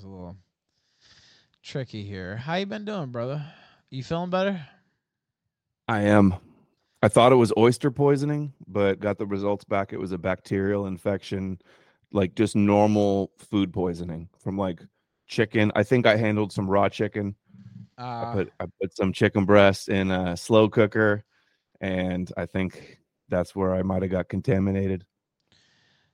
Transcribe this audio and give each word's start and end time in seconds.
was 0.00 0.04
a 0.04 0.08
little 0.08 0.36
tricky 1.62 2.02
here. 2.04 2.36
How 2.36 2.54
you 2.54 2.64
been 2.64 2.86
doing, 2.86 3.10
brother? 3.10 3.44
You 3.90 4.02
feeling 4.02 4.30
better? 4.30 4.66
I 5.88 6.02
am. 6.02 6.34
I 7.02 7.08
thought 7.08 7.32
it 7.32 7.36
was 7.36 7.52
oyster 7.58 7.90
poisoning, 7.90 8.54
but 8.66 9.00
got 9.00 9.18
the 9.18 9.26
results 9.26 9.64
back. 9.64 9.92
It 9.92 9.98
was 9.98 10.12
a 10.12 10.18
bacterial 10.18 10.86
infection, 10.86 11.60
like 12.12 12.34
just 12.34 12.56
normal 12.56 13.32
food 13.38 13.72
poisoning 13.74 14.28
from 14.38 14.56
like 14.56 14.80
chicken. 15.26 15.70
I 15.74 15.82
think 15.82 16.06
I 16.06 16.16
handled 16.16 16.52
some 16.52 16.68
raw 16.68 16.88
chicken. 16.88 17.34
Uh, 17.98 18.02
I 18.02 18.22
Uh, 18.22 18.32
put 18.32 18.52
I 18.60 18.66
put 18.80 18.96
some 18.96 19.12
chicken 19.12 19.44
breast 19.44 19.90
in 19.90 20.10
a 20.10 20.34
slow 20.34 20.68
cooker, 20.70 21.24
and 21.82 22.32
I 22.38 22.46
think 22.46 22.98
that's 23.28 23.54
where 23.54 23.74
I 23.74 23.82
might 23.82 24.00
have 24.02 24.10
got 24.10 24.28
contaminated. 24.30 25.04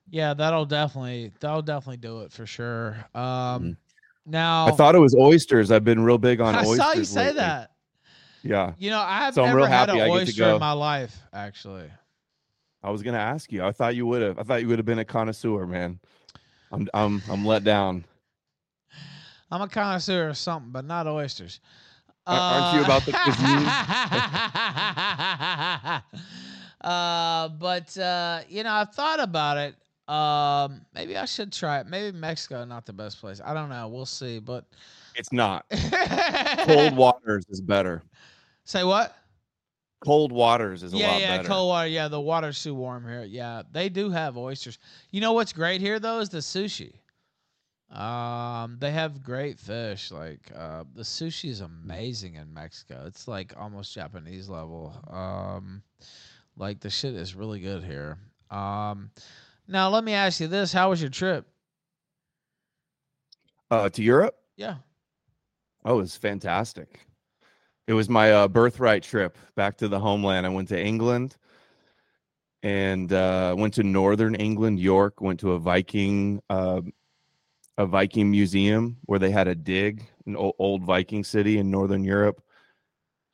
Yeah, 0.09 0.33
that'll 0.33 0.65
definitely 0.65 1.31
that'll 1.39 1.61
definitely 1.61 1.97
do 1.97 2.21
it 2.21 2.31
for 2.31 2.45
sure. 2.45 2.97
Um, 3.15 3.77
now 4.25 4.67
I 4.67 4.71
thought 4.71 4.95
it 4.95 4.99
was 4.99 5.15
oysters. 5.15 5.71
I've 5.71 5.83
been 5.83 6.03
real 6.03 6.17
big 6.17 6.41
on 6.41 6.55
I 6.55 6.59
oysters. 6.59 6.77
saw 6.77 6.91
you 6.93 7.03
say 7.05 7.25
lately. 7.27 7.39
that. 7.39 7.71
Yeah, 8.43 8.73
You 8.77 8.91
know, 8.91 8.99
I 8.99 9.17
have 9.19 9.33
So 9.33 9.43
never 9.43 9.57
real 9.57 9.65
had 9.65 9.89
an 9.89 9.99
I 9.99 10.09
oyster 10.09 10.43
go. 10.43 10.53
in 10.55 10.59
my 10.59 10.71
life, 10.71 11.17
actually. 11.33 11.89
I 12.83 12.91
was 12.91 13.01
gonna 13.03 13.17
ask 13.17 13.51
you. 13.51 13.63
I 13.63 13.71
thought 13.71 13.95
you 13.95 14.05
would 14.05 14.21
have. 14.21 14.39
I 14.39 14.43
thought 14.43 14.61
you 14.61 14.67
would 14.69 14.79
have 14.79 14.85
been 14.85 14.99
a 14.99 15.05
connoisseur, 15.05 15.65
man. 15.65 15.99
I'm 16.71 16.87
I'm 16.93 17.21
I'm 17.29 17.45
let 17.45 17.63
down. 17.63 18.05
I'm 19.51 19.61
a 19.61 19.67
connoisseur 19.67 20.29
of 20.29 20.37
something, 20.37 20.71
but 20.71 20.85
not 20.85 21.07
oysters. 21.07 21.59
Uh, 22.25 22.31
aren't 22.61 22.77
you 22.77 22.83
about 22.83 23.05
the 23.05 23.11
uh, 26.87 27.47
but 27.49 27.97
uh, 27.97 28.41
you 28.49 28.63
know, 28.63 28.71
I've 28.71 28.93
thought 28.93 29.19
about 29.21 29.57
it. 29.57 29.75
Um, 30.07 30.85
maybe 30.93 31.17
I 31.17 31.25
should 31.25 31.51
try 31.51 31.79
it. 31.79 31.87
Maybe 31.87 32.17
Mexico 32.17 32.63
not 32.65 32.85
the 32.85 32.93
best 32.93 33.19
place. 33.19 33.41
I 33.43 33.53
don't 33.53 33.69
know. 33.69 33.87
We'll 33.87 34.05
see. 34.05 34.39
But 34.39 34.65
It's 35.15 35.33
not. 35.33 35.65
Cold 36.65 36.95
waters 36.97 37.45
is 37.49 37.61
better. 37.61 38.03
Say 38.63 38.83
what? 38.83 39.15
Cold 39.99 40.31
waters 40.31 40.83
is 40.83 40.93
a 40.93 40.97
yeah, 40.97 41.11
lot 41.11 41.21
yeah, 41.21 41.37
better. 41.37 41.49
cold 41.49 41.67
water. 41.69 41.87
Yeah, 41.87 42.07
the 42.07 42.21
water's 42.21 42.61
too 42.61 42.75
warm 42.75 43.03
here. 43.03 43.23
Yeah, 43.23 43.63
they 43.71 43.89
do 43.89 44.09
have 44.11 44.37
oysters. 44.37 44.77
You 45.11 45.21
know 45.21 45.33
what's 45.33 45.53
great 45.53 45.81
here 45.81 45.99
though 45.99 46.19
is 46.19 46.29
the 46.29 46.37
sushi. 46.37 46.93
Um, 47.89 48.77
they 48.79 48.91
have 48.91 49.23
great 49.23 49.59
fish. 49.59 50.11
Like 50.11 50.51
uh, 50.55 50.83
the 50.93 51.03
sushi 51.03 51.49
is 51.49 51.61
amazing 51.61 52.35
in 52.35 52.53
Mexico. 52.53 53.05
It's 53.07 53.27
like 53.27 53.53
almost 53.57 53.93
Japanese 53.95 54.49
level. 54.49 54.93
Um, 55.09 55.81
like 56.55 56.79
the 56.79 56.89
shit 56.89 57.13
is 57.15 57.33
really 57.35 57.59
good 57.59 57.83
here. 57.83 58.17
Um, 58.51 59.11
now 59.67 59.89
let 59.89 60.03
me 60.03 60.13
ask 60.13 60.39
you 60.39 60.47
this: 60.47 60.73
How 60.73 60.89
was 60.89 61.01
your 61.01 61.09
trip? 61.09 61.47
Uh, 63.69 63.89
to 63.89 64.01
Europe? 64.01 64.35
Yeah. 64.55 64.75
Oh, 65.83 65.95
it 65.95 66.01
was 66.01 66.15
fantastic. 66.15 66.99
It 67.87 67.93
was 67.93 68.09
my 68.09 68.31
uh, 68.31 68.47
birthright 68.47 69.03
trip 69.03 69.37
back 69.55 69.77
to 69.77 69.87
the 69.87 69.99
homeland. 69.99 70.45
I 70.45 70.49
went 70.49 70.67
to 70.69 70.81
England 70.81 71.37
and 72.63 73.11
uh, 73.13 73.55
went 73.57 73.73
to 73.75 73.83
northern 73.83 74.35
England, 74.35 74.79
York. 74.79 75.21
Went 75.21 75.39
to 75.41 75.53
a 75.53 75.59
Viking, 75.59 76.41
uh, 76.49 76.81
a 77.77 77.85
Viking 77.85 78.29
museum 78.31 78.97
where 79.05 79.19
they 79.19 79.31
had 79.31 79.47
a 79.47 79.55
dig, 79.55 80.05
an 80.25 80.35
o- 80.35 80.53
old 80.59 80.83
Viking 80.83 81.23
city 81.23 81.59
in 81.59 81.71
northern 81.71 82.03
Europe. 82.03 82.41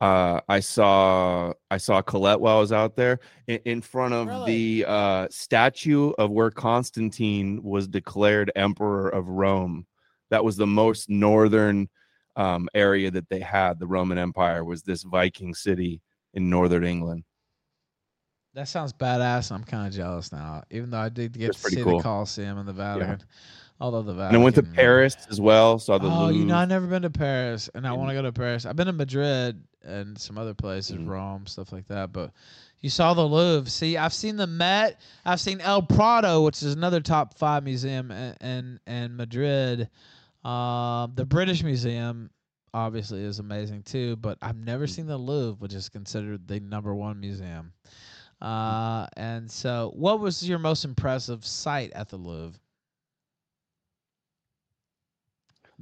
Uh, 0.03 0.41
I 0.49 0.59
saw 0.59 1.53
I 1.71 1.77
saw 1.77 2.01
Colette 2.01 2.41
while 2.41 2.57
I 2.57 2.59
was 2.59 2.73
out 2.73 2.97
there 2.97 3.21
in, 3.47 3.59
in 3.63 3.81
front 3.81 4.13
of 4.13 4.27
Really? 4.27 4.81
the 4.81 4.89
uh, 4.89 5.27
statue 5.31 6.11
of 6.17 6.29
where 6.29 6.51
Constantine 6.51 7.63
was 7.63 7.87
declared 7.87 8.51
emperor 8.53 9.07
of 9.07 9.29
Rome. 9.29 9.87
That 10.29 10.43
was 10.43 10.57
the 10.57 10.67
most 10.67 11.09
northern 11.09 11.87
um, 12.35 12.67
area 12.73 13.11
that 13.11 13.29
they 13.29 13.39
had. 13.39 13.79
The 13.79 13.87
Roman 13.87 14.17
Empire 14.17 14.65
was 14.65 14.83
this 14.83 15.03
Viking 15.03 15.53
city 15.53 16.01
in 16.33 16.49
northern 16.49 16.83
England. 16.83 17.23
That 18.55 18.67
sounds 18.67 18.91
badass. 18.91 19.53
I'm 19.53 19.63
kind 19.63 19.87
of 19.87 19.93
jealous 19.93 20.33
now, 20.33 20.63
even 20.69 20.89
though 20.89 20.99
I 20.99 21.07
did 21.07 21.31
get 21.31 21.47
That's 21.47 21.63
to 21.63 21.69
see 21.69 21.81
cool. 21.81 21.99
the 21.99 22.03
Colosseum 22.03 22.57
and 22.57 22.67
the 22.67 22.73
Vatican. 22.73 23.23
Although 23.83 24.03
the 24.03 24.11
And 24.11 24.17
Vatican, 24.19 24.39
I 24.41 24.43
went 24.45 24.55
to 24.55 24.63
Paris 24.63 25.17
as 25.29 25.41
well. 25.41 25.77
Saw 25.77 25.97
the 25.97 26.07
oh, 26.07 26.29
you 26.29 26.45
know, 26.45 26.55
I've 26.55 26.69
never 26.69 26.87
been 26.87 27.01
to 27.01 27.09
Paris, 27.09 27.69
and 27.75 27.85
I 27.85 27.91
want 27.91 28.11
to 28.11 28.13
go 28.15 28.21
to 28.21 28.31
Paris. 28.31 28.65
I've 28.65 28.77
been 28.77 28.87
to 28.87 28.93
Madrid 28.93 29.61
and 29.83 30.17
some 30.17 30.37
other 30.37 30.53
places, 30.53 30.95
Mhm. 30.95 31.09
Rome, 31.09 31.45
stuff 31.47 31.73
like 31.73 31.85
that. 31.89 32.13
But 32.13 32.31
you 32.79 32.89
saw 32.89 33.13
the 33.13 33.27
Louvre. 33.27 33.69
See, 33.69 33.97
I've 33.97 34.13
seen 34.13 34.37
the 34.37 34.47
Met. 34.47 35.01
I've 35.25 35.41
seen 35.41 35.59
El 35.59 35.81
Prado, 35.81 36.45
which 36.45 36.63
is 36.63 36.73
another 36.73 37.01
top 37.01 37.37
five 37.37 37.65
museum 37.65 38.09
in 38.09 38.35
in, 38.39 38.79
in 38.87 39.15
Madrid. 39.17 39.89
Um, 40.45 41.11
the 41.15 41.25
British 41.25 41.61
Museum 41.61 42.29
obviously 42.73 43.21
is 43.21 43.39
amazing 43.39 43.83
too, 43.83 44.15
but 44.15 44.37
I've 44.41 44.55
never 44.55 44.87
seen 44.87 45.07
the 45.07 45.17
Louvre, 45.17 45.57
which 45.59 45.73
is 45.73 45.89
considered 45.89 46.47
the 46.47 46.61
number 46.61 46.95
one 46.95 47.19
museum. 47.19 47.73
Uh, 48.41 49.07
and 49.17 49.51
so, 49.51 49.91
what 49.93 50.21
was 50.21 50.47
your 50.47 50.59
most 50.59 50.85
impressive 50.85 51.45
sight 51.45 51.91
at 51.91 52.07
the 52.07 52.17
Louvre? 52.17 52.57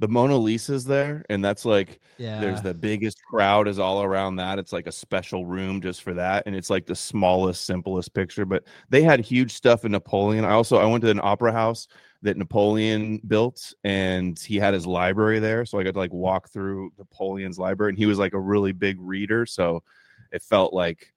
The 0.02 0.08
Mona 0.08 0.36
Lisa's 0.36 0.84
there, 0.84 1.24
and 1.30 1.44
that's 1.44 1.64
like 1.64 2.00
Yeah, 2.18 2.40
there's 2.40 2.62
the 2.62 2.74
biggest 2.74 3.22
crowd 3.30 3.68
is 3.68 3.78
all 3.78 4.02
around 4.02 4.36
that. 4.36 4.58
It's 4.58 4.74
like 4.74 4.88
a 4.88 4.92
special 4.92 5.46
room 5.46 5.80
just 5.80 6.02
for 6.02 6.14
that, 6.14 6.44
and 6.46 6.56
it's 6.56 6.70
like 6.70 6.86
the 6.86 6.96
smallest, 6.96 7.66
simplest 7.66 8.12
picture. 8.14 8.44
But 8.44 8.64
they 8.90 9.02
had 9.02 9.20
huge 9.20 9.52
stuff 9.52 9.84
in 9.86 9.92
Napoleon. 9.92 10.44
I 10.44 10.52
also 10.52 10.78
I 10.78 10.86
went 10.86 11.04
to 11.04 11.10
an 11.10 11.20
opera 11.22 11.52
house 11.52 11.88
that 12.22 12.36
Napoleon 12.36 13.20
built, 13.28 13.74
and 13.84 14.38
he 14.38 14.56
had 14.56 14.74
his 14.74 14.86
library 14.88 15.38
there, 15.38 15.64
so 15.64 15.78
I 15.78 15.84
got 15.84 15.94
to 15.94 16.00
like 16.00 16.12
walk 16.12 16.50
through 16.50 16.92
Napoleon's 16.98 17.58
library, 17.58 17.90
and 17.92 17.98
he 17.98 18.06
was 18.06 18.18
like 18.18 18.34
a 18.34 18.40
really 18.40 18.72
big 18.72 18.98
reader, 19.00 19.46
so 19.46 19.84
it 20.32 20.42
felt 20.42 20.74
like 20.74 21.12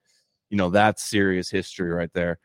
you 0.50 0.58
know 0.58 0.70
that's 0.70 1.04
serious 1.04 1.50
history 1.50 1.90
right 1.92 2.14
there. 2.14 2.40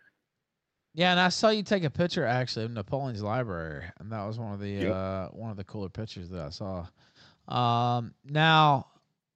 Yeah, 0.93 1.13
and 1.13 1.21
I 1.21 1.29
saw 1.29 1.51
you 1.51 1.63
take 1.63 1.85
a 1.85 1.91
picture 1.91 2.25
actually 2.25 2.65
of 2.65 2.73
Napoleon's 2.73 3.23
library, 3.23 3.85
and 4.01 4.11
that 4.13 4.25
was 4.27 4.39
one 4.39 4.53
of 4.53 4.61
the 4.61 4.83
Yep. 4.83 4.93
uh, 4.93 5.29
one 5.29 5.51
of 5.51 5.57
the 5.57 5.65
cooler 5.65 5.89
pictures 5.89 6.29
that 6.31 6.41
I 6.41 6.51
saw. 6.51 6.87
Um, 7.49 8.15
now, 8.25 8.87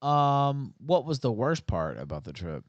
um, 0.02 0.74
what 0.78 1.04
was 1.04 1.20
the 1.20 1.32
worst 1.32 1.66
part 1.66 1.98
about 1.98 2.24
the 2.24 2.32
trip? 2.32 2.64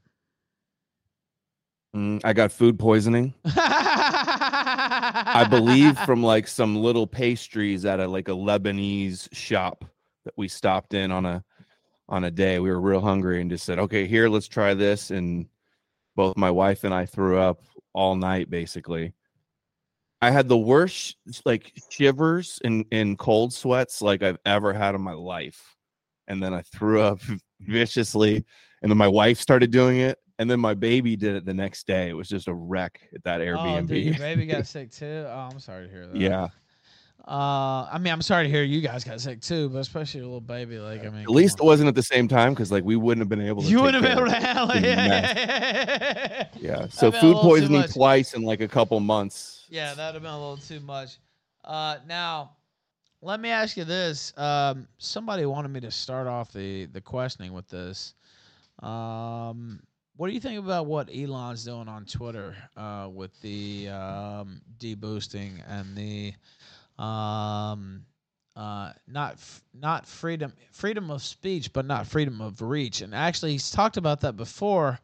Mm, 1.94 2.20
I 2.24 2.32
got 2.32 2.52
food 2.52 2.78
poisoning. 2.78 3.34
I 3.44 5.32
I 5.34 5.44
believe 5.44 5.98
from 5.98 6.22
like 6.22 6.46
some 6.48 6.76
little 6.76 7.06
pastries 7.06 7.84
at 7.84 8.00
a 8.00 8.06
like 8.06 8.28
a 8.28 8.32
Lebanese 8.32 9.28
shop 9.34 9.84
that 10.24 10.34
we 10.36 10.48
stopped 10.48 10.94
in 10.94 11.10
on 11.10 11.24
a 11.26 11.44
on 12.08 12.24
a 12.24 12.30
day. 12.30 12.58
We 12.58 12.70
were 12.70 12.80
real 12.80 13.00
hungry 13.00 13.40
and 13.40 13.50
just 13.50 13.64
said, 13.64 13.78
"Okay, 13.78 14.06
here, 14.06 14.28
let's 14.28 14.48
try 14.48 14.74
this." 14.74 15.10
And 15.10 15.46
both 16.16 16.36
my 16.36 16.50
wife 16.50 16.84
and 16.84 16.94
I 16.94 17.06
threw 17.06 17.38
up 17.38 17.62
all 17.96 18.14
night 18.14 18.48
basically. 18.50 19.12
I 20.22 20.30
had 20.30 20.48
the 20.48 20.56
worst 20.58 21.16
like 21.44 21.72
shivers 21.90 22.60
and 22.64 22.84
and 22.92 23.18
cold 23.18 23.52
sweats 23.52 24.00
like 24.02 24.22
I've 24.22 24.38
ever 24.46 24.72
had 24.72 24.94
in 24.94 25.00
my 25.00 25.12
life. 25.14 25.74
And 26.28 26.42
then 26.42 26.54
I 26.54 26.62
threw 26.62 27.00
up 27.00 27.20
viciously 27.60 28.44
and 28.82 28.90
then 28.90 28.98
my 28.98 29.08
wife 29.08 29.38
started 29.40 29.70
doing 29.70 29.98
it 29.98 30.18
and 30.38 30.50
then 30.50 30.60
my 30.60 30.74
baby 30.74 31.16
did 31.16 31.34
it 31.36 31.44
the 31.46 31.54
next 31.54 31.86
day. 31.86 32.08
It 32.10 32.12
was 32.14 32.28
just 32.28 32.48
a 32.48 32.54
wreck 32.54 33.00
at 33.14 33.24
that 33.24 33.40
Oh, 33.40 33.44
Airbnb. 33.44 33.88
dude, 33.88 34.04
your 34.04 34.14
baby 34.18 34.46
got 34.54 34.66
sick 34.66 34.90
too. 34.90 35.24
Oh, 35.28 35.48
I'm 35.50 35.58
sorry 35.60 35.86
to 35.86 35.92
hear 35.92 36.06
that. 36.06 36.16
yeah. 36.16 36.48
Uh, 37.26 37.88
I 37.90 37.98
mean, 38.00 38.12
I'm 38.12 38.22
sorry 38.22 38.44
to 38.44 38.50
hear 38.50 38.62
you 38.62 38.80
guys 38.80 39.02
got 39.02 39.20
sick 39.20 39.40
too, 39.40 39.68
but 39.70 39.78
especially 39.78 40.20
your 40.20 40.26
little 40.26 40.40
baby. 40.40 40.78
Like, 40.78 41.04
I 41.04 41.10
mean, 41.10 41.22
At 41.22 41.30
least 41.30 41.58
it 41.58 41.64
wasn't 41.64 41.88
at 41.88 41.96
the 41.96 42.02
same 42.02 42.28
time 42.28 42.54
because 42.54 42.70
like 42.70 42.84
we 42.84 42.94
wouldn't 42.94 43.20
have 43.20 43.28
been 43.28 43.44
able 43.44 43.62
to. 43.62 43.68
you 43.68 43.82
wouldn't 43.82 44.04
have 44.04 44.16
been 44.16 44.18
able 44.18 44.30
to 44.30 44.46
handle 44.46 44.70
it. 44.70 44.84
Yeah. 44.84 46.46
yeah. 46.60 46.86
So 46.88 47.10
food 47.10 47.36
poisoning 47.38 47.82
twice 47.84 48.34
in 48.34 48.42
like 48.42 48.60
a 48.60 48.68
couple 48.68 49.00
months. 49.00 49.66
Yeah, 49.68 49.94
that'd 49.94 50.14
have 50.14 50.22
been 50.22 50.32
a 50.32 50.38
little 50.38 50.56
too 50.56 50.78
much. 50.80 51.18
Uh, 51.64 51.96
now, 52.06 52.52
let 53.22 53.40
me 53.40 53.48
ask 53.48 53.76
you 53.76 53.82
this. 53.82 54.32
Um, 54.36 54.86
somebody 54.98 55.46
wanted 55.46 55.72
me 55.72 55.80
to 55.80 55.90
start 55.90 56.28
off 56.28 56.52
the 56.52 56.86
the 56.86 57.00
questioning 57.00 57.52
with 57.52 57.68
this. 57.68 58.14
Um, 58.84 59.80
what 60.16 60.28
do 60.28 60.32
you 60.32 60.40
think 60.40 60.58
about 60.58 60.86
what 60.86 61.10
Elon's 61.14 61.64
doing 61.64 61.88
on 61.88 62.04
Twitter 62.06 62.56
uh, 62.76 63.08
with 63.12 63.38
the 63.42 63.88
um, 63.88 64.62
deboosting 64.78 65.60
and 65.68 65.94
the 65.96 66.32
um, 66.98 68.04
uh, 68.56 68.92
not 69.06 69.32
f- 69.34 69.62
not 69.74 70.06
freedom 70.06 70.52
freedom 70.70 71.10
of 71.10 71.22
speech, 71.22 71.72
but 71.72 71.84
not 71.84 72.06
freedom 72.06 72.40
of 72.40 72.60
reach? 72.62 73.00
And 73.02 73.14
actually, 73.14 73.52
he's 73.52 73.70
talked 73.70 73.96
about 73.96 74.20
that 74.20 74.36
before 74.36 74.98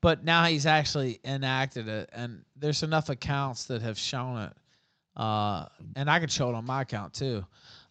but 0.00 0.22
now 0.22 0.44
he's 0.44 0.66
actually 0.66 1.18
enacted 1.24 1.88
it 1.88 2.10
and 2.12 2.44
there's 2.56 2.82
enough 2.82 3.08
accounts 3.08 3.64
that 3.64 3.80
have 3.80 3.96
shown 3.96 4.38
it 4.38 4.52
uh 5.16 5.64
and 5.96 6.10
i 6.10 6.18
can 6.20 6.28
show 6.28 6.50
it 6.50 6.54
on 6.54 6.64
my 6.66 6.82
account 6.82 7.14
too 7.14 7.42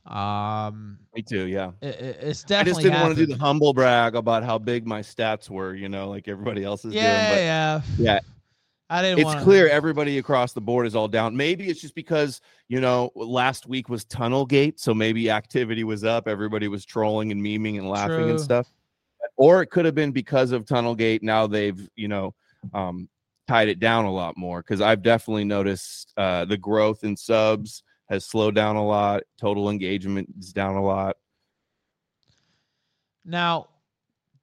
um 0.05 0.99
Me 1.15 1.21
too. 1.23 1.45
Yeah. 1.47 1.71
it, 1.81 1.95
it- 1.95 2.17
it's 2.21 2.43
I 2.51 2.63
just 2.63 2.81
didn't 2.81 2.99
want 2.99 3.15
to 3.15 3.25
do 3.25 3.31
the 3.33 3.37
humble 3.39 3.73
brag 3.73 4.15
about 4.15 4.43
how 4.43 4.57
big 4.59 4.85
my 4.85 5.01
stats 5.01 5.49
were, 5.49 5.73
you 5.73 5.89
know, 5.89 6.09
like 6.09 6.27
everybody 6.27 6.63
else 6.63 6.85
is 6.85 6.93
yeah 6.93 7.29
doing. 7.29 7.39
yeah 7.39 7.81
yeah, 7.97 8.19
I 8.93 9.01
didn't. 9.01 9.19
it's 9.19 9.25
wanna- 9.25 9.41
clear 9.41 9.67
everybody 9.67 10.19
across 10.19 10.53
the 10.53 10.61
board 10.61 10.85
is 10.85 10.95
all 10.95 11.07
down. 11.07 11.35
Maybe 11.35 11.67
it's 11.67 11.81
just 11.81 11.95
because 11.95 12.41
you 12.67 12.79
know 12.79 13.11
last 13.15 13.65
week 13.65 13.89
was 13.89 14.05
Tunnelgate, 14.05 14.79
so 14.79 14.93
maybe 14.93 15.31
activity 15.31 15.83
was 15.83 16.03
up. 16.03 16.27
Everybody 16.27 16.67
was 16.67 16.85
trolling 16.85 17.31
and 17.31 17.41
memeing 17.41 17.79
and 17.79 17.89
laughing 17.89 18.17
True. 18.17 18.29
and 18.29 18.39
stuff. 18.39 18.71
Or 19.35 19.63
it 19.63 19.71
could 19.71 19.85
have 19.85 19.95
been 19.95 20.11
because 20.11 20.51
of 20.51 20.65
Tunnelgate. 20.65 21.23
Now 21.23 21.47
they've 21.47 21.89
you 21.95 22.07
know 22.07 22.35
um, 22.71 23.09
tied 23.47 23.67
it 23.67 23.79
down 23.79 24.05
a 24.05 24.13
lot 24.13 24.37
more 24.37 24.61
because 24.61 24.79
I've 24.79 25.01
definitely 25.01 25.45
noticed 25.45 26.13
uh, 26.15 26.45
the 26.45 26.57
growth 26.57 27.03
in 27.03 27.17
subs 27.17 27.81
has 28.11 28.25
slowed 28.25 28.53
down 28.53 28.75
a 28.75 28.85
lot. 28.85 29.23
Total 29.39 29.71
engagement 29.71 30.29
is 30.37 30.53
down 30.53 30.75
a 30.75 30.83
lot. 30.83 31.17
Now, 33.25 33.69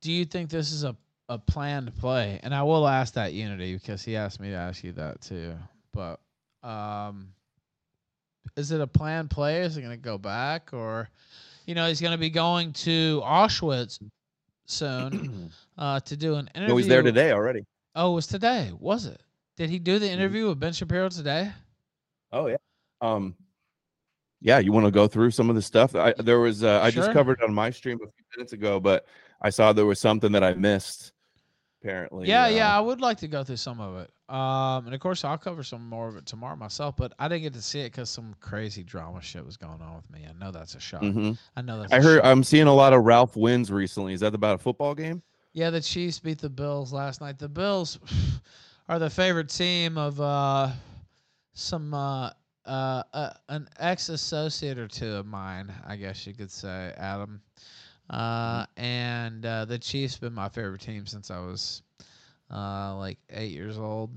do 0.01 0.11
you 0.11 0.25
think 0.25 0.51
this 0.51 0.73
is 0.73 0.83
a 0.83 0.97
a 1.31 1.39
planned 1.39 1.97
play? 1.99 2.41
And 2.43 2.55
I 2.55 2.63
will 2.65 2.87
ask 2.87 3.15
that 3.15 3.33
Unity 3.33 3.75
because 3.75 4.05
he 4.05 4.17
asked 4.17 4.41
me 4.41 4.51
to 4.51 4.57
ask 4.57 4.85
you 4.85 4.93
that 4.93 5.23
too. 5.23 5.55
But 5.95 6.21
um, 6.63 7.33
is 8.57 8.71
it 8.73 8.81
a 8.81 8.87
planned 8.87 9.31
play? 9.31 9.63
Is 9.63 9.77
it 9.77 9.83
going 9.83 9.93
to 9.97 9.97
go 9.97 10.19
back, 10.19 10.71
or 10.75 11.09
you 11.67 11.75
know, 11.75 11.89
he's 11.89 12.01
going 12.01 12.13
to 12.13 12.19
be 12.19 12.31
going 12.31 12.73
to 12.75 13.23
Auschwitz 13.25 13.99
soon 14.67 15.51
uh, 15.79 16.01
to 16.01 16.17
do 16.17 16.35
an 16.35 16.51
interview? 16.55 16.73
No, 16.73 16.77
he's 16.77 16.89
there 16.89 17.03
today 17.03 17.33
already. 17.33 17.65
Oh, 17.95 18.13
it 18.13 18.15
was 18.17 18.27
today. 18.27 18.73
Was 18.79 19.07
it? 19.07 19.21
Did 19.57 19.71
he 19.71 19.79
do 19.79 19.99
the 19.99 20.07
Mm-hmm. 20.07 20.15
interview 20.15 20.49
with 20.49 20.61
Ben 20.61 20.73
Shapiro 20.73 21.09
today? 21.09 21.53
Oh 22.33 22.47
yeah. 22.47 22.57
Um 23.01 23.37
yeah, 24.43 24.59
you 24.59 24.73
want 24.73 24.87
to 24.87 24.91
go 24.91 25.07
through 25.07 25.33
some 25.33 25.51
of 25.51 25.57
the 25.57 25.63
stuff? 25.63 25.95
I 25.95 26.13
there 26.19 26.41
was 26.41 26.65
uh, 26.65 26.81
I 26.83 26.91
just 26.91 27.11
covered 27.11 27.39
it 27.41 27.45
on 27.45 27.53
my 27.55 27.71
stream 27.71 27.97
a 27.97 28.07
few 28.07 28.25
minutes 28.37 28.53
ago, 28.53 28.81
but 28.81 29.07
I 29.43 29.51
saw 29.51 29.73
there 29.73 29.87
was 29.87 29.99
something 30.01 30.33
that 30.33 30.43
I 30.45 30.55
missed 30.55 31.13
apparently. 31.83 32.29
Yeah, 32.29 32.45
uh, 32.45 32.49
yeah, 32.49 32.77
I 32.77 32.81
would 32.81 33.01
like 33.01 33.19
to 33.19 33.29
go 33.29 33.43
through 33.45 33.57
some 33.57 33.81
of 33.81 33.97
it. 33.99 34.11
Um, 34.35 34.87
and 34.87 34.95
of 34.95 35.01
course, 35.01 35.25
I'll 35.25 35.39
cover 35.39 35.63
some 35.63 35.89
more 35.89 36.09
of 36.09 36.17
it 36.17 36.27
tomorrow 36.27 36.57
myself. 36.57 36.97
But 36.97 37.13
I 37.19 37.29
didn't 37.29 37.43
get 37.43 37.55
to 37.55 37.63
see 37.63 37.81
it 37.81 37.93
because 37.93 38.11
some 38.11 38.35
crazy 38.41 38.83
drama 38.85 39.21
shit 39.21 39.45
was 39.45 39.57
going 39.57 39.81
on 39.81 39.97
with 39.97 40.11
me. 40.11 40.27
I 40.29 40.33
know 40.39 40.51
that's 40.53 40.75
a 40.75 40.81
shock. 40.81 41.03
mhm. 41.03 41.37
I 41.57 41.63
know 41.63 41.81
that's. 41.81 41.93
I 41.93 41.97
a 41.97 42.03
heard 42.03 42.19
shock. 42.19 42.27
I'm 42.27 42.45
seeing 42.45 42.67
a 42.67 42.75
lot 42.75 42.93
of 42.93 43.05
Ralph 43.05 43.37
wins 43.37 43.71
recently. 43.73 44.13
Is 44.15 44.21
that 44.21 44.35
about 44.35 44.55
a 44.55 44.59
football 44.59 44.95
game? 44.95 45.23
yeah, 45.53 45.71
the 45.71 45.81
Chiefs 45.81 46.21
beat 46.21 46.39
the 46.39 46.49
Bills 46.49 46.93
last 46.93 47.21
night. 47.21 47.39
The 47.39 47.49
Bills 47.49 47.99
are 48.89 48.99
the 49.01 49.11
favorite 49.11 49.49
team 49.49 49.99
of 49.99 50.21
uh, 50.21 50.71
some 51.55 51.93
uh, 51.93 52.31
uh, 52.67 53.03
uh, 53.13 53.31
an 53.49 53.69
ex 53.81 54.11
associate 54.11 54.79
or 54.79 54.87
two 54.87 55.13
of 55.15 55.27
mine, 55.27 55.73
I 55.85 55.97
guess 55.97 56.25
you 56.27 56.35
could 56.35 56.51
say, 56.53 56.95
Adam. 56.97 57.41
Uh, 58.11 58.67
and 58.77 59.47
uh, 59.47 59.65
the 59.65 59.79
Chiefs 59.79 60.19
been 60.19 60.35
my 60.35 60.49
favorite 60.49 60.81
team 60.83 61.07
since 61.07 61.31
I 61.31 61.41
was 61.41 61.83
uh, 62.53 62.97
like 62.97 63.19
eight 63.31 63.53
years 63.53 63.79
old. 63.79 64.11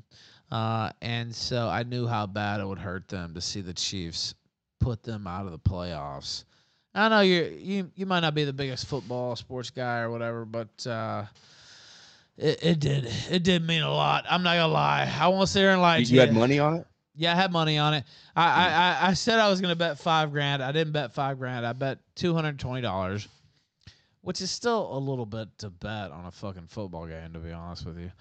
Uh, 0.52 0.92
and 1.02 1.34
so 1.34 1.68
I 1.70 1.84
knew 1.84 2.08
how 2.08 2.26
bad 2.28 2.60
it 2.60 2.68
would 2.68 2.80
hurt 2.80 3.08
them 3.08 3.34
to 3.36 3.42
see 3.42 3.62
the 3.62 3.74
Chiefs 3.74 4.36
put 4.80 5.04
them 5.04 5.28
out 5.28 5.46
of 5.46 5.52
the 5.52 5.60
playoffs. 5.60 6.44
I 6.96 7.10
know 7.10 7.22
you 7.22 7.44
you 7.60 7.92
you 7.96 8.06
might 8.06 8.20
not 8.20 8.36
be 8.36 8.44
the 8.44 8.54
biggest 8.54 8.86
football 8.86 9.36
sports 9.36 9.70
guy 9.72 10.00
or 10.02 10.12
whatever, 10.12 10.46
but 10.46 10.86
uh, 10.88 11.26
it, 12.38 12.60
it 12.64 12.80
did 12.80 13.08
it 13.30 13.44
did 13.44 13.66
mean 13.66 13.82
a 13.82 13.92
lot. 13.92 14.26
I'm 14.30 14.44
not 14.44 14.56
gonna 14.56 14.74
lie. 14.74 15.12
I 15.20 15.28
won't 15.28 15.50
sit 15.50 15.60
here 15.62 15.72
and 15.72 15.82
lie 15.82 15.98
You, 15.98 16.06
to 16.06 16.14
you 16.14 16.20
had 16.20 16.34
money 16.34 16.60
on 16.60 16.76
it? 16.76 16.88
Yeah, 17.16 17.34
I 17.34 17.36
had 17.36 17.52
money 17.52 17.78
on 17.78 17.94
it. 17.94 18.06
I, 18.36 18.44
I, 18.44 18.70
I, 18.70 19.10
I 19.10 19.14
said 19.14 19.40
I 19.40 19.50
was 19.50 19.62
gonna 19.62 19.76
bet 19.76 19.98
five 20.00 20.32
grand. 20.32 20.64
I 20.64 20.72
didn't 20.72 20.94
bet 20.94 21.14
five 21.14 21.40
grand. 21.40 21.66
I 21.66 21.74
bet 21.74 22.00
two 22.16 22.34
hundred 22.34 22.60
twenty 22.60 22.82
dollars, 22.82 23.28
which 24.24 24.42
is 24.42 24.50
still 24.50 24.96
a 24.96 24.98
little 24.98 25.26
bit 25.26 25.50
to 25.58 25.70
bet 25.70 26.12
on 26.12 26.26
a 26.26 26.32
fucking 26.32 26.68
football 26.68 27.06
game, 27.06 27.34
to 27.34 27.40
be 27.40 27.52
honest 27.52 27.86
with 27.86 28.00
you. 28.00 28.12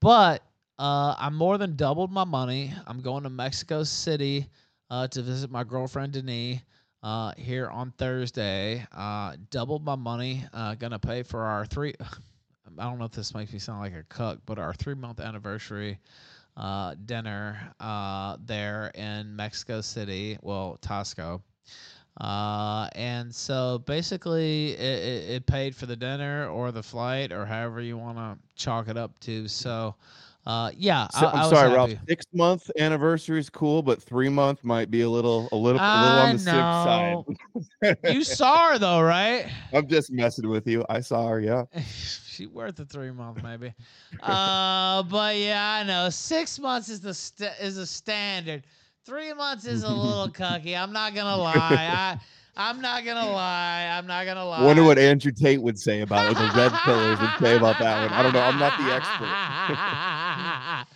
But 0.00 0.42
uh, 0.78 1.14
I 1.18 1.28
more 1.28 1.58
than 1.58 1.76
doubled 1.76 2.12
my 2.12 2.24
money. 2.24 2.72
I'm 2.86 3.00
going 3.00 3.24
to 3.24 3.30
Mexico 3.30 3.82
City 3.82 4.48
uh, 4.90 5.08
to 5.08 5.22
visit 5.22 5.50
my 5.50 5.64
girlfriend 5.64 6.12
Denise 6.12 6.60
uh, 7.02 7.32
here 7.36 7.68
on 7.68 7.92
Thursday. 7.98 8.86
Uh, 8.92 9.36
doubled 9.50 9.84
my 9.84 9.96
money. 9.96 10.44
Uh, 10.54 10.76
gonna 10.76 10.98
pay 10.98 11.22
for 11.24 11.42
our 11.42 11.66
three. 11.66 11.94
I 12.78 12.84
don't 12.84 12.98
know 12.98 13.04
if 13.04 13.12
this 13.12 13.34
makes 13.34 13.52
me 13.52 13.58
sound 13.58 13.80
like 13.80 13.94
a 13.94 14.04
cuck, 14.04 14.38
but 14.46 14.58
our 14.58 14.72
three 14.72 14.94
month 14.94 15.18
anniversary 15.18 15.98
uh, 16.56 16.94
dinner 17.06 17.58
there 18.46 18.92
in 18.94 19.34
Mexico 19.34 19.80
City, 19.80 20.38
well, 20.42 20.78
Tosco. 20.80 21.42
Uh, 22.18 22.88
and 22.94 23.34
so 23.34 23.78
basically, 23.86 24.72
it, 24.72 24.80
it, 24.80 25.30
it 25.30 25.46
paid 25.46 25.74
for 25.74 25.86
the 25.86 25.96
dinner 25.96 26.48
or 26.48 26.72
the 26.72 26.82
flight 26.82 27.32
or 27.32 27.46
however 27.46 27.80
you 27.80 27.96
want 27.96 28.18
to 28.18 28.36
chalk 28.56 28.88
it 28.88 28.96
up 28.96 29.18
to. 29.20 29.48
So, 29.48 29.94
uh, 30.46 30.70
yeah, 30.76 31.06
So, 31.08 31.26
I, 31.26 31.42
was 31.42 31.50
sorry, 31.50 31.72
Ralph. 31.72 31.92
Six 32.08 32.26
month 32.32 32.70
anniversary 32.78 33.38
is 33.38 33.50
cool, 33.50 33.82
but 33.82 34.02
three 34.02 34.28
month 34.28 34.64
might 34.64 34.90
be 34.90 35.02
a 35.02 35.08
little 35.08 35.48
a 35.52 35.56
little 35.56 35.80
a 35.80 36.02
little 36.02 36.18
on 36.18 36.32
the 36.32 36.38
sick 36.38 37.94
side. 37.94 38.14
you 38.14 38.24
saw 38.24 38.70
her 38.70 38.78
though, 38.78 39.00
right? 39.00 39.50
I'm 39.72 39.86
just 39.86 40.10
messing 40.10 40.48
with 40.48 40.66
you. 40.66 40.84
I 40.88 41.00
saw 41.00 41.28
her, 41.28 41.40
yeah. 41.40 41.64
she 42.26 42.46
worth 42.46 42.78
a 42.80 42.86
three 42.86 43.10
month 43.10 43.42
maybe. 43.42 43.74
uh, 44.22 45.02
but 45.04 45.36
yeah, 45.36 45.80
I 45.80 45.84
know 45.84 46.08
six 46.08 46.58
months 46.58 46.88
is 46.88 47.00
the 47.00 47.14
st- 47.14 47.52
is 47.60 47.76
a 47.76 47.86
standard. 47.86 48.64
Three 49.04 49.32
months 49.32 49.66
is 49.66 49.82
a 49.82 49.88
little 49.88 50.28
cucky. 50.32 50.76
I'm 50.80 50.92
not 50.92 51.14
gonna 51.14 51.36
lie. 51.36 51.54
I 51.56 52.18
I'm 52.56 52.80
not 52.80 53.04
gonna 53.04 53.30
lie. 53.30 53.86
I'm 53.96 54.06
not 54.06 54.26
gonna 54.26 54.44
lie. 54.44 54.62
Wonder 54.64 54.84
what 54.84 54.98
Andrew 54.98 55.32
Tate 55.32 55.62
would 55.62 55.78
say 55.78 56.02
about 56.02 56.30
it. 56.30 56.34
The 56.36 56.52
red 56.56 56.72
pillars 56.84 57.18
would 57.20 57.30
say 57.40 57.56
about 57.56 57.78
that 57.78 58.02
one. 58.10 58.12
I 58.12 58.22
don't 58.22 58.32
know. 58.32 58.40
I'm 58.40 58.58
not 58.58 58.76
the 58.78 58.92
expert. 58.92 60.86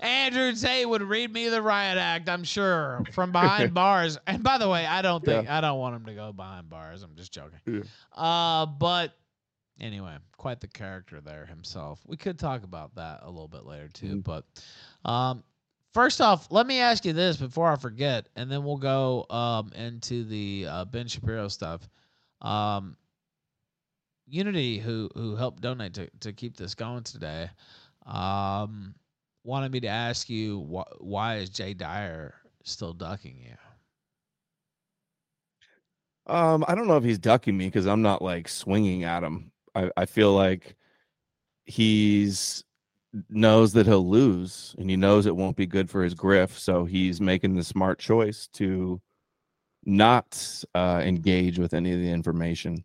Andrew 0.06 0.52
Tate 0.54 0.88
would 0.88 1.02
read 1.02 1.32
me 1.32 1.48
the 1.48 1.60
riot 1.60 1.98
act, 1.98 2.28
I'm 2.28 2.44
sure, 2.44 3.02
from 3.12 3.32
behind 3.32 3.74
bars. 3.74 4.16
And 4.26 4.42
by 4.44 4.58
the 4.58 4.68
way, 4.68 4.86
I 4.86 5.02
don't 5.02 5.24
think 5.24 5.48
I 5.48 5.60
don't 5.60 5.78
want 5.78 5.96
him 5.96 6.04
to 6.06 6.14
go 6.14 6.32
behind 6.32 6.68
bars. 6.68 7.02
I'm 7.02 7.16
just 7.16 7.32
joking. 7.32 7.58
Yeah. 7.66 7.80
Uh, 8.22 8.66
but 8.66 9.14
anyway, 9.80 10.16
quite 10.36 10.60
the 10.60 10.68
character 10.68 11.20
there 11.20 11.46
himself. 11.46 12.00
We 12.06 12.16
could 12.16 12.38
talk 12.38 12.62
about 12.62 12.94
that 12.96 13.20
a 13.22 13.30
little 13.30 13.48
bit 13.48 13.64
later 13.64 13.88
too. 13.88 14.16
Mhm. 14.16 14.24
But 14.24 14.44
um, 15.08 15.42
first 15.94 16.20
off, 16.20 16.48
let 16.50 16.66
me 16.66 16.80
ask 16.80 17.04
you 17.04 17.12
this 17.12 17.36
before 17.36 17.70
I 17.70 17.76
forget, 17.76 18.28
and 18.36 18.50
then 18.50 18.64
we'll 18.64 18.76
go 18.76 19.26
um 19.30 19.72
into 19.74 20.24
the 20.24 20.66
uh, 20.68 20.84
Ben 20.84 21.06
Shapiro 21.08 21.48
stuff. 21.48 21.88
Um, 22.40 22.96
Unity, 24.26 24.78
who 24.78 25.10
who 25.14 25.36
helped 25.36 25.62
donate 25.62 25.94
to 25.94 26.10
to 26.20 26.32
keep 26.32 26.56
this 26.56 26.74
going 26.74 27.02
today, 27.02 27.50
um, 28.06 28.94
wanted 29.44 29.72
me 29.72 29.80
to 29.80 29.88
ask 29.88 30.28
you 30.28 30.60
wh- 30.62 31.02
why 31.02 31.36
is 31.36 31.50
Jay 31.50 31.74
Dyer 31.74 32.34
still 32.64 32.92
ducking 32.92 33.38
you? 33.38 33.56
Um, 36.26 36.64
I 36.68 36.74
don't 36.74 36.86
know 36.86 36.96
if 36.96 37.04
he's 37.04 37.18
ducking 37.18 37.56
me 37.56 37.66
because 37.66 37.86
I'm 37.86 38.02
not 38.02 38.22
like 38.22 38.48
swinging 38.48 39.04
at 39.04 39.22
him. 39.22 39.50
I, 39.74 39.90
I 39.96 40.06
feel 40.06 40.32
like 40.34 40.76
he's 41.64 42.64
knows 43.28 43.72
that 43.72 43.86
he'll 43.86 44.08
lose 44.08 44.74
and 44.78 44.88
he 44.88 44.96
knows 44.96 45.26
it 45.26 45.36
won't 45.36 45.56
be 45.56 45.66
good 45.66 45.90
for 45.90 46.02
his 46.02 46.14
griff. 46.14 46.58
So 46.58 46.84
he's 46.84 47.20
making 47.20 47.54
the 47.54 47.64
smart 47.64 47.98
choice 47.98 48.48
to 48.54 49.00
not 49.84 50.64
uh, 50.74 51.02
engage 51.04 51.58
with 51.58 51.74
any 51.74 51.92
of 51.92 52.00
the 52.00 52.10
information. 52.10 52.84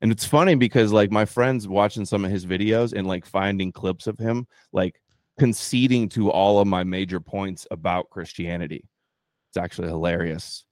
And 0.00 0.10
it's 0.10 0.24
funny 0.24 0.56
because 0.56 0.92
like 0.92 1.12
my 1.12 1.24
friends 1.24 1.68
watching 1.68 2.04
some 2.04 2.24
of 2.24 2.30
his 2.30 2.44
videos 2.44 2.92
and 2.92 3.06
like 3.06 3.24
finding 3.24 3.70
clips 3.70 4.06
of 4.06 4.18
him 4.18 4.46
like 4.72 5.00
conceding 5.38 6.08
to 6.10 6.30
all 6.30 6.58
of 6.58 6.66
my 6.66 6.82
major 6.82 7.20
points 7.20 7.66
about 7.70 8.10
Christianity. 8.10 8.88
It's 9.50 9.56
actually 9.56 9.88
hilarious 9.88 10.64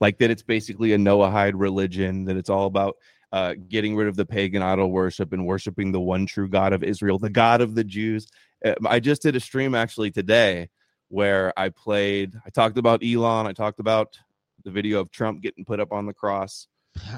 like 0.00 0.18
that 0.18 0.30
it's 0.30 0.42
basically 0.42 0.92
a 0.92 0.98
Noahide 0.98 1.54
religion, 1.54 2.24
that 2.26 2.36
it's 2.36 2.50
all 2.50 2.66
about 2.66 2.96
uh, 3.34 3.56
getting 3.68 3.96
rid 3.96 4.06
of 4.06 4.14
the 4.14 4.24
pagan 4.24 4.62
idol 4.62 4.92
worship 4.92 5.32
and 5.32 5.44
worshiping 5.44 5.90
the 5.90 6.00
one 6.00 6.24
true 6.24 6.48
God 6.48 6.72
of 6.72 6.84
Israel, 6.84 7.18
the 7.18 7.28
God 7.28 7.60
of 7.60 7.74
the 7.74 7.82
Jews. 7.82 8.28
Uh, 8.64 8.74
I 8.86 9.00
just 9.00 9.22
did 9.22 9.34
a 9.34 9.40
stream 9.40 9.74
actually 9.74 10.12
today 10.12 10.68
where 11.08 11.52
I 11.56 11.70
played, 11.70 12.32
I 12.46 12.50
talked 12.50 12.78
about 12.78 13.02
Elon, 13.04 13.48
I 13.48 13.52
talked 13.52 13.80
about 13.80 14.16
the 14.62 14.70
video 14.70 15.00
of 15.00 15.10
Trump 15.10 15.42
getting 15.42 15.64
put 15.64 15.80
up 15.80 15.92
on 15.92 16.06
the 16.06 16.14
cross. 16.14 16.68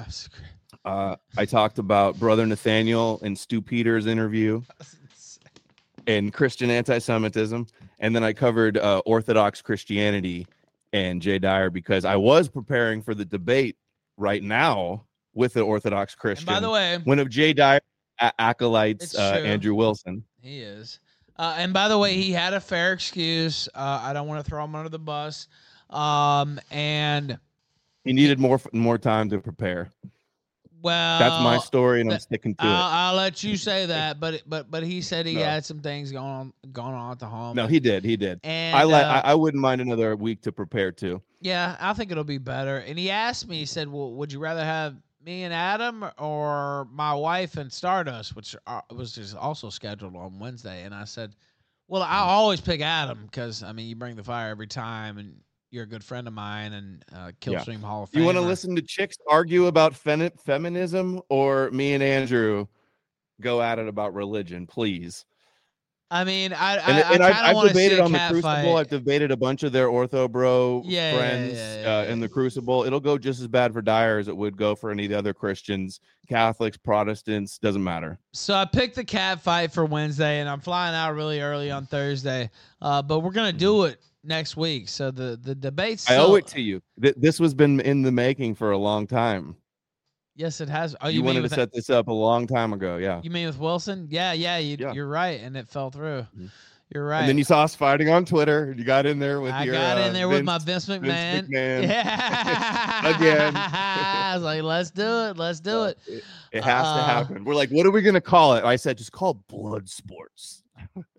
Uh, 0.83 1.15
I 1.37 1.45
talked 1.45 1.79
about 1.79 2.19
Brother 2.19 2.45
Nathaniel 2.45 3.19
and 3.23 3.37
Stu 3.37 3.61
Peters' 3.61 4.05
interview 4.05 4.61
and 6.07 6.31
Christian 6.31 6.69
anti-Semitism, 6.69 7.67
and 7.99 8.15
then 8.15 8.23
I 8.23 8.33
covered 8.33 8.77
uh, 8.77 9.01
Orthodox 9.05 9.61
Christianity 9.61 10.45
and 10.93 11.21
Jay 11.21 11.39
Dyer 11.39 11.69
because 11.69 12.05
I 12.05 12.17
was 12.17 12.47
preparing 12.47 13.01
for 13.01 13.15
the 13.15 13.25
debate 13.25 13.77
right 14.17 14.43
now 14.43 15.06
with 15.37 15.53
the 15.53 15.61
Orthodox 15.61 16.13
And 16.13 16.19
Christian. 16.19 16.45
by 16.45 16.59
the 16.59 16.69
way, 16.69 16.97
one 17.05 17.19
of 17.19 17.29
Jay 17.29 17.53
Dyer 17.53 17.79
a- 18.19 18.31
acolytes, 18.39 19.15
uh. 19.17 19.41
Andrew 19.45 19.75
Wilson. 19.75 20.23
He 20.41 20.59
is. 20.59 20.99
Uh, 21.37 21.53
and 21.57 21.71
by 21.71 21.87
the 21.87 21.97
way, 21.97 22.15
he 22.15 22.31
had 22.31 22.53
a 22.53 22.59
fair 22.59 22.91
excuse. 22.93 23.69
Uh, 23.75 24.01
I 24.03 24.11
don't 24.13 24.27
want 24.27 24.43
to 24.43 24.49
throw 24.49 24.63
him 24.65 24.73
under 24.75 24.89
the 24.89 24.97
bus. 24.99 25.47
Um, 25.91 26.59
and 26.71 27.37
He 28.03 28.11
needed 28.13 28.39
more 28.39 28.59
more 28.73 28.97
time 28.97 29.29
to 29.29 29.39
prepare. 29.39 29.91
Well, 30.81 31.19
That's 31.19 31.43
my 31.43 31.57
story, 31.57 32.01
and 32.01 32.13
I'm 32.13 32.19
sticking 32.19 32.53
to 32.55 32.63
I'll, 32.63 32.69
it. 32.69 32.93
I'll 33.09 33.15
let 33.15 33.43
you 33.43 33.57
say 33.57 33.87
that, 33.87 34.19
but 34.19 34.43
but 34.47 34.69
but 34.69 34.83
he 34.83 35.01
said 35.01 35.25
he 35.25 35.35
No. 35.35 35.43
had 35.43 35.65
some 35.65 35.79
things 35.79 36.11
going 36.11 36.25
on 36.25 36.53
going 36.71 36.93
on 36.93 37.11
at 37.11 37.19
the 37.19 37.25
home. 37.25 37.55
No, 37.55 37.67
he 37.67 37.79
did. 37.79 38.03
He 38.05 38.15
did. 38.15 38.39
and 38.43 38.75
I 38.75 38.83
like. 38.83 39.05
uh, 39.05 39.21
I, 39.25 39.31
I 39.31 39.35
wouldn't 39.35 39.61
mind 39.61 39.81
another 39.81 40.15
week 40.15 40.41
to 40.41 40.51
prepare 40.51 40.91
too. 40.91 41.21
Yeah, 41.41 41.75
I 41.79 41.93
think 41.93 42.11
it'll 42.11 42.23
be 42.23 42.37
better. 42.37 42.77
And 42.79 42.97
he 42.97 43.09
asked 43.09 43.47
me, 43.47 43.57
he 43.57 43.65
said, 43.65 43.87
"Well, 43.91 44.11
would 44.13 44.31
you 44.31 44.39
rather 44.39 44.63
have 44.63 44.95
me 45.27 45.43
and 45.43 45.53
Adam 45.53 46.05
or 46.17 46.87
my 46.91 47.13
wife 47.13 47.57
and 47.57 47.71
Stardust, 47.71 48.35
which 48.35 48.55
are, 48.65 48.83
was 48.89 49.11
just 49.13 49.35
also 49.35 49.69
scheduled 49.69 50.15
on 50.15 50.39
Wednesday?" 50.39 50.83
And 50.83 50.95
I 50.95 51.03
said, 51.03 51.35
"Well, 51.87 52.01
I 52.01 52.19
Hmm. 52.23 52.29
always 52.29 52.61
pick 52.61 52.81
Adam 52.81 53.25
because 53.25 53.61
I 53.61 53.73
mean, 53.73 53.87
you 53.87 53.95
bring 53.95 54.15
the 54.15 54.23
fire 54.23 54.49
every 54.49 54.67
time, 54.67 55.17
and 55.17 55.41
you're 55.69 55.83
a 55.83 55.87
good 55.87 56.03
friend 56.03 56.27
of 56.27 56.33
mine 56.33 56.73
and 56.73 57.05
uh, 57.13 57.31
Killstream 57.41 57.81
Hall 57.81 58.03
of 58.03 58.09
Fame." 58.09 58.21
You 58.21 58.25
want 58.25 58.37
to 58.37 58.43
listen 58.43 58.73
to 58.75 58.81
chicks 58.81 59.17
argue 59.29 59.65
about 59.65 59.93
femi- 59.93 60.39
feminism, 60.39 61.21
or 61.29 61.69
me 61.71 61.93
and 61.93 62.01
Andrew 62.01 62.65
go 63.41 63.61
at 63.61 63.79
it 63.79 63.87
about 63.87 64.13
religion, 64.13 64.65
please? 64.65 65.25
I 66.09 66.23
mean, 66.23 66.53
I 66.53 66.75
And, 66.77 66.81
I, 67.03 67.13
and 67.13 67.23
I 67.23 67.27
I've, 67.29 67.35
I've 67.49 67.55
want 67.55 67.67
to 67.69 67.75
see 67.75 67.83
debated 67.83 67.99
on 68.01 68.11
the 68.13 68.17
Crucible. 68.19 68.41
fight. 68.41 68.65
I've 68.67 68.87
debated 68.87 69.31
a 69.31 69.35
bunch 69.37 69.63
of 69.63 69.73
their 69.73 69.87
Ortho 69.87 70.31
Bro 70.31 70.83
Yeah, 70.85 71.11
yeah, 71.11 71.17
friends 71.17 71.53
yeah, 71.57 71.97
uh, 72.07 72.11
in 72.11 72.19
the. 72.21 72.29
Crucible. 72.29 72.83
It'll 72.85 72.99
go 73.01 73.17
just 73.17 73.41
as 73.41 73.47
bad 73.47 73.73
for 73.73 73.81
Dyer 73.81 74.17
as 74.19 74.27
it 74.29 74.37
would 74.37 74.55
go 74.55 74.73
for 74.73 74.89
any 74.89 75.03
of 75.05 75.11
the 75.11 75.17
other 75.17 75.33
Christians, 75.33 75.99
Catholics, 76.29 76.77
Protestants. 76.77 77.57
Doesn't 77.57 77.83
matter. 77.83 78.19
So 78.33 78.53
I 78.53 78.63
picked 78.65 78.95
the 78.95 79.03
cat 79.03 79.41
fight 79.41 79.73
for 79.73 79.85
Wednesday, 79.85 80.39
and 80.39 80.47
I'm 80.47 80.61
flying 80.61 80.95
out 80.95 81.13
really 81.13 81.41
early 81.41 81.71
on 81.71 81.85
Thursday. 81.85 82.49
Uh, 82.81 83.01
but 83.01 83.19
we're 83.19 83.31
gonna 83.31 83.51
do 83.51 83.83
it 83.83 83.99
next 84.23 84.55
week. 84.55 84.87
So 84.87 85.11
the 85.11 85.37
the 85.41 85.55
debates. 85.55 86.05
Mm-hmm. 86.05 86.21
I 86.21 86.23
owe 86.23 86.35
it 86.35 86.47
to 86.47 86.61
you. 86.61 86.81
Th- 87.01 87.15
This 87.17 87.39
was 87.39 87.53
been 87.53 87.79
in 87.81 88.01
the 88.03 88.11
making 88.13 88.55
for 88.55 88.71
a 88.71 88.77
long 88.77 89.07
time. 89.07 89.55
Yes, 90.37 90.61
it 90.61 90.69
has. 90.69 90.95
Oh, 91.01 91.07
you 91.09 91.19
you, 91.19 91.23
wanted 91.23 91.41
to 91.41 91.49
set 91.49 91.73
this 91.73 91.89
up 91.89 92.07
a 92.07 92.13
long 92.13 92.45
time 92.47 92.71
ago, 92.71 92.97
yeah. 92.97 93.19
you 93.23 93.31
mean 93.31 93.47
with 93.47 93.57
Wilson? 93.59 94.07
Yeah, 94.09 94.33
yeah. 94.33 94.57
You, 94.59 94.77
Yeah. 94.79 94.93
You're 94.93 95.07
right, 95.09 95.41
and 95.41 95.57
it 95.57 95.67
fell 95.67 95.89
through. 95.89 96.27
Mhm. 96.39 96.49
You're 96.93 97.05
right. 97.05 97.19
And 97.21 97.27
then 97.29 97.37
you 97.37 97.43
saw 97.43 97.63
us 97.63 97.75
fighting 97.75 98.09
on 98.09 98.23
Twitter. 98.23 98.73
You 98.77 98.85
got 98.85 99.05
in 99.05 99.19
there 99.19 99.41
with 99.41 99.51
I 99.51 99.63
your. 99.65 99.73
got 99.73 99.97
uh, 99.97 100.01
in 100.01 100.13
there 100.13 100.29
with 100.29 100.45
my 100.45 100.57
Vince- 100.57 100.85
Vince 100.85 101.03
McMahon. 101.05 101.49
McMahon. 101.49 101.81
Yeah. 101.83 103.15
Again. 103.17 103.53
I 103.57 104.31
was 104.35 104.43
like, 104.43 104.61
let's 104.63 104.91
do 104.91 105.03
it. 105.25 105.37
Let's 105.37 105.59
do 105.59 105.83
it. 105.85 105.97
It, 106.07 106.23
it 106.53 106.63
has 106.63 106.83
to 106.83 106.87
Uh, 106.89 107.03
happen. 107.05 107.43
We're 107.43 107.55
like, 107.55 107.71
what 107.71 107.85
are 107.85 107.91
we 107.91 108.01
gonna 108.01 108.21
call 108.21 108.53
it? 108.55 108.63
I 108.63 108.77
said, 108.77 108.97
just 108.97 109.11
call 109.11 109.31
it 109.31 109.37
blood 109.49 109.89
sports. 109.89 110.63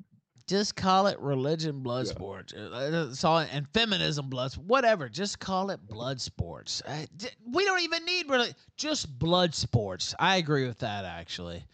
Just 0.48 0.74
call 0.76 1.06
it 1.08 1.20
religion 1.20 1.80
blood 1.82 2.06
Yeah. 2.06 2.12
sports. 2.12 2.52
Uh, 2.54 3.06
It's 3.10 3.22
all 3.22 3.38
and 3.38 3.68
feminism 3.74 4.28
blood 4.30 4.54
whatever. 4.54 5.08
Just 5.08 5.38
call 5.38 5.70
it 5.70 5.86
blood 5.86 6.20
sports. 6.20 6.82
Uh, 6.86 7.04
we 7.52 7.64
don't 7.66 7.82
even 7.82 8.04
need 8.06 8.28
really 8.30 8.54
just 8.76 9.18
blood 9.18 9.54
sports. 9.54 10.14
I 10.18 10.36
agree 10.36 10.66
with 10.66 10.78
that 10.78 11.04
actually. 11.04 11.64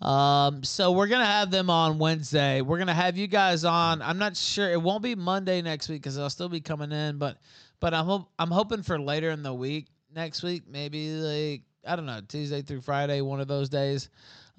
Um, 0.00 0.62
so 0.64 0.92
we're 0.92 1.08
gonna 1.08 1.26
have 1.26 1.50
them 1.50 1.68
on 1.68 1.98
Wednesday. 1.98 2.62
We're 2.62 2.78
gonna 2.78 2.94
have 2.94 3.18
you 3.18 3.26
guys 3.26 3.64
on. 3.64 4.00
I'm 4.00 4.16
not 4.18 4.36
sure 4.36 4.70
it 4.70 4.80
won't 4.80 5.02
be 5.02 5.14
Monday 5.14 5.60
next 5.60 5.88
week 5.88 6.00
because 6.00 6.16
I'll 6.16 6.30
still 6.30 6.48
be 6.48 6.60
coming 6.60 6.92
in, 6.92 7.18
but 7.18 7.36
but 7.80 7.92
I'm 7.92 8.06
hope 8.06 8.30
I'm 8.38 8.50
hoping 8.50 8.82
for 8.82 8.98
later 8.98 9.30
in 9.30 9.42
the 9.42 9.52
week 9.52 9.88
next 10.14 10.42
week, 10.42 10.62
maybe 10.68 11.10
like 11.14 11.62
I 11.86 11.96
don't 11.96 12.06
know 12.06 12.20
Tuesday 12.28 12.62
through 12.62 12.80
Friday, 12.82 13.20
one 13.22 13.40
of 13.40 13.48
those 13.48 13.68
days, 13.68 14.08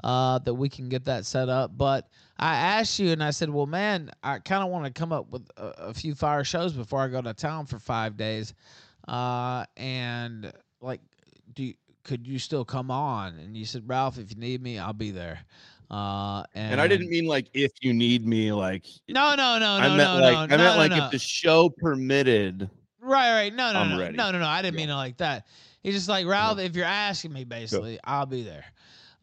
uh, 0.03 0.39
that 0.39 0.53
we 0.53 0.69
can 0.69 0.89
get 0.89 1.05
that 1.05 1.25
set 1.25 1.49
up. 1.49 1.75
But 1.77 2.07
I 2.41 2.55
asked 2.55 2.97
you, 2.97 3.11
and 3.11 3.23
I 3.23 3.29
said, 3.29 3.49
well, 3.51 3.67
man, 3.67 4.09
I 4.23 4.39
kind 4.39 4.63
of 4.63 4.69
want 4.69 4.85
to 4.85 4.91
come 4.91 5.13
up 5.13 5.29
with 5.29 5.47
a, 5.57 5.89
a 5.89 5.93
few 5.93 6.15
fire 6.15 6.43
shows 6.43 6.73
before 6.73 6.99
I 7.01 7.07
go 7.07 7.21
to 7.21 7.33
town 7.33 7.67
for 7.67 7.77
five 7.77 8.17
days, 8.17 8.55
uh, 9.07 9.65
and 9.77 10.51
like, 10.81 11.01
do 11.53 11.63
you, 11.63 11.73
could 12.03 12.25
you 12.25 12.39
still 12.39 12.65
come 12.65 12.89
on? 12.89 13.37
And 13.37 13.55
you 13.55 13.65
said, 13.65 13.87
Ralph, 13.87 14.17
if 14.17 14.31
you 14.31 14.37
need 14.37 14.61
me, 14.61 14.79
I'll 14.79 14.91
be 14.93 15.11
there. 15.11 15.39
Uh, 15.91 16.43
and, 16.55 16.71
And 16.73 16.81
I 16.81 16.87
didn't 16.87 17.09
mean 17.09 17.25
like 17.25 17.47
if 17.53 17.73
you 17.81 17.93
need 17.93 18.25
me, 18.25 18.51
like 18.53 18.85
No, 19.09 19.35
no, 19.35 19.59
no, 19.59 19.77
no, 19.77 19.85
I 19.85 19.97
meant 19.97 19.97
no, 19.97 20.19
like 20.21 20.33
no. 20.49 20.55
I 20.55 20.57
meant 20.57 20.61
no, 20.61 20.77
like 20.77 20.91
no. 20.91 21.05
if 21.05 21.11
the 21.11 21.19
show 21.19 21.69
permitted. 21.69 22.69
Right, 23.01 23.33
right. 23.33 23.53
No, 23.53 23.73
no, 23.73 23.83
no, 23.83 23.99
ready. 23.99 24.15
no, 24.15 24.31
no, 24.31 24.39
no. 24.39 24.45
I 24.47 24.61
didn't 24.61 24.75
Yeah. 24.75 24.85
mean 24.85 24.89
it 24.91 24.95
like 24.95 25.17
that. 25.17 25.45
He's 25.83 25.93
just 25.95 26.07
like 26.07 26.25
Ralph. 26.25 26.59
If 26.59 26.75
you're 26.77 26.85
asking 26.85 27.33
me, 27.33 27.43
basically, 27.43 27.99
I'll 28.05 28.25
be 28.25 28.41
there. 28.43 28.63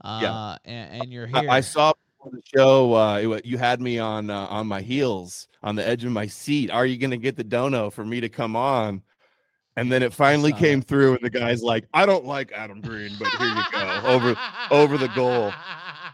Uh, 0.04 0.18
Yeah. 0.22 0.56
and, 0.66 1.02
and 1.02 1.12
you're 1.12 1.28
I, 1.32 1.40
here. 1.40 1.50
I 1.50 1.60
saw 1.60 1.92
before 1.92 2.07
the 2.24 2.42
show. 2.54 2.94
Uh, 2.94 3.16
it, 3.18 3.46
you 3.46 3.58
had 3.58 3.80
me 3.80 3.98
on 3.98 4.30
uh, 4.30 4.46
on 4.46 4.66
my 4.66 4.80
heels, 4.80 5.48
on 5.62 5.76
the 5.76 5.86
edge 5.86 6.04
of 6.04 6.12
my 6.12 6.26
seat. 6.26 6.70
Are 6.70 6.86
you 6.86 6.98
gonna 6.98 7.16
get 7.16 7.36
the 7.36 7.44
dono 7.44 7.90
for 7.90 8.04
me 8.04 8.20
to 8.20 8.28
come 8.28 8.56
on? 8.56 9.02
And 9.76 9.92
then 9.92 10.02
it 10.02 10.12
finally 10.12 10.52
came 10.52 10.82
through, 10.82 11.14
and 11.14 11.22
the 11.22 11.30
guy's 11.30 11.62
like, 11.62 11.86
"I 11.94 12.04
don't 12.04 12.24
like 12.24 12.50
Adam 12.52 12.80
Green, 12.80 13.12
but 13.18 13.28
here 13.28 13.46
you 13.46 13.62
go 13.72 14.02
over 14.04 14.36
over 14.70 14.98
the 14.98 15.08
goal." 15.08 15.52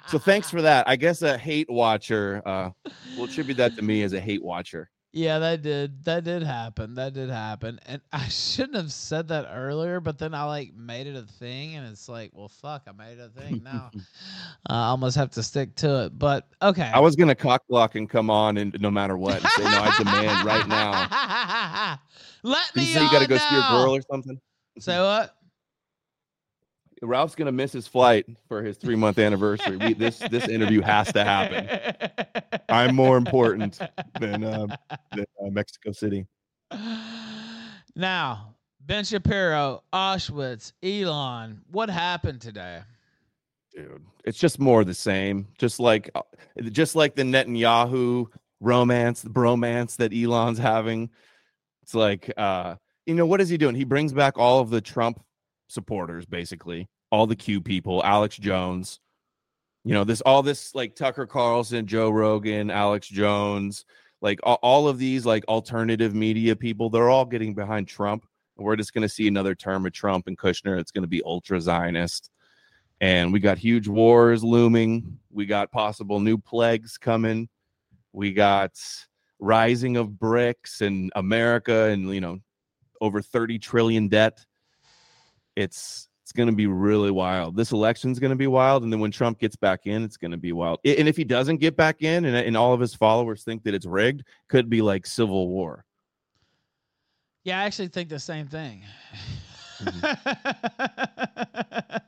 So 0.07 0.19
thanks 0.19 0.51
for 0.51 0.61
that. 0.63 0.87
I 0.87 0.97
guess 0.97 1.23
a 1.23 1.39
hate 1.39 1.71
watcher. 1.71 2.43
Uh, 2.45 2.71
we'll 3.17 3.25
attribute 3.25 3.57
that 3.57 3.75
to 3.77 3.83
me 3.83 4.03
as 4.03 4.13
a 4.13 4.21
hate 4.21 4.45
watcher. 4.45 4.91
Yeah, 5.15 5.39
that 5.39 5.63
did. 5.63 6.05
That 6.07 6.25
did 6.25 6.43
happen. 6.43 6.97
That 6.97 7.15
did 7.15 7.31
happen. 7.31 7.79
And 7.87 8.03
I 8.13 8.27
shouldn't 8.29 8.75
have 8.75 8.93
said 8.93 9.29
that 9.29 9.47
earlier, 9.49 10.01
but 10.01 10.19
then 10.19 10.35
I 10.35 10.43
like 10.45 10.75
made 10.75 11.07
it 11.07 11.15
a 11.15 11.23
thing, 11.23 11.77
and 11.77 11.87
it's 11.87 12.09
like, 12.09 12.33
well, 12.35 12.49
fuck, 12.49 12.83
I 12.89 12.93
made 12.93 13.19
it 13.19 13.31
a 13.35 13.41
thing 13.41 13.63
now. 13.63 13.93
uh, 14.69 14.73
I 14.73 14.87
almost 14.89 15.17
have 15.17 15.31
to 15.31 15.43
stick 15.43 15.77
to 15.77 16.07
it. 16.07 16.19
But 16.19 16.49
okay. 16.61 16.91
I 16.93 16.99
was 16.99 17.15
gonna 17.15 17.37
cock 17.37 17.63
block 17.69 17.95
and 17.95 18.11
come 18.11 18.29
on, 18.29 18.57
and 18.57 18.77
no 18.81 18.91
matter 18.91 19.17
what, 19.17 19.41
and 19.41 19.51
say 19.51 19.69
no. 19.71 19.83
I 19.83 19.93
demand 19.97 20.45
right 20.45 20.67
now. 20.67 22.01
Let 22.43 22.75
You 22.75 22.83
me 22.83 22.87
say 22.87 23.03
you 23.03 23.11
got 23.11 23.21
to 23.21 23.27
on 23.27 23.29
go 23.29 23.37
see 23.39 23.55
your 23.55 23.65
girl 23.65 23.95
or 23.95 24.03
something. 24.11 24.41
Say 24.79 24.99
what? 24.99 25.37
Ralph's 27.07 27.35
gonna 27.35 27.53
miss 27.53 27.73
his 27.73 27.87
flight 27.87 28.27
for 28.49 28.63
his 28.63 28.77
three 28.77 28.97
month 28.97 29.19
anniversary. 29.19 29.77
We, 29.77 29.95
this 29.95 30.19
this 30.19 30.49
interview 30.49 30.81
has 30.81 31.13
to 31.13 31.25
happen. 31.25 31.69
I'm 32.69 32.95
more 32.95 33.17
important 33.17 33.79
than 34.21 34.45
uh, 34.45 34.67
than 35.13 35.27
uh, 35.43 35.51
Mexico 35.51 35.93
City. 35.93 36.27
Now, 37.97 38.55
Ben 38.81 39.05
Shapiro, 39.05 39.85
Auschwitz, 39.93 40.73
Elon, 40.83 41.61
what 41.71 41.89
happened 41.89 42.41
today? 42.41 42.81
dude. 43.75 44.05
It's 44.25 44.39
just 44.39 44.59
more 44.59 44.85
the 44.85 44.95
same. 44.95 45.49
Just 45.59 45.81
like 45.81 46.11
uh, 46.15 46.23
just 46.71 46.97
like 46.97 47.15
the 47.15 47.23
Netanyahu 47.23 48.27
romance, 48.61 49.23
the 49.23 49.31
bromance 49.31 49.97
that 49.97 50.15
Elon's 50.15 50.59
having. 50.59 51.11
It's 51.83 51.95
like 51.95 52.33
uh 52.37 52.77
you 53.07 53.15
know 53.15 53.27
what 53.27 53.41
is 53.41 53.49
he 53.49 53.59
doing? 53.59 53.75
He 53.75 53.85
brings 53.85 54.13
back 54.13 54.39
all 54.39 54.61
of 54.61 54.71
the 54.71 54.81
Trump 54.81 55.23
supporters 55.69 56.25
basically, 56.27 56.89
all 57.15 57.27
the 57.27 57.37
Q 57.37 57.61
people, 57.61 58.03
Alex 58.05 58.37
Jones. 58.37 59.01
You 59.85 59.95
know, 59.95 60.05
this 60.05 60.21
all 60.23 60.43
this 60.43 60.75
like 60.75 60.97
Tucker 60.97 61.27
Carlson, 61.27 61.87
Joe 61.87 62.11
Rogan, 62.11 62.71
Alex 62.71 63.07
Jones, 63.09 63.85
like 64.21 64.41
all, 64.43 64.59
all 64.63 64.89
of 64.89 64.99
these 64.99 65.25
like 65.27 65.45
alternative 65.47 66.15
media 66.15 66.57
people, 66.57 66.91
they're 66.91 67.11
all 67.11 67.27
getting 67.27 67.55
behind 67.55 67.89
Trump. 67.89 68.27
And 68.57 68.65
we're 68.65 68.77
just 68.77 68.95
going 68.95 69.03
to 69.03 69.09
see 69.09 69.29
another 69.29 69.55
term 69.55 69.85
of 69.85 69.93
Trump 69.93 70.27
and 70.27 70.39
Kushner. 70.39 70.79
It's 70.81 70.91
going 70.91 71.03
to 71.03 71.09
be 71.09 71.23
ultra 71.25 71.61
Zionist 71.61 72.31
and 73.01 73.33
we 73.33 73.41
got 73.41 73.59
huge 73.59 73.89
wars 73.89 74.45
looming. 74.45 75.19
We 75.31 75.47
got 75.47 75.71
possible 75.71 76.21
new 76.21 76.39
plagues 76.39 76.97
coming. 76.97 77.49
We 78.13 78.33
got 78.33 78.73
rising 79.39 79.97
of 79.97 80.09
BRICS 80.11 80.81
and 80.81 81.13
America, 81.17 81.85
and 81.91 82.09
you 82.15 82.21
know, 82.21 82.39
over 83.01 83.21
thirty 83.21 83.59
trillion 83.59 84.09
debt. 84.09 84.45
It's 85.57 86.09
it's 86.25 86.33
going 86.33 86.49
to 86.49 86.55
be 86.55 86.67
really 86.67 87.11
wild. 87.11 87.55
This 87.55 87.73
election's 87.73 88.19
going 88.19 88.31
to 88.31 88.37
be 88.37 88.47
wild, 88.47 88.83
and 88.83 88.91
then 88.91 88.99
when 88.99 89.11
Trump 89.11 89.39
gets 89.39 89.57
back 89.57 89.87
in, 89.87 90.03
it's 90.03 90.17
going 90.17 90.31
to 90.31 90.39
be 90.39 90.53
wild. 90.53 90.79
And 90.83 91.07
if 91.07 91.19
he 91.19 91.25
doesn't 91.25 91.59
get 91.59 91.77
back 91.77 92.01
in, 92.01 92.25
and, 92.25 92.35
and 92.35 92.57
all 92.57 92.73
of 92.73 92.81
his 92.81 92.95
followers 92.95 93.45
think 93.45 93.63
that 93.65 93.75
it's 93.75 93.85
rigged, 93.85 94.25
could 94.49 94.71
be 94.71 94.81
like 94.81 95.05
civil 95.05 95.49
war. 95.49 95.85
Yeah, 97.45 97.61
I 97.61 97.65
actually 97.65 97.89
think 97.89 98.09
the 98.09 98.19
same 98.19 98.47
thing. 98.47 98.85
Mm-hmm. 99.83 101.97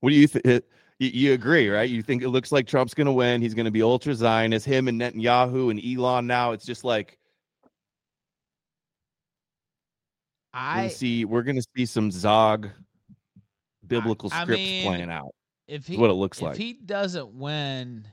What 0.00 0.10
do 0.10 0.16
you 0.16 0.28
think? 0.28 0.64
You, 1.00 1.32
agree, 1.32 1.68
right? 1.68 1.88
You 1.88 2.02
think 2.02 2.22
it 2.22 2.28
looks 2.28 2.52
like 2.52 2.66
Trump's 2.66 2.94
going 2.94 3.06
to 3.06 3.12
win. 3.12 3.40
He's 3.40 3.54
going 3.54 3.64
to 3.64 3.72
be 3.72 3.82
ultra 3.82 4.14
Zionist. 4.14 4.66
Him 4.66 4.88
and 4.88 5.00
Netanyahu 5.00 5.70
and 5.70 5.80
Elon 5.84 6.26
now. 6.26 6.52
It's 6.52 6.64
just 6.64 6.84
like 6.84 7.18
we're 10.54 10.60
I 10.60 10.76
gonna 10.76 10.90
see 10.90 11.24
we're 11.24 11.42
going 11.42 11.56
to 11.56 11.66
see 11.76 11.86
some 11.86 12.10
Zog 12.10 12.68
biblical 13.88 14.30
I 14.32 14.42
scripts 14.42 14.62
mean, 14.62 14.86
playing 14.86 15.10
out. 15.10 15.34
if 15.66 15.86
he 15.86 15.96
what 15.96 16.10
it 16.10 16.14
looks 16.14 16.38
if 16.38 16.42
like. 16.42 16.52
If 16.52 16.58
he 16.58 16.72
doesn't 16.74 17.34
win, 17.34 18.06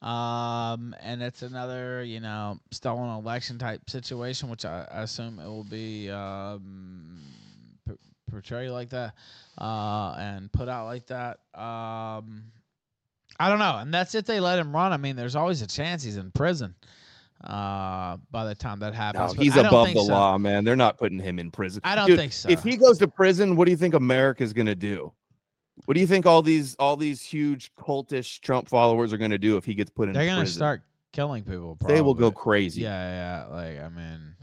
um, 0.00 0.94
and 1.00 1.22
it's 1.22 1.42
another 1.42 2.02
you 2.02 2.20
know 2.20 2.58
stolen 2.70 3.08
election 3.10 3.58
type 3.58 3.88
situation, 3.88 4.48
which 4.48 4.64
I, 4.64 4.86
I 4.90 5.02
assume 5.02 5.38
it 5.38 5.46
will 5.46 5.64
be 5.64 6.10
um, 6.10 7.20
p- 7.88 7.94
portrayed 8.30 8.70
like 8.70 8.90
that, 8.90 9.14
uh, 9.58 10.16
and 10.18 10.52
put 10.52 10.68
out 10.68 10.86
like 10.86 11.06
that. 11.06 11.38
Um, 11.54 12.44
I 13.38 13.48
don't 13.48 13.58
know, 13.58 13.76
and 13.78 13.92
that's 13.92 14.14
if 14.14 14.24
they 14.24 14.40
let 14.40 14.58
him 14.58 14.74
run. 14.74 14.92
I 14.92 14.96
mean, 14.96 15.16
there's 15.16 15.36
always 15.36 15.62
a 15.62 15.66
chance 15.66 16.02
he's 16.02 16.16
in 16.16 16.30
prison. 16.32 16.74
Uh, 17.44 18.18
by 18.30 18.44
the 18.44 18.54
time 18.54 18.78
that 18.78 18.94
happens, 18.94 19.34
but 19.34 19.42
he's 19.42 19.56
above 19.56 19.88
the 19.88 19.94
so. 19.94 20.12
law, 20.12 20.38
man. 20.38 20.62
They're 20.64 20.76
not 20.76 20.96
putting 20.96 21.18
him 21.18 21.40
in 21.40 21.50
prison. 21.50 21.80
I 21.82 21.96
don't 21.96 22.06
Dude, 22.06 22.18
think 22.18 22.32
so. 22.32 22.48
If 22.48 22.62
he 22.62 22.76
goes 22.76 22.98
to 22.98 23.08
prison, 23.08 23.56
what 23.56 23.64
do 23.64 23.72
you 23.72 23.76
think 23.76 23.94
America's 23.94 24.52
going 24.52 24.66
to 24.66 24.76
do? 24.76 25.12
What 25.86 25.94
do 25.94 26.00
you 26.00 26.06
think 26.06 26.24
all 26.24 26.42
these 26.42 26.76
all 26.76 26.96
these 26.96 27.20
huge 27.20 27.74
cultish 27.74 28.40
Trump 28.40 28.68
followers 28.68 29.12
are 29.12 29.18
going 29.18 29.32
to 29.32 29.38
do 29.38 29.56
if 29.56 29.64
he 29.64 29.74
gets 29.74 29.90
put 29.90 30.08
in? 30.08 30.14
Prison? 30.14 30.26
They're 30.26 30.32
gonna 30.32 30.42
prison? 30.42 30.56
start 30.56 30.82
killing 31.12 31.42
people. 31.42 31.76
They 31.86 32.00
will 32.00 32.14
go 32.14 32.30
crazy. 32.30 32.82
Yeah, 32.82 33.46
yeah. 33.50 33.54
Like 33.54 33.80
I 33.80 33.88
mean, 33.88 34.36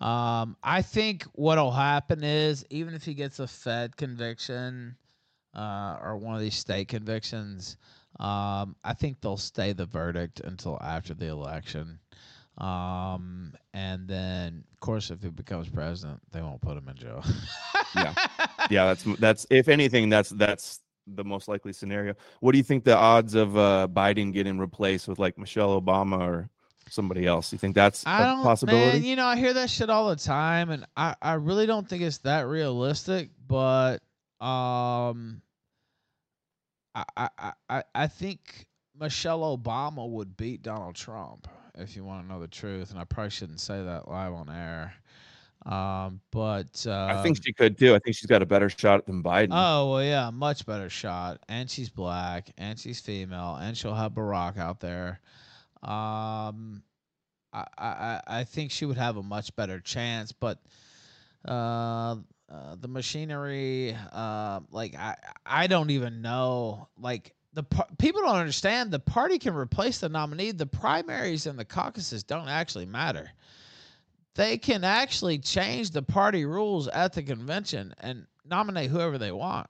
um, 0.00 0.56
I 0.62 0.82
think 0.82 1.24
what'll 1.32 1.72
happen 1.72 2.22
is 2.22 2.64
even 2.70 2.94
if 2.94 3.04
he 3.04 3.14
gets 3.14 3.40
a 3.40 3.46
Fed 3.46 3.96
conviction, 3.96 4.96
uh, 5.54 5.98
or 6.02 6.16
one 6.16 6.34
of 6.34 6.40
these 6.40 6.54
state 6.54 6.88
convictions, 6.88 7.76
um, 8.20 8.76
I 8.84 8.92
think 8.94 9.20
they'll 9.20 9.36
stay 9.36 9.72
the 9.72 9.86
verdict 9.86 10.40
until 10.40 10.78
after 10.80 11.14
the 11.14 11.26
election. 11.26 11.98
Um, 12.58 13.54
and 13.72 14.06
then 14.06 14.64
of 14.72 14.80
course 14.80 15.10
if 15.10 15.22
he 15.22 15.30
becomes 15.30 15.68
president, 15.68 16.20
they 16.30 16.42
won't 16.42 16.60
put 16.60 16.76
him 16.76 16.88
in 16.88 16.96
jail. 16.96 17.24
Yeah. 17.94 18.14
Yeah, 18.70 18.86
that's 18.86 19.02
that's 19.18 19.46
if 19.50 19.68
anything, 19.68 20.10
that's 20.10 20.28
that's 20.30 20.80
the 21.06 21.24
most 21.24 21.48
likely 21.48 21.72
scenario. 21.72 22.14
What 22.40 22.52
do 22.52 22.58
you 22.58 22.62
think 22.62 22.84
the 22.84 22.96
odds 22.96 23.34
of 23.34 23.56
uh, 23.56 23.88
Biden 23.90 24.32
getting 24.32 24.58
replaced 24.58 25.08
with 25.08 25.18
like 25.18 25.38
Michelle 25.38 25.80
Obama 25.80 26.20
or 26.20 26.50
somebody 26.88 27.26
else? 27.26 27.52
You 27.52 27.58
think 27.58 27.74
that's 27.74 28.06
I 28.06 28.22
a 28.22 28.24
don't, 28.26 28.42
possibility? 28.42 28.98
man. 28.98 29.04
You 29.04 29.16
know, 29.16 29.26
I 29.26 29.36
hear 29.36 29.54
that 29.54 29.70
shit 29.70 29.90
all 29.90 30.08
the 30.08 30.16
time, 30.16 30.70
and 30.70 30.86
I, 30.96 31.16
I 31.20 31.32
really 31.34 31.66
don't 31.66 31.88
think 31.88 32.02
it's 32.02 32.18
that 32.18 32.46
realistic. 32.46 33.30
But 33.48 34.02
um, 34.40 35.42
I, 36.94 37.04
I, 37.16 37.28
I- 37.38 37.52
I, 37.68 37.82
I 37.94 38.06
think 38.06 38.66
Michelle 38.98 39.56
Obama 39.56 40.08
would 40.08 40.36
beat 40.36 40.62
Donald 40.62 40.94
Trump 40.94 41.48
if 41.76 41.96
you 41.96 42.04
want 42.04 42.22
to 42.26 42.28
know 42.32 42.40
the 42.40 42.48
truth, 42.48 42.90
and 42.90 42.98
I 42.98 43.04
probably 43.04 43.30
shouldn't 43.30 43.60
say 43.60 43.82
that 43.82 44.08
live 44.08 44.32
on 44.32 44.50
air. 44.50 44.94
Um, 45.66 46.20
but 46.30 46.86
uh, 46.86 47.06
I 47.18 47.22
think 47.22 47.42
she 47.44 47.52
could 47.52 47.78
too. 47.78 47.94
I 47.94 47.98
think 47.98 48.16
she's 48.16 48.26
got 48.26 48.40
a 48.42 48.46
better 48.46 48.68
shot 48.70 49.06
than 49.06 49.22
Biden. 49.22 49.50
Oh 49.52 49.92
well, 49.92 50.02
yeah, 50.02 50.30
much 50.30 50.64
better 50.64 50.88
shot, 50.88 51.38
and 51.48 51.70
she's 51.70 51.90
black, 51.90 52.50
and 52.56 52.78
she's 52.78 53.00
female, 53.00 53.56
and 53.60 53.76
she'll 53.76 53.94
have 53.94 54.12
Barack 54.12 54.56
out 54.58 54.80
there. 54.80 55.20
Um, 55.82 56.82
I 57.52 57.66
I 57.76 57.86
I 57.88 58.20
I 58.26 58.44
think 58.44 58.70
she 58.70 58.86
would 58.86 58.96
have 58.96 59.16
a 59.18 59.22
much 59.22 59.54
better 59.54 59.80
chance, 59.80 60.32
but 60.32 60.60
uh, 61.44 62.16
uh 62.50 62.76
the 62.80 62.88
machinery, 62.88 63.96
uh, 64.12 64.60
like 64.70 64.94
I 64.96 65.16
I 65.46 65.66
don't 65.66 65.90
even 65.90 66.22
know, 66.22 66.88
like. 66.98 67.34
The 67.52 67.64
par- 67.64 67.88
people 67.98 68.20
don't 68.20 68.36
understand 68.36 68.92
the 68.92 69.00
party 69.00 69.36
can 69.36 69.54
replace 69.54 69.98
the 69.98 70.08
nominee. 70.08 70.52
The 70.52 70.66
primaries 70.66 71.46
and 71.46 71.58
the 71.58 71.64
caucuses 71.64 72.22
don't 72.22 72.46
actually 72.48 72.86
matter 72.86 73.32
they 74.36 74.56
can 74.56 74.84
actually 74.84 75.36
change 75.38 75.90
the 75.90 76.00
party 76.02 76.44
rules 76.44 76.86
at 76.86 77.12
the 77.12 77.22
convention 77.22 77.92
and 77.98 78.24
nominate 78.48 78.88
whoever 78.88 79.18
they 79.18 79.32
want. 79.32 79.68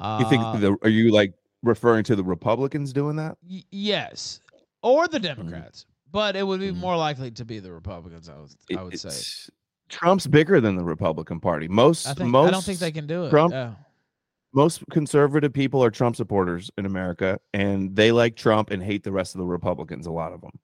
you 0.00 0.28
think 0.28 0.42
Uh, 0.42 0.58
the 0.58 0.76
are 0.82 0.88
you 0.88 1.10
like 1.12 1.32
referring 1.62 2.04
to 2.04 2.16
the 2.16 2.24
Republicans 2.24 2.92
doing 2.92 3.16
that? 3.16 3.38
y- 3.48 3.62
yes, 3.70 4.40
or 4.82 5.06
the 5.08 5.18
Democrats, 5.20 5.86
but 6.10 6.36
it 6.36 6.42
would 6.46 6.60
be 6.60 6.70
Mhm. 6.72 6.76
more 6.76 6.96
likely 6.96 7.30
to 7.30 7.44
be 7.44 7.60
the 7.60 7.72
Republicans. 7.72 8.28
I 8.28 8.36
would, 8.38 8.50
I 8.76 8.82
would 8.82 8.98
say. 8.98 9.50
Trump's 9.88 10.26
bigger 10.26 10.60
than 10.60 10.76
the 10.76 10.84
Republican 10.84 11.40
Party. 11.40 11.68
Most 11.68 12.06
I 12.06 12.14
think 12.14 12.30
most 12.30 12.48
I 12.48 12.50
don't 12.50 12.64
think 12.64 12.78
they 12.78 12.92
can 12.92 13.06
do 13.06 13.24
it. 13.26 13.30
Trump- 13.30 13.52
yeah. 13.52 13.74
most 14.52 14.82
conservative 14.90 15.52
people 15.52 15.82
are 15.82 15.90
Trump 15.90 16.16
supporters 16.16 16.70
in 16.76 16.86
America, 16.86 17.38
and 17.54 17.94
they 17.94 18.12
like 18.12 18.36
Trump 18.36 18.70
and 18.70 18.82
hate 18.82 19.04
the 19.04 19.12
rest 19.12 19.34
of 19.34 19.38
the 19.38 19.46
Republicans. 19.46 20.06
A 20.06 20.10
lot 20.10 20.32
of 20.32 20.40
them. 20.40 20.58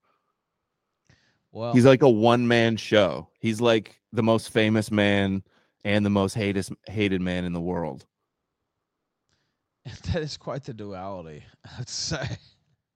Well, 1.53 1.73
He's 1.73 1.85
like 1.85 2.03
a 2.03 2.09
one 2.09 2.49
man 2.49 2.77
show. 2.77 3.29
He's 3.39 3.61
like 3.61 4.01
the 4.13 4.23
most 4.23 4.51
famous 4.51 4.91
man 4.91 5.43
and 5.85 6.05
the 6.05 6.11
most 6.11 6.35
hated 6.35 6.67
hated 6.87 7.21
man 7.21 7.45
in 7.45 7.53
the 7.53 7.61
world. 7.61 8.07
that 10.13 10.23
is 10.23 10.37
quite 10.37 10.65
the 10.65 10.75
duality. 10.75 11.45
I'd 11.79 11.89
say. 11.89 12.25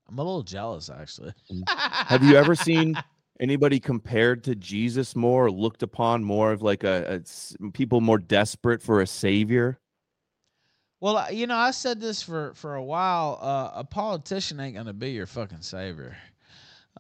I'm 0.09 0.19
a 0.19 0.23
little 0.23 0.43
jealous, 0.43 0.89
actually. 0.89 1.33
Have 1.69 2.23
you 2.23 2.37
ever 2.37 2.55
seen 2.55 2.95
anybody 3.41 3.81
compared 3.81 4.45
to 4.45 4.55
Jesus 4.55 5.17
more, 5.17 5.51
looked 5.51 5.83
upon 5.83 6.25
more 6.25 6.53
of 6.53 6.63
like 6.63 6.85
a, 6.85 7.23
a 7.61 7.71
people 7.73 8.01
more 8.01 8.19
desperate 8.19 8.83
for 8.83 9.01
a 9.01 9.07
savior? 9.07 9.79
Well, 11.01 11.31
you 11.31 11.47
know, 11.47 11.57
I 11.57 11.73
said 11.73 12.01
this 12.01 12.23
for 12.23 12.55
for 12.55 12.75
a 12.75 12.83
while. 12.83 13.39
Uh, 13.41 13.71
a 13.81 13.85
politician 13.85 14.59
ain't 14.61 14.77
gonna 14.77 14.95
be 14.95 15.11
your 15.11 15.27
fucking 15.27 15.61
savior, 15.61 16.17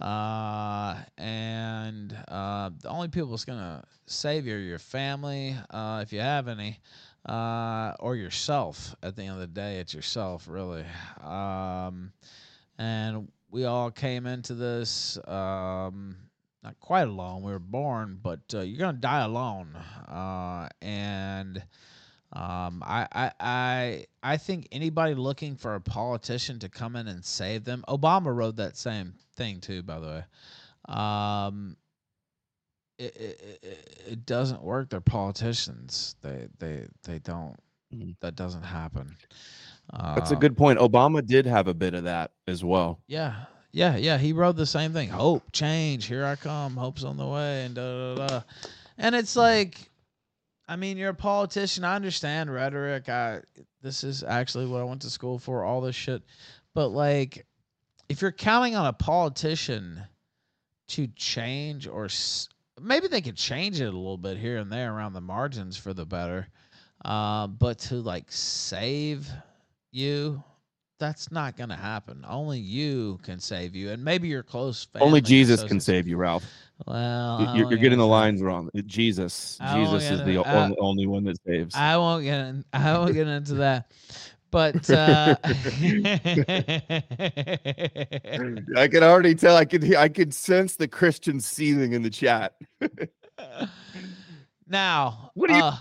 uh, 0.00 0.96
and 1.16 2.16
uh, 2.28 2.70
the 2.82 2.88
only 2.88 3.08
people 3.08 3.30
that's 3.30 3.46
gonna 3.46 3.82
save 4.04 4.46
you 4.46 4.54
are 4.54 4.58
your 4.58 4.78
family, 4.78 5.56
uh, 5.70 6.00
if 6.02 6.12
you 6.12 6.20
have 6.20 6.46
any, 6.46 6.78
uh, 7.26 7.94
or 7.98 8.16
yourself. 8.16 8.94
At 9.02 9.16
the 9.16 9.22
end 9.22 9.32
of 9.32 9.40
the 9.40 9.46
day, 9.46 9.78
it's 9.78 9.94
yourself, 9.94 10.46
really. 10.46 10.84
Um, 11.22 12.12
and 12.78 13.28
we 13.50 13.64
all 13.64 13.90
came 13.90 14.26
into 14.26 14.54
this 14.54 15.18
um, 15.26 16.16
not 16.66 16.80
quite 16.80 17.06
alone. 17.08 17.42
We 17.42 17.52
were 17.52 17.58
born, 17.58 18.18
but 18.22 18.40
uh, 18.52 18.60
you're 18.60 18.78
gonna 18.78 18.98
die 18.98 19.22
alone, 19.24 19.74
uh, 20.08 20.68
and. 20.82 21.62
Um, 22.32 22.82
I, 22.84 23.06
I, 23.12 23.32
I, 23.40 24.06
I 24.22 24.36
think 24.36 24.66
anybody 24.72 25.14
looking 25.14 25.54
for 25.54 25.76
a 25.76 25.80
politician 25.80 26.58
to 26.58 26.68
come 26.68 26.96
in 26.96 27.06
and 27.06 27.24
save 27.24 27.64
them. 27.64 27.84
Obama 27.88 28.34
wrote 28.34 28.56
that 28.56 28.76
same 28.76 29.14
thing 29.36 29.60
too, 29.60 29.82
by 29.82 30.00
the 30.00 30.06
way. 30.06 30.94
Um, 30.94 31.76
it, 32.98 33.16
it, 33.16 33.58
it, 33.62 34.02
it 34.08 34.26
doesn't 34.26 34.60
work. 34.60 34.90
They're 34.90 35.00
politicians. 35.00 36.16
They, 36.20 36.48
they, 36.58 36.86
they 37.04 37.20
don't. 37.20 37.56
Mhm. 37.94 38.16
That 38.20 38.34
doesn't 38.34 38.64
happen. 38.64 39.16
That's 39.92 40.32
a 40.32 40.36
Uh, 40.36 40.38
good 40.40 40.56
point. 40.56 40.80
Obama 40.80 41.24
did 41.24 41.46
have 41.46 41.68
a 41.68 41.74
bit 41.74 41.94
of 41.94 42.04
that 42.04 42.32
as 42.48 42.62
well. 42.64 42.98
Yeah, 43.06 43.44
yeah, 43.76 43.98
yeah. 43.98 44.16
He 44.16 44.32
wrote 44.32 44.56
the 44.56 44.64
same 44.64 44.94
thing. 44.94 45.10
Hope, 45.10 45.52
change, 45.52 46.06
here 46.06 46.24
I 46.24 46.34
come. 46.36 46.78
Hope's 46.78 47.04
on 47.04 47.18
the 47.18 47.26
way, 47.26 47.66
and 47.66 47.74
da 47.74 48.14
da 48.14 48.26
da. 48.26 48.40
And 48.96 49.14
it's 49.14 49.36
like, 49.36 49.76
I 50.66 50.76
mean, 50.76 50.96
you're 50.96 51.10
a 51.10 51.14
politician. 51.14 51.84
I 51.84 51.94
understand 51.94 52.50
rhetoric. 52.50 53.10
I 53.10 53.42
this 53.82 54.02
is 54.02 54.24
actually 54.24 54.64
what 54.64 54.80
I 54.80 54.84
went 54.84 55.02
to 55.02 55.10
school 55.10 55.38
for. 55.38 55.62
All 55.62 55.82
this 55.82 55.94
shit, 55.94 56.22
but 56.72 56.88
like, 56.88 57.44
if 58.08 58.22
you're 58.22 58.32
counting 58.32 58.76
on 58.76 58.86
a 58.86 58.94
politician 58.94 60.00
to 60.88 61.06
change 61.08 61.86
or 61.86 62.06
s- 62.06 62.48
maybe 62.80 63.08
they 63.08 63.20
could 63.20 63.36
change 63.36 63.78
it 63.82 63.84
a 63.84 63.98
little 63.98 64.16
bit 64.16 64.38
here 64.38 64.56
and 64.56 64.72
there 64.72 64.90
around 64.90 65.12
the 65.12 65.20
margins 65.20 65.76
for 65.76 65.92
the 65.92 66.06
better, 66.06 66.48
uh, 67.04 67.46
but 67.46 67.78
to 67.80 67.96
like 67.96 68.24
save 68.32 69.28
you 69.92 70.42
that's 70.98 71.30
not 71.30 71.56
going 71.56 71.68
to 71.68 71.76
happen. 71.76 72.24
Only 72.28 72.58
you 72.58 73.18
can 73.22 73.38
save 73.38 73.74
you, 73.74 73.90
and 73.90 74.02
maybe 74.04 74.28
your 74.28 74.42
close 74.42 74.84
family. 74.84 75.06
Only 75.06 75.20
Jesus 75.20 75.62
can 75.64 75.80
save 75.80 76.06
you, 76.08 76.16
Ralph. 76.16 76.44
Well, 76.86 77.54
You're, 77.56 77.70
you're 77.70 77.78
getting 77.78 77.98
the 77.98 78.06
lines 78.06 78.42
wrong. 78.42 78.68
Jesus, 78.86 79.56
I 79.60 79.82
Jesus 79.82 80.10
is 80.10 80.22
the 80.24 80.38
I- 80.38 80.64
only, 80.64 80.76
only 80.78 81.06
one 81.06 81.24
that 81.24 81.38
saves. 81.46 81.74
I 81.74 81.96
won't 81.96 82.24
get. 82.24 82.38
In, 82.38 82.64
I 82.72 82.98
won't 82.98 83.14
get 83.14 83.26
into 83.28 83.54
that. 83.54 83.90
But 84.50 84.88
uh, 84.90 85.36
I 88.76 88.88
can 88.88 89.02
already 89.02 89.34
tell. 89.34 89.56
I 89.56 89.64
could. 89.64 89.94
I 89.94 90.08
could 90.08 90.32
sense 90.34 90.76
the 90.76 90.88
Christian 90.88 91.40
seething 91.40 91.92
in 91.92 92.02
the 92.02 92.10
chat. 92.10 92.54
now, 94.66 95.30
What 95.34 95.48
do 95.48 95.56
you- 95.56 95.62
uh, 95.62 95.76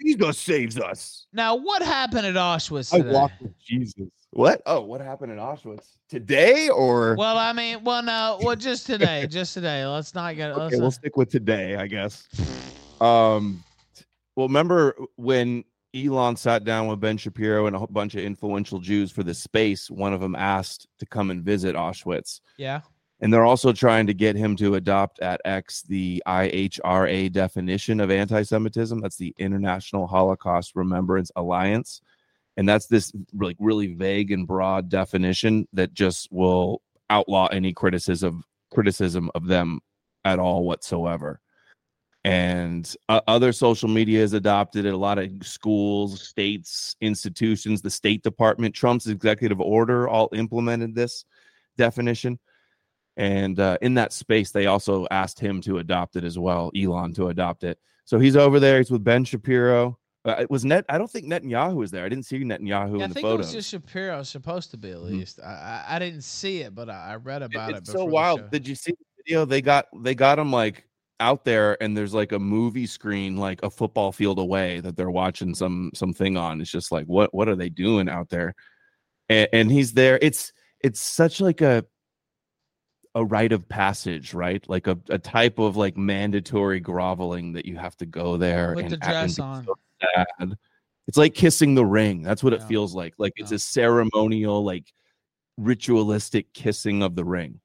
Jesus 0.00 0.38
saves 0.38 0.78
us. 0.78 1.26
now, 1.32 1.56
what 1.56 1.82
happened 1.82 2.26
at 2.26 2.34
Auschwitz 2.34 2.94
I 2.94 3.10
walked 3.12 3.40
with 3.42 3.58
Jesus. 3.58 4.08
What? 4.30 4.60
Oh, 4.66 4.82
what 4.82 5.00
happened 5.00 5.32
in 5.32 5.38
Auschwitz 5.38 5.96
today? 6.08 6.68
Or 6.68 7.16
Well, 7.16 7.38
I 7.38 7.52
mean, 7.52 7.82
well, 7.82 8.02
no, 8.02 8.38
well, 8.42 8.56
just 8.56 8.86
today, 8.86 9.26
just 9.26 9.54
today. 9.54 9.86
Let's 9.86 10.14
not 10.14 10.36
get. 10.36 10.56
Let's 10.56 10.74
okay, 10.74 10.80
we'll 10.80 10.90
stick 10.90 11.16
with 11.16 11.30
today, 11.30 11.76
I 11.76 11.86
guess. 11.86 12.28
Um, 13.00 13.64
well, 14.36 14.46
remember 14.46 14.94
when 15.16 15.64
Elon 15.94 16.36
sat 16.36 16.64
down 16.64 16.88
with 16.88 17.00
Ben 17.00 17.16
Shapiro 17.16 17.66
and 17.66 17.74
a 17.74 17.86
bunch 17.86 18.14
of 18.14 18.20
influential 18.22 18.80
Jews 18.80 19.10
for 19.10 19.22
the 19.22 19.34
space? 19.34 19.90
One 19.90 20.12
of 20.12 20.20
them 20.20 20.36
asked 20.36 20.86
to 20.98 21.06
come 21.06 21.30
and 21.30 21.42
visit 21.42 21.74
Auschwitz, 21.74 22.40
yeah. 22.58 22.82
And 23.20 23.32
they're 23.32 23.44
also 23.44 23.72
trying 23.72 24.06
to 24.06 24.14
get 24.14 24.36
him 24.36 24.54
to 24.56 24.76
adopt 24.76 25.20
at 25.20 25.40
X 25.44 25.82
the 25.82 26.22
IHRA 26.26 27.32
definition 27.32 28.00
of 28.00 28.10
anti-Semitism. 28.10 29.00
That's 29.00 29.16
the 29.16 29.34
International 29.38 30.06
Holocaust 30.06 30.76
Remembrance 30.76 31.30
Alliance, 31.36 32.00
and 32.56 32.68
that's 32.68 32.86
this 32.86 33.12
like 33.34 33.56
really 33.58 33.94
vague 33.94 34.30
and 34.30 34.46
broad 34.46 34.88
definition 34.88 35.66
that 35.72 35.94
just 35.94 36.28
will 36.30 36.82
outlaw 37.10 37.46
any 37.46 37.72
criticism 37.72 38.44
criticism 38.70 39.30
of 39.34 39.46
them 39.46 39.80
at 40.24 40.38
all 40.38 40.64
whatsoever. 40.64 41.40
And 42.24 42.94
uh, 43.08 43.20
other 43.26 43.52
social 43.52 43.88
media 43.88 44.20
has 44.20 44.32
adopted 44.34 44.84
it. 44.84 44.92
A 44.92 44.96
lot 44.96 45.18
of 45.18 45.30
schools 45.42 46.20
states 46.20 46.96
institutions 47.00 47.80
the 47.80 47.90
state 47.90 48.22
department 48.22 48.74
trump's 48.74 49.06
executive 49.06 49.60
order 49.60 50.08
all 50.08 50.28
implemented 50.32 50.94
this 50.94 51.24
definition 51.78 52.38
and 53.18 53.60
uh, 53.60 53.76
in 53.82 53.92
that 53.94 54.12
space 54.14 54.50
they 54.52 54.66
also 54.66 55.06
asked 55.10 55.38
him 55.38 55.60
to 55.60 55.78
adopt 55.78 56.16
it 56.16 56.24
as 56.24 56.38
well 56.38 56.70
elon 56.74 57.12
to 57.12 57.28
adopt 57.28 57.64
it 57.64 57.78
so 58.06 58.18
he's 58.18 58.36
over 58.36 58.58
there 58.58 58.78
he's 58.78 58.90
with 58.90 59.04
ben 59.04 59.24
shapiro 59.24 59.98
Uh, 60.24 60.34
it 60.40 60.50
was 60.50 60.64
net. 60.64 60.84
I 60.88 60.98
don't 60.98 61.10
think 61.10 61.26
Netanyahu 61.26 61.74
was 61.76 61.90
there. 61.90 62.04
I 62.04 62.08
didn't 62.08 62.26
see 62.26 62.38
Netanyahu 62.40 62.98
Yeah, 62.98 63.02
I 63.02 63.04
in 63.04 63.08
the 63.10 63.14
think 63.14 63.28
it 63.28 63.36
was 63.38 63.52
just 63.52 63.70
Shapiro 63.70 64.22
supposed 64.24 64.70
to 64.72 64.76
be 64.76 64.90
at 64.90 64.98
Mhm. 64.98 65.10
least. 65.10 65.40
I, 65.40 65.84
I 65.86 65.96
I 65.96 65.98
didn't 66.00 66.22
see 66.24 66.60
it, 66.62 66.74
but 66.74 66.90
I, 66.90 67.12
I 67.12 67.16
read 67.16 67.42
about 67.42 67.70
it. 67.70 67.76
it's 67.78 67.92
so 67.92 68.04
wild. 68.04 68.50
Did 68.50 68.66
you 68.68 68.74
see 68.74 68.90
the 68.92 69.04
video? 69.24 69.44
They 69.46 69.62
got 69.62 69.86
they 70.02 70.14
got 70.14 70.38
him 70.38 70.50
like 70.52 70.86
out 71.20 71.44
there, 71.44 71.80
and 71.82 71.96
there's 71.96 72.12
like 72.12 72.32
a 72.32 72.38
movie 72.38 72.86
screen, 72.86 73.36
like 73.36 73.62
a 73.62 73.70
football 73.70 74.12
field 74.12 74.38
away, 74.38 74.80
that 74.80 74.96
they're 74.96 75.10
watching 75.10 75.54
some 75.54 75.92
something 75.94 76.36
on. 76.36 76.60
It's 76.60 76.70
just 76.70 76.90
like 76.92 77.06
what 77.06 77.32
what 77.32 77.48
are 77.48 77.56
they 77.56 77.70
doing 77.70 78.08
out 78.08 78.28
there? 78.28 78.54
And, 79.30 79.48
and 79.52 79.70
he's 79.70 79.92
there. 79.94 80.18
It's 80.20 80.52
it's 80.80 81.00
such 81.00 81.40
like 81.40 81.60
a 81.62 81.84
a 83.14 83.24
rite 83.24 83.52
of 83.52 83.68
passage, 83.68 84.34
right? 84.34 84.64
Like 84.68 84.86
a, 84.86 84.98
a 85.08 85.18
type 85.18 85.58
of 85.58 85.76
like 85.76 85.96
mandatory 85.96 86.80
groveling 86.80 87.52
that 87.54 87.66
you 87.66 87.76
have 87.76 87.96
to 87.98 88.06
go 88.06 88.36
there 88.36 88.74
with 88.74 88.86
and 88.86 88.92
the 88.94 88.96
dress 88.98 89.38
on. 89.38 89.64
so 89.64 89.74
sad. 90.00 90.56
It's 91.06 91.16
like 91.16 91.34
kissing 91.34 91.74
the 91.74 91.86
ring. 91.86 92.22
That's 92.22 92.42
what 92.42 92.52
it 92.52 92.62
feels 92.64 92.94
like. 92.94 93.14
Like 93.16 93.32
it's 93.36 93.52
a 93.52 93.58
ceremonial, 93.58 94.62
like 94.62 94.92
ritualistic 95.56 96.52
kissing 96.52 97.02
of 97.02 97.16
the 97.16 97.24
ring. 97.24 97.60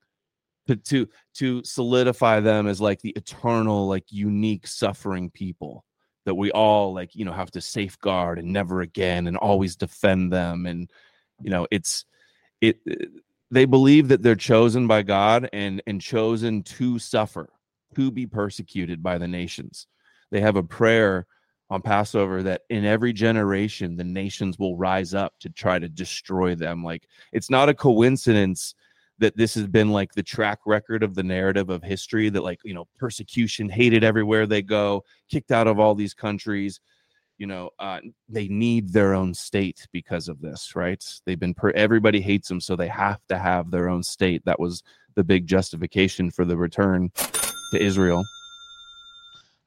To 0.67 0.77
to 0.77 1.09
to 1.35 1.61
solidify 1.65 2.39
them 2.39 2.67
as 2.67 2.79
like 2.79 3.01
the 3.01 3.11
eternal, 3.11 3.85
like 3.87 4.05
unique 4.09 4.65
suffering 4.65 5.29
people 5.29 5.83
that 6.25 6.35
we 6.35 6.51
all 6.51 6.93
like, 6.93 7.13
you 7.15 7.25
know, 7.25 7.33
have 7.33 7.51
to 7.51 7.59
safeguard 7.59 8.39
and 8.39 8.53
never 8.53 8.79
again 8.79 9.27
and 9.27 9.35
always 9.35 9.75
defend 9.75 10.31
them. 10.31 10.65
And 10.65 10.89
you 11.41 11.49
know, 11.49 11.67
it's 11.69 12.05
it 12.61 12.79
they 13.51 13.65
believe 13.65 14.07
that 14.07 14.21
they're 14.21 14.35
chosen 14.35 14.87
by 14.87 15.03
God 15.03 15.49
and 15.53 15.81
and 15.87 16.01
chosen 16.01 16.63
to 16.63 16.99
suffer, 16.99 17.49
to 17.95 18.11
be 18.11 18.25
persecuted 18.25 19.03
by 19.03 19.17
the 19.17 19.27
nations. 19.27 19.87
They 20.31 20.41
have 20.41 20.55
a 20.55 20.63
prayer 20.63 21.27
on 21.69 21.81
Passover 21.81 22.43
that 22.43 22.61
in 22.69 22.85
every 22.85 23.13
generation 23.13 23.95
the 23.95 24.03
nations 24.03 24.59
will 24.59 24.77
rise 24.77 25.13
up 25.13 25.33
to 25.39 25.49
try 25.49 25.79
to 25.79 25.89
destroy 25.89 26.55
them. 26.55 26.83
Like 26.83 27.07
it's 27.31 27.49
not 27.49 27.69
a 27.69 27.73
coincidence 27.73 28.75
that 29.19 29.37
this 29.37 29.53
has 29.55 29.67
been 29.67 29.91
like 29.91 30.13
the 30.13 30.23
track 30.23 30.59
record 30.65 31.03
of 31.03 31.15
the 31.15 31.23
narrative 31.23 31.69
of 31.69 31.83
history 31.83 32.29
that 32.29 32.43
like 32.43 32.59
you 32.63 32.73
know 32.73 32.87
persecution 32.97 33.69
hated 33.69 34.03
everywhere 34.03 34.45
they 34.45 34.61
go 34.61 35.03
kicked 35.29 35.51
out 35.51 35.67
of 35.67 35.79
all 35.79 35.95
these 35.95 36.13
countries 36.13 36.79
you 37.43 37.47
know 37.47 37.69
uh, 37.77 37.99
they 38.29 38.47
need 38.47 38.93
their 38.93 39.13
own 39.13 39.33
state 39.33 39.85
because 39.91 40.29
of 40.29 40.39
this 40.39 40.77
right 40.77 41.03
they've 41.25 41.41
been 41.41 41.53
per- 41.53 41.71
everybody 41.71 42.21
hates 42.21 42.47
them 42.47 42.61
so 42.61 42.73
they 42.77 42.87
have 42.87 43.19
to 43.27 43.37
have 43.37 43.69
their 43.69 43.89
own 43.89 44.01
state 44.01 44.41
that 44.45 44.57
was 44.61 44.81
the 45.15 45.25
big 45.25 45.45
justification 45.45 46.31
for 46.31 46.45
the 46.45 46.55
return 46.55 47.11
to 47.73 47.83
israel 47.83 48.19
All 48.19 48.25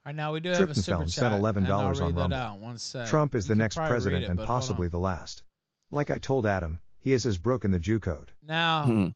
right, 0.06 0.14
now 0.16 0.32
we 0.32 0.40
do 0.40 0.48
have 0.48 0.70
a 0.70 0.74
super 0.74 1.02
chat. 1.02 1.10
sent 1.10 1.34
$11 1.34 1.68
on 1.70 1.90
read 1.92 2.00
Rumble. 2.16 2.34
out. 2.34 2.58
One. 2.60 2.78
Trump 3.06 3.34
is 3.34 3.44
You 3.46 3.54
the 3.54 3.58
next 3.58 3.76
president 3.76 4.24
it, 4.24 4.30
and 4.30 4.38
but 4.38 4.46
hold 4.46 4.56
on. 4.56 4.60
possibly 4.62 4.88
the 4.88 4.98
last. 4.98 5.42
Like 5.90 6.10
I 6.10 6.16
told 6.16 6.46
Adam, 6.46 6.80
he 6.98 7.12
is 7.12 7.26
as 7.26 7.36
broken 7.36 7.70
the 7.72 7.78
Jew 7.78 8.00
code. 8.00 8.32
Now, 8.42 8.84
Hmm. 8.84 9.08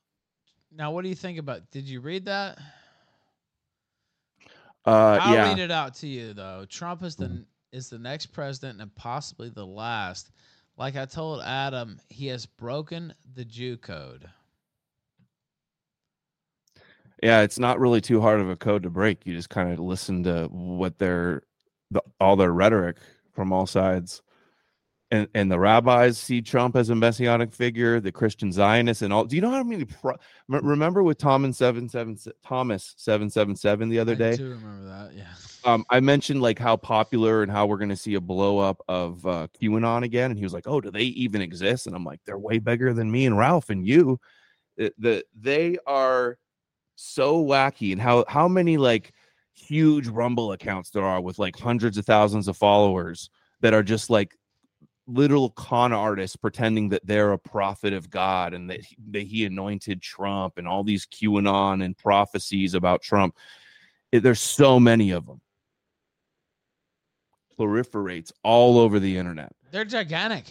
now, 0.70 0.90
what 0.92 1.02
do 1.04 1.08
you 1.08 1.14
think 1.14 1.38
about? 1.38 1.62
Did 1.70 1.84
you 1.88 2.00
read 2.02 2.26
that? 2.26 2.58
uh 4.84 5.18
I'll 5.22 5.34
yeah 5.34 5.48
read 5.48 5.58
it 5.60 5.70
out 5.70 5.94
to 5.96 6.06
you 6.06 6.34
though. 6.34 6.66
Trump 6.68 7.02
is 7.02 7.16
the 7.16 7.26
Mhm. 7.26 7.44
Is 7.72 7.88
the 7.88 7.98
next 7.98 8.26
president 8.26 8.80
and 8.80 8.94
possibly 8.94 9.48
the 9.48 9.66
last. 9.66 10.30
Like 10.76 10.96
I 10.96 11.04
told 11.04 11.42
Adam, 11.42 12.00
he 12.08 12.26
has 12.28 12.46
broken 12.46 13.14
the 13.34 13.44
Jew 13.44 13.76
code. 13.76 14.28
yeah 17.22 17.42
it's 17.42 17.58
not 17.58 17.78
really 17.78 18.00
too 18.00 18.20
hard 18.20 18.40
of 18.40 18.48
a 18.48 18.56
code 18.56 18.82
to 18.82 18.90
break 18.90 19.26
you 19.26 19.34
just 19.34 19.50
kind 19.50 19.72
of 19.72 19.78
listen 19.78 20.22
to 20.22 20.48
what 20.50 20.98
their 20.98 21.42
the, 21.90 22.02
all 22.20 22.36
their 22.36 22.52
rhetoric 22.52 22.96
from 23.32 23.52
all 23.52 23.66
sides 23.66 24.22
and 25.10 25.28
and 25.34 25.50
the 25.50 25.58
rabbis 25.58 26.18
see 26.18 26.40
trump 26.40 26.76
as 26.76 26.90
a 26.90 26.94
messianic 26.94 27.52
figure 27.52 28.00
the 28.00 28.12
christian 28.12 28.52
zionists 28.52 29.02
and 29.02 29.12
all 29.12 29.24
do 29.24 29.36
you 29.36 29.42
know 29.42 29.50
how 29.50 29.62
many 29.62 29.84
pro- 29.84 30.16
remember 30.48 31.02
with 31.02 31.18
thomas 31.18 31.58
77 31.58 32.18
thomas 32.44 32.94
777 32.96 33.88
the 33.88 33.98
other 33.98 34.12
I 34.12 34.16
day 34.16 34.36
do 34.36 34.50
remember 34.50 34.86
that. 34.86 35.14
Yeah. 35.14 35.24
um, 35.64 35.84
I 35.90 36.00
mentioned 36.00 36.42
like 36.42 36.58
how 36.58 36.76
popular 36.76 37.42
and 37.42 37.50
how 37.50 37.66
we're 37.66 37.78
going 37.78 37.90
to 37.90 37.96
see 37.96 38.14
a 38.14 38.20
blow 38.20 38.58
up 38.58 38.82
of 38.88 39.24
uh, 39.26 39.48
QAnon 39.60 40.04
again, 40.04 40.30
and 40.30 40.38
he 40.38 40.44
was 40.44 40.52
like, 40.54 40.66
"Oh, 40.66 40.80
do 40.80 40.90
they 40.90 41.02
even 41.02 41.42
exist?" 41.42 41.86
And 41.86 41.94
I'm 41.94 42.04
like, 42.04 42.20
"They're 42.24 42.38
way 42.38 42.58
bigger 42.58 42.92
than 42.94 43.10
me 43.10 43.26
and 43.26 43.36
Ralph 43.36 43.70
and 43.70 43.86
you. 43.86 44.18
The, 44.76 44.92
the 44.98 45.24
they 45.38 45.78
are 45.86 46.38
so 46.96 47.44
wacky, 47.44 47.92
and 47.92 48.00
how 48.00 48.24
how 48.28 48.48
many 48.48 48.76
like 48.76 49.12
huge 49.54 50.08
Rumble 50.08 50.52
accounts 50.52 50.90
there 50.90 51.04
are 51.04 51.20
with 51.20 51.38
like 51.38 51.58
hundreds 51.58 51.98
of 51.98 52.06
thousands 52.06 52.48
of 52.48 52.56
followers 52.56 53.30
that 53.60 53.74
are 53.74 53.82
just 53.82 54.10
like 54.10 54.36
little 55.12 55.50
con 55.50 55.92
artists 55.92 56.36
pretending 56.36 56.88
that 56.90 57.06
they're 57.06 57.32
a 57.32 57.38
prophet 57.38 57.92
of 57.92 58.08
God 58.10 58.54
and 58.54 58.70
that 58.70 58.80
he, 58.82 58.96
that 59.10 59.22
he 59.22 59.44
anointed 59.44 60.00
Trump 60.02 60.58
and 60.58 60.66
all 60.68 60.84
these 60.84 61.06
QAnon 61.06 61.84
and 61.84 61.96
prophecies 61.96 62.74
about 62.74 63.02
Trump. 63.02 63.36
It- 64.12 64.22
there's 64.22 64.40
so 64.40 64.78
many 64.80 65.10
of 65.10 65.26
them 65.26 65.40
proliferates 67.58 68.32
all 68.42 68.78
over 68.78 68.98
the 68.98 69.16
internet. 69.16 69.52
They're 69.70 69.84
gigantic. 69.84 70.46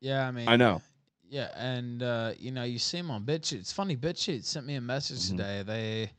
Yeah, 0.00 0.26
I 0.26 0.30
mean, 0.30 0.48
I 0.48 0.56
know. 0.56 0.80
Yeah, 1.28 1.50
and 1.56 2.02
uh, 2.02 2.32
you 2.38 2.50
know, 2.52 2.64
you 2.64 2.78
see 2.78 2.96
them 2.96 3.10
on 3.10 3.24
BitChute. 3.24 3.58
It's 3.60 3.72
funny. 3.72 3.96
BitChute 3.96 4.44
sent 4.44 4.64
me 4.66 4.76
a 4.76 4.80
message 4.80 5.18
Mhm. 5.18 5.30
today. 5.36 5.62
They, 5.66 6.10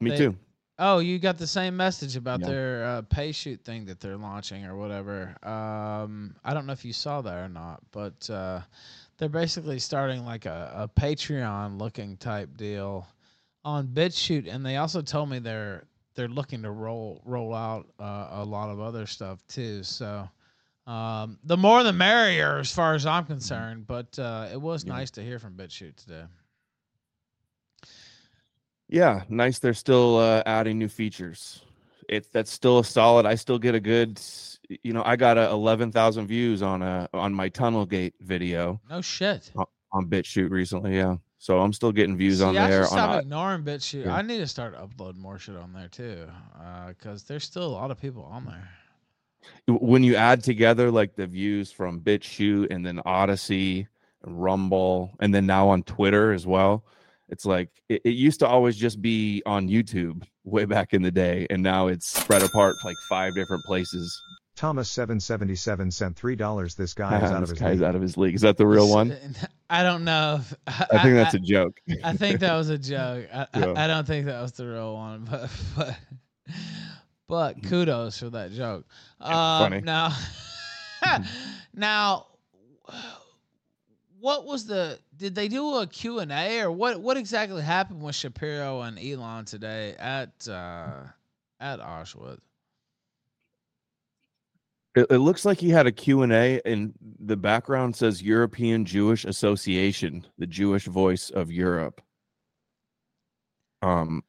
Me 0.00 0.10
They- 0.10 0.16
too. 0.16 0.36
Oh, 0.78 0.98
you 1.00 1.18
got 1.18 1.38
the 1.38 1.46
same 1.46 1.76
message 1.76 2.16
about 2.16 2.40
Yeah. 2.40 2.46
their 2.46 2.84
uh, 2.84 3.02
pay 3.02 3.32
shoot 3.32 3.64
thing 3.64 3.84
that 3.86 4.00
they're 4.00 4.16
launching 4.16 4.64
or 4.64 4.76
whatever. 4.76 5.34
Um, 5.42 6.36
I 6.44 6.54
don't 6.54 6.66
know 6.66 6.72
if 6.72 6.84
you 6.84 6.92
saw 6.92 7.20
that 7.22 7.34
or 7.36 7.48
not, 7.48 7.80
but 7.90 8.28
uh, 8.30 8.60
they're 9.16 9.28
basically 9.28 9.78
starting 9.78 10.24
like 10.24 10.46
a, 10.46 10.72
a 10.74 11.00
Patreon 11.00 11.80
looking 11.80 12.16
type 12.16 12.56
deal 12.56 13.06
on 13.64 13.88
BitChute, 13.88 14.52
and 14.52 14.64
they 14.64 14.76
also 14.76 15.02
told 15.02 15.28
me 15.30 15.38
they're 15.38 15.84
they're 16.14 16.28
looking 16.28 16.62
to 16.62 16.70
roll 16.70 17.20
roll 17.24 17.54
out 17.54 17.86
uh, 18.00 18.28
a 18.32 18.44
lot 18.44 18.70
of 18.70 18.80
other 18.80 19.06
stuff 19.06 19.44
too. 19.48 19.82
So. 19.82 20.28
Um, 20.86 21.38
the 21.44 21.58
more 21.58 21.82
the 21.82 21.92
merrier, 21.92 22.56
as 22.56 22.72
far 22.72 22.94
as 22.94 23.04
I'm 23.04 23.26
concerned. 23.26 23.86
But 23.86 24.18
uh, 24.18 24.48
it 24.50 24.58
was. 24.58 24.84
Yeah. 24.86 24.94
nice 24.94 25.10
to 25.10 25.22
hear 25.22 25.38
from 25.38 25.52
BitChute 25.52 25.96
today. 25.96 26.24
Yeah, 28.88 29.22
nice. 29.28 29.58
They're 29.58 29.74
still 29.74 30.16
uh, 30.18 30.42
adding 30.46 30.78
new 30.78 30.88
features. 30.88 31.62
It's 32.08 32.28
that's 32.28 32.50
still 32.50 32.78
a 32.78 32.84
solid. 32.84 33.26
I 33.26 33.34
still 33.34 33.58
get 33.58 33.74
a 33.74 33.80
good. 33.80 34.20
You 34.82 34.92
know, 34.92 35.02
I 35.04 35.16
got 35.16 35.36
a 35.38 35.50
eleven 35.50 35.92
thousand 35.92 36.26
views 36.26 36.62
on 36.62 36.82
a 36.82 37.08
on 37.12 37.34
my 37.34 37.48
tunnel 37.48 37.86
gate 37.86 38.14
video 38.20 38.80
No 38.88 39.00
shit. 39.00 39.50
on 39.92 40.06
BitChute 40.06 40.50
recently. 40.50 40.96
Yeah, 40.96 41.16
so 41.38 41.60
I'm 41.60 41.72
still 41.72 41.92
getting 41.92 42.16
views 42.16 42.38
See, 42.38 42.44
on 42.44 42.56
I 42.56 42.68
there. 42.68 42.82
On 42.82 42.88
stop 42.88 43.10
uh, 43.16 43.18
ignoring 43.20 43.62
BitChute. 43.62 44.06
yeah. 44.06 44.14
I 44.14 44.22
need 44.22 44.38
to 44.38 44.46
start 44.46 44.74
uploading 44.74 45.20
more 45.20 45.38
shit 45.38 45.56
on 45.56 45.72
there 45.72 45.88
too, 45.88 46.26
because 46.88 47.24
there's 47.24 47.44
still 47.44 47.66
a 47.66 47.68
lot 47.68 47.90
of 47.90 48.00
people 48.00 48.24
on 48.24 48.46
there. 48.46 48.68
when 49.66 50.02
you 50.02 50.16
add 50.16 50.42
together 50.42 50.90
like 50.90 51.14
the 51.14 51.26
views 51.26 51.70
from 51.72 52.00
BitChute 52.00 52.68
and 52.70 52.84
then 52.84 53.00
Odysee, 53.04 53.86
and 54.22 54.42
Rumble, 54.42 55.12
and 55.20 55.34
then 55.34 55.46
now 55.46 55.68
on 55.68 55.82
Twitter 55.82 56.32
as 56.32 56.46
well. 56.46 56.84
It's 57.28 57.44
like 57.44 57.70
it, 57.88 58.02
it 58.04 58.14
used 58.14 58.40
to 58.40 58.46
always 58.46 58.76
just 58.76 59.02
be 59.02 59.42
on 59.44 59.68
YouTube 59.68 60.24
way 60.44 60.64
back 60.64 60.94
in 60.94 61.02
the 61.02 61.10
day, 61.10 61.46
and 61.50 61.62
now 61.62 61.88
it's 61.88 62.06
spread 62.06 62.42
apart 62.42 62.76
like 62.84 62.96
five 63.08 63.34
different 63.34 63.64
places. 63.64 64.20
Thomas 64.58 64.90
777 64.90 65.92
sent 65.92 66.16
$3. 66.16 66.74
This 66.74 66.92
guy 66.92 67.16
is 67.18 67.22
out 67.30 67.44
of 67.44 67.48
his 67.48 67.60
guy's 67.60 67.78
league. 67.78 67.88
out 67.88 67.94
of 67.94 68.02
his 68.02 68.16
league. 68.16 68.34
Is 68.34 68.40
that 68.40 68.56
the 68.56 68.66
real 68.66 68.90
one? 68.90 69.16
I 69.70 69.84
don't 69.84 70.02
know. 70.02 70.40
If, 70.40 70.54
I, 70.66 70.86
I 70.98 71.02
think 71.04 71.14
that's 71.14 71.34
a 71.34 71.38
joke. 71.38 71.78
I 72.02 72.14
think 72.14 72.40
that 72.40 72.54
was 72.54 72.68
a 72.68 72.76
joke. 72.76 73.26
I, 73.32 73.46
Yeah. 73.54 73.72
I, 73.76 73.84
I 73.84 73.86
don't 73.86 74.04
think 74.04 74.26
that 74.26 74.40
was 74.42 74.52
the 74.52 74.66
real 74.66 74.94
one, 74.94 75.28
but 75.30 75.48
but 75.76 75.96
but 77.28 77.62
kudos 77.62 78.18
for 78.18 78.30
that 78.30 78.50
joke. 78.50 78.84
Um, 79.20 79.32
funny. 79.32 79.80
Now, 79.82 80.16
now, 81.72 82.26
what 84.20 84.44
was 84.44 84.66
the? 84.66 84.98
Did 85.16 85.34
they 85.34 85.48
do 85.48 85.76
a 85.76 85.86
Q 85.86 86.20
and 86.20 86.32
A 86.32 86.60
or 86.60 86.70
what? 86.70 87.00
What 87.00 87.16
exactly 87.16 87.62
happened 87.62 88.02
with 88.02 88.14
Shapiro 88.14 88.82
and 88.82 88.98
Elon 88.98 89.44
today 89.44 89.94
at 89.98 90.48
uh, 90.48 91.04
at 91.60 91.80
Auschwitz? 91.80 92.40
It, 94.98 95.06
it 95.10 95.18
looks 95.18 95.44
like 95.44 95.60
he 95.60 95.68
had 95.70 95.86
a 95.86 95.92
Q&A 95.92 96.60
and 96.64 96.92
the 97.20 97.36
background 97.36 97.94
says 97.94 98.20
European 98.20 98.84
Jewish 98.84 99.24
Association, 99.24 100.26
the 100.38 100.46
Jewish 100.46 100.86
voice 100.86 101.30
of 101.30 101.52
Europe. 101.52 102.00
Um 103.82 104.24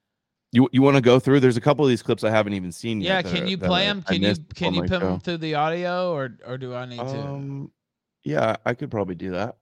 you 0.52 0.69
you 0.71 0.84
want 0.84 0.95
to 0.95 1.02
go 1.02 1.19
through 1.19 1.39
there's 1.39 1.58
a 1.58 1.62
couple 1.62 1.84
of 1.84 1.89
these 1.89 2.04
clips 2.04 2.23
I 2.23 2.30
haven't 2.30 2.54
even 2.54 2.71
seen 2.71 3.02
Yeah, 3.02 3.15
yet. 3.15 3.25
Yeah, 3.25 3.32
can 3.39 3.47
you 3.47 3.58
play 3.58 3.86
them? 3.86 4.04
Can 4.04 4.21
you 4.21 4.36
can 4.54 4.73
you 4.75 4.82
put 4.82 4.99
them 4.99 5.19
through 5.19 5.38
the 5.38 5.56
audio 5.56 6.12
or 6.12 6.38
or 6.45 6.60
do 6.60 6.75
I 6.75 6.86
need 6.86 6.97
to? 6.97 7.04
Um 7.04 7.71
yeah, 8.23 8.58
I 8.63 8.75
could 8.75 8.91
probably 8.91 9.15
do 9.15 9.32
that. 9.32 9.58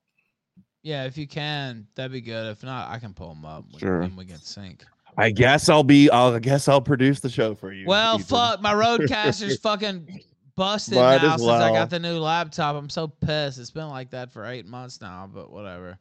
Yeah, 0.87 1.03
if 1.03 1.17
you 1.17 1.27
can, 1.27 1.85
that'd 1.95 2.13
be 2.13 2.21
good. 2.21 2.49
If 2.49 2.63
not, 2.63 2.87
I 2.89 2.97
can 2.97 3.13
pull 3.13 3.27
them 3.27 3.43
up. 3.43 3.65
Sure. 3.77 4.03
And 4.03 4.15
we 4.15 4.23
can 4.23 4.39
sync. 4.39 4.85
I 5.17 5.31
guess 5.31 5.67
I'll 5.67 5.83
be 5.83 6.09
I'll 6.09 6.33
I 6.35 6.39
guess 6.39 6.69
I'll 6.69 6.79
produce 6.79 7.19
the 7.19 7.27
show 7.29 7.55
for 7.55 7.73
you. 7.73 7.85
Well, 7.85 8.15
Ethan. 8.15 8.25
fuck, 8.27 8.61
my 8.61 8.73
RodeCaster's 8.73 9.59
fucking 9.61 10.21
busted 10.55 10.95
Might 10.95 11.21
now 11.21 11.35
since 11.35 11.49
I 11.49 11.73
got 11.73 11.89
the 11.89 11.99
new 11.99 12.17
laptop. 12.19 12.77
I'm 12.77 12.89
so 12.89 13.09
pissed. 13.09 13.59
It's 13.59 13.69
been 13.69 13.89
like 13.89 14.11
that 14.11 14.31
for 14.31 14.45
eight 14.45 14.65
months 14.65 15.01
now, 15.01 15.29
but 15.29 15.51
whatever. 15.51 15.97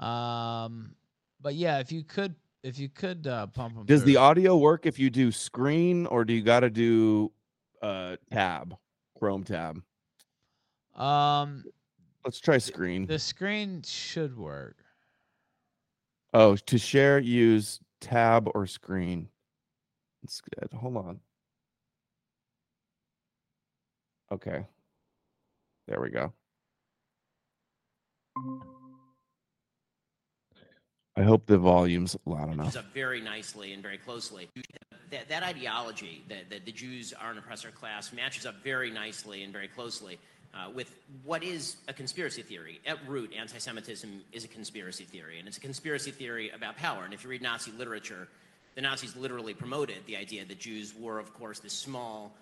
Um, 0.00 0.96
but 1.40 1.54
yeah, 1.54 1.78
if 1.78 1.92
you 1.92 2.02
could, 2.02 2.34
if 2.64 2.80
you 2.80 2.88
could 2.88 3.28
uh, 3.28 3.46
pump 3.46 3.76
them. 3.76 3.86
Does 3.86 4.02
the 4.02 4.16
audio 4.16 4.56
work 4.56 4.86
if 4.86 4.98
you 4.98 5.10
do 5.10 5.30
screen 5.30 6.06
or 6.06 6.24
do 6.24 6.32
you 6.32 6.42
got 6.42 6.60
to 6.60 6.70
do 6.70 7.30
uh 7.80 8.16
tab, 8.32 8.76
Chrome 9.16 9.44
tab? 9.44 9.80
um 10.96 11.62
Let's 12.24 12.40
try 12.40 12.58
screen. 12.58 13.06
the 13.06 13.18
screen 13.18 13.82
should 13.82 14.36
work? 14.36 14.76
Oh, 16.34 16.56
to 16.56 16.78
share, 16.78 17.18
use 17.18 17.80
tab 18.00 18.48
or 18.54 18.66
screen. 18.66 19.28
It's 20.22 20.40
good. 20.40 20.72
Hold 20.72 20.96
on. 20.96 21.20
Okay. 24.32 24.66
There 25.88 26.00
we 26.00 26.10
go. 26.10 26.32
I 31.16 31.22
hope 31.22 31.46
the 31.46 31.58
volume's 31.58 32.16
loud 32.26 32.52
enough. 32.52 32.58
matches 32.58 32.76
up 32.76 32.94
very 32.94 33.20
nicely 33.20 33.72
and 33.72 33.82
very 33.82 33.98
closely. 33.98 34.48
That, 35.10 35.28
that 35.28 35.42
ideology 35.42 36.24
that, 36.28 36.48
that 36.50 36.64
the 36.64 36.70
Jews 36.70 37.12
are 37.12 37.32
an 37.32 37.38
oppressor 37.38 37.70
class 37.72 38.12
matches 38.12 38.46
up 38.46 38.62
very 38.62 38.90
nicely 38.90 39.42
and 39.42 39.52
very 39.52 39.66
closely 39.66 40.18
uh, 40.54 40.70
with 40.74 40.94
what 41.24 41.42
is 41.42 41.76
a 41.88 41.92
conspiracy 41.92 42.42
theory. 42.42 42.80
At 42.86 42.98
root, 43.08 43.32
anti 43.36 43.58
Semitism 43.58 44.22
is 44.32 44.44
a 44.44 44.48
conspiracy 44.48 45.04
theory, 45.04 45.38
and 45.38 45.46
it's 45.46 45.58
a 45.58 45.60
conspiracy 45.60 46.10
theory 46.10 46.50
about 46.50 46.76
power. 46.76 47.04
And 47.04 47.14
if 47.14 47.24
you 47.24 47.30
read 47.30 47.42
Nazi 47.42 47.70
literature, 47.72 48.28
the 48.74 48.80
Nazis 48.80 49.16
literally 49.16 49.54
promoted 49.54 49.98
the 50.06 50.16
idea 50.16 50.44
that 50.44 50.58
Jews 50.58 50.94
were, 50.98 51.18
of 51.18 51.34
course, 51.34 51.60
this 51.60 51.72
small 51.72 52.32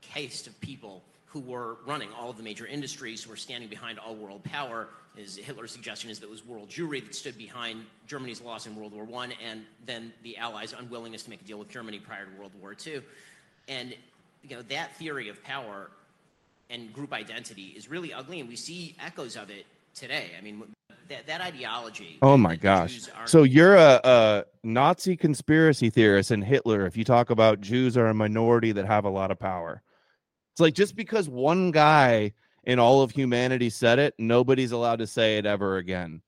caste 0.00 0.46
of 0.46 0.60
people 0.60 1.02
who 1.26 1.40
were 1.40 1.78
running 1.86 2.08
all 2.12 2.30
of 2.30 2.36
the 2.36 2.42
major 2.42 2.66
industries, 2.66 3.24
who 3.24 3.30
were 3.30 3.36
standing 3.36 3.68
behind 3.68 3.98
all 3.98 4.14
world 4.14 4.44
power. 4.44 4.88
As 5.20 5.36
Hitler's 5.36 5.72
suggestion 5.72 6.10
is 6.10 6.18
that 6.20 6.26
it 6.26 6.30
was 6.30 6.44
world 6.44 6.68
Jewry 6.68 7.04
that 7.04 7.14
stood 7.14 7.38
behind 7.38 7.84
Germany's 8.06 8.40
loss 8.40 8.66
in 8.66 8.76
World 8.76 8.92
War 8.92 9.06
I, 9.22 9.32
and 9.44 9.62
then 9.86 10.12
the 10.22 10.36
Allies' 10.36 10.74
unwillingness 10.78 11.24
to 11.24 11.30
make 11.30 11.40
a 11.40 11.44
deal 11.44 11.58
with 11.58 11.68
Germany 11.68 11.98
prior 11.98 12.26
to 12.26 12.38
World 12.38 12.52
War 12.60 12.76
II. 12.86 13.00
And 13.68 13.94
you 14.42 14.56
know 14.56 14.62
that 14.62 14.96
theory 14.96 15.28
of 15.28 15.42
power 15.42 15.90
and 16.74 16.92
group 16.92 17.12
identity 17.12 17.72
is 17.76 17.88
really 17.88 18.12
ugly, 18.12 18.40
and 18.40 18.48
we 18.48 18.56
see 18.56 18.96
echoes 18.98 19.36
of 19.36 19.48
it 19.48 19.64
today. 19.94 20.30
I 20.36 20.42
mean, 20.42 20.62
that, 21.08 21.26
that 21.26 21.40
ideology. 21.40 22.18
Oh 22.20 22.36
my 22.36 22.56
gosh. 22.56 23.08
Are- 23.16 23.26
So 23.26 23.44
you're 23.44 23.76
a, 23.76 24.00
a 24.02 24.44
Nazi 24.64 25.16
conspiracy 25.16 25.88
theorist 25.90 26.30
and 26.32 26.42
Hitler 26.42 26.86
if 26.86 26.96
you 26.96 27.04
talk 27.04 27.30
about 27.30 27.60
Jews 27.60 27.96
are 27.96 28.08
a 28.08 28.14
minority 28.14 28.72
that 28.72 28.86
have 28.86 29.04
a 29.04 29.10
lot 29.10 29.30
of 29.30 29.38
power. 29.38 29.82
It's 30.52 30.60
like 30.60 30.74
just 30.74 30.96
because 30.96 31.28
one 31.28 31.70
guy 31.70 32.32
in 32.64 32.78
all 32.78 33.02
of 33.02 33.10
humanity 33.10 33.70
said 33.70 33.98
it, 33.98 34.14
nobody's 34.18 34.72
allowed 34.72 35.00
to 35.00 35.06
say 35.06 35.36
it 35.38 35.46
ever 35.46 35.76
again. 35.76 36.22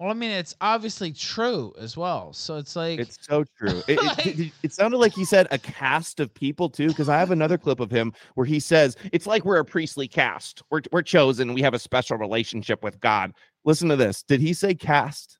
Well, 0.00 0.10
I 0.10 0.14
mean, 0.14 0.32
it's 0.32 0.56
obviously 0.60 1.12
true 1.12 1.72
as 1.78 1.96
well. 1.96 2.32
So 2.32 2.56
it's 2.56 2.74
like 2.74 2.98
It's 2.98 3.16
so 3.20 3.44
true. 3.56 3.80
It, 3.88 4.02
Like- 4.02 4.26
it, 4.26 4.40
it, 4.40 4.52
it 4.64 4.72
sounded 4.72 4.98
like 4.98 5.12
he 5.12 5.24
said 5.24 5.46
a 5.50 5.58
cast 5.58 6.18
of 6.20 6.34
people 6.34 6.68
too, 6.68 6.88
because 6.88 7.08
I 7.08 7.18
have 7.18 7.30
another 7.30 7.58
clip 7.58 7.78
of 7.80 7.90
him 7.90 8.12
where 8.34 8.46
he 8.46 8.58
says 8.58 8.96
it's 9.12 9.26
like 9.26 9.44
we're 9.44 9.58
a 9.60 9.64
priestly 9.64 10.08
cast. 10.08 10.62
We're 10.70 10.82
we're 10.90 11.02
chosen. 11.02 11.54
We 11.54 11.62
have 11.62 11.74
a 11.74 11.78
special 11.78 12.16
relationship 12.18 12.82
with 12.82 12.98
God. 13.00 13.32
Listen 13.64 13.88
to 13.88 13.96
this. 13.96 14.22
Did 14.24 14.40
he 14.40 14.52
say 14.52 14.74
cast? 14.74 15.38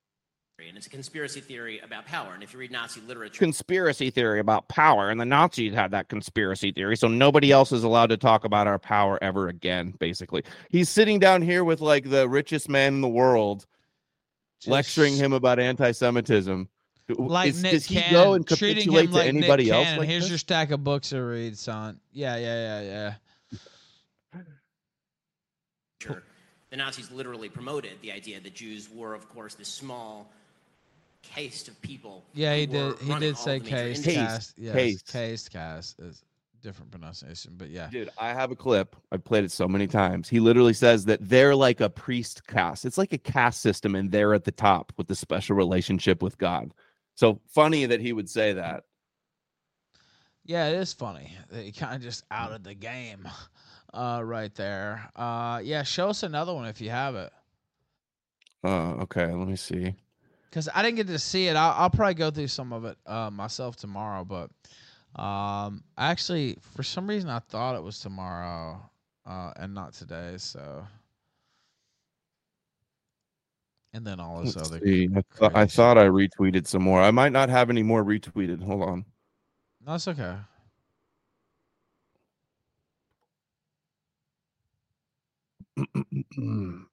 and 0.69 0.77
it's 0.79 0.87
a 0.87 0.90
conspiracy 0.90 1.40
theory 1.40 1.81
about 1.81 2.07
power. 2.07 2.33
And 2.33 2.43
if 2.43 2.53
you 2.53 2.59
read 2.59 2.71
Nazi 2.71 3.01
literature, 3.03 3.38
Conspiracy 3.38 4.11
theory 4.11 4.40
about 4.40 4.69
power, 4.69 5.11
and 5.11 5.21
the 5.21 5.25
Nazis 5.25 5.75
had 5.75 5.90
that 5.90 6.09
conspiracy 6.09 6.73
theory, 6.73 6.97
so 6.97 7.09
nobody 7.09 7.51
else 7.53 7.73
is 7.73 7.85
allowed 7.85 8.07
to 8.11 8.17
talk 8.17 8.45
about 8.45 8.67
our 8.67 8.79
power 8.79 9.19
ever 9.23 9.49
again. 9.49 9.95
Basically, 9.99 10.43
he's 10.71 10.88
sitting 10.88 11.19
down 11.19 11.43
here 11.43 11.64
with 11.64 11.81
like 11.81 12.09
the 12.09 12.29
richest 12.29 12.69
man 12.69 12.95
in 12.95 13.01
the 13.01 13.09
world, 13.09 13.67
just 14.64 14.68
lecturing 14.72 15.14
him 15.16 15.33
about 15.33 15.59
anti-Semitism. 15.59 16.68
like 17.09 17.50
Is- 17.50 17.62
Nick 17.62 17.72
does 17.72 17.87
he 17.87 17.96
Cannon, 17.96 18.12
go 18.12 18.35
and 18.35 18.46
capitulate 18.46 19.05
him 19.07 19.11
to 19.12 19.16
like 19.18 19.27
anybody 19.29 19.64
Nick 19.64 19.72
else 19.74 19.98
like 19.98 20.09
Here's 20.09 20.22
this? 20.24 20.31
your 20.31 20.38
stack 20.38 20.70
of 20.70 20.83
books 20.83 21.11
to 21.11 21.20
read, 21.22 21.57
son. 21.59 22.00
Yeah, 22.12 22.37
yeah, 22.37 22.81
yeah, 22.81 23.14
yeah. 24.33 24.40
Sure. 26.00 26.22
The 26.70 26.77
Nazis 26.77 27.11
literally 27.11 27.48
promoted 27.48 27.92
the 28.03 28.12
idea 28.12 28.40
that 28.40 28.55
Jews 28.55 28.88
were, 28.92 29.14
of 29.14 29.29
course, 29.29 29.55
this 29.55 29.68
small 29.68 30.31
caste 31.22 31.68
of 31.68 31.81
people. 31.81 32.24
Yeah, 32.35 32.55
he 32.57 32.66
did. 32.66 32.98
He 32.98 33.14
did 33.18 33.37
say 33.38 33.61
caste, 33.61 33.64
the 33.64 33.70
major 33.70 33.77
case 33.77 33.98
industries. 33.98 34.16
cast. 34.16 34.55
Yes, 34.59 34.74
Case. 34.74 35.03
case 35.03 35.48
cast 35.48 36.00
is 36.00 36.22
different 36.64 36.90
pronunciation, 36.90 37.53
but 37.57 37.70
yeah. 37.70 37.88
Dude, 37.90 38.09
I 38.18 38.33
have 38.33 38.50
a 38.50 38.57
clip. 38.57 38.96
I've 39.12 39.22
played 39.22 39.44
it 39.44 39.53
so 39.53 39.68
many 39.68 39.87
times. 39.87 40.29
He 40.29 40.40
literally 40.40 40.72
says 40.72 41.05
that 41.05 41.20
they're 41.22 41.55
like 41.55 41.81
a 41.81 41.88
priest 41.88 42.44
caste. 42.48 42.85
It's 42.85 42.98
like 42.98 43.12
a 43.12 43.18
caste 43.18 43.61
system, 43.61 43.94
and 43.94 44.11
they're 44.11 44.35
at 44.35 44.42
the 44.44 44.50
top 44.50 44.92
with 44.96 45.07
the 45.07 45.14
special 45.14 45.55
relationship 45.55 46.22
with 46.22 46.37
God. 46.38 46.74
So 47.14 47.40
funny 47.46 47.87
that 47.87 48.00
he 48.00 48.12
would 48.12 48.29
say 48.29 48.55
that. 48.55 48.83
Yeah, 50.44 50.68
it 50.68 50.74
is 50.74 50.92
funny. 50.92 51.33
that 51.50 51.64
He 51.64 51.70
kind 51.72 51.94
of 51.94 52.03
just 52.03 52.24
out 52.31 52.50
of 52.53 52.64
the 52.64 52.74
game, 52.74 53.29
uh, 53.94 54.20
right 54.24 54.55
there. 54.57 55.09
Uh, 55.14 55.61
yeah, 55.62 55.85
show 55.85 56.09
us 56.09 56.22
another 56.24 56.53
one 56.53 56.66
if 56.66 56.81
you 56.81 56.90
have 56.90 57.14
it, 57.14 57.33
Uh, 58.64 58.94
okay, 59.03 59.27
let 59.33 59.46
me 59.48 59.57
see. 59.57 59.94
because 60.50 60.68
I 60.74 60.83
didn't 60.83 60.96
get 60.96 61.07
to 61.09 61.18
see 61.18 61.46
it. 61.48 61.57
I'll, 61.57 61.72
I'll 61.83 61.90
probably 61.90 62.14
go 62.14 62.31
through 62.31 62.48
some 62.48 62.72
of 62.72 62.85
it 62.85 62.96
uh, 63.07 63.31
myself 63.31 63.77
tomorrow. 63.77 64.24
But 64.24 64.50
um, 65.16 65.85
actually, 65.96 66.57
for 66.61 66.83
some 66.83 67.09
reason, 67.09 67.31
I 67.31 67.38
thought 67.38 67.77
it 67.77 67.83
was 67.83 68.00
tomorrow 68.00 68.81
uh, 69.27 69.53
and 69.57 69.72
not 69.74 69.92
today. 69.92 70.35
So, 70.38 70.87
and 73.92 74.07
then 74.07 74.18
all 74.18 74.42
this 74.42 74.57
Let's 74.57 74.70
other. 74.70 74.81
see. 74.85 75.09
I, 75.14 75.22
thought 75.37 75.55
I 75.55 75.66
thought 75.66 75.98
I 75.98 76.07
retweeted 76.07 76.66
some 76.66 76.83
more. 76.83 77.00
I 77.00 77.12
might 77.12 77.33
not 77.33 77.48
have 77.48 77.70
any 77.70 77.83
more 77.83 78.05
retweeted. 78.05 78.62
Hold 78.62 78.83
on. 78.83 79.05
No, 79.87 79.94
it's 79.94 80.09
okay. 80.09 80.37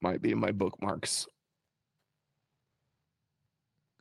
might 0.00 0.22
be 0.22 0.32
in 0.32 0.38
my 0.38 0.50
bookmarks. 0.50 1.26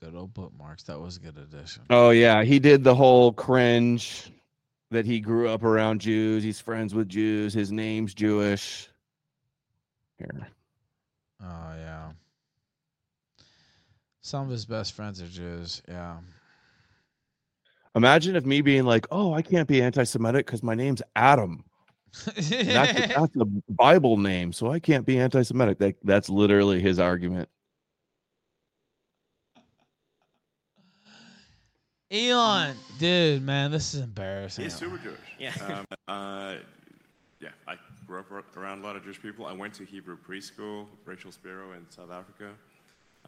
Good 0.02 0.16
old 0.16 0.34
bookmarks. 0.34 0.82
That 0.84 1.00
was 1.00 1.18
a 1.18 1.20
good 1.20 1.38
addition. 1.38 1.84
Oh 1.92 2.10
yeah, 2.10 2.44
he 2.44 2.58
did 2.58 2.84
the 2.84 2.96
whole 2.96 3.32
cringe 3.32 4.32
that 4.90 5.06
he 5.06 5.20
grew 5.20 5.48
up 5.48 5.64
around 5.64 6.02
Jews. 6.02 6.44
He's 6.44 6.60
friends 6.60 6.96
with 6.96 7.08
Jews. 7.08 7.54
His 7.54 7.72
name's 7.72 8.16
Jewish. 8.16 8.90
Here. 10.18 10.48
Oh 11.42 11.74
yeah. 11.78 12.12
Some 14.22 14.46
of 14.46 14.50
his 14.50 14.66
best 14.66 14.94
friends 14.94 15.22
are 15.22 15.28
Jews. 15.28 15.84
Yeah. 15.88 16.18
Imagine 17.96 18.36
if 18.36 18.46
me 18.46 18.62
being 18.62 18.86
like, 18.86 19.06
"Oh, 19.12 19.34
I 19.34 19.44
can't 19.44 19.68
be 19.68 19.84
anti-Semitic 19.84 20.48
because 20.48 20.64
my 20.64 20.74
name's 20.74 21.04
Adam. 21.16 21.64
That's 22.26 22.52
a, 22.52 22.64
that's 22.64 23.36
a 23.36 23.46
Bible 23.70 24.18
name, 24.18 24.52
so 24.52 24.72
I 24.72 24.80
can't 24.80 25.06
be 25.06 25.20
anti-Semitic." 25.20 25.78
That, 25.78 25.96
that's 26.04 26.30
literally 26.30 26.80
his 26.80 27.00
argument. 27.00 27.50
Elon, 32.12 32.76
dude, 33.00 33.42
man, 33.42 33.72
this 33.72 33.94
is 33.94 34.02
embarrassing. 34.02 34.66
He's 34.66 34.76
super 34.76 34.98
Jewish. 34.98 35.18
Yeah. 35.40 35.54
Um, 35.68 35.86
uh, 36.08 36.56
yeah, 37.40 37.50
I 37.68 37.76
grew 38.06 38.20
up 38.20 38.58
around 38.58 38.80
a 38.80 38.84
lot 38.84 38.96
of 38.98 39.04
Jewish 39.04 39.22
people. 39.22 39.46
I 39.46 39.54
went 39.54 39.74
to 39.76 39.86
Hebrew 39.86 40.18
preschool, 40.18 40.88
Rachel 41.06 41.32
Spiro 41.32 41.72
in 41.72 41.90
South 41.90 42.12
Africa. 42.12 42.50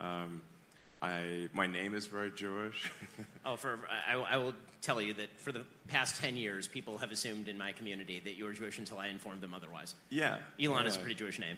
Um, 0.01 0.41
I, 1.01 1.47
my 1.53 1.65
name 1.65 1.95
is 1.95 2.07
very 2.07 2.31
Jewish. 2.31 2.91
Oh, 3.45 3.57
for 3.57 3.79
I, 4.07 4.15
I 4.15 4.37
will 4.37 4.53
tell 4.81 5.01
you 5.01 5.13
that 5.15 5.27
for 5.37 5.51
the 5.51 5.63
past 5.89 6.21
ten 6.21 6.37
years, 6.37 6.65
people 6.67 6.97
have 6.97 7.11
assumed 7.11 7.49
in 7.49 7.57
my 7.57 7.73
community 7.73 8.21
that 8.23 8.35
you 8.37 8.45
were 8.45 8.53
Jewish 8.53 8.79
until 8.79 8.97
I 8.99 9.07
informed 9.07 9.41
them 9.41 9.53
otherwise. 9.53 9.95
yeah. 10.09 10.37
Elon 10.61 10.85
is 10.87 10.95
a 10.95 10.99
pretty 10.99 11.15
Jewish 11.15 11.39
name. 11.39 11.57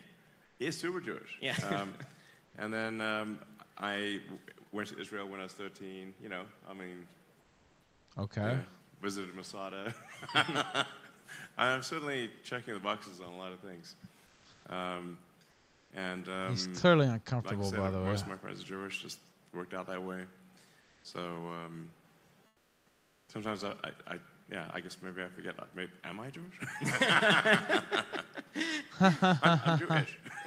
He's 0.58 0.76
super 0.76 1.00
Jewish. 1.00 1.38
Yeah. 1.40 1.54
Um, 1.70 1.94
and 2.58 2.72
then 2.74 3.00
um, 3.00 3.38
I 3.78 4.20
w- 4.24 4.38
went 4.72 4.88
to 4.88 4.98
Israel 5.00 5.28
when 5.28 5.38
I 5.38 5.44
was 5.44 5.52
13. 5.52 6.12
You 6.20 6.28
know, 6.28 6.42
I 6.68 6.74
mean, 6.74 7.06
Okay. 8.18 8.40
yeah, 8.40 8.58
visited 9.02 9.34
Masada. 9.34 9.94
I'm 11.58 11.82
certainly 11.82 12.30
checking 12.44 12.74
the 12.74 12.80
boxes 12.80 13.20
on 13.20 13.32
a 13.32 13.36
lot 13.36 13.52
of 13.52 13.60
things. 13.60 13.94
Um, 14.68 15.18
and 15.94 16.28
um, 16.28 16.50
He's 16.50 16.66
clearly 16.78 17.06
like 17.06 17.14
uncomfortable, 17.14 17.70
said, 17.70 17.78
by 17.78 17.90
the 17.90 17.98
way. 17.98 18.04
most 18.04 18.22
of 18.22 18.28
my 18.28 18.36
friends 18.36 18.60
are 18.62 18.64
Jewish. 18.66 19.02
Just 19.02 19.18
worked 19.54 19.74
out 19.74 19.86
that 19.88 20.02
way. 20.02 20.22
So 21.02 21.20
um, 21.20 21.88
sometimes 23.32 23.64
I, 23.64 23.70
I, 23.84 23.90
I, 24.08 24.18
yeah, 24.50 24.70
I 24.72 24.80
guess 24.80 24.96
maybe 25.02 25.22
I 25.22 25.28
forget. 25.28 25.58
like, 25.58 25.74
Maybe, 25.74 25.90
am 26.04 26.20
I 26.20 26.30
Jewish? 26.30 26.54
I'm, 29.00 29.60
I'm 29.64 29.78
Jewish. 29.78 30.18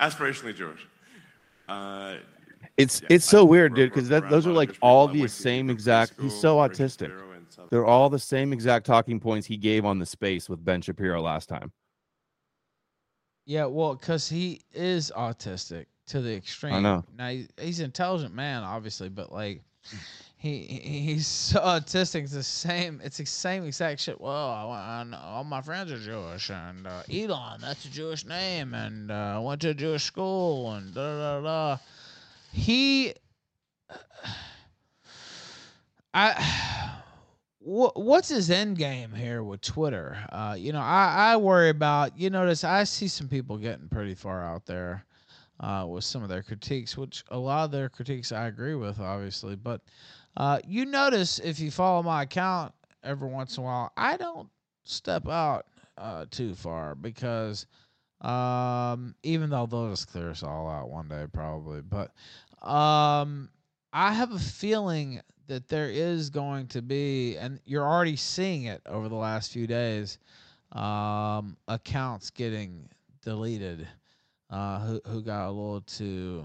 Aspirationally 0.00 0.54
Jewish. 0.54 0.86
Uh, 1.68 2.16
It's 2.76 3.02
yeah, 3.02 3.08
it's 3.10 3.28
I 3.28 3.30
so 3.32 3.44
weird, 3.44 3.74
dude, 3.74 3.92
because 3.92 4.08
that 4.08 4.30
those 4.30 4.46
are 4.46 4.52
like 4.52 4.76
all 4.80 5.06
the 5.08 5.28
same 5.28 5.66
Hebrew 5.66 5.74
exact. 5.74 6.14
He's 6.20 6.34
so 6.34 6.56
autistic. 6.56 7.10
Spiro 7.10 7.32
in 7.32 7.50
Southern. 7.50 7.68
They're 7.70 7.84
all 7.84 8.08
the 8.08 8.18
same 8.18 8.52
exact 8.52 8.86
talking 8.86 9.20
points 9.20 9.46
he 9.46 9.56
gave 9.56 9.84
on 9.84 9.98
the 9.98 10.06
space 10.06 10.48
with 10.48 10.64
Ben 10.64 10.80
Shapiro 10.80 11.20
last 11.20 11.48
time. 11.48 11.72
Yeah, 13.44 13.66
well, 13.66 13.94
because 13.94 14.28
he 14.28 14.62
is 14.72 15.12
autistic 15.16 15.86
to 16.06 16.20
the 16.20 16.34
extreme. 16.34 16.74
I 16.74 16.80
know. 16.80 17.04
Now 17.16 17.28
he, 17.28 17.48
he's 17.60 17.80
an 17.80 17.86
intelligent 17.86 18.34
man, 18.34 18.62
obviously, 18.62 19.08
but 19.08 19.32
like 19.32 19.62
he 20.36 20.62
he- 20.62 21.00
he's 21.00 21.26
so 21.26 21.60
autistic. 21.60 22.22
It's 22.22 22.32
the 22.32 22.42
same. 22.42 23.00
It's 23.04 23.18
the 23.18 23.26
same 23.26 23.64
exact 23.64 24.00
shit. 24.00 24.20
Well, 24.20 24.50
I, 24.50 25.00
I 25.00 25.04
know 25.04 25.18
all 25.18 25.44
my 25.44 25.60
friends 25.60 25.92
are 25.92 25.98
Jewish, 25.98 26.50
and 26.50 26.86
uh, 26.86 27.02
Elon, 27.12 27.60
that's 27.60 27.84
a 27.84 27.90
Jewish 27.90 28.24
name, 28.24 28.74
and 28.74 29.10
uh, 29.10 29.34
I 29.36 29.38
went 29.40 29.60
to 29.62 29.70
a 29.70 29.74
Jewish 29.74 30.04
school, 30.04 30.72
and 30.72 30.94
da 30.94 31.18
da 31.18 31.40
da. 31.42 31.78
He, 32.52 33.14
I. 36.14 36.88
What, 37.64 37.96
what's 37.96 38.28
his 38.28 38.50
end 38.50 38.76
game 38.76 39.12
here 39.12 39.44
with 39.44 39.60
Twitter? 39.60 40.18
Uh, 40.32 40.56
you 40.58 40.72
know, 40.72 40.80
I, 40.80 41.32
I 41.32 41.36
worry 41.36 41.68
about. 41.68 42.18
You 42.18 42.28
notice 42.28 42.64
I 42.64 42.82
see 42.82 43.06
some 43.06 43.28
people 43.28 43.56
getting 43.56 43.88
pretty 43.88 44.16
far 44.16 44.42
out 44.42 44.66
there 44.66 45.06
uh, 45.60 45.86
with 45.88 46.02
some 46.02 46.24
of 46.24 46.28
their 46.28 46.42
critiques, 46.42 46.96
which 46.96 47.24
a 47.28 47.38
lot 47.38 47.64
of 47.64 47.70
their 47.70 47.88
critiques 47.88 48.32
I 48.32 48.46
agree 48.46 48.74
with, 48.74 48.98
obviously. 48.98 49.54
But 49.54 49.80
uh, 50.36 50.58
you 50.66 50.86
notice 50.86 51.38
if 51.38 51.60
you 51.60 51.70
follow 51.70 52.02
my 52.02 52.24
account 52.24 52.74
every 53.04 53.28
once 53.28 53.56
in 53.56 53.62
a 53.62 53.66
while, 53.66 53.92
I 53.96 54.16
don't 54.16 54.48
step 54.84 55.28
out 55.28 55.66
uh, 55.98 56.26
too 56.30 56.54
far 56.54 56.96
because 56.96 57.66
um, 58.22 59.14
even 59.22 59.50
though 59.50 59.66
they'll 59.66 59.90
just 59.90 60.10
clear 60.10 60.30
us 60.30 60.42
all 60.42 60.68
out 60.68 60.88
one 60.88 61.08
day, 61.08 61.26
probably. 61.32 61.82
But 61.82 62.12
um, 62.66 63.50
I 63.92 64.12
have 64.12 64.32
a 64.32 64.38
feeling 64.38 65.20
that 65.48 65.68
there 65.68 65.90
is 65.90 66.30
going 66.30 66.68
to 66.68 66.82
be, 66.82 67.36
and 67.36 67.60
you're 67.64 67.86
already 67.86 68.16
seeing 68.16 68.64
it 68.64 68.80
over 68.86 69.08
the 69.08 69.16
last 69.16 69.52
few 69.52 69.66
days, 69.66 70.18
um, 70.72 71.56
accounts 71.68 72.30
getting 72.30 72.88
deleted 73.22 73.86
uh, 74.50 74.78
who 74.80 75.00
who 75.06 75.22
got 75.22 75.48
a 75.48 75.50
little 75.50 75.80
too 75.80 76.44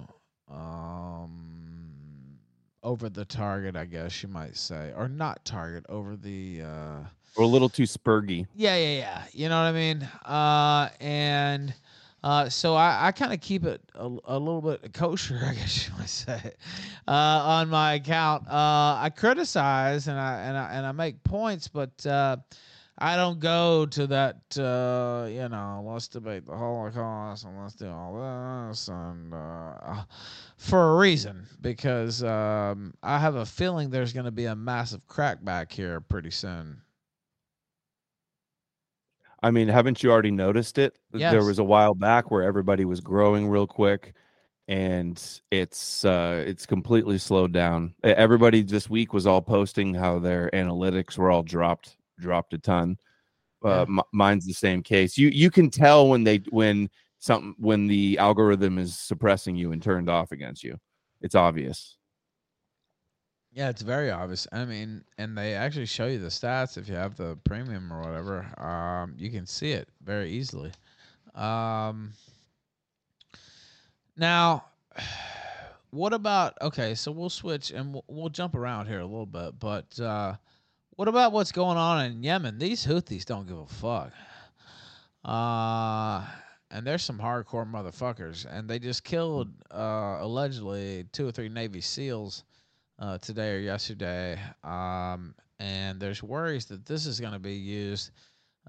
um, 0.49 2.39
over 2.83 3.09
the 3.09 3.25
target, 3.25 3.75
I 3.75 3.85
guess 3.85 4.23
you 4.23 4.29
might 4.29 4.57
say, 4.57 4.93
or 4.95 5.07
not 5.07 5.45
target, 5.45 5.85
over 5.89 6.15
the. 6.15 6.63
Uh, 6.63 6.99
We're 7.37 7.43
a 7.43 7.47
little 7.47 7.69
too 7.69 7.83
spurgy. 7.83 8.47
yeah, 8.55 8.75
yeah, 8.75 8.97
yeah. 8.97 9.23
You 9.31 9.49
know 9.49 9.57
what 9.61 9.67
I 9.67 9.71
mean? 9.71 10.01
Uh, 10.25 10.89
and 10.99 11.73
uh, 12.23 12.49
so 12.49 12.73
I, 12.73 13.07
I 13.07 13.11
kind 13.11 13.31
of 13.31 13.39
keep 13.41 13.63
it 13.63 13.79
a, 13.93 14.07
a 14.25 14.39
little 14.39 14.61
bit 14.61 14.91
kosher, 14.93 15.39
I 15.45 15.53
guess 15.53 15.87
you 15.87 15.93
might 15.97 16.09
say, 16.09 16.51
uh, 17.07 17.11
on 17.11 17.69
my 17.69 17.93
account. 17.93 18.47
Uh, 18.47 18.97
I 18.99 19.11
criticize 19.15 20.07
and 20.07 20.19
I 20.19 20.41
and 20.41 20.57
I 20.57 20.73
and 20.73 20.85
I 20.85 20.91
make 20.93 21.23
points, 21.23 21.67
but 21.67 22.05
uh, 22.07 22.37
I 22.97 23.15
don't 23.15 23.39
go 23.39 23.85
to 23.85 24.07
that. 24.07 24.57
Uh, 24.57 25.27
you 25.29 25.47
know, 25.47 25.83
let's 25.85 26.07
debate 26.07 26.47
the 26.47 26.57
Holocaust 26.57 27.45
and 27.45 27.61
let's 27.61 27.75
do 27.75 27.87
all 27.87 28.67
this 28.69 28.87
and 28.87 29.31
uh, 29.31 30.03
for 30.57 30.93
a 30.93 30.97
reason 30.97 31.45
because 31.61 32.23
um, 32.23 32.95
I 33.03 33.19
have 33.19 33.35
a 33.35 33.45
feeling 33.45 33.91
there's 33.91 34.13
going 34.13 34.25
to 34.25 34.31
be 34.31 34.45
a 34.45 34.55
massive 34.55 35.05
crackback 35.07 35.71
here 35.71 36.01
pretty 36.01 36.31
soon. 36.31 36.81
I 39.43 39.51
mean, 39.51 39.67
haven't 39.67 40.01
you 40.03 40.11
already 40.11 40.31
noticed 40.31 40.77
it? 40.77 40.97
There 41.31 41.43
was 41.45 41.59
a 41.59 41.63
while 41.63 41.93
back 41.93 42.31
where 42.31 42.43
everybody 42.43 42.85
was 42.85 43.01
growing 43.01 43.47
real 43.47 43.67
quick 43.67 44.13
and 44.69 45.21
it's 45.51 46.03
uh 46.03 46.43
it's 46.45 46.65
completely 46.65 47.17
slowed 47.17 47.53
down. 47.53 47.95
Everybody 48.03 48.63
this 48.63 48.89
week 48.89 49.13
was 49.13 49.25
all 49.27 49.41
posting 49.41 49.93
how 49.93 50.19
their 50.19 50.49
analytics 50.51 51.17
were 51.17 51.31
all 51.31 51.43
dropped 51.43 51.97
dropped 52.19 52.53
a 52.53 52.57
ton. 52.57 52.97
Uh, 53.63 53.81
m- 53.83 54.01
mine's 54.13 54.45
the 54.45 54.53
same 54.53 54.83
case. 54.83 55.17
You 55.17 55.29
you 55.29 55.49
can 55.51 55.69
tell 55.69 56.09
when 56.09 56.23
they 56.23 56.37
when 56.49 56.89
something 57.19 57.55
when 57.57 57.87
the 57.87 58.17
algorithm 58.19 58.77
is 58.77 58.97
suppressing 58.99 59.55
you 59.55 59.71
and 59.71 59.81
turned 59.81 60.09
off 60.09 60.31
against 60.31 60.63
you. 60.63 60.77
It's 61.21 61.35
obvious. 61.35 61.96
Yeah, 63.57 63.69
it's 63.69 63.81
very 63.81 64.11
obvious. 64.11 64.45
I 64.51 64.65
mean, 64.65 65.03
and 65.17 65.35
they 65.35 65.55
actually 65.55 65.87
show 65.87 66.05
you 66.05 66.19
the 66.19 66.27
stats 66.27 66.77
if 66.77 66.87
you 66.87 66.93
have 66.93 67.17
the 67.17 67.39
premium 67.43 67.91
or 67.91 68.01
whatever. 68.01 68.45
Um, 68.63 69.15
you 69.17 69.31
can 69.31 69.47
see 69.47 69.71
it 69.71 69.89
very 70.03 70.29
easily. 70.29 70.71
Um, 71.33 72.11
now, 74.15 74.65
what 75.89 76.13
about 76.13 76.53
okay? 76.61 76.93
So 76.93 77.11
we'll 77.11 77.31
switch 77.31 77.71
and 77.71 77.95
we'll, 77.95 78.05
we'll 78.07 78.29
jump 78.29 78.53
around 78.53 78.85
here 78.85 78.99
a 78.99 79.05
little 79.07 79.25
bit, 79.25 79.59
but 79.59 79.99
uh, 79.99 80.35
what 80.91 81.07
about 81.07 81.31
what's 81.31 81.51
going 81.51 81.77
on 81.77 82.05
in 82.05 82.21
Yemen? 82.21 82.59
These 82.59 82.85
Houthis 82.85 83.25
don't 83.25 83.47
give 83.47 83.57
a 83.57 83.65
fuck. 83.65 84.11
Uh, 85.25 86.23
and 86.69 86.85
there's 86.85 87.03
some 87.03 87.17
hardcore 87.17 87.67
motherfuckers, 87.67 88.45
and 88.47 88.69
they 88.69 88.77
just 88.77 89.03
killed 89.03 89.49
uh, 89.71 90.19
allegedly 90.19 91.07
two 91.11 91.27
or 91.27 91.31
three 91.31 91.49
Navy 91.49 91.81
SEALs 91.81 92.43
uh, 92.99 93.17
today 93.19 93.55
or 93.55 93.59
yesterday. 93.59 94.39
Um, 94.63 95.35
and 95.59 95.99
there's 95.99 96.21
worries 96.23 96.65
that 96.65 96.85
this 96.85 97.05
is 97.05 97.19
going 97.19 97.33
to 97.33 97.39
be 97.39 97.55
used 97.55 98.11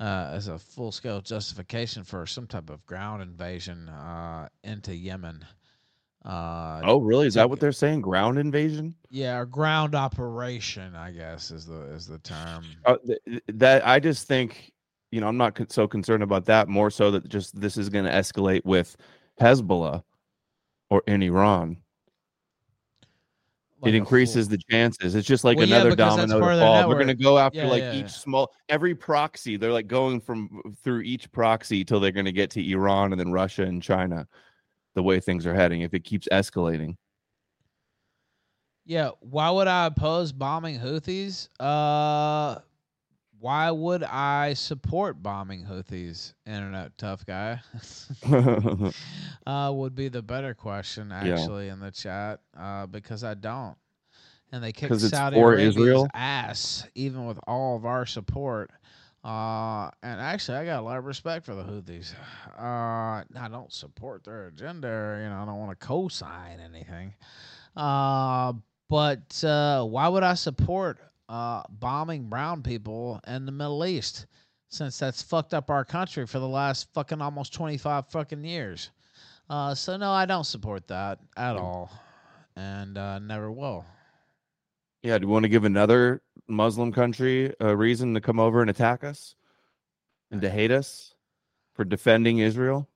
uh, 0.00 0.30
as 0.32 0.48
a 0.48 0.58
full 0.58 0.92
scale 0.92 1.20
justification 1.20 2.04
for 2.04 2.24
some 2.26 2.46
type 2.46 2.70
of 2.70 2.84
ground 2.86 3.22
invasion 3.22 3.88
uh, 3.88 4.48
into 4.64 4.94
Yemen. 4.94 5.44
Uh, 6.24 6.80
Oh, 6.84 6.98
really? 7.00 7.26
Is 7.26 7.34
that 7.34 7.48
what 7.48 7.60
they're 7.60 7.72
saying? 7.72 8.00
Ground 8.00 8.38
invasion? 8.38 8.94
yeah, 9.10 9.38
or 9.38 9.46
ground 9.46 9.94
operation, 9.94 10.94
I 10.94 11.10
guess 11.12 11.50
is 11.50 11.64
the 11.66 11.82
is 11.92 12.06
the 12.06 12.18
term. 12.18 12.64
Uh, 12.84 12.96
th- 13.06 13.18
th- 13.26 13.42
that 13.48 13.86
I 13.86 13.98
just 14.00 14.26
think, 14.26 14.72
you 15.10 15.20
know, 15.20 15.28
I'm 15.28 15.36
not 15.36 15.58
so 15.70 15.86
concerned 15.86 16.22
about 16.22 16.44
that. 16.46 16.68
More 16.68 16.90
so 16.90 17.10
that 17.12 17.28
just 17.28 17.58
this 17.58 17.76
is 17.76 17.88
going 17.88 18.04
to 18.04 18.10
escalate 18.10 18.64
with 18.64 18.96
Hezbollah 19.40 20.02
or 20.90 21.02
in 21.06 21.22
Iran. 21.22 21.78
Like 23.80 23.90
it 23.90 23.94
increases 23.94 24.48
the 24.48 24.58
chances. 24.70 25.14
It's 25.14 25.26
just 25.26 25.44
like 25.44 25.56
Well, 25.56 25.66
another 25.66 25.94
that's 25.94 26.16
domino 26.16 26.40
to 26.40 26.58
fall. 26.58 26.92
Going 26.94 27.06
to 27.06 27.14
go 27.14 27.38
after 27.38 27.58
Yeah, 27.58 27.68
like 27.68 27.82
yeah, 27.82 27.92
each 27.94 28.02
yeah. 28.02 28.08
small 28.08 28.52
every 28.68 28.94
proxy. 28.94 29.56
They're 29.56 29.72
like 29.72 29.86
going 29.86 30.20
from 30.20 30.76
through 30.82 31.02
each 31.02 31.30
proxy 31.30 31.84
till 31.84 32.00
they're 32.00 32.10
going 32.10 32.26
to 32.26 32.32
get 32.32 32.50
to 32.50 32.70
Iran 32.72 33.12
and 33.12 33.20
then 33.20 33.30
Russia 33.30 33.62
and 33.62 33.80
China. 33.82 34.26
The 34.94 35.02
way 35.02 35.20
things 35.20 35.46
are 35.46 35.54
heading, 35.54 35.82
if 35.82 35.94
it 35.94 36.02
keeps 36.02 36.26
escalating, 36.32 36.96
Yeah, 38.84 39.10
why 39.20 39.50
would 39.50 39.68
I 39.68 39.86
oppose 39.86 40.32
bombing 40.32 40.78
Houthis? 40.80 41.48
Uh 41.60 42.60
why 43.40 43.70
would 43.70 44.02
I 44.02 44.54
support 44.54 45.22
bombing 45.22 45.64
Houthis? 45.64 46.34
Internet 46.46 46.96
tough 46.98 47.24
guy. 47.24 47.60
uh 49.46 49.72
would 49.74 49.94
be 49.94 50.08
the 50.08 50.22
better 50.22 50.54
question 50.54 51.12
actually 51.12 51.68
in 51.68 51.80
the 51.80 51.90
chat. 51.90 52.40
Uh 52.58 52.86
because 52.86 53.24
I 53.24 53.34
don't. 53.34 53.76
And 54.50 54.64
they 54.64 54.72
kicked 54.72 55.00
Saudi 55.00 55.38
Arabia's 55.38 55.76
Israel? 55.76 56.08
ass 56.14 56.86
even 56.94 57.26
with 57.26 57.38
all 57.46 57.76
of 57.76 57.84
our 57.84 58.06
support. 58.06 58.70
Uh 59.24 59.90
and 60.02 60.20
actually 60.20 60.58
I 60.58 60.64
got 60.64 60.80
a 60.80 60.82
lot 60.82 60.98
of 60.98 61.04
respect 61.04 61.44
for 61.46 61.54
the 61.54 61.62
Houthis. 61.62 62.14
Uh 62.58 63.22
I 63.38 63.48
don't 63.50 63.72
support 63.72 64.24
their 64.24 64.48
agenda, 64.48 64.88
or, 64.88 65.22
you 65.22 65.28
know, 65.28 65.36
I 65.36 65.44
don't 65.44 65.58
want 65.58 65.78
to 65.78 65.86
co-sign 65.86 66.58
anything. 66.60 67.14
Uh 67.76 68.54
but 68.88 69.44
uh, 69.44 69.84
why 69.84 70.08
would 70.08 70.22
I 70.22 70.34
support 70.34 70.98
uh, 71.28 71.62
bombing 71.70 72.28
brown 72.28 72.62
people 72.62 73.20
in 73.26 73.46
the 73.46 73.52
Middle 73.52 73.84
East 73.84 74.26
since 74.68 74.98
that's 74.98 75.22
fucked 75.22 75.54
up 75.54 75.70
our 75.70 75.84
country 75.84 76.26
for 76.26 76.38
the 76.38 76.48
last 76.48 76.92
fucking 76.92 77.20
almost 77.20 77.52
25 77.52 78.08
fucking 78.08 78.44
years? 78.44 78.90
Uh, 79.50 79.74
so, 79.74 79.96
no, 79.96 80.10
I 80.12 80.26
don't 80.26 80.44
support 80.44 80.86
that 80.88 81.18
at 81.36 81.56
all 81.56 81.90
and 82.56 82.98
uh, 82.98 83.18
never 83.18 83.50
will. 83.52 83.84
yeah. 85.02 85.16
Do 85.18 85.26
you 85.26 85.32
want 85.32 85.44
to 85.44 85.48
give 85.48 85.64
another 85.64 86.22
Muslim 86.48 86.92
country 86.92 87.54
a 87.60 87.74
reason 87.76 88.14
to 88.14 88.20
come 88.20 88.40
over 88.40 88.60
and 88.60 88.68
attack 88.68 89.04
us 89.04 89.36
and 90.30 90.40
to 90.42 90.50
hate 90.50 90.70
us 90.70 91.14
for 91.72 91.84
defending 91.84 92.38
Israel? 92.38 92.88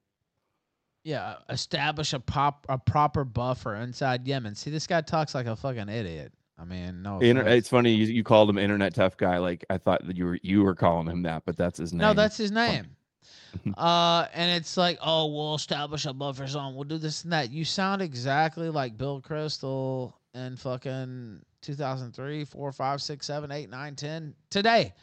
Yeah, 1.04 1.36
establish 1.48 2.12
a 2.12 2.20
pop 2.20 2.66
a 2.68 2.78
proper 2.78 3.24
buffer 3.24 3.76
inside 3.76 4.26
Yemen. 4.26 4.54
See, 4.54 4.70
this 4.70 4.86
guy 4.86 5.00
talks 5.00 5.34
like 5.34 5.46
a 5.46 5.56
fucking 5.56 5.88
idiot. 5.88 6.32
I 6.58 6.64
mean, 6.64 7.02
no. 7.02 7.18
Inter- 7.20 7.46
it's 7.48 7.68
funny 7.68 7.92
you, 7.92 8.06
you 8.06 8.22
called 8.22 8.48
him 8.48 8.58
internet 8.58 8.94
tough 8.94 9.16
guy. 9.16 9.38
Like 9.38 9.64
I 9.70 9.79
thought 9.79 10.06
that 10.06 10.16
you 10.16 10.27
were 10.27 10.38
you 10.42 10.62
were 10.62 10.74
calling 10.74 11.08
him 11.08 11.22
that, 11.22 11.42
but 11.44 11.56
that's 11.56 11.79
his 11.79 11.92
name. 11.92 12.00
No, 12.00 12.14
that's 12.14 12.37
his 12.37 12.52
name. 12.52 12.87
uh, 13.77 14.27
and 14.33 14.50
it's 14.50 14.77
like, 14.77 14.98
oh, 15.02 15.27
we'll 15.27 15.54
establish 15.54 16.06
a 16.06 16.12
buffer 16.12 16.46
zone. 16.46 16.74
We'll 16.74 16.85
do 16.85 16.98
this 16.98 17.24
and 17.24 17.33
that. 17.33 17.50
You 17.50 17.64
sound 17.64 18.02
exactly 18.02 18.70
like 18.70 18.96
Bill 18.96 19.20
Kristol 19.20 20.14
in 20.35 20.56
fucking 20.56 21.42
2003, 21.62 22.44
4, 22.44 22.72
5, 22.72 23.02
6, 23.02 23.27
7, 23.27 23.50
8, 23.50 23.70
9, 23.70 23.94
10. 23.94 24.35
Today. 24.50 24.94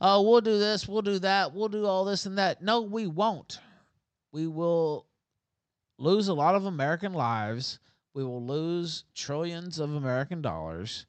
Uh, 0.00 0.20
we'll 0.24 0.40
do 0.40 0.58
this. 0.58 0.88
We'll 0.88 1.02
do 1.02 1.18
that. 1.20 1.54
We'll 1.54 1.68
do 1.68 1.86
all 1.86 2.04
this 2.04 2.26
and 2.26 2.38
that. 2.38 2.62
No, 2.62 2.82
we 2.82 3.06
won't. 3.06 3.60
We 4.32 4.46
will 4.46 5.06
lose 5.98 6.28
a 6.28 6.34
lot 6.34 6.56
of 6.56 6.66
American 6.66 7.12
lives. 7.14 7.78
We 8.14 8.22
will 8.24 8.44
lose 8.44 9.04
trillions 9.14 9.78
of 9.78 9.94
American 9.94 10.40
dollars. 10.40 11.06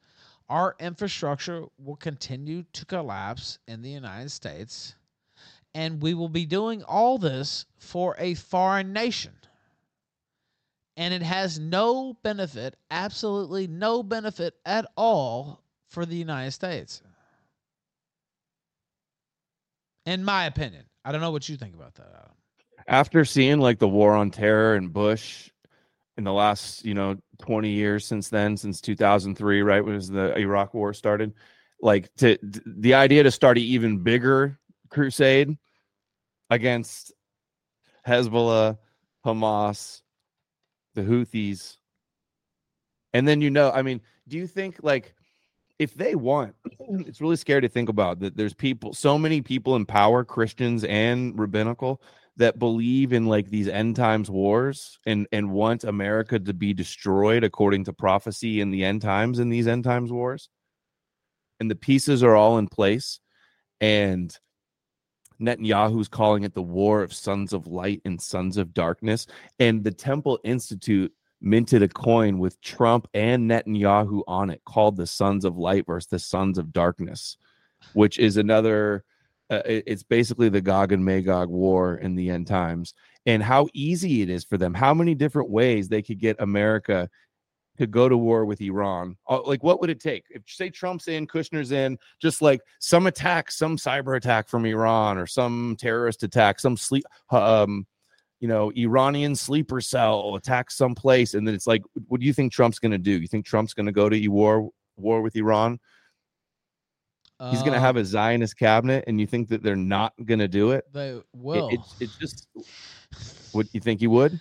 our 0.47 0.75
infrastructure 0.79 1.65
will 1.79 1.95
continue 1.95 2.63
to 2.73 2.85
collapse 2.85 3.57
in 3.67 3.81
the 3.81 3.89
United 3.89 4.29
States, 4.29 4.95
and 5.73 6.01
we 6.01 6.13
will 6.13 6.29
be 6.29 6.45
doing 6.45 6.83
all 6.83 7.17
this 7.17 7.65
for 7.79 8.15
a 8.19 8.35
foreign 8.35 8.93
nation. 8.93 9.33
And 10.97 11.13
it 11.13 11.23
has 11.23 11.59
no 11.59 12.13
benefit, 12.23 12.75
absolutely 12.91 13.67
no 13.67 14.03
benefit 14.03 14.53
at 14.65 14.85
all 14.95 15.63
for 15.89 16.05
the 16.05 16.15
United 16.15 16.51
States. 16.51 17.01
In 20.05 20.23
my 20.23 20.45
opinion. 20.45 20.85
I 21.03 21.11
don't 21.11 21.21
know 21.21 21.31
what 21.31 21.49
you 21.49 21.57
think 21.57 21.73
about 21.75 21.95
that, 21.95 22.07
Adam. 22.13 22.31
After 22.87 23.25
seeing 23.25 23.59
like 23.59 23.79
the 23.79 23.87
war 23.87 24.13
on 24.15 24.29
terror 24.29 24.75
and 24.75 24.93
Bush 24.93 25.49
in 26.17 26.23
the 26.23 26.33
last, 26.33 26.85
you 26.85 26.93
know, 26.93 27.17
20 27.39 27.69
years 27.69 28.05
since 28.05 28.29
then, 28.29 28.55
since 28.57 28.81
2003, 28.81 29.61
right, 29.61 29.83
was 29.83 30.09
the 30.09 30.37
Iraq 30.37 30.73
war 30.73 30.93
started, 30.93 31.33
like 31.81 32.13
to 32.15 32.37
the 32.41 32.93
idea 32.93 33.23
to 33.23 33.31
start 33.31 33.57
an 33.57 33.63
even 33.63 33.99
bigger 33.99 34.57
crusade 34.89 35.57
against 36.49 37.13
Hezbollah, 38.07 38.77
Hamas, 39.25 40.01
the 40.93 41.01
Houthis. 41.01 41.77
And 43.13 43.27
then 43.27 43.41
you 43.41 43.49
know, 43.49 43.71
I 43.71 43.81
mean, 43.81 44.01
do 44.27 44.37
you 44.37 44.47
think 44.47 44.77
like 44.81 45.13
if 45.79 45.93
they 45.93 46.15
want, 46.15 46.55
it's 46.79 47.21
really 47.21 47.35
scary 47.35 47.61
to 47.61 47.69
think 47.69 47.89
about 47.89 48.19
that 48.19 48.37
there's 48.37 48.53
people, 48.53 48.93
so 48.93 49.17
many 49.17 49.41
people 49.41 49.75
in 49.75 49.85
power, 49.85 50.23
Christians 50.23 50.83
and 50.85 51.37
rabbinical, 51.37 52.01
that 52.37 52.59
believe 52.59 53.13
in 53.13 53.25
like 53.25 53.49
these 53.49 53.67
end 53.67 53.95
times 53.95 54.29
wars 54.29 54.99
and 55.05 55.27
and 55.31 55.51
want 55.51 55.83
America 55.83 56.37
to 56.37 56.53
be 56.53 56.73
destroyed 56.73 57.43
according 57.43 57.85
to 57.85 57.93
prophecy 57.93 58.59
in 58.61 58.71
the 58.71 58.83
end 58.83 59.01
times 59.01 59.39
in 59.39 59.49
these 59.49 59.67
end 59.67 59.83
times 59.83 60.11
wars. 60.11 60.49
And 61.59 61.71
the 61.71 61.75
pieces 61.75 62.23
are 62.23 62.35
all 62.35 62.57
in 62.57 62.67
place. 62.67 63.19
And 63.79 64.37
Netanyahu's 65.39 66.07
calling 66.07 66.43
it 66.43 66.53
the 66.53 66.61
war 66.61 67.01
of 67.01 67.13
sons 67.13 67.53
of 67.53 67.67
light 67.67 68.01
and 68.05 68.21
sons 68.21 68.57
of 68.57 68.73
darkness. 68.73 69.27
And 69.59 69.83
the 69.83 69.91
Temple 69.91 70.39
Institute 70.43 71.13
minted 71.41 71.83
a 71.83 71.87
coin 71.87 72.39
with 72.39 72.59
Trump 72.61 73.07
and 73.13 73.49
Netanyahu 73.49 74.23
on 74.27 74.49
it 74.49 74.61
called 74.65 74.97
the 74.97 75.07
Sons 75.07 75.45
of 75.45 75.57
Light 75.57 75.85
versus 75.85 76.09
the 76.09 76.19
Sons 76.19 76.57
of 76.57 76.73
Darkness, 76.73 77.37
which 77.93 78.19
is 78.19 78.37
another. 78.37 79.03
Uh, 79.49 79.61
it's 79.65 80.03
basically 80.03 80.49
the 80.49 80.61
Gog 80.61 80.91
and 80.91 81.05
Magog 81.05 81.49
war 81.49 81.97
in 81.97 82.15
the 82.15 82.29
end 82.29 82.47
times, 82.47 82.93
and 83.25 83.43
how 83.43 83.67
easy 83.73 84.21
it 84.21 84.29
is 84.29 84.43
for 84.43 84.57
them. 84.57 84.73
How 84.73 84.93
many 84.93 85.13
different 85.13 85.49
ways 85.49 85.87
they 85.87 86.01
could 86.01 86.19
get 86.19 86.35
America 86.39 87.09
to 87.77 87.87
go 87.87 88.07
to 88.07 88.17
war 88.17 88.45
with 88.45 88.61
Iran. 88.61 89.17
Uh, 89.27 89.41
like, 89.43 89.63
what 89.63 89.81
would 89.81 89.89
it 89.89 89.99
take? 89.99 90.23
If 90.29 90.43
say 90.47 90.69
Trump's 90.69 91.07
in, 91.07 91.27
Kushner's 91.27 91.71
in, 91.71 91.97
just 92.21 92.41
like 92.41 92.61
some 92.79 93.07
attack, 93.07 93.51
some 93.51 93.77
cyber 93.77 94.17
attack 94.17 94.47
from 94.47 94.65
Iran 94.65 95.17
or 95.17 95.27
some 95.27 95.75
terrorist 95.79 96.23
attack, 96.23 96.59
some 96.59 96.77
sleep, 96.77 97.03
um, 97.31 97.85
you 98.39 98.47
know, 98.47 98.71
Iranian 98.75 99.35
sleeper 99.35 99.81
cell 99.81 100.35
attack 100.35 100.71
someplace, 100.71 101.33
and 101.33 101.47
then 101.47 101.55
it's 101.55 101.67
like, 101.67 101.81
what 102.07 102.19
do 102.21 102.27
you 102.27 102.33
think 102.33 102.51
Trump's 102.51 102.79
going 102.79 102.91
to 102.91 102.97
do? 102.97 103.19
You 103.19 103.27
think 103.27 103.45
Trump's 103.45 103.73
going 103.73 103.87
to 103.87 103.91
go 103.91 104.09
to 104.09 104.27
war 104.27 104.69
war 104.97 105.21
with 105.21 105.35
Iran? 105.35 105.79
He's 107.51 107.59
going 107.61 107.73
to 107.73 107.79
have 107.79 107.97
Um, 107.97 108.01
a 108.01 108.05
Zionist 108.05 108.57
cabinet, 108.57 109.03
and 109.07 109.19
you 109.19 109.27
think 109.27 109.49
that 109.49 109.61
they're 109.61 109.75
not 109.75 110.13
going 110.23 110.39
to 110.39 110.47
do 110.47 110.71
it? 110.71 110.85
They 110.93 111.09
It- 111.09 111.25
will. 111.33 111.69
it's 111.71 111.95
it's 111.99 112.17
just. 112.17 112.47
Would 113.53 113.67
you 113.73 113.79
think 113.81 113.99
he 113.99 114.07
would? 114.07 114.39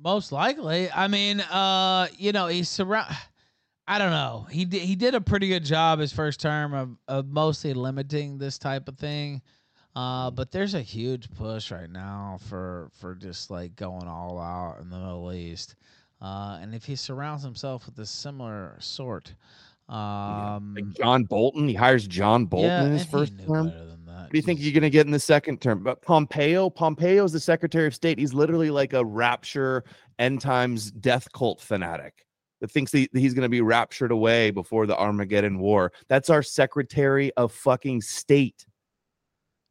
Most 0.00 0.30
likely. 0.32 0.90
I 0.90 1.08
mean, 1.08 1.40
uh, 1.40 2.06
you 2.16 2.32
know, 2.32 2.46
he's 2.46 2.68
surround. 2.68 3.14
I 3.88 3.98
don't 3.98 4.10
know. 4.10 4.46
He 4.50 4.64
did. 4.64 4.82
He 4.82 4.94
did 4.94 5.14
a 5.14 5.20
pretty 5.20 5.48
good 5.48 5.64
job 5.64 5.98
his 5.98 6.12
first 6.12 6.40
term 6.40 6.74
of 6.74 6.96
of 7.08 7.26
mostly 7.26 7.74
limiting 7.74 8.38
this 8.38 8.58
type 8.58 8.86
of 8.88 8.96
thing. 8.98 9.42
Uh, 9.96 10.30
but 10.30 10.52
there's 10.52 10.74
a 10.74 10.82
huge 10.82 11.28
push 11.34 11.72
right 11.72 11.90
now 11.90 12.38
for 12.48 12.90
for 13.00 13.14
just 13.16 13.50
like 13.50 13.74
going 13.74 14.06
all 14.06 14.38
out 14.38 14.78
in 14.80 14.90
the 14.90 14.96
Middle 14.98 15.32
East. 15.32 15.74
Uh, 16.20 16.58
and 16.60 16.74
if 16.74 16.84
he 16.84 16.94
surrounds 16.94 17.42
himself 17.42 17.86
with 17.86 17.98
a 17.98 18.06
similar 18.06 18.76
sort, 18.80 19.34
um, 19.88 20.74
Like 20.74 20.90
John 20.90 21.24
Bolton, 21.24 21.68
he 21.68 21.74
hires 21.74 22.06
John 22.06 22.46
Bolton 22.46 22.70
yeah, 22.70 22.84
in 22.84 22.92
his 22.92 23.04
first 23.04 23.32
term. 23.46 23.72
that. 24.06 24.22
What 24.22 24.32
do 24.32 24.36
you 24.36 24.42
think 24.42 24.60
you're 24.60 24.72
going 24.72 24.82
to 24.82 24.90
get 24.90 25.06
in 25.06 25.12
the 25.12 25.20
second 25.20 25.60
term? 25.60 25.82
But 25.82 26.02
Pompeo, 26.02 26.68
Pompeo 26.68 27.24
is 27.24 27.32
the 27.32 27.40
Secretary 27.40 27.86
of 27.86 27.94
State. 27.94 28.18
He's 28.18 28.34
literally 28.34 28.70
like 28.70 28.92
a 28.92 29.04
rapture 29.04 29.84
end 30.18 30.40
times 30.40 30.90
death 30.90 31.30
cult 31.32 31.60
fanatic 31.60 32.26
that 32.60 32.70
thinks 32.70 32.92
he, 32.92 33.08
he's 33.12 33.34
going 33.34 33.44
to 33.44 33.48
be 33.48 33.60
raptured 33.60 34.10
away 34.10 34.50
before 34.50 34.86
the 34.86 34.96
Armageddon 34.96 35.58
War. 35.58 35.92
That's 36.08 36.28
our 36.28 36.42
Secretary 36.42 37.32
of 37.36 37.52
fucking 37.52 38.02
State. 38.02 38.66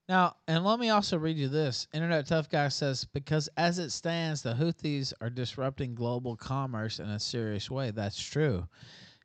Now, 0.10 0.38
and 0.48 0.64
let 0.64 0.80
me 0.80 0.90
also 0.90 1.18
read 1.18 1.38
you 1.38 1.50
this. 1.50 1.86
Internet 1.94 2.28
Tough 2.28 2.50
Guy 2.50 2.70
says, 2.70 3.06
because 3.14 3.50
as 3.58 3.78
it 3.78 3.92
stands, 3.92 4.42
the 4.42 4.54
Houthis 4.54 5.12
are 5.20 5.30
disrupting 5.30 5.96
global 5.96 6.38
commerce 6.38 7.00
in 7.00 7.10
a 7.10 7.20
serious 7.20 7.70
way. 7.70 7.92
That's 7.92 8.18
true. 8.18 8.66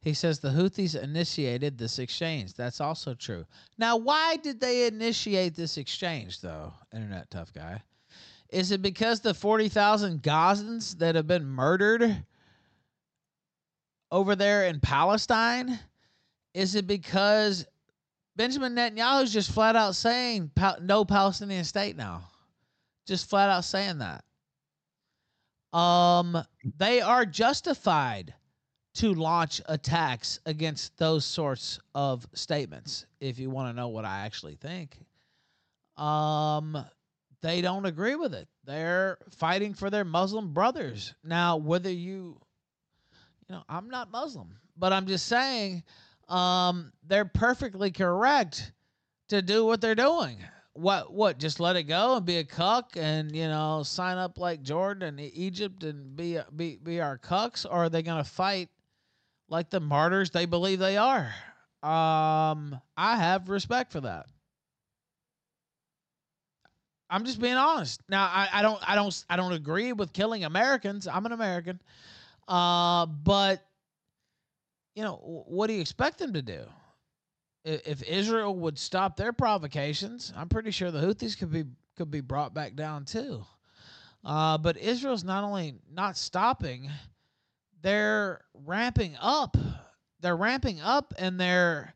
He 0.02 0.14
says 0.14 0.40
the 0.40 0.50
Houthis 0.50 1.00
initiated 1.00 1.78
this 1.78 2.00
exchange. 2.00 2.54
That's 2.54 2.80
also 2.80 3.14
true. 3.14 3.46
Now, 3.78 3.96
why 3.96 4.36
did 4.36 4.60
they 4.60 4.88
initiate 4.88 5.54
this 5.54 5.76
exchange, 5.78 6.40
though, 6.40 6.72
Internet 6.92 7.30
Tough 7.30 7.52
Guy? 7.52 7.80
Is 8.50 8.72
it 8.72 8.82
because 8.82 9.20
the 9.20 9.32
40,000 9.32 10.20
Gazans 10.20 10.98
that 10.98 11.14
have 11.14 11.28
been 11.28 11.46
murdered 11.46 12.24
over 14.10 14.34
there 14.34 14.66
in 14.66 14.80
Palestine? 14.80 15.78
Is 16.52 16.74
it 16.74 16.88
because 16.88 17.64
Benjamin 18.34 18.74
Netanyahu 18.74 19.22
is 19.22 19.32
just 19.32 19.52
flat 19.52 19.76
out 19.76 19.94
saying 19.94 20.50
no 20.80 21.04
Palestinian 21.04 21.64
state 21.64 21.96
now. 21.96 22.22
Just 23.06 23.30
flat 23.30 23.50
out 23.50 23.64
saying 23.64 23.98
that. 23.98 24.24
Um, 25.76 26.44
they 26.78 27.00
are 27.00 27.24
justified 27.24 28.34
to 28.94 29.14
launch 29.14 29.60
attacks 29.66 30.38
against 30.46 30.96
those 30.98 31.24
sorts 31.24 31.80
of 31.94 32.26
statements. 32.34 33.06
If 33.20 33.38
you 33.38 33.50
want 33.50 33.70
to 33.70 33.80
know 33.80 33.88
what 33.88 34.04
I 34.04 34.20
actually 34.20 34.56
think, 34.56 34.98
um, 35.96 36.84
they 37.40 37.60
don't 37.60 37.86
agree 37.86 38.14
with 38.14 38.34
it. 38.34 38.48
They're 38.64 39.18
fighting 39.30 39.74
for 39.74 39.90
their 39.90 40.04
Muslim 40.04 40.52
brothers 40.52 41.14
now. 41.24 41.56
Whether 41.56 41.90
you, 41.90 42.38
you 43.48 43.54
know, 43.54 43.62
I'm 43.68 43.90
not 43.90 44.10
Muslim, 44.10 44.56
but 44.76 44.92
I'm 44.92 45.06
just 45.06 45.26
saying 45.26 45.82
um, 46.28 46.92
they're 47.06 47.24
perfectly 47.24 47.90
correct 47.90 48.72
to 49.28 49.42
do 49.42 49.64
what 49.64 49.80
they're 49.80 49.94
doing. 49.94 50.38
What 50.74 51.12
what 51.12 51.38
just 51.38 51.60
let 51.60 51.76
it 51.76 51.82
go 51.82 52.16
and 52.16 52.24
be 52.24 52.38
a 52.38 52.44
cuck 52.44 52.92
and 52.96 53.34
you 53.36 53.46
know 53.46 53.82
sign 53.84 54.16
up 54.16 54.38
like 54.38 54.62
Jordan 54.62 55.18
and 55.18 55.20
Egypt 55.20 55.84
and 55.84 56.16
be 56.16 56.38
be 56.56 56.78
be 56.82 57.00
our 57.00 57.18
cucks 57.18 57.66
or 57.66 57.72
are 57.72 57.88
they 57.90 58.02
going 58.02 58.22
to 58.22 58.28
fight 58.28 58.70
like 59.52 59.70
the 59.70 59.80
martyrs 59.80 60.30
they 60.30 60.46
believe 60.46 60.78
they 60.78 60.96
are? 60.96 61.32
Um 61.82 62.80
I 62.96 63.16
have 63.16 63.48
respect 63.48 63.92
for 63.92 64.00
that. 64.00 64.26
I'm 67.10 67.24
just 67.24 67.40
being 67.40 67.54
honest. 67.54 68.00
Now 68.08 68.24
I, 68.24 68.48
I 68.52 68.62
don't 68.62 68.90
I 68.90 68.94
don't 68.94 69.24
I 69.28 69.36
don't 69.36 69.52
agree 69.52 69.92
with 69.92 70.12
killing 70.12 70.44
Americans. 70.44 71.06
I'm 71.06 71.26
an 71.26 71.32
American. 71.32 71.80
Uh 72.48 73.06
but 73.06 73.64
you 74.94 75.02
know, 75.02 75.16
what 75.46 75.68
do 75.68 75.74
you 75.74 75.80
expect 75.80 76.18
them 76.18 76.32
to 76.32 76.42
do? 76.42 76.64
If 77.64 78.02
Israel 78.02 78.56
would 78.56 78.78
stop 78.78 79.16
their 79.16 79.32
provocations, 79.32 80.32
I'm 80.36 80.48
pretty 80.48 80.72
sure 80.72 80.90
the 80.90 81.00
Houthis 81.00 81.38
could 81.38 81.52
be 81.52 81.64
could 81.96 82.10
be 82.10 82.20
brought 82.20 82.54
back 82.54 82.74
down 82.74 83.04
too. 83.04 83.44
Uh, 84.24 84.56
but 84.58 84.76
Israel's 84.76 85.24
not 85.24 85.44
only 85.44 85.74
not 85.92 86.16
stopping, 86.16 86.90
they're 87.82 88.40
ramping 88.54 89.16
up. 89.20 89.56
They're 90.20 90.36
ramping 90.36 90.80
up, 90.80 91.12
and 91.18 91.38
they're 91.38 91.94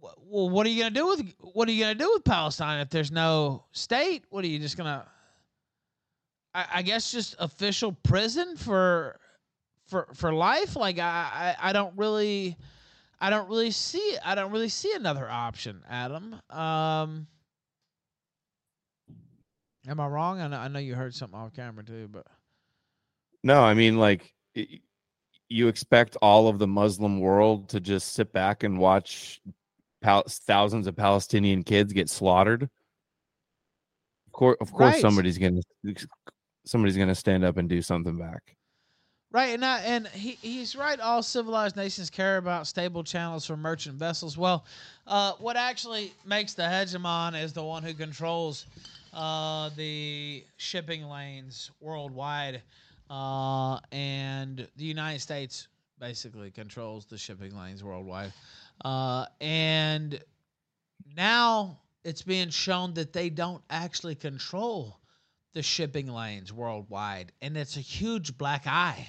well. 0.00 0.50
What 0.50 0.66
are 0.66 0.70
you 0.70 0.82
gonna 0.82 0.94
do 0.94 1.06
with 1.08 1.34
what 1.40 1.68
are 1.68 1.72
you 1.72 1.84
gonna 1.84 1.94
do 1.94 2.10
with 2.14 2.24
Palestine 2.24 2.80
if 2.80 2.90
there's 2.90 3.12
no 3.12 3.64
state? 3.72 4.24
What 4.30 4.44
are 4.44 4.48
you 4.48 4.58
just 4.58 4.76
gonna? 4.76 5.06
I, 6.54 6.66
I 6.76 6.82
guess 6.82 7.12
just 7.12 7.36
official 7.38 7.92
prison 7.92 8.56
for 8.56 9.20
for 9.86 10.08
for 10.14 10.32
life. 10.32 10.76
Like 10.76 10.98
I, 10.98 11.54
I 11.60 11.70
I 11.70 11.72
don't 11.72 11.96
really 11.96 12.56
I 13.20 13.30
don't 13.30 13.48
really 13.48 13.70
see 13.70 14.16
I 14.24 14.34
don't 14.34 14.50
really 14.52 14.68
see 14.70 14.92
another 14.94 15.28
option, 15.30 15.82
Adam. 15.88 16.40
Um 16.50 17.26
Am 19.88 19.98
I 20.00 20.06
wrong? 20.06 20.40
I 20.40 20.48
know, 20.48 20.58
I 20.58 20.68
know 20.68 20.78
you 20.78 20.94
heard 20.94 21.14
something 21.14 21.38
off 21.38 21.54
camera 21.54 21.84
too, 21.84 22.08
but 22.08 22.26
No, 23.42 23.62
I 23.62 23.74
mean, 23.74 23.98
like, 23.98 24.32
you 25.52 25.68
expect 25.68 26.16
all 26.22 26.48
of 26.48 26.58
the 26.58 26.66
Muslim 26.66 27.20
world 27.20 27.68
to 27.70 27.80
just 27.80 28.14
sit 28.14 28.32
back 28.32 28.62
and 28.64 28.78
watch 28.78 29.40
pal- 30.00 30.24
thousands 30.26 30.86
of 30.86 30.96
Palestinian 30.96 31.62
kids 31.62 31.92
get 31.92 32.08
slaughtered. 32.08 32.62
Of 34.26 34.32
course, 34.32 34.56
of 34.60 34.72
course, 34.72 34.94
Right. 34.94 35.00
somebody's 35.00 35.38
gonna 35.38 35.60
somebody's 36.64 36.96
gonna 36.96 37.14
stand 37.14 37.44
up 37.44 37.56
and 37.58 37.68
do 37.68 37.82
something 37.82 38.18
back. 38.18 38.56
Right, 39.30 39.54
and 39.54 39.64
I, 39.64 39.80
and 39.80 40.06
he, 40.08 40.32
he's 40.42 40.76
right. 40.76 41.00
All 41.00 41.22
civilized 41.22 41.74
nations 41.74 42.10
care 42.10 42.36
about 42.36 42.66
stable 42.66 43.02
channels 43.02 43.46
for 43.46 43.56
merchant 43.56 43.94
vessels. 43.96 44.36
Well, 44.36 44.66
uh, 45.06 45.32
what 45.38 45.56
actually 45.56 46.12
makes 46.26 46.52
the 46.52 46.64
hegemon 46.64 47.42
is 47.42 47.54
the 47.54 47.64
one 47.64 47.82
who 47.82 47.94
controls 47.94 48.66
uh, 49.14 49.70
the 49.74 50.44
shipping 50.58 51.04
lanes 51.04 51.70
worldwide, 51.80 52.60
uh, 53.12 53.78
and 53.92 54.66
the 54.76 54.84
United 54.84 55.20
States 55.20 55.68
basically 56.00 56.50
controls 56.50 57.04
the 57.04 57.18
shipping 57.18 57.54
lanes 57.54 57.84
worldwide. 57.84 58.32
Uh, 58.84 59.26
and 59.40 60.18
now 61.14 61.78
it's 62.04 62.22
being 62.22 62.48
shown 62.48 62.94
that 62.94 63.12
they 63.12 63.28
don't 63.28 63.62
actually 63.68 64.14
control 64.14 64.98
the 65.52 65.62
shipping 65.62 66.06
lanes 66.06 66.54
worldwide, 66.54 67.30
and 67.42 67.54
it's 67.58 67.76
a 67.76 67.80
huge 67.80 68.38
black 68.38 68.66
eye. 68.66 69.06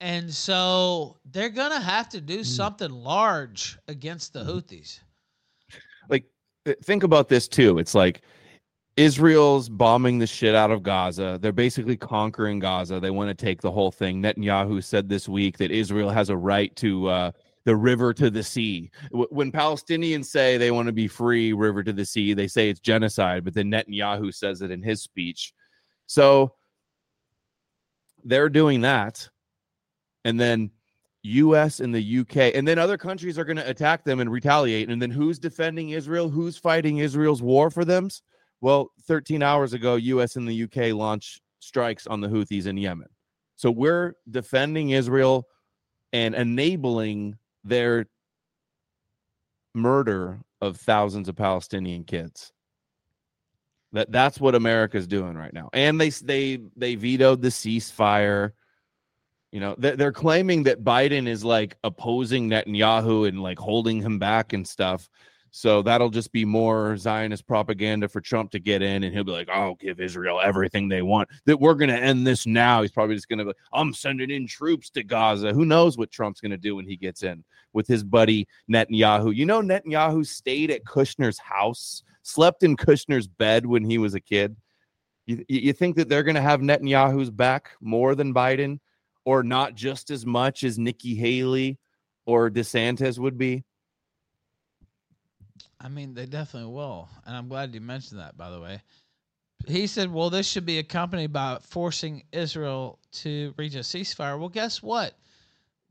And 0.00 0.34
so 0.34 1.16
they're 1.30 1.48
gonna 1.48 1.80
have 1.80 2.08
to 2.08 2.20
do 2.20 2.42
something 2.42 2.90
large 2.90 3.78
against 3.86 4.32
the 4.32 4.40
Houthis. 4.40 4.98
like 6.08 6.24
th- 6.64 6.78
think 6.82 7.04
about 7.04 7.28
this 7.28 7.46
too 7.46 7.78
it's 7.78 7.94
like 7.94 8.22
israel's 8.96 9.68
bombing 9.68 10.18
the 10.18 10.26
shit 10.26 10.54
out 10.54 10.70
of 10.70 10.82
gaza 10.82 11.38
they're 11.40 11.52
basically 11.52 11.96
conquering 11.96 12.58
gaza 12.58 13.00
they 13.00 13.10
want 13.10 13.28
to 13.28 13.34
take 13.34 13.60
the 13.60 13.70
whole 13.70 13.90
thing 13.90 14.22
netanyahu 14.22 14.82
said 14.82 15.08
this 15.08 15.28
week 15.28 15.56
that 15.56 15.70
israel 15.70 16.10
has 16.10 16.28
a 16.28 16.36
right 16.36 16.74
to 16.76 17.08
uh, 17.08 17.30
the 17.64 17.74
river 17.74 18.12
to 18.12 18.28
the 18.28 18.42
sea 18.42 18.90
when 19.10 19.50
palestinians 19.50 20.26
say 20.26 20.56
they 20.56 20.70
want 20.70 20.86
to 20.86 20.92
be 20.92 21.08
free 21.08 21.52
river 21.52 21.82
to 21.82 21.92
the 21.92 22.04
sea 22.04 22.34
they 22.34 22.48
say 22.48 22.68
it's 22.68 22.80
genocide 22.80 23.44
but 23.44 23.54
then 23.54 23.70
netanyahu 23.70 24.34
says 24.34 24.60
it 24.60 24.70
in 24.70 24.82
his 24.82 25.02
speech 25.02 25.54
so 26.06 26.54
they're 28.24 28.50
doing 28.50 28.82
that 28.82 29.28
and 30.24 30.38
then 30.38 30.70
US 31.24 31.80
and 31.80 31.94
the 31.94 32.18
UK, 32.20 32.54
and 32.54 32.66
then 32.66 32.78
other 32.78 32.98
countries 32.98 33.38
are 33.38 33.44
going 33.44 33.56
to 33.56 33.70
attack 33.70 34.04
them 34.04 34.20
and 34.20 34.30
retaliate. 34.30 34.88
And 34.88 35.00
then 35.00 35.10
who's 35.10 35.38
defending 35.38 35.90
Israel? 35.90 36.28
Who's 36.28 36.56
fighting 36.56 36.98
Israel's 36.98 37.42
war 37.42 37.70
for 37.70 37.84
them? 37.84 38.08
Well, 38.62 38.92
13 39.08 39.42
hours 39.42 39.72
ago, 39.72 39.96
US 39.96 40.36
and 40.36 40.48
the 40.48 40.62
UK 40.62 40.94
launched 40.94 41.42
strikes 41.58 42.06
on 42.06 42.20
the 42.20 42.28
Houthis 42.28 42.66
in 42.66 42.76
Yemen. 42.76 43.08
So 43.56 43.72
we're 43.72 44.14
defending 44.30 44.90
Israel 44.90 45.48
and 46.12 46.34
enabling 46.34 47.38
their 47.64 48.06
murder 49.74 50.40
of 50.60 50.76
thousands 50.76 51.28
of 51.28 51.34
Palestinian 51.34 52.04
kids. 52.04 52.52
That 53.92 54.12
that's 54.12 54.40
what 54.40 54.54
America's 54.54 55.08
doing 55.08 55.36
right 55.36 55.52
now. 55.52 55.68
And 55.72 56.00
they 56.00 56.10
they 56.10 56.60
they 56.76 56.94
vetoed 56.94 57.42
the 57.42 57.48
ceasefire. 57.48 58.52
You 59.50 59.60
know, 59.60 59.74
they're, 59.76 59.96
they're 59.96 60.12
claiming 60.12 60.62
that 60.62 60.84
Biden 60.84 61.26
is 61.26 61.44
like 61.44 61.76
opposing 61.82 62.48
Netanyahu 62.48 63.28
and 63.28 63.42
like 63.42 63.58
holding 63.58 64.00
him 64.00 64.18
back 64.18 64.52
and 64.52 64.66
stuff. 64.66 65.10
So 65.54 65.82
that'll 65.82 66.08
just 66.08 66.32
be 66.32 66.46
more 66.46 66.96
Zionist 66.96 67.46
propaganda 67.46 68.08
for 68.08 68.22
Trump 68.22 68.50
to 68.52 68.58
get 68.58 68.80
in, 68.80 69.04
and 69.04 69.14
he'll 69.14 69.22
be 69.22 69.32
like, 69.32 69.50
"I'll 69.50 69.74
give 69.74 70.00
Israel 70.00 70.40
everything 70.40 70.88
they 70.88 71.02
want. 71.02 71.28
That 71.44 71.60
we're 71.60 71.74
going 71.74 71.90
to 71.90 71.96
end 71.96 72.26
this 72.26 72.46
now." 72.46 72.80
He's 72.80 72.90
probably 72.90 73.16
just 73.16 73.28
going 73.28 73.38
to 73.38 73.44
be, 73.44 73.52
"I'm 73.70 73.92
sending 73.92 74.30
in 74.30 74.46
troops 74.46 74.88
to 74.90 75.02
Gaza." 75.02 75.52
Who 75.52 75.66
knows 75.66 75.98
what 75.98 76.10
Trump's 76.10 76.40
going 76.40 76.52
to 76.52 76.56
do 76.56 76.74
when 76.74 76.86
he 76.86 76.96
gets 76.96 77.22
in 77.22 77.44
with 77.74 77.86
his 77.86 78.02
buddy 78.02 78.48
Netanyahu? 78.70 79.36
You 79.36 79.44
know, 79.44 79.60
Netanyahu 79.60 80.26
stayed 80.26 80.70
at 80.70 80.84
Kushner's 80.84 81.38
house, 81.38 82.02
slept 82.22 82.62
in 82.62 82.74
Kushner's 82.74 83.26
bed 83.26 83.66
when 83.66 83.84
he 83.84 83.98
was 83.98 84.14
a 84.14 84.20
kid. 84.20 84.56
You, 85.26 85.44
you 85.48 85.74
think 85.74 85.96
that 85.96 86.08
they're 86.08 86.22
going 86.22 86.34
to 86.34 86.40
have 86.40 86.60
Netanyahu's 86.60 87.30
back 87.30 87.72
more 87.82 88.14
than 88.14 88.32
Biden, 88.32 88.80
or 89.26 89.42
not 89.42 89.74
just 89.74 90.10
as 90.10 90.24
much 90.24 90.64
as 90.64 90.78
Nikki 90.78 91.14
Haley 91.14 91.78
or 92.24 92.48
DeSantis 92.50 93.18
would 93.18 93.36
be? 93.36 93.64
I 95.80 95.88
mean, 95.88 96.14
they 96.14 96.26
definitely 96.26 96.72
will. 96.72 97.08
And 97.26 97.36
I'm 97.36 97.48
glad 97.48 97.74
you 97.74 97.80
mentioned 97.80 98.20
that, 98.20 98.36
by 98.36 98.50
the 98.50 98.60
way. 98.60 98.82
He 99.66 99.86
said, 99.86 100.12
well, 100.12 100.30
this 100.30 100.48
should 100.48 100.66
be 100.66 100.78
accompanied 100.78 101.32
by 101.32 101.58
forcing 101.62 102.24
Israel 102.32 102.98
to 103.12 103.54
reach 103.56 103.74
a 103.74 103.80
ceasefire. 103.80 104.38
Well, 104.38 104.48
guess 104.48 104.82
what? 104.82 105.14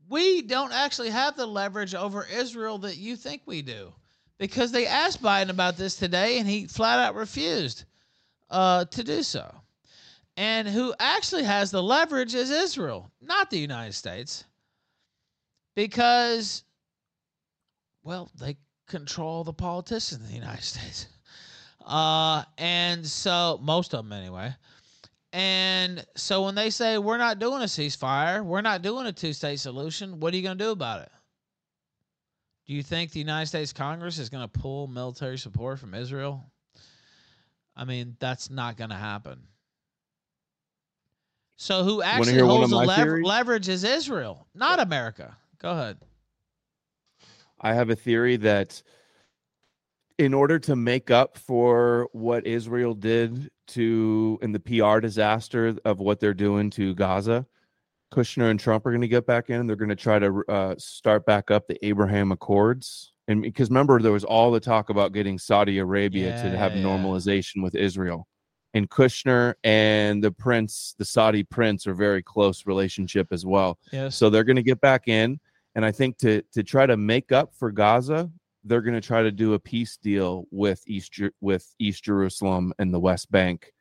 We 0.08 0.42
don't 0.42 0.72
actually 0.72 1.10
have 1.10 1.36
the 1.36 1.46
leverage 1.46 1.94
over 1.94 2.26
Israel 2.30 2.78
that 2.78 2.96
you 2.96 3.16
think 3.16 3.42
we 3.46 3.62
do 3.62 3.92
because 4.38 4.72
they 4.72 4.86
asked 4.86 5.22
Biden 5.22 5.48
about 5.48 5.76
this 5.76 5.96
today 5.96 6.38
and 6.38 6.48
he 6.48 6.66
flat 6.66 6.98
out 6.98 7.14
refused 7.14 7.84
uh, 8.50 8.84
to 8.86 9.04
do 9.04 9.22
so. 9.22 9.54
And 10.36 10.66
who 10.66 10.94
actually 10.98 11.44
has 11.44 11.70
the 11.70 11.82
leverage 11.82 12.34
is 12.34 12.50
Israel, 12.50 13.10
not 13.20 13.50
the 13.50 13.58
United 13.58 13.92
States. 13.92 14.44
Because, 15.74 16.64
well, 18.02 18.30
they 18.38 18.56
control 18.88 19.44
the 19.44 19.52
politicians 19.52 20.20
in 20.20 20.26
the 20.26 20.34
United 20.34 20.62
States. 20.64 21.06
Uh, 21.84 22.44
and 22.58 23.06
so 23.06 23.58
most 23.62 23.94
of 23.94 24.04
them 24.04 24.12
anyway. 24.12 24.54
And 25.32 26.04
so 26.14 26.44
when 26.44 26.54
they 26.54 26.70
say 26.70 26.98
we're 26.98 27.16
not 27.16 27.38
doing 27.38 27.62
a 27.62 27.66
ceasefire, 27.66 28.44
we're 28.44 28.60
not 28.60 28.82
doing 28.82 29.06
a 29.06 29.12
two-state 29.12 29.60
solution, 29.60 30.20
what 30.20 30.34
are 30.34 30.36
you 30.36 30.42
going 30.42 30.58
to 30.58 30.64
do 30.64 30.70
about 30.70 31.00
it? 31.00 31.10
Do 32.66 32.74
you 32.74 32.82
think 32.82 33.10
the 33.10 33.18
United 33.18 33.46
States 33.46 33.72
Congress 33.72 34.18
is 34.18 34.28
going 34.28 34.48
to 34.48 34.60
pull 34.60 34.86
military 34.86 35.38
support 35.38 35.78
from 35.78 35.94
Israel? 35.94 36.44
I 37.74 37.84
mean, 37.84 38.16
that's 38.20 38.50
not 38.50 38.76
going 38.76 38.90
to 38.90 38.96
happen. 38.96 39.40
So 41.56 41.84
who 41.84 42.02
actually 42.02 42.38
holds 42.38 42.70
the 42.70 42.76
lever- 42.76 43.22
leverage 43.22 43.68
is 43.68 43.84
Israel, 43.84 44.46
not 44.54 44.80
America. 44.80 45.36
Go 45.58 45.70
ahead. 45.70 45.98
I 47.62 47.74
have 47.74 47.90
a 47.90 47.96
theory 47.96 48.36
that 48.38 48.82
in 50.18 50.34
order 50.34 50.58
to 50.58 50.76
make 50.76 51.10
up 51.10 51.38
for 51.38 52.08
what 52.12 52.46
Israel 52.46 52.94
did 52.94 53.50
to 53.68 54.38
in 54.42 54.52
the 54.52 54.60
PR 54.60 55.00
disaster 55.00 55.76
of 55.84 56.00
what 56.00 56.20
they're 56.20 56.34
doing 56.34 56.70
to 56.70 56.94
Gaza, 56.94 57.46
Kushner 58.12 58.50
and 58.50 58.60
Trump 58.60 58.84
are 58.86 58.90
going 58.90 59.00
to 59.00 59.08
get 59.08 59.26
back 59.26 59.50
in. 59.50 59.66
They're 59.66 59.76
going 59.76 59.88
to 59.88 59.96
try 59.96 60.18
to 60.18 60.44
uh, 60.48 60.74
start 60.78 61.24
back 61.24 61.50
up 61.50 61.66
the 61.66 61.84
Abraham 61.84 62.30
Accords. 62.30 63.12
And 63.26 63.42
because 63.42 63.70
remember, 63.70 64.00
there 64.00 64.12
was 64.12 64.24
all 64.24 64.50
the 64.50 64.60
talk 64.60 64.90
about 64.90 65.12
getting 65.12 65.38
Saudi 65.38 65.78
Arabia 65.78 66.30
to 66.42 66.56
have 66.56 66.76
yeah. 66.76 66.82
normalization 66.82 67.62
with 67.62 67.74
Israel. 67.74 68.26
And 68.74 68.88
Kushner 68.88 69.54
and 69.64 70.22
the 70.24 70.32
prince, 70.32 70.94
the 70.98 71.04
Saudi 71.04 71.42
prince, 71.42 71.86
are 71.86 71.94
very 71.94 72.22
close 72.22 72.66
relationship 72.66 73.28
as 73.30 73.44
well. 73.44 73.78
Yes. 73.92 74.16
So 74.16 74.30
they're 74.30 74.44
going 74.44 74.56
to 74.56 74.62
get 74.62 74.80
back 74.80 75.08
in, 75.08 75.40
and 75.74 75.84
I 75.84 75.92
think 75.92 76.18
to 76.18 76.42
to 76.52 76.62
try 76.62 76.86
to 76.86 76.96
make 76.96 77.32
up 77.32 77.54
for 77.54 77.70
Gaza, 77.70 78.30
they're 78.64 78.82
going 78.82 78.94
to 78.94 79.00
try 79.00 79.22
to 79.22 79.32
do 79.32 79.54
a 79.54 79.58
peace 79.58 79.96
deal 79.96 80.46
with 80.50 80.82
East 80.86 81.18
with 81.40 81.74
East 81.78 82.04
Jerusalem 82.04 82.72
and 82.78 82.92
the 82.92 83.00
West 83.00 83.30
Bank. 83.30 83.72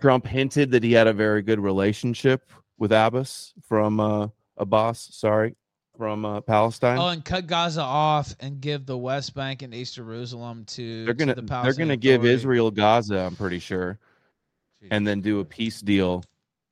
Trump 0.00 0.26
hinted 0.26 0.70
that 0.70 0.82
he 0.82 0.92
had 0.92 1.06
a 1.06 1.12
very 1.12 1.42
good 1.42 1.58
relationship 1.58 2.50
with 2.78 2.92
Abbas 2.92 3.54
from 3.66 3.98
uh, 3.98 4.28
Abbas, 4.56 5.08
sorry, 5.12 5.56
from 5.96 6.24
uh, 6.24 6.40
Palestine. 6.40 6.98
Oh, 6.98 7.08
and 7.08 7.24
cut 7.24 7.46
Gaza 7.46 7.82
off 7.82 8.34
and 8.40 8.60
give 8.60 8.86
the 8.86 8.96
West 8.96 9.34
Bank 9.34 9.62
and 9.62 9.74
East 9.74 9.96
Jerusalem 9.96 10.64
to 10.66 11.04
they're 11.04 11.14
gonna 11.14 11.34
to 11.34 11.40
the 11.40 11.62
they're 11.62 11.72
gonna 11.72 11.96
give 11.96 12.20
Authority. 12.20 12.34
Israel 12.34 12.70
Gaza, 12.70 13.18
I'm 13.18 13.34
pretty 13.34 13.58
sure, 13.58 13.98
and 14.90 15.06
then 15.06 15.20
do 15.20 15.40
a 15.40 15.44
peace 15.44 15.80
deal 15.80 16.22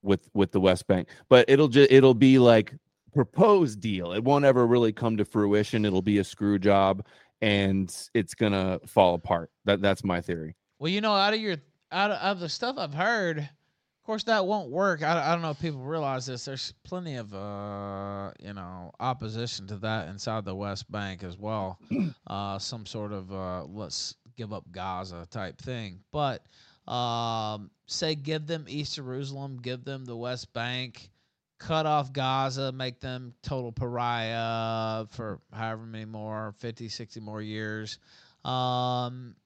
with 0.03 0.28
with 0.34 0.53
the 0.53 0.61
West 0.61 0.86
Bank. 0.86 1.09
But 1.28 1.47
it'll 1.49 1.68
just 1.68 1.90
it'll 1.90 2.14
be 2.14 2.38
like 2.38 2.74
proposed 3.17 3.81
deal. 3.81 4.12
It 4.12 4.23
won't 4.23 4.45
ever 4.45 4.67
really 4.67 4.93
come 4.93 5.17
to 5.17 5.25
fruition. 5.25 5.87
It'll 5.87 6.03
be 6.03 6.19
a 6.19 6.25
screw 6.25 6.59
job, 6.59 7.05
and 7.41 7.95
it's 8.12 8.35
gonna 8.35 8.79
fall 8.87 9.14
apart. 9.14 9.51
That 9.64 9.81
that's 9.81 10.05
my 10.05 10.21
theory. 10.21 10.55
Well, 10.79 10.93
you 10.93 11.01
know, 11.01 11.14
out 11.14 11.33
of 11.33 11.41
your 11.41 11.57
out 11.91 12.11
of, 12.11 12.19
out 12.19 12.33
of 12.33 12.41
the 12.41 12.49
stuff 12.49 12.77
I've 12.79 12.93
heard, 12.93 13.39
of 13.39 14.05
course 14.05 14.25
that 14.25 14.47
won't 14.47 14.71
work. 14.71 15.03
I, 15.03 15.31
I 15.31 15.33
don't 15.33 15.41
know 15.41 15.51
if 15.51 15.61
people 15.61 15.81
realize 15.81 16.27
this. 16.27 16.45
There's 16.45 16.75
plenty 16.85 17.17
of 17.17 17.33
uh, 17.35 18.33
you 18.39 18.53
know 18.53 18.93
opposition 19.01 19.67
to 19.69 19.77
that 19.77 20.09
inside 20.09 20.45
the 20.45 20.55
West 20.55 20.91
Bank 20.93 21.25
as 21.25 21.39
well. 21.39 21.79
uh, 22.27 22.59
some 22.59 22.85
sort 22.85 23.12
of 23.12 23.33
uh, 23.33 23.64
let's 23.64 24.14
give 24.37 24.53
up 24.53 24.64
Gaza 24.71 25.27
type 25.31 25.59
thing. 25.61 26.01
But 26.12 26.43
um, 26.87 27.71
say 27.87 28.14
give 28.14 28.47
them 28.47 28.67
East 28.69 28.97
Jerusalem, 28.97 29.59
give 29.62 29.85
them 29.85 30.05
the 30.05 30.17
West 30.17 30.53
Bank, 30.53 31.11
cut 31.59 31.86
off 31.86 32.12
Gaza, 32.12 32.72
make 32.72 33.00
them 33.00 33.34
total 33.42 33.72
pariah 33.72 35.07
for 35.07 35.40
however 35.52 35.86
many 35.86 36.04
more 36.04 36.54
50, 36.59 36.88
60 36.88 37.20
more 37.20 37.42
years. 37.42 37.98
Um, 38.44 39.36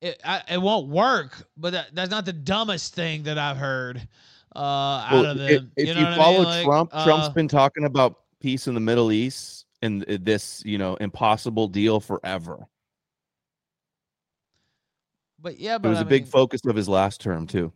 it 0.00 0.20
I, 0.24 0.42
it 0.50 0.60
won't 0.60 0.88
work, 0.88 1.48
but 1.56 1.72
that, 1.72 1.94
that's 1.94 2.10
not 2.10 2.24
the 2.24 2.32
dumbest 2.32 2.94
thing 2.94 3.24
that 3.24 3.38
I've 3.38 3.56
heard 3.56 4.06
uh, 4.54 4.58
out 4.58 5.24
Well, 5.24 5.26
of 5.26 5.36
i- 5.48 5.58
them. 5.58 5.72
if 5.76 5.94
you 5.94 5.94
you, 5.94 6.04
know 6.04 6.08
I 6.08 6.18
follow 6.18 6.44
mean? 6.44 6.44
Like, 6.44 6.64
Trump, 6.64 6.92
Trump's 6.96 7.28
uh, 7.28 7.30
been 7.30 7.48
talking 7.48 7.84
about 7.84 8.20
peace 8.40 8.66
in 8.66 8.74
the 8.74 8.80
Middle 8.80 9.12
East 9.12 9.66
and 9.82 10.02
this, 10.02 10.62
you 10.64 10.78
know, 10.78 10.94
impossible 10.96 11.68
deal 11.68 12.00
forever. 12.00 12.66
but 15.38 15.58
yeah, 15.58 15.78
but 15.78 15.88
It 15.88 15.88
was 15.88 16.00
I 16.00 16.02
a 16.02 16.04
big 16.04 16.26
focus 16.26 16.60
of 16.66 16.76
his 16.76 16.88
last 16.88 17.20
term 17.20 17.46
too. 17.46 17.72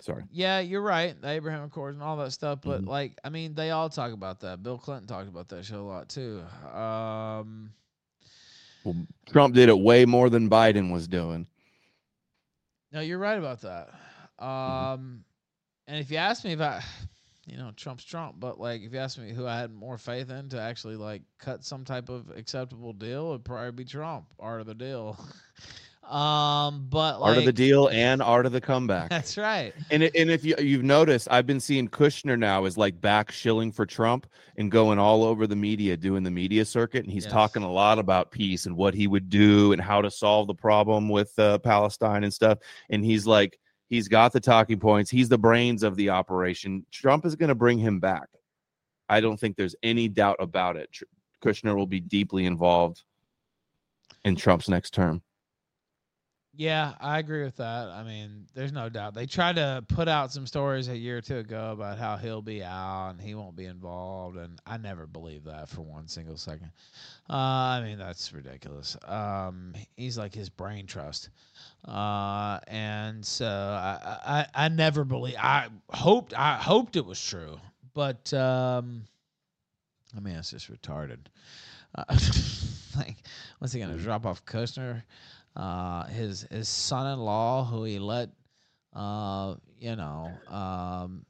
Sorry. 0.00 0.24
Yeah, 0.32 0.60
you're 0.60 0.80
right. 0.82 1.20
The 1.20 1.28
Abraham 1.28 1.64
Accords 1.64 1.94
and 1.94 2.02
all 2.02 2.16
that 2.18 2.32
stuff. 2.32 2.60
But 2.62 2.82
Mhm. 2.82 2.88
like, 2.88 3.18
I 3.22 3.28
mean, 3.28 3.54
they 3.54 3.70
all 3.70 3.88
talk 3.90 4.12
about 4.12 4.40
that. 4.40 4.62
Bill 4.62 4.78
Clinton 4.78 5.06
talked 5.06 5.28
about 5.28 5.48
that 5.48 5.64
shit 5.64 5.76
a 5.76 5.82
lot 5.82 6.08
too. 6.08 6.42
Um, 6.74 7.72
Well, 8.84 8.96
Trump 9.26 9.54
did 9.54 9.68
it 9.68 9.78
way 9.78 10.06
more 10.06 10.30
than 10.30 10.48
Biden 10.48 10.90
was 10.90 11.06
doing. 11.06 11.46
no, 12.92 13.00
you're 13.00 13.18
right 13.18 13.38
about 13.38 13.60
that. 13.60 13.90
Um, 14.44 15.24
and 15.86 15.98
if 16.00 16.10
you 16.10 16.16
ask 16.16 16.44
me 16.44 16.54
about, 16.54 16.82
you 17.46 17.56
know, 17.58 17.70
Trump's 17.76 18.04
Trump, 18.04 18.36
but 18.40 18.58
like, 18.58 18.80
if 18.80 18.92
you 18.92 18.98
ask 18.98 19.18
me 19.18 19.32
who 19.32 19.46
I 19.46 19.58
had 19.58 19.70
more 19.72 19.98
faith 19.98 20.30
in 20.30 20.48
to 20.48 20.60
actually 20.60 20.96
like 20.96 21.22
cut 21.38 21.62
some 21.64 21.84
type 21.84 22.08
of 22.08 22.30
acceptable 22.30 22.92
deal, 22.94 23.28
it'd 23.30 23.44
probably 23.44 23.70
be 23.72 23.84
Trump. 23.84 24.26
Art 24.38 24.60
of 24.62 24.66
the 24.66 24.74
deal. 24.74 25.18
um, 26.10 26.86
but 26.90 27.20
like, 27.20 27.28
Art 27.28 27.38
of 27.38 27.44
the 27.44 27.52
deal 27.52 27.88
and 27.88 28.20
art 28.20 28.44
of 28.46 28.52
the 28.52 28.60
comeback. 28.60 29.08
That's 29.10 29.38
right. 29.38 29.72
And 29.90 30.02
and 30.02 30.30
if 30.30 30.44
you 30.44 30.54
you've 30.58 30.82
noticed, 30.82 31.28
I've 31.30 31.46
been 31.46 31.60
seeing 31.60 31.88
Kushner 31.88 32.38
now 32.38 32.64
is 32.64 32.76
like 32.76 33.00
back 33.00 33.30
shilling 33.30 33.70
for 33.70 33.86
Trump 33.86 34.26
and 34.56 34.70
going 34.70 34.98
all 34.98 35.22
over 35.22 35.46
the 35.46 35.56
media, 35.56 35.96
doing 35.96 36.22
the 36.22 36.30
media 36.30 36.64
circuit, 36.64 37.04
and 37.04 37.12
he's 37.12 37.24
Yes. 37.24 37.32
talking 37.32 37.62
a 37.62 37.70
lot 37.70 37.98
about 37.98 38.30
peace 38.30 38.66
and 38.66 38.76
what 38.76 38.94
he 38.94 39.06
would 39.06 39.28
do 39.30 39.72
and 39.72 39.80
how 39.80 40.02
to 40.02 40.10
solve 40.10 40.46
the 40.48 40.54
problem 40.54 41.08
with 41.08 41.38
uh, 41.38 41.58
Palestine 41.58 42.24
and 42.24 42.34
stuff. 42.34 42.58
And 42.90 43.04
he's 43.04 43.26
like, 43.26 43.58
he's 43.88 44.08
got 44.08 44.32
the 44.32 44.40
talking 44.40 44.80
points. 44.80 45.10
He's 45.10 45.28
the 45.28 45.38
brains 45.38 45.82
of 45.82 45.96
the 45.96 46.10
operation. 46.10 46.84
Trump 46.90 47.24
is 47.24 47.36
going 47.36 47.48
to 47.50 47.54
bring 47.54 47.78
him 47.78 48.00
back. 48.00 48.28
I 49.08 49.20
don't 49.20 49.38
think 49.38 49.56
there's 49.56 49.76
any 49.82 50.08
doubt 50.08 50.36
about 50.40 50.76
it. 50.76 50.88
Kushner 51.42 51.74
will 51.74 51.86
be 51.86 52.00
deeply 52.00 52.46
involved 52.46 53.02
in 54.24 54.36
Trump's 54.36 54.68
next 54.68 54.92
term. 54.92 55.22
Yeah, 56.60 56.92
I 57.00 57.18
agree 57.20 57.42
with 57.42 57.56
that. 57.56 57.88
I 57.88 58.02
mean, 58.02 58.44
there's 58.52 58.70
no 58.70 58.90
doubt. 58.90 59.14
They 59.14 59.24
tried 59.24 59.56
to 59.56 59.82
put 59.88 60.08
out 60.08 60.30
some 60.30 60.46
stories 60.46 60.88
a 60.88 60.94
year 60.94 61.16
or 61.16 61.20
two 61.22 61.38
ago 61.38 61.70
about 61.72 61.96
how 61.96 62.18
he'll 62.18 62.42
be 62.42 62.62
out 62.62 63.12
and 63.12 63.18
he 63.18 63.34
won't 63.34 63.56
be 63.56 63.64
involved, 63.64 64.36
and 64.36 64.60
I 64.66 64.76
never 64.76 65.06
believed 65.06 65.46
that 65.46 65.70
for 65.70 65.80
one 65.80 66.06
single 66.06 66.36
second. 66.36 66.70
Uh, 67.30 67.32
I 67.36 67.82
mean, 67.82 67.96
that's 67.96 68.34
ridiculous. 68.34 68.94
Um, 69.08 69.72
he's 69.96 70.18
like 70.18 70.34
his 70.34 70.50
brain 70.50 70.84
trust, 70.84 71.30
uh, 71.88 72.58
and 72.68 73.24
so 73.24 73.46
I, 73.46 74.46
I, 74.54 74.66
I 74.66 74.68
never 74.68 75.02
believe. 75.04 75.36
I 75.38 75.68
hoped, 75.88 76.34
I 76.34 76.56
hoped 76.56 76.94
it 76.96 77.06
was 77.06 77.24
true, 77.24 77.58
but 77.94 78.34
um, 78.34 79.04
I 80.14 80.20
mean, 80.20 80.34
it's 80.34 80.50
just 80.50 80.70
retarded. 80.70 81.20
Uh, 81.94 82.04
like, 82.98 83.16
what's 83.60 83.72
he 83.72 83.80
gonna 83.80 83.96
drop 83.96 84.26
off 84.26 84.44
Kushner? 84.44 85.04
Uh, 85.60 86.06
his 86.06 86.46
his 86.50 86.68
son-in-law, 86.70 87.66
who 87.66 87.84
he 87.84 87.98
let, 87.98 88.30
uh, 88.94 89.56
you 89.78 89.94
know, 89.94 90.32
um, 90.48 91.26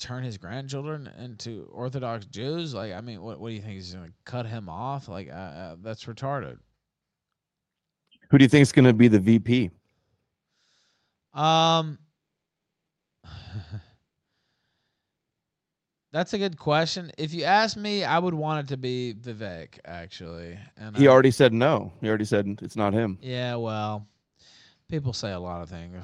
turn 0.00 0.24
his 0.24 0.36
grandchildren 0.36 1.08
into 1.20 1.68
Orthodox 1.70 2.26
Jews. 2.26 2.74
Like, 2.74 2.92
I 2.92 3.00
mean, 3.00 3.22
what 3.22 3.38
what 3.38 3.50
do 3.50 3.54
you 3.54 3.60
think 3.60 3.74
he's 3.74 3.94
going 3.94 4.06
to 4.06 4.12
cut 4.24 4.46
him 4.46 4.68
off? 4.68 5.06
Like, 5.06 5.30
uh, 5.30 5.34
uh, 5.34 5.76
that's 5.80 6.06
retarded. 6.06 6.58
Who 8.30 8.38
do 8.38 8.44
you 8.44 8.48
think 8.48 8.62
is 8.62 8.72
going 8.72 8.86
to 8.86 8.92
be 8.92 9.06
the 9.06 9.20
VP? 9.20 9.70
Um, 11.32 11.98
that's 16.12 16.32
a 16.34 16.38
good 16.38 16.58
question. 16.58 17.10
If 17.18 17.32
you 17.34 17.44
ask 17.44 17.76
me, 17.76 18.04
I 18.04 18.18
would 18.18 18.34
want 18.34 18.66
it 18.66 18.72
to 18.72 18.76
be 18.76 19.14
Vivek 19.20 19.78
actually. 19.84 20.58
And 20.76 20.96
He 20.96 21.08
I- 21.08 21.10
already 21.10 21.30
said 21.30 21.52
no. 21.52 21.92
He 22.00 22.08
already 22.08 22.24
said 22.24 22.58
it's 22.62 22.76
not 22.76 22.92
him. 22.92 23.18
Yeah, 23.20 23.56
well, 23.56 24.06
people 24.88 25.12
say 25.12 25.32
a 25.32 25.40
lot 25.40 25.62
of 25.62 25.68
things. 25.70 25.96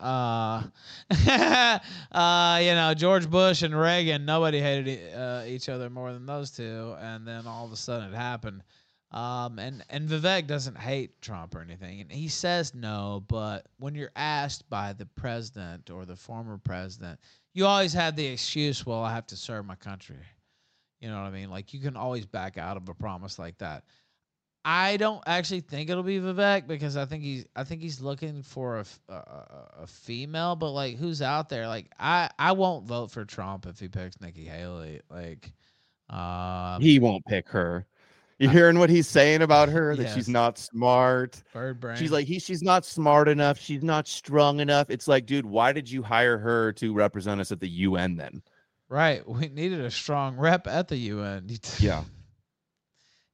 Uh, 0.00 0.64
uh, 2.12 2.58
you 2.60 2.74
know, 2.74 2.92
George 2.96 3.30
Bush 3.30 3.62
and 3.62 3.78
Reagan, 3.78 4.24
nobody 4.24 4.60
hated 4.60 5.14
uh, 5.14 5.44
each 5.46 5.68
other 5.68 5.88
more 5.88 6.12
than 6.12 6.26
those 6.26 6.50
two, 6.50 6.94
and 7.00 7.26
then 7.26 7.46
all 7.46 7.64
of 7.64 7.72
a 7.72 7.76
sudden 7.76 8.12
it 8.12 8.16
happened. 8.16 8.62
Um, 9.12 9.58
and 9.58 9.84
and 9.90 10.08
Vivek 10.08 10.46
doesn't 10.46 10.76
hate 10.78 11.20
Trump 11.20 11.54
or 11.54 11.60
anything, 11.60 12.00
and 12.00 12.10
he 12.10 12.28
says 12.28 12.74
no. 12.74 13.22
But 13.28 13.66
when 13.78 13.94
you're 13.94 14.10
asked 14.16 14.68
by 14.70 14.94
the 14.94 15.04
president 15.04 15.90
or 15.90 16.06
the 16.06 16.16
former 16.16 16.56
president, 16.56 17.20
you 17.54 17.66
always 17.66 17.92
have 17.94 18.16
the 18.16 18.26
excuse, 18.26 18.84
"Well, 18.86 19.02
I 19.02 19.12
have 19.14 19.26
to 19.28 19.36
serve 19.36 19.66
my 19.66 19.76
country." 19.76 20.18
You 21.00 21.08
know 21.10 21.16
what 21.22 21.28
I 21.28 21.30
mean? 21.30 21.50
Like 21.50 21.74
you 21.74 21.80
can 21.80 21.96
always 21.96 22.26
back 22.26 22.58
out 22.58 22.76
of 22.76 22.88
a 22.88 22.94
promise 22.94 23.38
like 23.38 23.58
that. 23.58 23.84
I 24.64 24.96
don't 24.96 25.22
actually 25.26 25.60
think 25.60 25.90
it'll 25.90 26.04
be 26.04 26.20
Vivek 26.20 26.68
because 26.68 26.96
I 26.96 27.04
think 27.06 27.24
he's 27.24 27.46
I 27.56 27.64
think 27.64 27.82
he's 27.82 28.00
looking 28.00 28.42
for 28.42 28.78
a, 28.78 28.86
a- 29.12 29.82
a 29.82 29.86
female, 29.86 30.54
but 30.56 30.70
like 30.72 30.96
who's 30.96 31.20
out 31.22 31.48
there? 31.48 31.66
Like 31.68 31.90
I 31.98 32.30
I 32.38 32.52
won't 32.52 32.86
vote 32.86 33.10
for 33.10 33.24
Trump 33.24 33.66
if 33.66 33.80
he 33.80 33.88
picks 33.88 34.20
Nikki 34.20 34.44
Haley. 34.44 35.00
Like, 35.10 35.52
um, 36.10 36.80
He 36.82 36.98
won't 36.98 37.24
pick 37.24 37.48
her. 37.50 37.86
You 38.38 38.48
hearing 38.48 38.78
what 38.78 38.90
he's 38.90 39.06
saying 39.08 39.42
about 39.42 39.68
her? 39.68 39.94
That 39.94 40.02
Yes. 40.04 40.14
she's 40.14 40.28
not 40.28 40.58
smart. 40.58 41.40
bird 41.52 41.78
brain. 41.80 41.96
She's 41.96 42.10
like 42.10 42.26
he. 42.26 42.38
She's 42.40 42.62
not 42.62 42.84
smart 42.84 43.28
enough. 43.28 43.58
She's 43.58 43.82
not 43.84 44.08
strong 44.08 44.58
enough. 44.60 44.90
It's 44.90 45.06
like, 45.06 45.26
dude, 45.26 45.46
why 45.46 45.72
did 45.72 45.88
you 45.90 46.02
hire 46.02 46.38
her 46.38 46.72
to 46.74 46.92
represent 46.92 47.40
us 47.40 47.52
at 47.52 47.60
the 47.60 47.68
UN 47.68 48.16
then? 48.16 48.42
right. 48.88 49.26
We 49.28 49.48
needed 49.48 49.80
a 49.80 49.90
strong 49.90 50.36
rep 50.36 50.66
at 50.66 50.88
the 50.88 50.96
UN. 50.96 51.48
Yeah. 51.78 52.04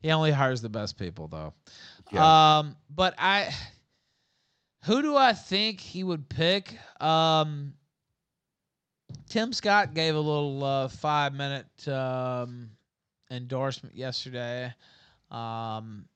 he 0.00 0.10
only 0.12 0.30
hires 0.30 0.60
the 0.62 0.68
best 0.68 0.96
people 0.98 1.26
though. 1.28 1.52
Yeah. 2.12 2.58
Um, 2.58 2.76
but 2.90 3.14
I, 3.18 3.52
who 4.84 5.02
do 5.02 5.16
I 5.16 5.32
think 5.32 5.80
he 5.80 6.04
would 6.04 6.28
pick? 6.28 6.76
Um, 7.00 7.72
Tim 9.28 9.52
Scott 9.52 9.94
gave 9.94 10.14
a 10.14 10.20
little 10.20 10.62
uh, 10.62 10.88
five 10.88 11.34
minute 11.34 11.88
um, 11.88 12.70
endorsement 13.30 13.94
yesterday. 13.94 14.66
Um, 15.30 16.06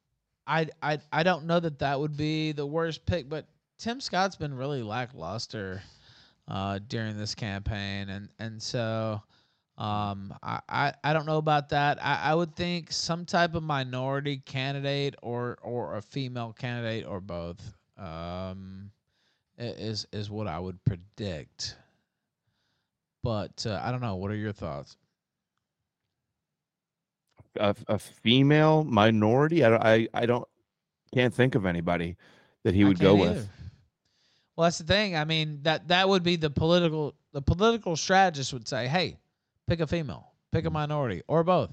I, 0.46 0.68
I 0.82 0.98
I 1.12 1.22
don't 1.22 1.46
know 1.46 1.60
that 1.60 1.78
that 1.78 1.98
would 1.98 2.16
be 2.16 2.52
the 2.52 2.66
worst 2.66 3.06
pick, 3.06 3.28
but 3.28 3.46
Tim 3.78 4.00
Scott's 4.00 4.36
been 4.36 4.54
really 4.54 4.82
lackluster 4.82 5.82
uh, 6.48 6.80
during 6.88 7.16
this 7.16 7.34
campaign, 7.34 8.08
and 8.08 8.28
and 8.38 8.62
so 8.62 9.22
um, 9.78 10.34
I, 10.42 10.60
I 10.68 10.94
I 11.04 11.12
don't 11.12 11.26
know 11.26 11.38
about 11.38 11.68
that. 11.70 12.02
I, 12.02 12.30
I 12.30 12.34
would 12.34 12.54
think 12.56 12.92
some 12.92 13.24
type 13.24 13.54
of 13.54 13.62
minority 13.62 14.38
candidate 14.38 15.14
or 15.22 15.58
or 15.62 15.96
a 15.96 16.02
female 16.02 16.54
candidate 16.58 17.06
or 17.06 17.20
both 17.20 17.60
um, 17.96 18.90
is 19.58 20.06
is 20.12 20.30
what 20.30 20.46
I 20.46 20.58
would 20.58 20.82
predict. 20.84 21.76
But 23.22 23.64
uh, 23.66 23.80
I 23.82 23.92
don't 23.92 24.00
know. 24.00 24.16
What 24.16 24.30
are 24.30 24.36
your 24.36 24.52
thoughts? 24.52 24.96
A, 27.58 27.74
a 27.88 27.98
female 27.98 28.84
minority. 28.84 29.64
I 29.64 29.70
don't. 29.70 29.82
I, 29.82 30.08
I 30.14 30.26
don't. 30.26 30.46
Can't 31.14 31.34
think 31.34 31.54
of 31.54 31.66
anybody 31.66 32.16
that 32.64 32.74
he 32.74 32.84
would 32.84 32.98
go 32.98 33.16
can't 33.16 33.34
with. 33.36 33.48
Well, 34.56 34.64
that's 34.66 34.78
the 34.78 34.84
thing. 34.84 35.16
I 35.16 35.24
mean 35.24 35.60
that 35.62 35.88
that 35.88 36.08
would 36.08 36.22
be 36.22 36.36
the 36.36 36.50
political 36.50 37.14
the 37.32 37.42
political 37.42 37.96
strategist 37.96 38.52
would 38.52 38.66
say, 38.68 38.88
"Hey, 38.88 39.18
pick 39.66 39.80
a 39.80 39.86
female, 39.86 40.32
pick 40.52 40.64
a 40.64 40.70
minority, 40.70 41.22
or 41.28 41.44
both." 41.44 41.70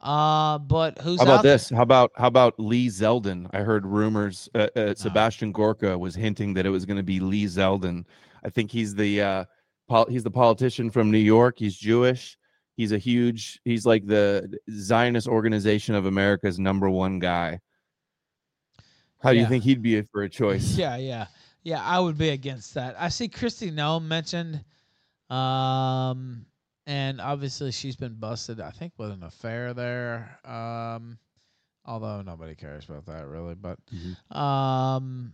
Uh, 0.00 0.58
but 0.58 0.98
who's 0.98 1.18
Mm. 1.20 1.26
How 1.26 1.32
about 1.34 1.42
there? 1.42 1.54
this? 1.54 1.70
How 1.70 1.82
about 1.82 2.12
how 2.16 2.26
about 2.26 2.58
Lee 2.58 2.88
Zeldin? 2.88 3.48
I 3.52 3.60
heard 3.60 3.86
rumors. 3.86 4.48
Uh, 4.54 4.68
uh, 4.76 4.94
Sebastian 4.94 5.50
Gorka 5.52 5.96
was 5.96 6.14
hinting 6.14 6.52
that 6.54 6.66
it 6.66 6.70
was 6.70 6.84
going 6.84 6.98
to 6.98 7.02
be 7.02 7.20
Lee 7.20 7.46
Zeldin. 7.46 8.04
I 8.44 8.50
think 8.50 8.70
he's 8.70 8.94
the 8.94 9.22
uh, 9.22 9.44
pol- 9.88 10.06
he's 10.10 10.22
the 10.24 10.30
politician 10.30 10.90
from 10.90 11.10
New 11.10 11.18
York. 11.18 11.58
He's 11.58 11.76
Jewish. 11.76 12.36
He's 12.76 12.92
a 12.92 12.98
huge. 12.98 13.60
He's 13.64 13.86
like 13.86 14.06
the 14.06 14.58
Zionist 14.70 15.28
Organization 15.28 15.94
of 15.94 16.06
America's 16.06 16.58
number 16.58 16.90
one 16.90 17.18
guy. 17.20 17.60
How 19.22 19.30
do 19.30 19.36
Yeah. 19.36 19.42
you 19.42 19.48
think 19.48 19.64
he'd 19.64 19.82
be 19.82 20.02
for 20.02 20.22
a 20.22 20.28
choice? 20.28 20.76
Yeah, 20.78 20.96
yeah, 20.96 21.26
yeah. 21.62 21.82
I 21.82 21.98
would 22.00 22.18
be 22.18 22.30
against 22.30 22.74
that. 22.74 22.96
I 22.98 23.08
see 23.08 23.28
Kristi 23.28 23.72
Noem 23.72 24.04
mentioned, 24.04 24.64
um, 25.30 26.44
and 26.86 27.20
obviously 27.20 27.70
she's 27.72 27.96
been 27.96 28.14
busted. 28.14 28.60
I 28.60 28.70
think 28.70 28.92
with 28.98 29.12
an 29.12 29.22
affair 29.22 29.72
there. 29.72 30.38
Um, 30.44 31.16
although 31.86 32.22
nobody 32.22 32.54
cares 32.54 32.88
about 32.88 33.06
that 33.06 33.26
really, 33.28 33.54
but 33.54 33.78
Mhm. 33.86 34.36
um, 34.36 35.32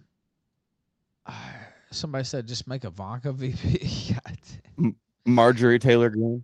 somebody 1.90 2.24
said 2.24 2.46
just 2.46 2.68
make 2.68 2.84
Ivanka 2.84 3.32
VP. 3.32 4.14
Marjorie 5.26 5.78
Taylor 5.78 6.10
Greene, 6.10 6.42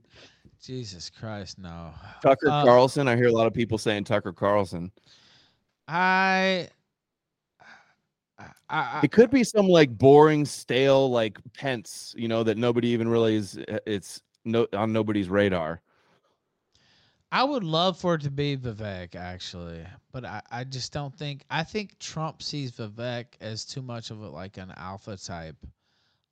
Jesus 0.67 1.09
Christ, 1.11 1.59
no. 1.59 1.95
Tucker 2.21 2.49
Uh, 2.51 2.65
Carlson. 2.65 3.07
I 3.07 3.15
hear 3.17 3.29
a 3.29 3.33
lot 3.33 3.47
of 3.47 3.55
people 3.55 3.79
saying 3.79 4.05
Tucker 4.05 4.33
Carlson. 4.33 4.91
I. 5.87 6.69
I, 8.39 8.47
I, 8.69 9.01
It 9.05 9.13
could 9.13 9.31
be 9.31 9.45
some 9.45 9.69
like 9.69 9.97
boring, 9.97 10.45
stale, 10.45 11.09
like 11.11 11.39
Pence, 11.55 12.15
you 12.19 12.27
know, 12.29 12.43
that 12.43 12.59
nobody 12.59 12.89
even 12.89 13.09
really 13.09 13.37
is. 13.37 13.57
uh, 13.57 13.79
It's 13.87 14.21
no 14.45 14.67
on 14.73 14.93
nobody's 14.93 15.29
radar. 15.29 15.81
I 17.33 17.45
would 17.45 17.65
love 17.65 17.99
for 17.99 18.15
it 18.15 18.23
to 18.23 18.31
be 18.31 18.57
Vivek, 18.57 19.15
actually, 19.15 19.85
but 20.13 20.25
I, 20.25 20.43
I 20.51 20.65
just 20.65 20.93
don't 20.93 21.17
think. 21.17 21.45
I 21.51 21.63
think 21.63 21.99
Trump 21.99 22.43
sees 22.43 22.73
Vivek 22.73 23.27
as 23.41 23.65
too 23.65 23.83
much 23.83 24.11
of 24.11 24.21
a, 24.23 24.29
like 24.29 24.57
an 24.59 24.73
alpha 24.77 25.17
type, 25.17 25.57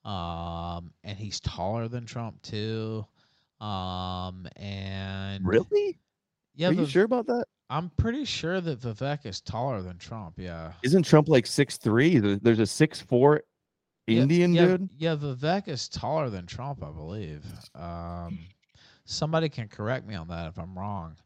Um, 0.05 0.93
and 1.03 1.17
he's 1.19 1.41
taller 1.41 1.89
than 1.89 2.05
Trump 2.07 2.41
too. 2.43 3.07
Um, 3.65 4.47
and 4.57 5.47
Really? 5.47 5.99
yeah, 6.55 6.69
Are 6.69 6.73
you 6.73 6.81
Viv- 6.81 6.91
sure 6.91 7.05
about 7.05 7.27
that? 7.27 7.47
I'm 7.71 7.91
pretty 7.97 8.25
sure 8.27 8.61
that 8.61 8.81
Vivek 8.81 9.25
is 9.25 9.41
taller 9.41 9.81
than 9.83 9.97
Trump. 9.99 10.35
Yeah. 10.39 10.73
Isn't 10.83 11.03
Trump 11.05 11.29
like 11.29 11.47
six 11.47 11.77
three? 11.79 12.19
There's 12.19 12.59
a 12.59 12.67
six 12.67 13.01
four 13.01 13.43
Yeah, 14.07 14.23
Indian 14.23 14.53
yeah, 14.55 14.67
dude. 14.67 14.91
Yeah, 14.99 15.17
Vivek 15.17 15.69
is 15.69 15.89
taller 15.89 16.29
than 16.29 16.47
Trump, 16.47 16.85
I 16.85 16.91
believe. 16.91 17.43
Um, 17.75 18.39
somebody 19.07 19.49
can 19.49 19.69
correct 19.69 20.07
me 20.07 20.15
on 20.15 20.29
that 20.29 20.49
if 20.49 20.59
I'm 20.59 20.79
wrong. 20.79 21.17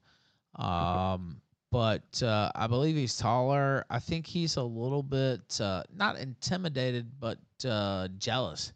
Um, 0.55 1.41
but 1.70 2.22
uh, 2.22 2.51
I 2.55 2.66
believe 2.68 2.95
he's 2.97 3.16
taller. 3.16 3.84
I 3.91 3.99
think 3.99 4.26
he's 4.26 4.57
a 4.57 4.62
little 4.62 5.03
bit 5.03 5.61
uh, 5.61 5.82
not 5.95 6.18
intimidated, 6.18 7.11
but 7.20 7.39
uh, 7.68 8.09
jealous 8.18 8.72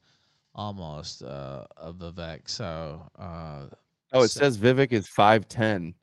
almost 0.55 1.23
uh, 1.23 1.65
of 1.77 1.97
Vivek. 1.97 2.49
So 2.49 3.03
uh, 3.19 3.67
Oh, 4.13 4.23
it 4.23 4.29
So- 4.29 4.41
says 4.41 4.59
Vivek 4.59 4.93
is 4.93 5.09
five 5.09 5.49
ten, 5.49 5.95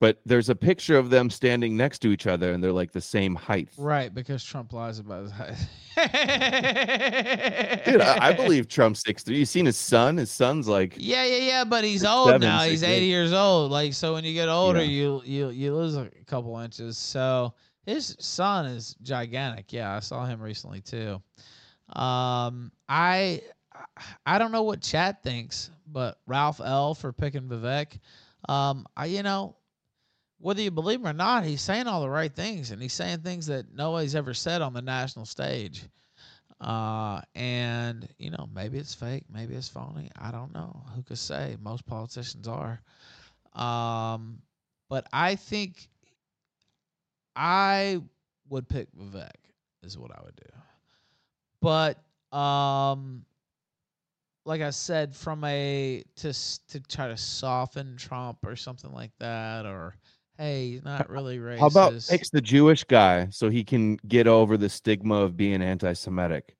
but 0.00 0.20
there's 0.26 0.50
a 0.50 0.54
picture 0.54 0.98
of 0.98 1.08
them 1.10 1.30
standing 1.30 1.74
next 1.76 2.00
to 2.00 2.08
each 2.12 2.26
other, 2.26 2.52
and 2.52 2.62
they're 2.62 2.72
like 2.72 2.92
the 2.92 3.00
same 3.00 3.34
height. 3.34 3.70
right 3.78 4.12
because 4.12 4.44
Trump 4.44 4.72
lies 4.74 4.98
about 4.98 5.22
his 5.22 5.32
height. 5.32 5.56
Dude, 7.86 8.00
I, 8.00 8.28
I 8.28 8.32
believe 8.36 8.68
Trump's 8.68 9.00
six 9.02 9.22
three. 9.22 9.38
You 9.38 9.44
seen 9.46 9.66
his 9.66 9.76
son? 9.76 10.16
His 10.18 10.30
son's 10.30 10.68
like 10.68 10.94
Yeah, 10.98 11.24
yeah, 11.24 11.36
yeah, 11.38 11.64
but 11.64 11.84
he's 11.84 12.04
old 12.04 12.28
seven, 12.28 12.42
now. 12.42 12.60
six, 12.60 12.70
He's 12.72 12.82
eight. 12.82 12.96
80 12.98 13.06
years 13.06 13.32
old. 13.32 13.70
Like 13.70 13.94
so 13.94 14.14
when 14.14 14.24
you 14.24 14.34
get 14.34 14.48
older, 14.48 14.80
Yeah. 14.82 14.90
you 14.90 15.22
you 15.24 15.48
you 15.50 15.74
lose 15.74 15.96
a 15.96 16.10
couple 16.26 16.58
inches. 16.58 16.98
So 16.98 17.54
his 17.86 18.16
son 18.18 18.66
is 18.66 18.96
gigantic. 19.02 19.72
Yeah, 19.72 19.94
I 19.96 20.00
saw 20.00 20.24
him 20.26 20.40
recently 20.42 20.80
too. 20.80 21.22
Um 21.92 22.72
I 22.88 23.42
I 24.24 24.38
don't 24.38 24.52
know 24.52 24.62
what 24.62 24.80
Chad 24.80 25.22
thinks, 25.22 25.70
but 25.86 26.18
Ralph 26.26 26.60
L 26.60 26.94
for 26.94 27.12
picking 27.12 27.48
Vivek. 27.48 27.98
Um 28.48 28.86
I 28.96 29.06
you 29.06 29.22
know 29.22 29.56
whether 30.38 30.60
you 30.60 30.70
believe 30.70 31.00
him 31.00 31.06
or 31.06 31.12
not, 31.14 31.44
he's 31.44 31.62
saying 31.62 31.86
all 31.86 32.02
the 32.02 32.08
right 32.08 32.34
things 32.34 32.70
and 32.70 32.82
he's 32.82 32.92
saying 32.92 33.20
things 33.20 33.46
that 33.46 33.72
nobody's 33.74 34.14
ever 34.14 34.34
said 34.34 34.60
on 34.60 34.74
the 34.74 34.82
national 34.82 35.24
stage. 35.24 35.84
Uh, 36.60 37.20
and 37.34 38.08
you 38.18 38.30
know, 38.30 38.48
maybe 38.54 38.78
it's 38.78 38.94
fake, 38.94 39.24
maybe 39.32 39.54
it's 39.54 39.68
phony. 39.68 40.10
I 40.18 40.30
don't 40.30 40.52
know. 40.54 40.84
Who 40.94 41.02
could 41.02 41.18
say? 41.18 41.56
Most 41.62 41.86
politicians 41.86 42.46
are. 42.46 42.80
Um, 43.54 44.42
but 44.88 45.06
I 45.12 45.34
think 45.36 45.88
I 47.34 48.00
would 48.48 48.68
pick 48.68 48.88
Vivek 48.96 49.30
is 49.82 49.98
what 49.98 50.10
I 50.10 50.20
would 50.24 50.36
do. 50.36 50.50
But 51.64 51.98
um, 52.36 53.24
like 54.44 54.60
I 54.60 54.68
said, 54.70 55.16
from 55.16 55.42
a 55.44 56.04
to 56.16 56.32
to 56.68 56.80
try 56.80 57.08
to 57.08 57.16
soften 57.16 57.96
Trump 57.96 58.38
or 58.44 58.54
something 58.54 58.92
like 58.92 59.12
that, 59.18 59.64
or 59.64 59.96
hey, 60.36 60.72
he's 60.72 60.84
not 60.84 61.08
really 61.08 61.38
racist. 61.38 61.60
How 61.60 61.66
about 61.68 61.92
picks 62.08 62.28
the 62.28 62.42
Jewish 62.42 62.84
guy 62.84 63.28
so 63.30 63.48
he 63.48 63.64
can 63.64 63.96
get 64.06 64.26
over 64.26 64.58
the 64.58 64.68
stigma 64.68 65.14
of 65.14 65.36
being 65.38 65.62
anti-Semitic? 65.62 66.54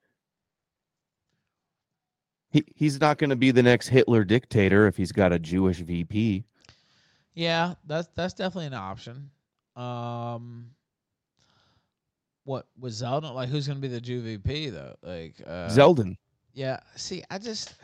He 2.51 2.65
he's 2.75 2.99
not 2.99 3.19
going 3.19 3.31
to 3.31 3.37
be 3.37 3.51
the 3.51 3.63
next 3.63 3.89
Hitler 3.89 4.25
dictator 4.25 4.87
if 4.87 4.97
he's 4.97 5.13
got 5.13 5.35
a 5.35 5.39
Jewish 5.39 5.81
VP. 5.81 6.45
Yeah, 7.35 7.75
that's 7.85 8.09
that's 8.15 8.33
definitely 8.33 8.69
an 8.69 8.75
option. 8.75 9.31
Um, 9.77 10.71
what 12.45 12.67
was 12.79 13.03
Zeldin 13.03 13.35
like? 13.35 13.49
Who's 13.49 13.67
going 13.67 13.79
to 13.79 13.83
be 13.83 13.93
the 13.93 14.01
Jew 14.01 14.21
VP 14.23 14.71
though? 14.71 14.95
Like 15.03 15.35
uh, 15.47 15.69
Zeldin. 15.69 16.17
Yeah. 16.53 16.81
See, 16.97 17.23
I 17.31 17.39
just 17.39 17.75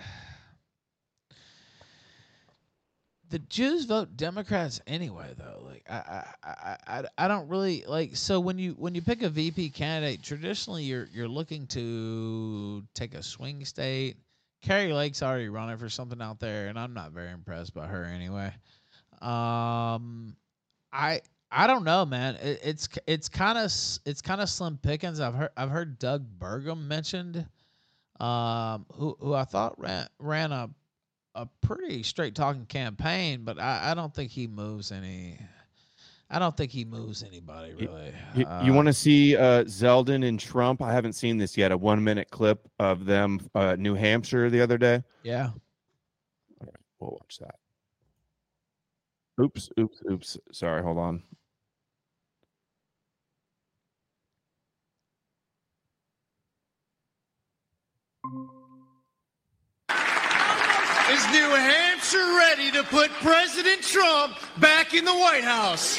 the 3.30 3.38
Jews 3.38 3.84
vote 3.84 4.16
Democrats 4.16 4.80
anyway, 4.86 5.32
though. 5.38 5.62
Like 5.64 5.84
I, 5.88 5.94
I, 5.94 6.24
I, 6.44 6.76
I, 6.86 7.04
I 7.16 7.28
don't 7.28 7.48
really 7.48 7.84
like. 7.86 8.16
So 8.16 8.40
when 8.40 8.58
you 8.58 8.72
when 8.72 8.94
you 8.94 9.02
pick 9.02 9.22
a 9.22 9.30
VP 9.30 9.70
candidate, 9.70 10.22
traditionally 10.22 10.84
you're 10.84 11.08
you're 11.12 11.28
looking 11.28 11.66
to 11.68 12.84
take 12.94 13.14
a 13.14 13.22
swing 13.22 13.64
state. 13.64 14.16
Kari 14.62 14.92
Lake's 14.92 15.22
already 15.22 15.48
running 15.48 15.78
for 15.78 15.88
something 15.88 16.20
out 16.20 16.38
there, 16.38 16.68
and 16.68 16.78
I'm 16.78 16.92
not 16.92 17.12
very 17.12 17.30
impressed 17.30 17.72
by 17.72 17.86
her 17.86 18.04
anyway. 18.04 18.52
Um, 19.22 20.36
I 20.92 21.22
I 21.52 21.66
don't 21.66 21.84
know, 21.84 22.06
man. 22.06 22.36
It, 22.36 22.60
it's 22.62 22.88
it's 23.06 23.28
kind 23.28 23.58
of 23.58 23.64
it's 24.04 24.22
kind 24.22 24.40
of 24.40 24.48
slim 24.48 24.78
pickings. 24.78 25.20
I've 25.20 25.34
heard 25.34 25.50
I've 25.56 25.70
heard 25.70 25.98
Doug 25.98 26.26
Burgum 26.38 26.86
mentioned 26.86 27.46
um, 28.20 28.86
who 28.92 29.16
who 29.20 29.34
I 29.34 29.44
thought 29.44 29.78
ran 29.78 30.06
ran 30.18 30.52
a 30.52 30.70
a 31.34 31.46
pretty 31.60 32.02
straight 32.02 32.34
talking 32.34 32.66
campaign, 32.66 33.42
but 33.44 33.58
I, 33.58 33.90
I 33.90 33.94
don't 33.94 34.14
think 34.14 34.30
he 34.30 34.46
moves 34.46 34.92
any. 34.92 35.38
I 36.32 36.38
don't 36.38 36.56
think 36.56 36.70
he 36.70 36.84
moves 36.84 37.24
anybody 37.24 37.74
really. 37.74 38.12
You, 38.36 38.46
Uh, 38.46 38.72
want 38.72 38.86
to 38.86 38.92
see 38.92 39.36
uh, 39.36 39.64
Zeldin 39.64 40.24
and 40.28 40.38
Trump? 40.38 40.80
I 40.80 40.92
haven't 40.92 41.14
seen 41.14 41.38
this 41.38 41.56
yet. 41.56 41.72
A 41.72 41.76
one-minute 41.76 42.30
clip 42.30 42.68
of 42.78 43.04
them, 43.04 43.40
uh, 43.56 43.74
New 43.76 43.94
Hampshire, 43.94 44.48
the 44.48 44.60
other 44.60 44.78
day. 44.78 45.02
Yeah. 45.24 45.50
We'll 47.00 47.18
watch 47.20 47.38
that. 47.40 47.56
Oops, 49.42 49.70
oops, 49.80 50.02
oops. 50.08 50.38
Sorry, 50.52 50.82
hold 50.82 50.98
on. 50.98 51.22
Is 61.10 61.26
New 61.32 61.50
Hampshire 61.50 62.36
ready 62.38 62.70
to 62.70 62.84
put 62.84 63.10
President 63.22 63.82
Trump 63.82 64.36
back 64.58 64.94
in 64.94 65.04
the 65.04 65.12
White 65.12 65.42
House? 65.42 65.96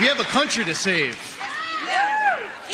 We 0.00 0.06
have 0.06 0.20
a 0.20 0.24
country 0.24 0.64
to 0.64 0.74
save. 0.74 1.27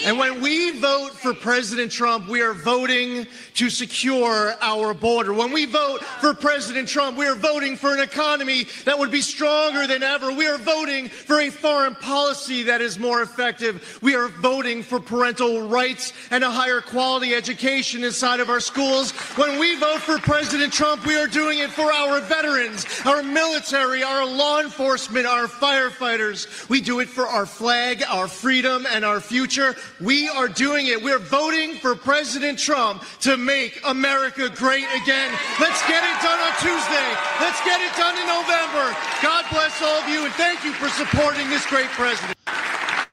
And 0.02 0.18
when 0.18 0.40
we 0.40 0.72
vote 0.80 1.12
for 1.12 1.32
President 1.32 1.90
Trump, 1.92 2.28
we 2.28 2.42
are 2.42 2.52
voting 2.52 3.26
to 3.54 3.70
secure 3.70 4.54
our 4.60 4.92
border. 4.92 5.32
When 5.32 5.52
we 5.52 5.66
vote 5.66 6.02
for 6.20 6.34
President 6.34 6.88
Trump, 6.88 7.16
we 7.16 7.26
are 7.26 7.36
voting 7.36 7.76
for 7.76 7.94
an 7.94 8.00
economy 8.00 8.66
that 8.84 8.98
would 8.98 9.10
be 9.10 9.20
stronger 9.20 9.86
than 9.86 10.02
ever. 10.02 10.32
We 10.32 10.46
are 10.46 10.58
voting 10.58 11.08
for 11.08 11.40
a 11.40 11.50
foreign 11.50 11.94
policy 11.94 12.64
that 12.64 12.80
is 12.80 12.98
more 12.98 13.22
effective. 13.22 13.98
We 14.02 14.14
are 14.16 14.28
voting 14.28 14.82
for 14.82 14.98
parental 14.98 15.68
rights 15.68 16.12
and 16.30 16.42
a 16.42 16.50
higher 16.50 16.80
quality 16.80 17.34
education 17.34 18.02
inside 18.02 18.40
of 18.40 18.50
our 18.50 18.60
schools. 18.60 19.12
When 19.36 19.58
we 19.58 19.76
vote 19.76 20.00
for 20.00 20.18
President 20.18 20.72
Trump, 20.72 21.06
we 21.06 21.16
are 21.16 21.28
doing 21.28 21.60
it 21.60 21.70
for 21.70 21.92
our 21.92 22.20
veterans, 22.20 22.86
our 23.06 23.22
military, 23.22 24.02
our 24.02 24.26
law 24.26 24.60
enforcement, 24.60 25.26
our 25.26 25.46
firefighters. 25.46 26.68
We 26.68 26.80
do 26.80 27.00
it 27.00 27.08
for 27.08 27.26
our 27.26 27.46
flag, 27.46 28.02
our 28.10 28.28
freedom, 28.28 28.86
and 28.90 29.04
our 29.04 29.20
future. 29.20 29.76
We 30.00 30.28
are 30.28 30.48
doing 30.48 30.86
it. 30.86 31.02
We're 31.02 31.18
voting 31.18 31.76
for 31.76 31.94
President 31.94 32.58
Trump 32.58 33.04
to 33.20 33.36
make 33.36 33.80
America 33.84 34.50
great 34.54 34.86
again. 35.02 35.32
Let's 35.60 35.80
get 35.86 36.02
it 36.02 36.22
done 36.22 36.38
on 36.38 36.52
Tuesday. 36.60 37.08
Let's 37.40 37.62
get 37.64 37.80
it 37.80 37.94
done 37.96 38.16
in 38.18 38.26
November. 38.26 38.96
God 39.22 39.44
bless 39.50 39.80
all 39.82 40.02
of 40.02 40.08
you, 40.08 40.24
and 40.24 40.34
thank 40.34 40.64
you 40.64 40.72
for 40.72 40.88
supporting 40.88 41.48
this 41.50 41.66
great 41.66 41.88
president. 41.90 42.36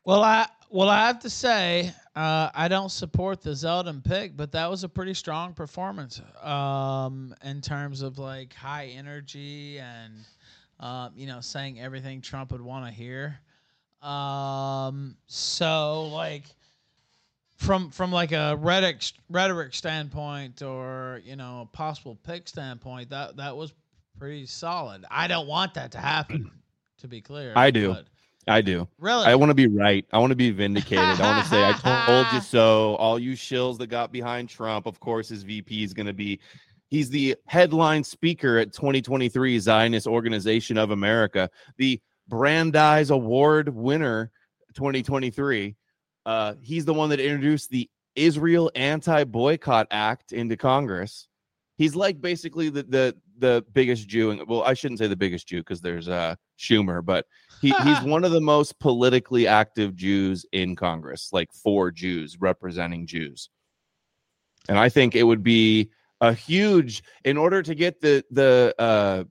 Well, 0.04 0.24
I 0.24 0.48
well 0.70 0.90
I 0.90 1.08
have 1.08 1.20
to 1.20 1.30
say 1.30 1.94
uh, 2.16 2.50
I 2.54 2.68
don't 2.68 2.92
support 2.92 3.42
the 3.42 3.52
Zeldin 3.52 4.04
pick, 4.04 4.36
but 4.36 4.52
that 4.52 4.70
was 4.70 4.84
a 4.84 4.90
pretty 4.90 5.14
strong 5.14 5.54
performance 5.54 6.22
um, 6.42 7.34
in 7.44 7.62
terms 7.62 8.02
of 8.02 8.18
like 8.18 8.54
high 8.54 8.88
energy 8.88 9.80
and 9.80 10.14
um, 10.80 11.12
you 11.16 11.28
know 11.28 11.40
saying 11.40 11.80
everything 11.80 12.20
Trump 12.22 12.52
would 12.52 12.62
want 12.62 12.86
to 12.86 12.92
hear. 12.92 13.40
Um, 14.02 15.16
so 15.28 16.08
like 16.08 16.44
from 17.62 17.92
from 17.92 18.12
like 18.12 18.32
a 18.32 18.58
rhetoric 18.58 19.04
rhetoric 19.30 19.76
standpoint 19.76 20.64
or 20.64 21.22
you 21.24 21.36
know 21.36 21.62
a 21.62 21.78
possible 21.78 22.18
pick 22.24 22.48
standpoint, 22.48 23.10
that 23.12 23.38
that 23.38 23.56
was 23.56 23.74
pretty 24.18 24.48
solid. 24.48 25.06
I 25.12 25.28
don't 25.28 25.48
want 25.48 25.76
that 25.76 25.92
to 25.94 26.00
happen. 26.00 26.52
To 27.00 27.08
be 27.08 27.22
clear, 27.22 27.54
I 27.56 27.72
do. 27.72 27.96
I 28.48 28.62
do. 28.62 28.88
Really? 29.00 29.26
I 29.26 29.36
want 29.36 29.50
to 29.50 29.56
be 29.56 29.68
right. 29.68 30.06
I 30.12 30.20
want 30.20 30.32
to 30.32 30.36
be 30.36 30.52
vindicated. 30.52 31.04
I 31.04 31.34
want 31.34 31.44
to 31.44 31.50
say, 31.50 31.64
I 31.64 31.74
told 32.06 32.28
you 32.34 32.42
so. 32.42 32.96
All 32.96 33.18
you 33.18 33.34
shills 33.34 33.78
that 33.80 33.88
got 33.88 34.12
behind 34.12 34.50
Trump, 34.50 34.86
of 34.86 35.00
course, 35.00 35.30
his 35.30 35.44
VP 35.44 35.84
is 35.84 35.94
going 35.94 36.08
to 36.08 36.14
be. 36.14 36.40
He's 36.90 37.10
the 37.10 37.36
headline 37.48 38.04
speaker 38.04 38.58
at 38.58 38.74
2023 38.74 39.58
Zionist 39.60 40.08
Organization 40.08 40.78
of 40.78 40.92
America, 40.92 41.50
the 41.78 42.00
Brandeis 42.28 43.10
Award 43.10 43.70
winner 43.70 44.32
2023. 44.76 45.76
Uh, 46.26 46.56
he's 46.62 46.86
the 46.86 46.94
one 46.94 47.10
that 47.10 47.20
introduced 47.20 47.70
the 47.70 47.90
Israel 48.16 48.72
Anti 48.76 49.24
Boycott 49.24 49.88
Act 49.92 50.32
into 50.32 50.58
Congress. 50.58 51.28
He's 51.78 51.96
like 51.96 52.22
basically 52.22 52.70
the 52.70 52.84
the 52.84 53.16
the 53.38 53.66
biggest 53.74 54.08
Jew, 54.08 54.32
and 54.32 54.48
well, 54.48 54.64
I 54.64 54.74
shouldn't 54.74 55.00
say 55.00 55.08
the 55.08 55.16
biggest 55.16 55.48
Jew 55.48 55.60
because 55.60 55.82
there's 55.82 56.08
uh 56.08 56.36
Schumer, 56.60 57.04
but 57.04 57.26
he, 57.62 57.72
he's 57.84 58.02
one 58.04 58.24
of 58.24 58.32
the 58.32 58.42
most 58.42 58.80
politically 58.80 59.48
active 59.48 59.96
Jews 59.96 60.46
in 60.52 60.76
Congress, 60.76 61.30
like 61.32 61.52
four 61.52 61.92
Jews 61.92 62.38
representing 62.40 63.08
Jews. 63.08 63.50
And 64.70 64.78
I 64.78 64.90
think 64.90 65.16
it 65.16 65.24
would 65.24 65.44
be 65.44 65.90
a 66.20 66.34
huge 66.34 67.04
in 67.26 67.38
order 67.38 67.64
to 67.64 67.74
get 67.74 68.00
the 68.00 68.24
the 68.30 68.76
uh, 68.78 69.24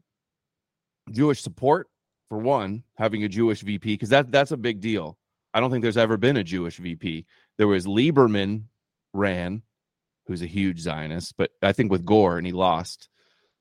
Jewish 1.13 1.41
support 1.41 1.89
for 2.29 2.39
one, 2.39 2.83
having 2.97 3.25
a 3.25 3.29
Jewish 3.29 3.61
VP 3.61 3.95
because 3.95 4.09
that 4.09 4.33
that's 4.33 4.51
a 4.51 4.57
big 4.57 4.81
deal. 4.81 5.17
I 5.53 5.61
don't 5.61 5.71
think 5.71 5.83
there's 5.83 5.97
ever 5.97 6.17
been 6.17 6.37
a 6.37 6.45
Jewish 6.45 6.77
VP. 6.77 7.27
There 7.59 7.67
was 7.67 7.87
Lieberman 7.87 8.65
ran, 9.13 9.63
who's 10.27 10.43
a 10.43 10.47
huge 10.47 10.81
Zionist, 10.81 11.37
but 11.37 11.51
I 11.63 11.73
think 11.73 11.91
with 11.91 12.05
Gore 12.05 12.39
and 12.39 12.47
he 12.47 12.53
lost. 12.53 13.09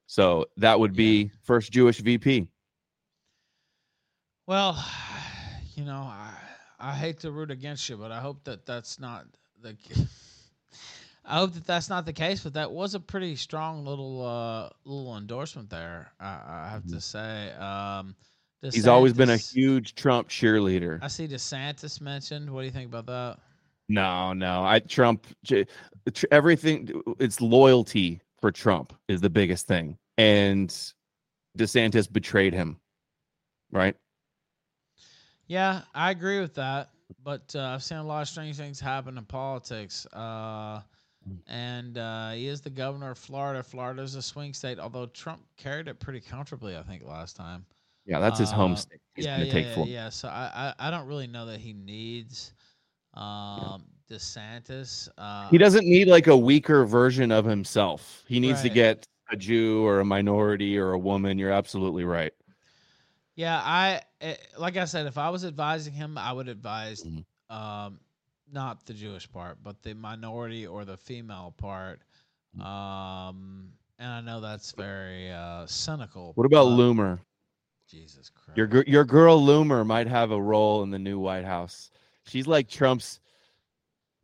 So 0.05 0.45
that 0.57 0.79
would 0.79 0.95
be 0.95 1.31
first 1.43 1.71
Jewish 1.71 1.99
VP. 1.99 2.47
Well, 4.47 4.83
you 5.75 5.85
know, 5.85 6.01
I 6.01 6.33
I 6.79 6.93
hate 6.93 7.19
to 7.19 7.31
root 7.31 7.51
against 7.51 7.89
you, 7.89 7.97
but 7.97 8.11
I 8.11 8.19
hope 8.19 8.43
that 8.45 8.65
that's 8.65 8.99
not 8.99 9.25
the. 9.61 9.75
I 11.25 11.37
hope 11.37 11.53
that 11.53 11.67
that's 11.67 11.89
not 11.89 12.07
the 12.07 12.13
case, 12.13 12.41
but 12.41 12.53
that 12.53 12.71
was 12.71 12.95
a 12.95 12.99
pretty 12.99 13.35
strong 13.35 13.85
little 13.85 14.25
uh, 14.25 14.69
little 14.85 15.15
endorsement 15.17 15.69
there. 15.69 16.11
I, 16.19 16.39
I 16.47 16.69
have 16.71 16.87
to 16.87 17.01
say. 17.01 17.51
Um, 17.53 18.15
He's 18.61 18.87
always 18.87 19.13
been 19.13 19.29
a 19.29 19.37
huge 19.37 19.95
Trump 19.95 20.27
cheerleader. 20.27 20.99
I 21.01 21.07
see 21.07 21.27
DeSantis 21.27 22.01
mentioned. 22.01 22.49
What 22.49 22.61
do 22.61 22.65
you 22.65 22.71
think 22.71 22.87
about 22.87 23.05
that? 23.05 23.39
No, 23.87 24.33
no. 24.33 24.63
I 24.63 24.79
Trump 24.79 25.25
everything 26.31 27.01
it's 27.19 27.41
loyalty 27.41 28.21
for 28.39 28.51
Trump 28.51 28.93
is 29.07 29.21
the 29.21 29.29
biggest 29.29 29.67
thing. 29.67 29.97
And 30.17 30.69
DeSantis 31.57 32.11
betrayed 32.11 32.53
him. 32.53 32.79
Right? 33.71 33.95
Yeah, 35.47 35.81
I 35.95 36.11
agree 36.11 36.39
with 36.39 36.55
that. 36.55 36.89
But 37.23 37.53
uh, 37.55 37.61
I've 37.61 37.83
seen 37.83 37.97
a 37.97 38.03
lot 38.03 38.21
of 38.21 38.27
strange 38.27 38.57
things 38.57 38.79
happen 38.79 39.17
in 39.17 39.25
politics. 39.25 40.05
Uh, 40.07 40.81
and 41.47 41.97
uh, 41.97 42.31
he 42.31 42.47
is 42.47 42.61
the 42.61 42.69
governor 42.69 43.11
of 43.11 43.17
Florida. 43.17 43.63
Florida 43.63 44.01
is 44.01 44.15
a 44.15 44.21
swing 44.21 44.53
state, 44.53 44.79
although 44.79 45.07
Trump 45.07 45.41
carried 45.57 45.87
it 45.87 45.99
pretty 45.99 46.19
comfortably, 46.19 46.77
I 46.77 46.83
think, 46.83 47.03
last 47.03 47.35
time. 47.35 47.65
Yeah, 48.09 48.19
that's 48.19 48.39
his 48.39 48.51
home 48.51 48.73
Uh, 48.73 48.75
state. 48.75 49.01
He's 49.15 49.25
yeah, 49.25 49.37
gonna 49.37 49.45
yeah, 49.47 49.53
take 49.53 49.65
yeah, 49.77 49.83
yeah. 49.85 50.09
So 50.09 50.27
I, 50.29 50.73
I, 50.79 50.87
I 50.87 50.91
don't 50.91 51.07
really 51.07 51.27
know 51.27 51.45
that 51.45 51.59
he 51.59 51.73
needs 51.73 52.53
um, 53.13 53.85
DeSantis. 54.09 55.09
Uh, 55.17 55.49
He 55.51 55.57
doesn't 55.57 55.85
need 55.85 56.07
like 56.07 56.27
a 56.27 56.37
weaker 56.37 56.85
version 56.85 57.31
of 57.31 57.45
himself. 57.45 58.23
He 58.27 58.39
needs 58.39 58.61
to 58.63 58.69
get 58.69 59.07
a 59.31 59.37
Jew 59.37 59.85
or 59.85 59.99
a 59.99 60.05
minority 60.05 60.77
or 60.77 60.93
a 60.93 60.99
woman. 60.99 61.37
You're 61.37 61.51
absolutely 61.51 62.03
right. 62.03 62.33
Yeah, 63.35 63.61
I 63.63 64.01
eh, 64.21 64.35
like 64.57 64.75
I 64.77 64.85
said, 64.85 65.07
if 65.07 65.17
I 65.17 65.29
was 65.29 65.45
advising 65.45 65.93
him, 65.93 66.17
I 66.17 66.33
would 66.33 66.49
advise 66.49 67.03
Mhm. 67.03 67.25
um, 67.49 67.99
not 68.51 68.85
the 68.85 68.93
Jewish 68.93 69.31
part, 69.31 69.59
but 69.63 69.81
the 69.83 69.93
minority 69.93 70.65
or 70.67 70.83
the 70.85 70.97
female 70.97 71.53
part. 71.57 72.01
Mm. 72.57 72.65
Um, 72.65 73.73
and 73.99 74.11
I 74.11 74.21
know 74.21 74.41
that's 74.41 74.71
very 74.73 75.31
uh, 75.31 75.67
cynical. 75.67 76.33
What 76.35 76.45
about 76.45 76.67
Loomer? 76.67 77.19
Jesus 77.89 78.29
Christ. 78.29 78.57
Your 78.57 78.83
your 78.85 79.05
girl 79.05 79.41
Loomer 79.41 79.85
might 79.85 80.07
have 80.07 80.31
a 80.31 80.41
role 80.41 80.83
in 80.83 80.89
the 80.91 80.99
new 80.99 81.19
White 81.19 81.45
House. 81.45 81.91
She's 82.27 82.47
like 82.47 82.69
Trump's 82.69 83.19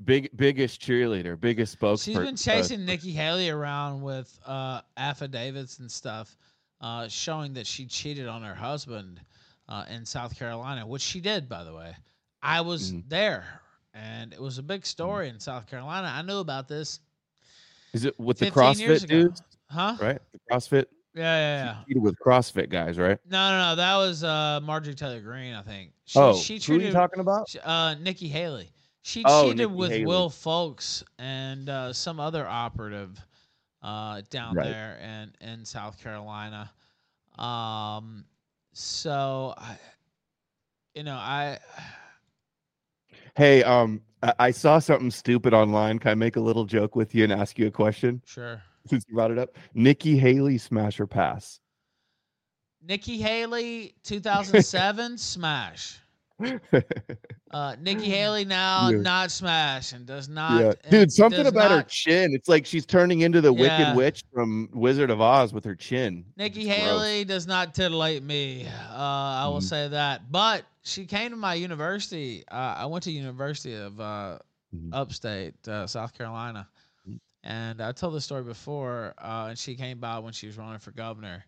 big 0.04 0.30
biggest 0.36 0.82
cheerleader, 0.82 1.40
biggest 1.40 1.80
spokesperson. 1.80 2.04
She's 2.06 2.18
been 2.18 2.36
chasing 2.36 2.86
Nikki 2.86 3.12
Haley 3.12 3.50
around 3.50 4.02
with 4.02 4.38
uh, 4.46 4.82
affidavits 4.98 5.80
and 5.80 5.92
stuff, 5.92 6.36
uh, 6.82 7.08
showing 7.08 7.54
that 7.54 7.66
she 7.66 7.86
cheated 7.86 8.28
on 8.28 8.44
her 8.44 8.56
husband 8.56 9.22
uh, 9.68 9.86
in 9.90 10.06
South 10.06 10.38
Carolina, 10.38 10.86
which 10.86 11.02
she 11.02 11.20
did, 11.20 11.50
by 11.50 11.64
the 11.64 11.74
way. 11.74 11.96
I 12.44 12.62
was 12.62 12.92
Mhm. 12.92 13.10
there, 13.10 13.62
and 13.94 14.34
it 14.34 14.42
was 14.42 14.60
a 14.60 14.64
big 14.64 14.86
story 14.86 15.30
in 15.30 15.40
South 15.40 15.66
Carolina. 15.68 16.08
I 16.14 16.22
knew 16.22 16.38
about 16.38 16.68
this 16.68 17.00
Is 17.94 18.06
it 18.06 18.20
with 18.20 18.38
the 18.38 18.52
CrossFit 18.52 19.08
dudes? 19.08 19.42
Huh? 19.72 19.96
Right? 20.00 20.20
The 20.32 20.40
CrossFit 20.52 20.86
Yeah, 21.16 21.22
yeah, 21.24 21.66
yeah. 21.66 21.76
cheated 21.88 22.04
with 22.04 22.16
CrossFit 22.20 22.70
guys, 22.70 22.98
right? 23.00 23.18
No, 23.30 23.50
no, 23.50 23.70
no. 23.70 23.76
That 23.78 23.96
was 23.96 24.24
uh, 24.24 24.60
Marjorie 24.62 24.96
Taylor 24.96 25.22
Greene, 25.22 25.54
I 25.54 25.62
think. 25.62 25.92
She, 26.06 26.20
oh, 26.20 26.36
she 26.36 26.60
who 26.60 26.78
are 26.78 26.82
you 26.82 26.92
talking 26.92 27.22
about? 27.22 27.48
Sh- 27.50 27.56
uh, 27.64 27.96
Nikki 28.02 28.28
Haley. 28.28 28.70
She 29.02 29.24
Oh, 29.26 29.44
cheated 29.44 29.58
Nikki 29.58 29.74
with 29.74 29.92
Haley. 29.92 30.06
Will 30.06 30.30
Folks 30.30 31.04
and 31.18 31.70
uh, 31.70 31.94
some 31.94 32.20
other 32.20 32.46
operative 32.48 33.18
uh, 33.82 34.22
down 34.30 34.56
Right. 34.56 34.66
there 34.66 35.00
in, 35.42 35.48
in 35.48 35.64
South 35.66 36.02
Carolina. 36.02 36.70
Um, 37.38 38.26
so, 38.74 39.54
I, 39.58 39.78
you 40.96 41.04
know, 41.04 41.16
I 41.16 41.60
Hey, 43.36 43.64
um, 43.64 44.02
I, 44.24 44.34
I 44.40 44.52
saw 44.52 44.80
something 44.80 45.12
stupid 45.12 45.54
online. 45.54 46.00
Can 46.00 46.12
I 46.12 46.16
make 46.16 46.36
a 46.36 46.42
little 46.42 46.66
joke 46.66 46.96
with 46.96 47.14
you 47.14 47.24
and 47.26 47.32
ask 47.34 47.58
you 47.60 47.68
a 47.68 47.72
question 47.72 48.22
sure. 48.26 48.62
Since 48.88 49.04
you 49.08 49.16
brought 49.16 49.32
it 49.32 49.38
up? 49.40 49.50
Nikki 49.74 50.18
Haley 50.18 50.58
smash 50.58 51.00
or 51.00 51.08
pass? 51.08 51.60
Nikki 52.88 53.18
Haley, 53.18 53.96
2007, 54.04 55.18
smash. 55.18 56.00
Uh, 57.52 57.74
Nikki 57.80 58.10
Haley 58.10 58.44
now 58.44 58.90
Yeah. 58.90 58.98
not 58.98 59.32
smash 59.32 59.94
and 59.94 60.06
does 60.06 60.28
not. 60.28 60.62
yeah, 60.62 60.74
dude, 60.92 61.10
something 61.10 61.48
about 61.48 61.72
her 61.72 61.84
chin. 61.84 62.34
It's 62.34 62.50
like 62.50 62.66
she's 62.66 62.86
turning 62.86 63.22
into 63.22 63.40
the 63.40 63.54
Yeah. 63.54 63.62
Wicked 63.80 63.96
Witch 63.96 64.24
from 64.34 64.68
Wizard 64.74 65.10
of 65.10 65.22
Oz 65.22 65.54
with 65.54 65.64
her 65.64 65.76
chin. 65.76 66.26
Nikki 66.36 66.68
It's 66.70 66.78
gross. 66.78 66.90
Haley 67.06 67.24
does 67.24 67.48
not 67.48 67.74
titillate 67.74 68.24
me. 68.24 68.68
Uh, 68.92 68.94
I 68.94 69.48
will 69.48 69.60
Mhm. 69.62 69.70
say 69.70 69.88
that. 69.88 70.30
But 70.30 70.66
she 70.84 71.06
came 71.06 71.30
to 71.32 71.38
my 71.38 71.54
university. 71.54 72.44
Uh, 72.50 72.56
I 72.78 72.86
went 72.88 73.06
to 73.06 73.12
University 73.12 73.74
of 73.76 74.02
uh, 74.02 74.40
Mhm. 74.76 74.90
upstate 74.92 75.66
uh, 75.70 75.88
South 75.88 76.14
Carolina. 76.14 76.68
And 77.46 77.80
I 77.82 77.92
told 77.92 78.16
this 78.16 78.26
story 78.26 78.44
before. 78.44 79.14
Uh, 79.18 79.48
and 79.50 79.58
she 79.58 79.76
came 79.76 80.00
by 80.00 80.20
when 80.20 80.34
she 80.34 80.48
was 80.48 80.58
running 80.58 80.80
for 80.80 80.92
governor, 80.92 81.46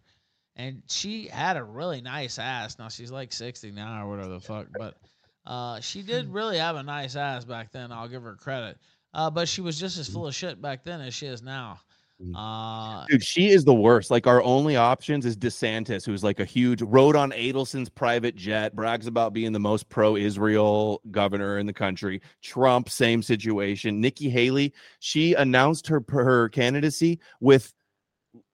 and 0.56 0.84
she 0.88 1.28
had 1.28 1.58
a 1.58 1.64
really 1.64 2.02
nice 2.02 2.40
ass. 2.40 2.80
Now 2.80 2.88
she's 2.88 3.12
like 3.12 3.34
sixty 3.34 3.72
now 3.72 4.06
or 4.06 4.10
whatever 4.10 4.30
the 4.30 4.40
fuck, 4.40 4.68
but 4.78 4.98
uh, 5.46 5.82
she 5.82 6.04
did 6.04 6.30
really 6.30 6.58
have 6.58 6.76
a 6.76 6.84
nice 6.84 7.16
ass 7.16 7.44
back 7.44 7.72
then. 7.72 7.92
I'll 7.92 8.08
give 8.08 8.24
her 8.24 8.36
credit. 8.36 8.78
Uh, 9.14 9.32
but 9.32 9.48
she 9.48 9.62
was 9.62 9.80
just 9.80 9.98
as 9.98 10.08
full 10.08 10.28
of 10.28 10.36
shit 10.36 10.62
back 10.62 10.84
then 10.84 11.02
as 11.02 11.14
she 11.14 11.26
is 11.26 11.42
now. 11.42 11.80
Mhm. 12.22 12.34
Uh, 12.36 13.06
Dude, 13.08 13.24
she 13.24 13.50
is 13.50 13.64
the 13.64 13.74
worst. 13.74 14.10
Like 14.10 14.26
our 14.26 14.42
only 14.42 14.76
options 14.76 15.26
is 15.26 15.38
DeSantis, 15.38 16.06
who's 16.06 16.24
like 16.24 16.40
a 16.40 16.46
huge 16.46 16.82
rode 16.82 17.16
on 17.16 17.32
Adelson's 17.32 17.90
private 17.90 18.36
jet, 18.36 18.76
brags 18.76 19.06
about 19.06 19.34
being 19.34 19.52
the 19.52 19.60
most 19.60 19.88
pro-Israel 19.90 21.02
governor 21.12 21.60
in 21.60 21.68
the 21.68 21.74
country. 21.74 22.22
Trump, 22.42 22.90
same 22.90 23.22
situation. 23.22 24.02
Nikki 24.02 24.30
Haley, 24.30 24.74
she 25.00 25.36
announced 25.36 25.88
her 25.88 26.04
her 26.10 26.50
candidacy 26.50 27.20
with 27.40 27.72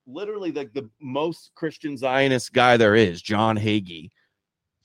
literally 0.05 0.51
like 0.51 0.73
the 0.73 0.89
most 0.99 1.51
Christian 1.55 1.95
Zionist 1.95 2.51
guy 2.51 2.75
there 2.75 2.95
is, 2.95 3.21
John 3.21 3.57
Hagee. 3.57 4.09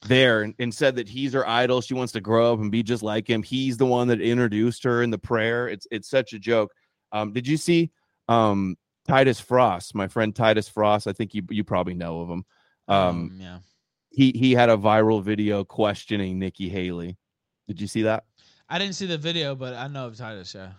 There 0.07 0.43
and, 0.43 0.55
and 0.61 0.73
said 0.73 0.95
that 0.95 1.09
he's 1.09 1.33
her 1.33 1.47
idol. 1.49 1.81
She 1.81 1.95
wants 1.95 2.13
to 2.13 2.21
grow 2.21 2.53
up 2.53 2.61
and 2.61 2.71
be 2.71 2.85
just 2.85 3.03
like 3.03 3.29
him. 3.29 3.43
He's 3.43 3.77
the 3.77 3.87
one 3.87 4.07
that 4.07 4.21
introduced 4.21 4.85
her 4.85 5.03
in 5.03 5.11
the 5.11 5.19
prayer. 5.19 5.67
It's 5.67 5.89
it's 5.91 6.09
such 6.09 6.33
a 6.35 6.39
joke. 6.39 6.71
Um, 7.11 7.33
did 7.33 7.49
you 7.49 7.57
see 7.57 7.91
um 8.29 8.77
Titus 9.09 9.41
Frost, 9.41 9.95
my 9.95 10.07
friend 10.07 10.37
Titus 10.37 10.69
Frost. 10.69 11.07
I 11.07 11.13
think 11.13 11.35
you 11.35 11.43
you 11.51 11.65
probably 11.65 11.95
know 11.95 12.21
of 12.21 12.29
him. 12.29 12.45
Um, 12.89 13.39
yeah. 13.41 13.59
he 14.11 14.33
he 14.33 14.53
had 14.53 14.69
a 14.69 14.77
viral 14.77 15.23
video 15.23 15.65
questioning 15.65 16.39
Nikki 16.39 16.69
Haley. 16.69 17.17
Did 17.67 17.81
you 17.81 17.87
see 17.87 18.03
that? 18.03 18.25
I 18.69 18.79
didn't 18.79 18.95
see 18.95 19.07
the 19.07 19.19
video, 19.19 19.55
but 19.55 19.75
I 19.75 19.89
know 19.89 20.07
of 20.07 20.17
Titus. 20.17 20.55
Yeah. 20.55 20.73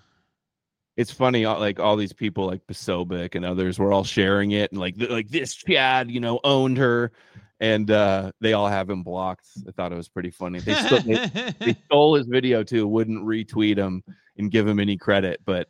It's 0.95 1.11
funny, 1.11 1.45
uh, 1.45 1.57
like 1.57 1.79
all 1.79 1.95
these 1.95 2.13
people 2.13 2.45
like 2.45 2.65
Posobiec 2.67 3.35
and 3.35 3.45
others 3.45 3.79
were 3.79 3.91
all 3.91 4.03
sharing 4.03 4.51
it, 4.51 4.71
and 4.71 4.79
like 4.79 4.95
like 5.09 5.29
this 5.29 5.55
Chad, 5.55 6.11
you 6.11 6.19
know, 6.19 6.39
owned 6.43 6.77
her, 6.77 7.11
and 7.59 7.89
uh 7.89 8.31
they 8.41 8.53
all 8.53 8.67
have 8.67 8.89
him 8.89 9.01
blocked. 9.01 9.47
I 9.67 9.71
thought 9.71 9.91
it 9.91 9.95
was 9.95 10.09
pretty 10.09 10.29
funny. 10.29 10.59
They, 10.59 10.73
they, 10.73 11.53
they 11.59 11.73
stole 11.85 12.15
his 12.15 12.27
video 12.27 12.63
too, 12.63 12.87
wouldn't 12.87 13.25
retweet 13.25 13.77
him 13.77 14.03
and 14.37 14.51
give 14.51 14.67
him 14.67 14.79
any 14.79 14.97
credit, 14.97 15.41
but 15.45 15.67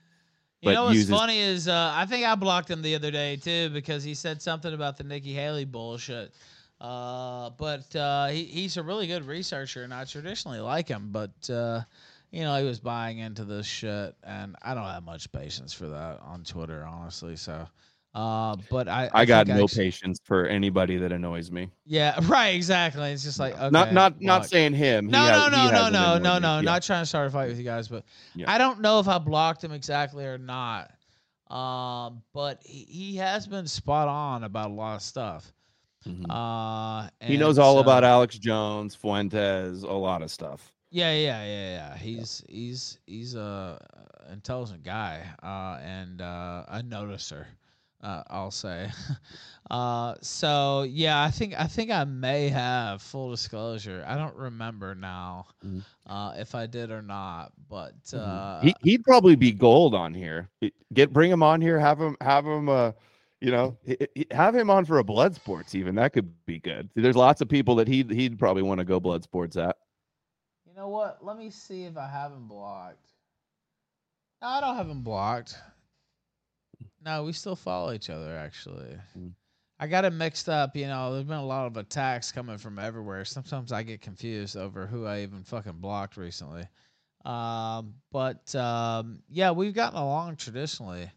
you 0.62 0.74
know 0.74 0.86
what's 0.86 0.95
uses- 0.95 1.10
funny 1.10 1.39
is 1.39 1.68
uh, 1.68 1.93
I 1.95 2.05
think 2.05 2.26
I 2.26 2.36
blocked 2.36 2.70
him 2.70 2.82
the 2.82 2.95
other 2.95 3.12
day 3.12 3.38
too 3.38 3.70
because 3.70 4.03
he 4.03 4.14
said 4.14 4.41
something 4.41 4.74
about 4.74 4.97
the 4.97 5.03
Nikki 5.03 5.34
Haley 5.34 5.66
bullshit. 5.66 6.34
Uh, 6.82 7.49
but 7.57 7.93
uh, 7.95 8.28
he, 8.28 8.45
he's 8.45 8.78
a 8.78 8.84
really 8.84 9.05
good 9.05 9.26
researcher, 9.26 9.84
and 9.84 9.93
I 9.93 10.05
traditionally 10.05 10.62
like 10.62 10.88
him. 10.88 11.10
But 11.12 11.49
uh, 11.49 11.82
you 12.32 12.43
know, 12.43 12.55
he 12.57 12.66
was 12.66 12.80
buying 12.80 13.18
into 13.20 13.43
this 13.43 13.66
shit, 13.66 14.16
and 14.24 14.55
I 14.62 14.74
don't 14.74 14.86
have 14.86 15.03
much 15.03 15.32
patience 15.32 15.74
for 15.74 15.88
that 15.88 16.20
on 16.22 16.43
Twitter, 16.43 16.86
honestly. 16.86 17.36
So, 17.36 17.68
uh, 18.16 18.55
but 18.70 18.88
I 18.88 19.10
I 19.14 19.26
got 19.26 19.45
think 19.47 19.57
no 19.57 19.64
actually- 19.66 19.84
patience 19.86 20.20
for 20.24 20.45
anybody 20.47 20.97
that 20.97 21.12
annoys 21.12 21.51
me. 21.51 21.70
Yeah, 21.86 22.20
right, 22.24 22.49
exactly. 22.55 23.12
It's 23.12 23.24
just 23.24 23.39
like 23.39 23.53
okay, 23.55 23.70
not 23.70 23.93
not 23.93 24.20
not 24.22 24.45
saying 24.47 24.74
him. 24.74 25.05
He 25.05 25.12
No, 25.12 25.20
has- 25.20 25.51
no, 25.51 25.57
no, 25.57 25.72
no, 25.72 25.89
no, 25.89 26.18
no, 26.18 26.39
no. 26.39 26.55
Yeah. 26.55 26.62
Not 26.62 26.84
trying 26.84 27.03
to 27.03 27.05
start 27.05 27.28
a 27.28 27.30
fight 27.30 27.49
with 27.49 27.57
you 27.57 27.64
guys, 27.64 27.88
but 27.88 28.03
Yeah. 28.36 28.51
I 28.51 28.57
don't 28.57 28.82
know 28.82 28.99
if 28.99 29.07
I 29.07 29.18
blocked 29.20 29.64
him 29.64 29.72
exactly 29.72 30.26
or 30.26 30.38
not. 30.38 30.91
Um, 31.49 32.22
but 32.34 32.62
he, 32.64 32.86
he 32.89 33.16
has 33.18 33.47
been 33.47 33.66
spot 33.68 34.07
on 34.07 34.43
about 34.43 34.70
a 34.70 34.74
lot 34.74 34.95
of 34.97 35.01
stuff. 35.01 35.51
Mhm. 36.07 36.26
Uh, 36.30 37.10
he 37.22 37.38
knows 37.38 37.57
all 37.60 37.76
so- 37.76 37.80
about 37.82 38.03
Alex 38.03 38.38
Jones, 38.38 38.95
Fuentes, 38.95 39.84
a 39.84 39.88
lot 39.91 40.22
of 40.22 40.32
stuff. 40.32 40.72
Yeah, 40.91 41.12
yeah, 41.14 41.43
yeah, 41.43 41.70
yeah. 41.76 41.97
He's 41.97 42.43
he's 42.49 42.97
he's 43.05 43.36
a 43.36 43.80
intelligent 44.32 44.84
guy, 44.84 45.24
uh, 45.43 45.80
and 45.84 46.22
uh, 46.22 46.66
a 46.68 46.82
noticer. 46.82 47.45
Uh, 48.02 48.24
I'll 48.30 48.52
say. 48.52 48.89
uh, 49.72 50.16
so 50.22 50.84
yeah, 50.84 51.22
I 51.24 51.32
think 51.32 51.60
I 51.60 51.66
think 51.68 51.91
I 51.91 52.04
may 52.06 52.50
have 52.50 53.02
full 53.02 53.30
disclosure. 53.32 54.04
I 54.08 54.16
don't 54.16 54.36
remember 54.36 54.95
now 54.95 55.47
Mhm. 55.64 55.84
uh, 56.06 56.34
if 56.38 56.56
I 56.56 56.66
did 56.68 56.91
or 56.91 57.02
not, 57.02 57.52
but 57.70 58.14
Mhm. 58.14 58.43
uh, 58.62 58.62
he, 58.62 58.76
he'd 58.82 59.04
probably 59.04 59.36
be 59.36 59.52
gold 59.52 59.93
on 59.93 60.14
here. 60.14 60.50
Get 60.93 61.14
bring 61.14 61.32
him 61.32 61.43
on 61.43 61.62
here. 61.62 61.80
Have 61.80 62.00
him 62.00 62.16
have 62.22 62.45
him. 62.45 62.70
Uh, 62.70 62.91
you 63.41 63.52
know, 63.52 63.78
have 64.32 64.56
him 64.56 64.70
on 64.70 64.86
for 64.86 65.00
a 65.00 65.04
blood 65.04 65.36
sports. 65.36 65.74
Even 65.76 65.95
that 65.95 66.14
could 66.14 66.30
be 66.30 66.43
good. 66.43 66.74
There's 66.78 66.97
lots 66.97 67.22
of 67.22 67.30
people 67.32 67.58
that 67.58 67.70
he'd 67.70 67.95
he'd 67.95 68.24
probably 68.24 68.47
want 68.47 68.68
to 68.68 68.74
go 68.74 68.88
blood 69.00 69.24
sports 69.24 69.56
at. 69.56 69.78
you 70.66 70.74
know 70.74 70.88
what? 70.89 71.24
Let 71.24 71.38
me 71.38 71.50
see 71.50 71.84
if 71.86 71.97
I 71.97 72.08
have 72.08 72.32
him 72.32 72.47
blocked. 72.47 73.14
No, 74.41 74.47
I 74.47 74.60
don't 74.62 74.76
have 74.76 74.89
him 74.89 75.02
blocked. 75.04 75.58
No, 77.04 77.24
we 77.24 77.34
still 77.34 77.56
follow 77.56 77.91
each 77.93 78.10
other 78.10 78.36
actually. 78.38 78.95
Mm. 79.18 79.32
I 79.80 79.88
got 79.88 80.04
it 80.04 80.12
mixed 80.12 80.50
up. 80.50 80.76
You 80.76 80.88
know, 80.88 81.14
there's 81.14 81.24
been 81.24 81.38
a 81.38 81.45
lot 81.45 81.66
of 81.66 81.78
attacks 81.78 82.32
coming 82.32 82.58
from 82.58 82.78
everywhere. 82.78 83.24
Sometimes 83.24 83.72
I 83.72 83.84
get 83.84 84.02
confused 84.02 84.58
over 84.58 84.86
who 84.86 85.06
I 85.06 85.22
even 85.22 85.43
fucking 85.43 85.78
blocked 85.80 86.18
recently. 86.18 86.68
Um, 87.24 87.93
but 88.12 88.54
um, 88.56 89.22
yeah, 89.30 89.52
we've 89.52 89.74
gotten 89.74 89.97
along 89.97 90.36
traditionally. 90.36 91.10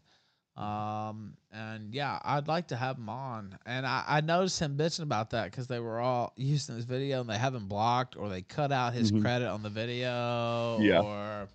Um, 0.55 1.33
and 1.51 1.93
yeah, 1.93 2.19
I'd 2.23 2.47
like 2.47 2.67
to 2.67 2.75
have 2.75 2.97
him 2.97 3.09
on. 3.09 3.57
And 3.65 3.85
I, 3.85 4.03
I 4.07 4.21
noticed 4.21 4.61
him 4.61 4.77
bitching 4.77 5.01
about 5.01 5.31
that 5.31 5.51
because 5.51 5.67
they 5.67 5.79
were 5.79 5.99
all 5.99 6.31
using 6.37 6.75
his 6.75 6.85
video 6.85 7.19
and 7.21 7.29
they 7.29 7.37
haven't 7.37 7.67
blocked 7.67 8.15
or 8.15 8.29
they 8.29 8.43
cut 8.43 8.71
out 8.71 8.93
his 8.93 9.11
Mhm. 9.11 9.21
credit 9.21 9.49
on 9.49 9.61
the 9.63 9.69
video. 9.69 10.79
Yeah. 10.79 11.01
Or, 11.01 11.47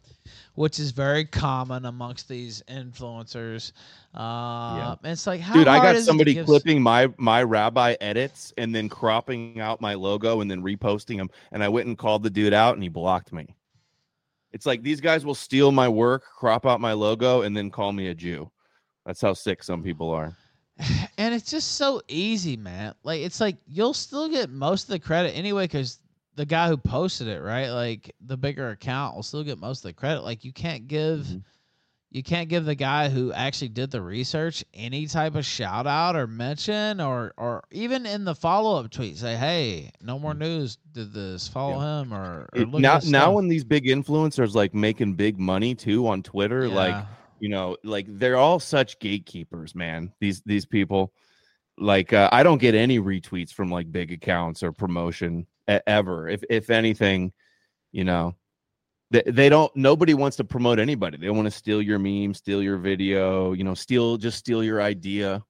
which 0.57 0.79
is 0.79 0.91
very 0.91 1.25
common 1.25 1.87
amongst 1.87 2.29
these 2.29 2.63
influencers. 2.69 3.73
Uh, 4.15 4.97
and 5.03 5.13
it's 5.13 5.27
like, 5.27 5.41
how 5.41 5.55
Dude, 5.55 5.69
I 5.69 5.79
got 5.79 5.95
is 5.95 6.03
it 6.03 6.05
to 6.05 6.07
somebody 6.07 6.35
give 6.35 6.47
clipping 6.47 6.83
my 6.83 7.13
my 7.19 7.43
rabbi 7.43 7.95
edits 8.01 8.53
and 8.57 8.75
then 8.75 8.89
cropping 8.89 9.61
out 9.61 9.81
my 9.81 9.95
logo 9.95 10.41
and 10.41 10.51
then 10.51 10.63
reposting 10.63 11.19
them. 11.19 11.31
And 11.53 11.63
I 11.63 11.69
went 11.69 11.87
and 11.87 11.97
called 11.97 12.23
the 12.23 12.31
dude 12.31 12.55
out 12.55 12.75
and 12.75 12.83
he 12.83 12.89
blocked 12.89 13.33
me. 13.33 13.55
It's 14.53 14.67
like 14.67 14.83
these 14.83 15.01
guys 15.01 15.27
will 15.27 15.35
steal 15.35 15.73
my 15.73 15.89
work, 15.89 16.25
crop 16.37 16.65
out 16.67 16.81
my 16.81 16.95
logo, 16.95 17.43
and 17.43 17.57
then 17.57 17.71
call 17.71 17.93
me 17.93 18.09
a 18.09 18.15
Jew. 18.15 18.51
That's 19.05 19.21
how 19.21 19.35
sick 19.35 19.63
some 19.63 19.83
people 19.83 20.11
are. 20.11 20.37
and 21.19 21.35
it's 21.35 21.51
just 21.51 21.73
so 21.73 22.01
easy, 22.09 22.57
man. 22.57 22.95
Like 23.03 23.21
it's 23.21 23.41
like 23.41 23.57
you'll 23.67 23.95
still 23.95 24.29
get 24.29 24.51
most 24.51 24.85
of 24.85 24.89
the 24.91 24.99
credit 24.99 25.37
anyway 25.37 25.65
because 25.65 26.01
the 26.35 26.47
guy 26.47 26.69
who 26.69 26.77
posted 26.77 27.29
it, 27.29 27.43
right? 27.43 27.69
Like 27.69 28.15
the 28.25 28.37
bigger 28.37 28.71
account 28.71 29.17
will 29.17 29.23
still 29.23 29.45
get 29.45 29.59
most 29.59 29.81
of 29.85 29.89
the 29.91 29.93
credit. 29.93 30.23
Like 30.23 30.45
you 30.45 30.53
can't 30.53 30.87
give, 30.89 31.27
Mhm. 31.27 31.43
You 32.11 32.23
can't 32.23 32.49
give 32.49 32.65
the 32.65 32.75
guy 32.75 33.11
who 33.11 33.35
actually 33.35 33.69
did 33.69 33.91
the 33.91 34.01
research 34.01 34.65
any 34.73 35.07
type 35.07 35.35
of 35.35 35.45
shout 35.45 35.87
out 35.87 36.17
or 36.17 36.27
mention 36.27 37.03
or 37.03 37.35
or 37.37 37.65
even 37.71 38.07
in 38.07 38.25
the 38.25 38.35
follow 38.35 38.81
up 38.81 38.91
tweet 38.91 39.19
say, 39.19 39.37
hey, 39.37 39.91
Know 40.01 40.19
More 40.19 40.33
News. 40.33 40.79
Did 40.93 41.13
this 41.13 41.47
follow 41.47 41.79
him 41.79 42.15
or, 42.15 42.49
or 42.55 42.61
look 42.63 42.81
now 42.81 43.01
now 43.05 43.33
when 43.33 43.47
these 43.47 43.63
big 43.63 43.85
influencers 43.85 44.55
like 44.55 44.73
making 44.75 45.15
big 45.15 45.39
money 45.39 45.75
too 45.75 46.07
on 46.09 46.23
Twitter, 46.23 46.67
like 46.67 47.05
you 47.41 47.51
know 47.51 47.77
like 47.85 48.07
they're 48.09 48.39
all 48.39 48.59
such 48.59 48.99
gatekeepers 49.01 49.75
man 49.75 50.11
these 50.19 50.41
these 50.43 50.65
people. 50.65 51.13
Like 51.81 52.13
uh, 52.13 52.29
i 52.33 52.43
don't 52.43 52.59
get 52.59 52.75
any 52.75 52.99
retweets 52.99 53.53
from 53.53 53.71
like 53.71 53.93
big 53.93 54.11
accounts 54.11 54.63
or 54.63 54.73
promotion 54.73 55.47
ever. 55.87 56.29
If 56.29 56.43
if 56.49 56.71
anything 56.71 57.33
you 57.93 58.05
know 58.05 58.35
they, 59.11 59.23
they 59.27 59.49
don't 59.49 59.75
nobody 59.77 60.15
wants 60.15 60.37
to 60.37 60.45
promote 60.45 60.79
anybody 60.79 61.17
they 61.19 61.31
want 61.31 61.47
to 61.47 61.51
steal 61.51 61.81
your 61.83 61.99
meme 61.99 62.35
steal 62.35 62.63
your 62.63 62.77
video 62.79 63.53
you 63.53 63.65
know 63.65 63.75
steal 63.75 64.17
just 64.17 64.39
steal 64.39 64.63
your 64.63 64.81
idea 64.83 65.43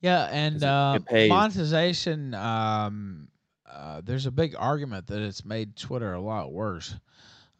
Yeah, 0.00 0.28
and 0.30 0.62
it 0.62 0.64
uh, 0.64 0.98
monetization. 1.20 2.34
Um, 2.34 3.28
uh, 3.70 4.00
there's 4.04 4.26
a 4.26 4.30
big 4.30 4.54
argument 4.58 5.06
that 5.08 5.20
it's 5.22 5.44
made 5.44 5.76
Twitter 5.76 6.12
a 6.12 6.20
lot 6.20 6.52
worse. 6.52 6.92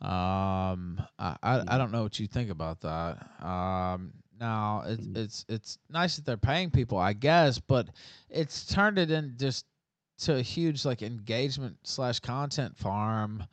Um, 0.01 1.01
I, 1.19 1.37
I, 1.43 1.63
I 1.69 1.79
don't 1.79 1.93
know 1.93 2.03
what 2.03 2.19
you 2.19 2.27
think 2.27 2.51
about 2.51 2.81
that. 2.81 3.19
Um, 3.45 4.13
now 4.39 4.83
it's 4.87 5.07
Mhm. 5.07 5.15
it's 5.15 5.45
it's 5.49 5.79
nice 5.91 6.17
that 6.17 6.25
they're 6.27 6.37
paying 6.37 6.71
people, 6.71 6.99
I 6.99 7.13
guess, 7.13 7.59
but 7.59 7.89
it's 8.29 8.67
turned 8.67 8.99
it 8.99 9.11
in 9.11 9.35
just 9.39 9.67
to 10.19 10.37
a 10.37 10.43
huge 10.43 10.85
like 10.85 11.03
engagement 11.03 11.77
slash 11.85 12.21
content 12.21 12.77
farm 12.77 13.45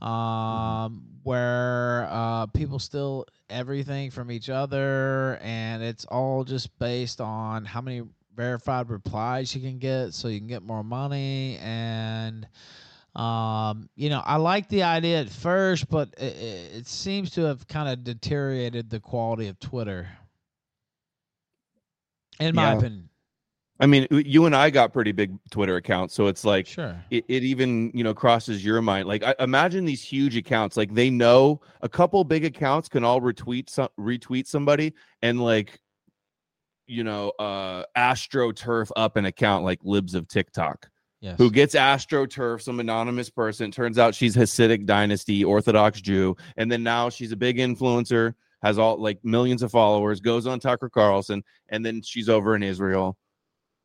um 0.00 1.02
where 1.22 2.08
uh 2.10 2.46
people 2.46 2.78
steal 2.78 3.24
everything 3.48 4.10
from 4.10 4.30
each 4.30 4.50
other 4.50 5.38
and 5.42 5.82
it's 5.82 6.04
all 6.06 6.44
just 6.44 6.76
based 6.78 7.20
on 7.20 7.64
how 7.64 7.80
many 7.80 8.02
verified 8.34 8.90
replies 8.90 9.54
you 9.54 9.60
can 9.60 9.78
get 9.78 10.12
so 10.12 10.28
you 10.28 10.38
can 10.40 10.48
get 10.48 10.62
more 10.62 10.82
money. 10.82 11.58
And 11.60 12.46
um 13.16 13.88
you 13.94 14.10
know 14.10 14.20
i 14.24 14.34
like 14.36 14.68
the 14.68 14.82
idea 14.82 15.20
at 15.20 15.28
first 15.30 15.88
but 15.88 16.08
it, 16.18 16.34
it, 16.36 16.76
it 16.78 16.86
seems 16.88 17.30
to 17.30 17.42
have 17.42 17.66
kind 17.68 17.88
of 17.88 18.02
deteriorated 18.02 18.90
the 18.90 18.98
quality 18.98 19.46
of 19.46 19.58
twitter. 19.60 20.08
In 22.40 22.54
my 22.56 22.72
opinion 22.72 23.08
i 23.84 23.86
mean 23.86 24.08
you 24.10 24.46
and 24.46 24.56
i 24.56 24.70
got 24.70 24.92
pretty 24.92 25.12
big 25.12 25.36
twitter 25.50 25.76
accounts 25.76 26.14
so 26.14 26.26
it's 26.26 26.44
like 26.44 26.66
sure. 26.66 26.96
it, 27.10 27.24
it 27.28 27.42
even 27.44 27.90
you 27.94 28.02
know 28.02 28.14
crosses 28.14 28.64
your 28.64 28.80
mind. 28.80 29.06
Like 29.06 29.22
I, 29.22 29.34
imagine 29.38 29.84
these 29.84 30.02
huge 30.02 30.36
accounts 30.36 30.76
like 30.76 30.94
they 30.94 31.10
know 31.10 31.60
a 31.82 31.88
couple 31.88 32.24
big 32.24 32.44
accounts 32.44 32.88
can 32.88 33.04
all 33.04 33.20
retweet 33.20 33.68
some 33.68 33.88
retweet 33.98 34.46
somebody 34.46 34.94
and 35.22 35.40
like 35.40 35.78
you 36.86 37.04
know 37.04 37.30
uh 37.38 37.84
astroturf 37.96 38.90
up 38.96 39.16
an 39.16 39.26
account 39.26 39.64
like 39.64 39.80
libs 39.84 40.14
of 40.14 40.28
tiktok. 40.28 40.88
Yes. 41.20 41.38
Who 41.38 41.50
gets 41.50 41.74
astroturf 41.74 42.60
some 42.60 42.80
anonymous 42.80 43.30
person 43.30 43.70
turns 43.70 43.98
out 43.98 44.14
she's 44.14 44.36
hasidic 44.36 44.84
dynasty 44.84 45.44
orthodox 45.44 46.00
jew 46.00 46.36
and 46.56 46.70
then 46.70 46.82
now 46.82 47.08
she's 47.10 47.32
a 47.32 47.36
big 47.36 47.58
influencer 47.58 48.34
has 48.62 48.78
all 48.78 49.00
like 49.00 49.24
millions 49.24 49.62
of 49.62 49.70
followers 49.70 50.20
goes 50.20 50.46
on 50.46 50.60
tucker 50.60 50.88
carlson 50.88 51.42
and 51.68 51.84
then 51.84 52.02
she's 52.02 52.28
over 52.28 52.54
in 52.54 52.62
israel 52.62 53.16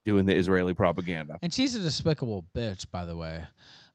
doing 0.06 0.26
the 0.26 0.36
israeli 0.36 0.74
propaganda 0.74 1.38
And 1.41 1.54
she's 1.54 1.76
a 1.76 1.80
despicable 1.80 2.45
bitch, 2.56 2.86
by 2.91 3.06
the 3.06 3.16
way. 3.16 3.43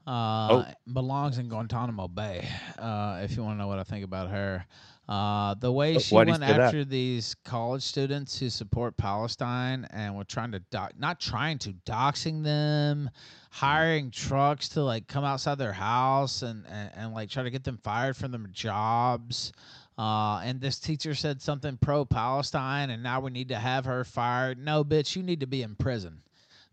Uh, 0.06 0.48
Oh. 0.50 0.64
belongs 0.92 1.38
in 1.38 1.48
Guantanamo 1.48 2.08
Bay. 2.08 2.46
Uh, 2.78 3.20
if 3.22 3.36
you 3.36 3.42
want 3.42 3.56
to 3.56 3.58
know 3.62 3.68
what 3.68 3.78
I 3.78 3.84
think 3.84 4.04
about 4.04 4.28
her, 4.28 4.64
uh, 5.08 5.54
the 5.54 5.72
way 5.72 5.98
she 5.98 6.14
went 6.14 6.30
say 6.34 6.38
that? 6.40 6.60
after 6.60 6.84
these 6.84 7.34
college 7.44 7.82
students 7.82 8.38
who 8.38 8.50
support 8.50 8.96
Palestine 8.98 9.86
and 9.92 10.14
were 10.14 10.24
trying 10.24 10.52
to 10.52 10.58
doc- 10.70 10.92
not 10.98 11.20
trying 11.20 11.56
to 11.60 11.72
doxing 11.86 12.42
them, 12.44 13.08
hiring 13.50 14.10
trucks 14.10 14.68
to 14.70 14.82
like 14.82 15.06
come 15.08 15.24
outside 15.24 15.56
their 15.56 15.72
house 15.72 16.42
and, 16.42 16.66
and 16.68 16.90
and 16.94 17.14
like 17.14 17.30
try 17.30 17.42
to 17.42 17.50
get 17.50 17.64
them 17.64 17.78
fired 17.82 18.14
from 18.16 18.30
their 18.30 18.40
jobs. 18.52 19.52
Uh, 19.96 20.40
and 20.44 20.60
this 20.60 20.78
teacher 20.78 21.14
said 21.14 21.40
something 21.40 21.76
pro 21.76 22.04
Palestine, 22.04 22.90
and 22.90 23.02
now 23.02 23.20
we 23.20 23.30
need 23.30 23.48
to 23.48 23.58
have 23.58 23.84
her 23.84 24.04
fired. 24.04 24.58
No, 24.58 24.84
bitch, 24.84 25.14
you 25.14 25.22
need 25.22 25.40
to 25.40 25.46
be 25.46 25.62
in 25.62 25.76
prison. 25.76 26.20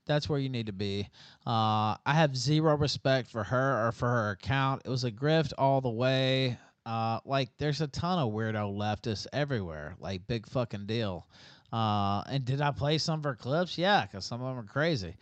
That's 0.05 0.28
where 0.28 0.39
you 0.39 0.49
need 0.49 0.65
to 0.65 0.74
be. 0.74 1.07
Uh, 1.45 1.95
I 2.05 2.13
have 2.13 2.36
zero 2.36 2.76
respect 2.76 3.30
for 3.30 3.43
her 3.43 3.88
or 3.88 3.91
for 3.91 4.09
her 4.09 4.32
account. 4.32 4.82
It 4.86 4.89
was 4.89 5.03
a 5.03 5.11
grift 5.11 5.53
all 5.57 5.82
the 5.82 5.89
way. 5.89 6.57
Uh, 6.86 7.19
like 7.26 7.49
there's 7.59 7.82
a 7.82 7.88
ton 7.88 8.17
of 8.17 8.34
weirdo 8.34 8.76
leftists 8.76 9.28
everywhere. 9.32 9.95
Like 9.99 10.26
big 10.28 10.47
fucking 10.47 10.88
deal. 10.88 11.28
Uh, 11.72 12.24
and 12.28 12.43
did 12.43 12.59
I 12.61 12.72
play 12.72 12.97
some 12.97 13.19
of 13.19 13.24
her 13.24 13.36
clips? 13.36 13.78
Yeah, 13.78 14.05
because 14.05 14.26
some 14.26 14.41
of 14.41 14.47
them 14.47 14.65
are 14.65 14.67
crazy. 14.67 15.15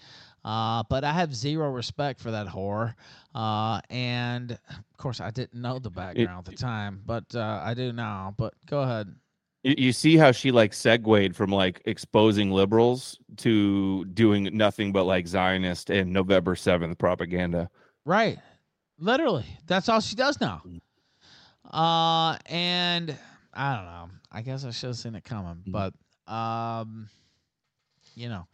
Uh, 0.43 0.83
but 0.89 1.03
I 1.03 1.11
have 1.11 1.35
zero 1.35 1.69
respect 1.69 2.19
for 2.19 2.31
that 2.31 2.47
whore. 2.47 2.95
Uh, 3.35 3.79
and 3.89 4.51
of 4.51 4.97
course, 4.97 5.21
I 5.21 5.29
didn't 5.29 5.61
know 5.61 5.79
the 5.79 5.91
background 5.91 6.47
at 6.47 6.51
the 6.51 6.57
time, 6.57 7.01
but 7.05 7.23
uh, 7.35 7.61
I 7.63 7.73
do 7.73 7.93
now. 7.93 8.33
But 8.37 8.53
go 8.65 8.81
ahead. 8.81 9.13
You, 9.63 9.75
you 9.77 9.93
see 9.93 10.17
how 10.17 10.31
she 10.31 10.51
like 10.51 10.73
segued 10.73 11.35
from 11.35 11.51
like 11.51 11.81
exposing 11.85 12.51
liberals 12.51 13.19
to 13.37 14.05
doing 14.05 14.49
nothing 14.53 14.91
but 14.91 15.03
like 15.03 15.27
Zionist 15.27 15.89
and 15.89 16.11
November 16.11 16.55
7th 16.55 16.97
propaganda. 16.97 17.69
Right. 18.05 18.39
Literally. 18.97 19.45
That's 19.67 19.89
all 19.89 20.01
she 20.01 20.15
does 20.15 20.39
now. 20.41 20.63
Uh 21.71 22.37
and 22.47 23.15
I 23.53 23.75
don't 23.75 23.85
know. 23.85 24.09
I 24.31 24.41
guess 24.41 24.65
I 24.65 24.71
should 24.71 24.87
have 24.87 24.97
seen 24.97 25.15
it 25.15 25.23
coming. 25.23 25.63
Mhm. 25.67 25.71
But 25.71 25.93
um 26.33 27.09
you 28.15 28.29
know. 28.29 28.47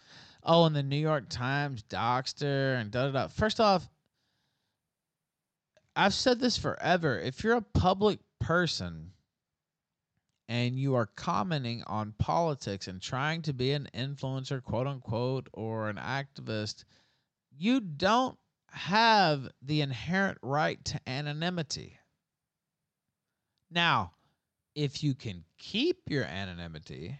Oh, 0.43 0.65
and 0.65 0.75
the 0.75 0.83
New 0.83 0.97
York 0.97 1.25
Times 1.29 1.83
doxed 1.89 2.41
her 2.41 2.75
and 2.75 2.91
da 2.91 3.05
da 3.05 3.11
da. 3.11 3.27
First 3.27 3.59
off, 3.59 3.87
I've 5.95 6.13
said 6.13 6.39
this 6.39 6.57
forever. 6.57 7.19
If 7.19 7.43
you're 7.43 7.55
a 7.55 7.61
public 7.61 8.19
person 8.39 9.11
and 10.47 10.77
you 10.77 10.95
are 10.95 11.05
commenting 11.05 11.83
on 11.87 12.13
politics 12.19 12.87
and 12.87 13.01
trying 13.01 13.41
to 13.43 13.53
be 13.53 13.71
an 13.71 13.87
influencer, 13.95 14.61
quote 14.61 14.87
unquote, 14.87 15.47
or 15.53 15.89
an 15.89 15.95
activist, 15.95 16.83
you 17.57 17.79
don't 17.79 18.37
have 18.71 19.47
the 19.61 19.81
inherent 19.81 20.37
right 20.41 20.83
to 20.85 20.99
anonymity. 21.07 21.97
Now, 23.71 24.11
if 24.75 25.01
you 25.01 25.15
can 25.15 25.45
keep 25.57 26.09
your 26.09 26.25
anonymity 26.25 27.17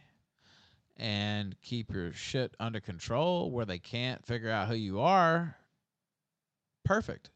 and 0.98 1.56
keep 1.62 1.94
your 1.94 2.12
shit 2.12 2.54
under 2.60 2.82
control 2.82 3.52
where 3.52 3.66
they 3.66 3.80
can't 3.80 4.26
figure 4.26 4.52
out 4.52 4.68
who 4.68 4.76
you 4.76 5.00
are, 5.00 5.56
perfect. 6.84 7.30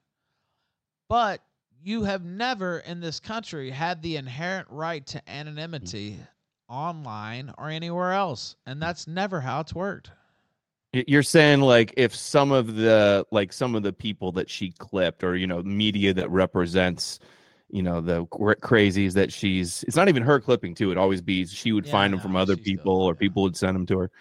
But 1.09 1.41
you 1.83 2.03
have 2.03 2.23
never 2.23 2.79
in 2.79 3.01
this 3.01 3.19
country 3.19 3.71
had 3.71 4.01
the 4.01 4.15
inherent 4.15 4.67
right 4.69 5.05
to 5.07 5.29
anonymity 5.29 6.11
mm-hmm. 6.11 6.73
online 6.73 7.53
or 7.57 7.69
anywhere 7.69 8.13
else. 8.13 8.55
And 8.65 8.81
that's 8.81 9.07
never 9.07 9.41
how 9.41 9.59
it's 9.61 9.73
worked. 9.73 10.11
You're 10.93 11.23
saying 11.23 11.61
like 11.61 11.93
if 11.97 12.15
some 12.15 12.51
of 12.51 12.75
the 12.75 13.25
like 13.31 13.53
some 13.53 13.75
of 13.75 13.83
the 13.83 13.93
people 13.93 14.31
that 14.33 14.49
she 14.49 14.71
clipped 14.71 15.23
or 15.23 15.35
you 15.35 15.45
know 15.45 15.61
media 15.61 16.13
that 16.15 16.29
represents 16.31 17.19
you 17.69 17.83
know 17.83 18.01
the 18.01 18.25
crazies 18.25 19.13
that 19.13 19.31
she's 19.31 19.83
it's 19.83 19.95
not 19.95 20.09
even 20.09 20.23
her 20.23 20.39
clipping 20.39 20.73
too 20.73 20.91
it 20.91 20.97
always 20.97 21.21
be 21.21 21.45
she 21.45 21.71
would 21.71 21.85
Yeah, 21.85 21.91
find 21.91 22.13
them 22.13 22.19
from 22.19 22.35
other 22.35 22.55
she's 22.55 22.63
still 22.65 22.77
people 22.77 23.01
or 23.03 23.13
it. 23.13 23.19
people 23.19 23.43
would 23.43 23.55
send 23.55 23.75
them 23.75 23.85
to 23.85 23.99
her 23.99 24.11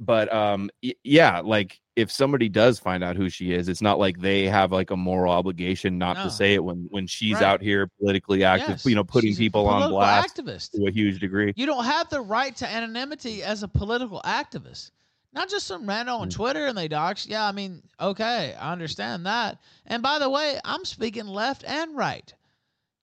but 0.00 0.32
um 0.32 0.70
y- 0.82 0.94
yeah 1.04 1.40
like 1.40 1.80
if 1.96 2.10
somebody 2.10 2.48
does 2.48 2.78
find 2.80 3.04
out 3.04 3.14
who 3.16 3.28
she 3.30 3.52
is 3.52 3.68
it's 3.68 3.80
not 3.80 3.98
like 3.98 4.18
they 4.18 4.44
have 4.44 4.72
like 4.72 4.90
a 4.90 4.96
moral 4.96 5.32
obligation 5.32 5.96
not 5.98 6.16
No. 6.16 6.24
to 6.24 6.30
say 6.30 6.54
it 6.54 6.64
when 6.64 6.88
when 6.90 7.06
she's 7.06 7.34
Right. 7.34 7.42
out 7.44 7.62
here 7.62 7.86
politically 8.00 8.42
active 8.42 8.70
Yes, 8.70 8.86
you 8.86 8.94
know 8.96 9.04
putting 9.04 9.30
she's 9.30 9.38
people 9.38 9.66
on 9.68 9.82
political 9.82 9.98
blast 9.98 10.36
Activist. 10.36 10.70
to 10.72 10.86
a 10.86 10.90
huge 10.90 11.20
degree 11.20 11.52
You 11.56 11.66
don't 11.66 11.84
have 11.84 12.08
the 12.10 12.20
right 12.20 12.54
to 12.56 12.68
anonymity 12.68 13.42
as 13.44 13.62
a 13.62 13.68
political 13.68 14.20
activist. 14.24 14.90
Not 15.32 15.48
just 15.48 15.66
some 15.66 15.88
random 15.88 16.14
on 16.20 16.28
Mm. 16.28 16.32
Twitter 16.34 16.66
and 16.66 16.78
they 16.78 16.86
dox. 16.86 17.26
Yeah, 17.26 17.44
I 17.44 17.50
mean, 17.50 17.82
okay, 18.00 18.54
I 18.58 18.72
understand 18.72 19.26
that. 19.26 19.58
And 19.86 20.00
by 20.02 20.20
the 20.20 20.30
way, 20.30 20.60
I'm 20.64 20.84
speaking 20.84 21.26
left 21.26 21.64
and 21.64 21.96
right. 21.96 22.32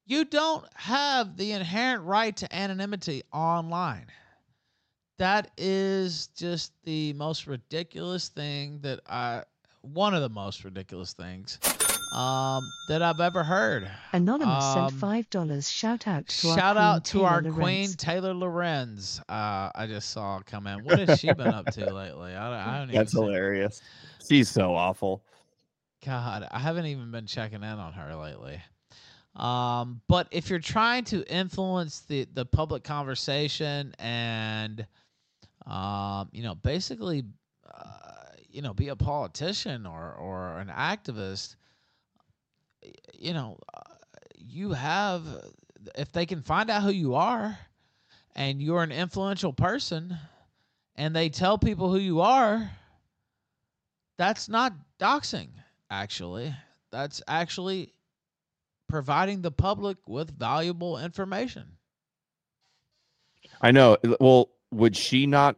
You 0.05 0.23
don't 0.25 0.65
have 0.75 1.35
the 1.37 1.51
inherent 1.51 2.03
right 2.03 2.35
to 2.37 2.53
anonymity 2.55 3.23
online. 3.33 4.07
That 5.21 5.51
is 5.55 6.29
just 6.35 6.71
the 6.83 7.13
most 7.13 7.45
ridiculous 7.45 8.29
thing 8.29 8.79
that 8.81 9.01
I 9.07 9.43
one 9.81 10.15
of 10.15 10.21
the 10.23 10.29
most 10.29 10.63
ridiculous 10.63 11.13
things 11.13 11.59
um, 12.15 12.63
that 12.89 13.03
I've 13.03 13.19
ever 13.19 13.43
heard. 13.43 13.87
Anonymous 14.13 14.63
Um, 14.63 14.89
sent 14.89 14.99
five 14.99 15.29
dollars. 15.29 15.69
Shout 15.69 16.07
out 16.07 16.27
to 16.27 16.47
our 16.49 16.55
Shout 16.57 16.75
queen, 16.75 16.83
out 16.83 17.03
to 17.05 17.11
Taylor 17.11 17.27
our 17.27 17.41
Lorenz. 17.43 17.55
queen 17.55 17.93
Taylor 17.93 18.33
Lorenz. 18.33 19.21
Uh, 19.29 19.69
I 19.75 19.85
just 19.87 20.09
saw 20.09 20.37
it 20.39 20.47
come 20.47 20.65
in. 20.65 20.83
What 20.83 20.97
has 21.07 21.19
she 21.19 21.31
been 21.33 21.49
up 21.49 21.67
to 21.67 21.93
lately? 21.93 22.33
I, 22.35 22.49
don't- 22.49 22.67
I 22.67 22.77
don't 22.79 22.89
even. 22.89 22.95
that's 22.95 23.11
see- 23.11 23.19
hilarious 23.19 23.79
she's 24.27 24.49
so 24.49 24.73
awful 24.75 25.23
God, 26.03 26.47
I 26.49 26.57
haven't 26.57 26.87
even 26.87 27.11
been 27.11 27.27
checking 27.27 27.61
in 27.61 27.63
on 27.63 27.93
her 27.93 28.15
lately. 28.15 28.59
Um, 29.35 30.01
but 30.07 30.27
if 30.31 30.49
you're 30.49 30.57
trying 30.57 31.03
to 31.05 31.23
influence 31.31 31.99
the 31.99 32.27
the 32.33 32.43
public 32.45 32.83
conversation 32.83 33.93
and, 33.99 34.87
um, 35.65 36.29
you 36.31 36.43
know, 36.43 36.55
basically, 36.55 37.23
uh, 37.67 38.11
you 38.49 38.61
know, 38.61 38.73
be 38.73 38.89
a 38.89 38.95
politician 38.95 39.85
or 39.85 40.13
or 40.13 40.57
an 40.59 40.67
activist, 40.67 41.55
you 43.13 43.33
know, 43.33 43.57
uh, 43.73 43.81
you 44.37 44.71
have 44.73 45.25
if 45.95 46.11
they 46.11 46.25
can 46.25 46.41
find 46.41 46.69
out 46.69 46.83
who 46.83 46.91
you 46.91 47.15
are, 47.15 47.57
and 48.35 48.61
you're 48.61 48.83
an 48.83 48.91
influential 48.91 49.53
person, 49.53 50.17
and 50.95 51.15
they 51.15 51.29
tell 51.29 51.57
people 51.57 51.91
who 51.91 51.99
you 51.99 52.21
are, 52.21 52.71
that's 54.17 54.49
not 54.49 54.73
doxing 54.99 55.49
actually 55.89 56.53
that's 56.91 57.21
actually 57.27 57.93
providing 58.87 59.41
the 59.41 59.51
public 59.51 59.97
with 60.07 60.37
valuable 60.37 60.97
information 60.97 61.77
I 63.61 63.71
know. 63.71 63.97
Well, 64.19 64.49
would 64.71 64.95
she 64.95 65.25
not 65.25 65.55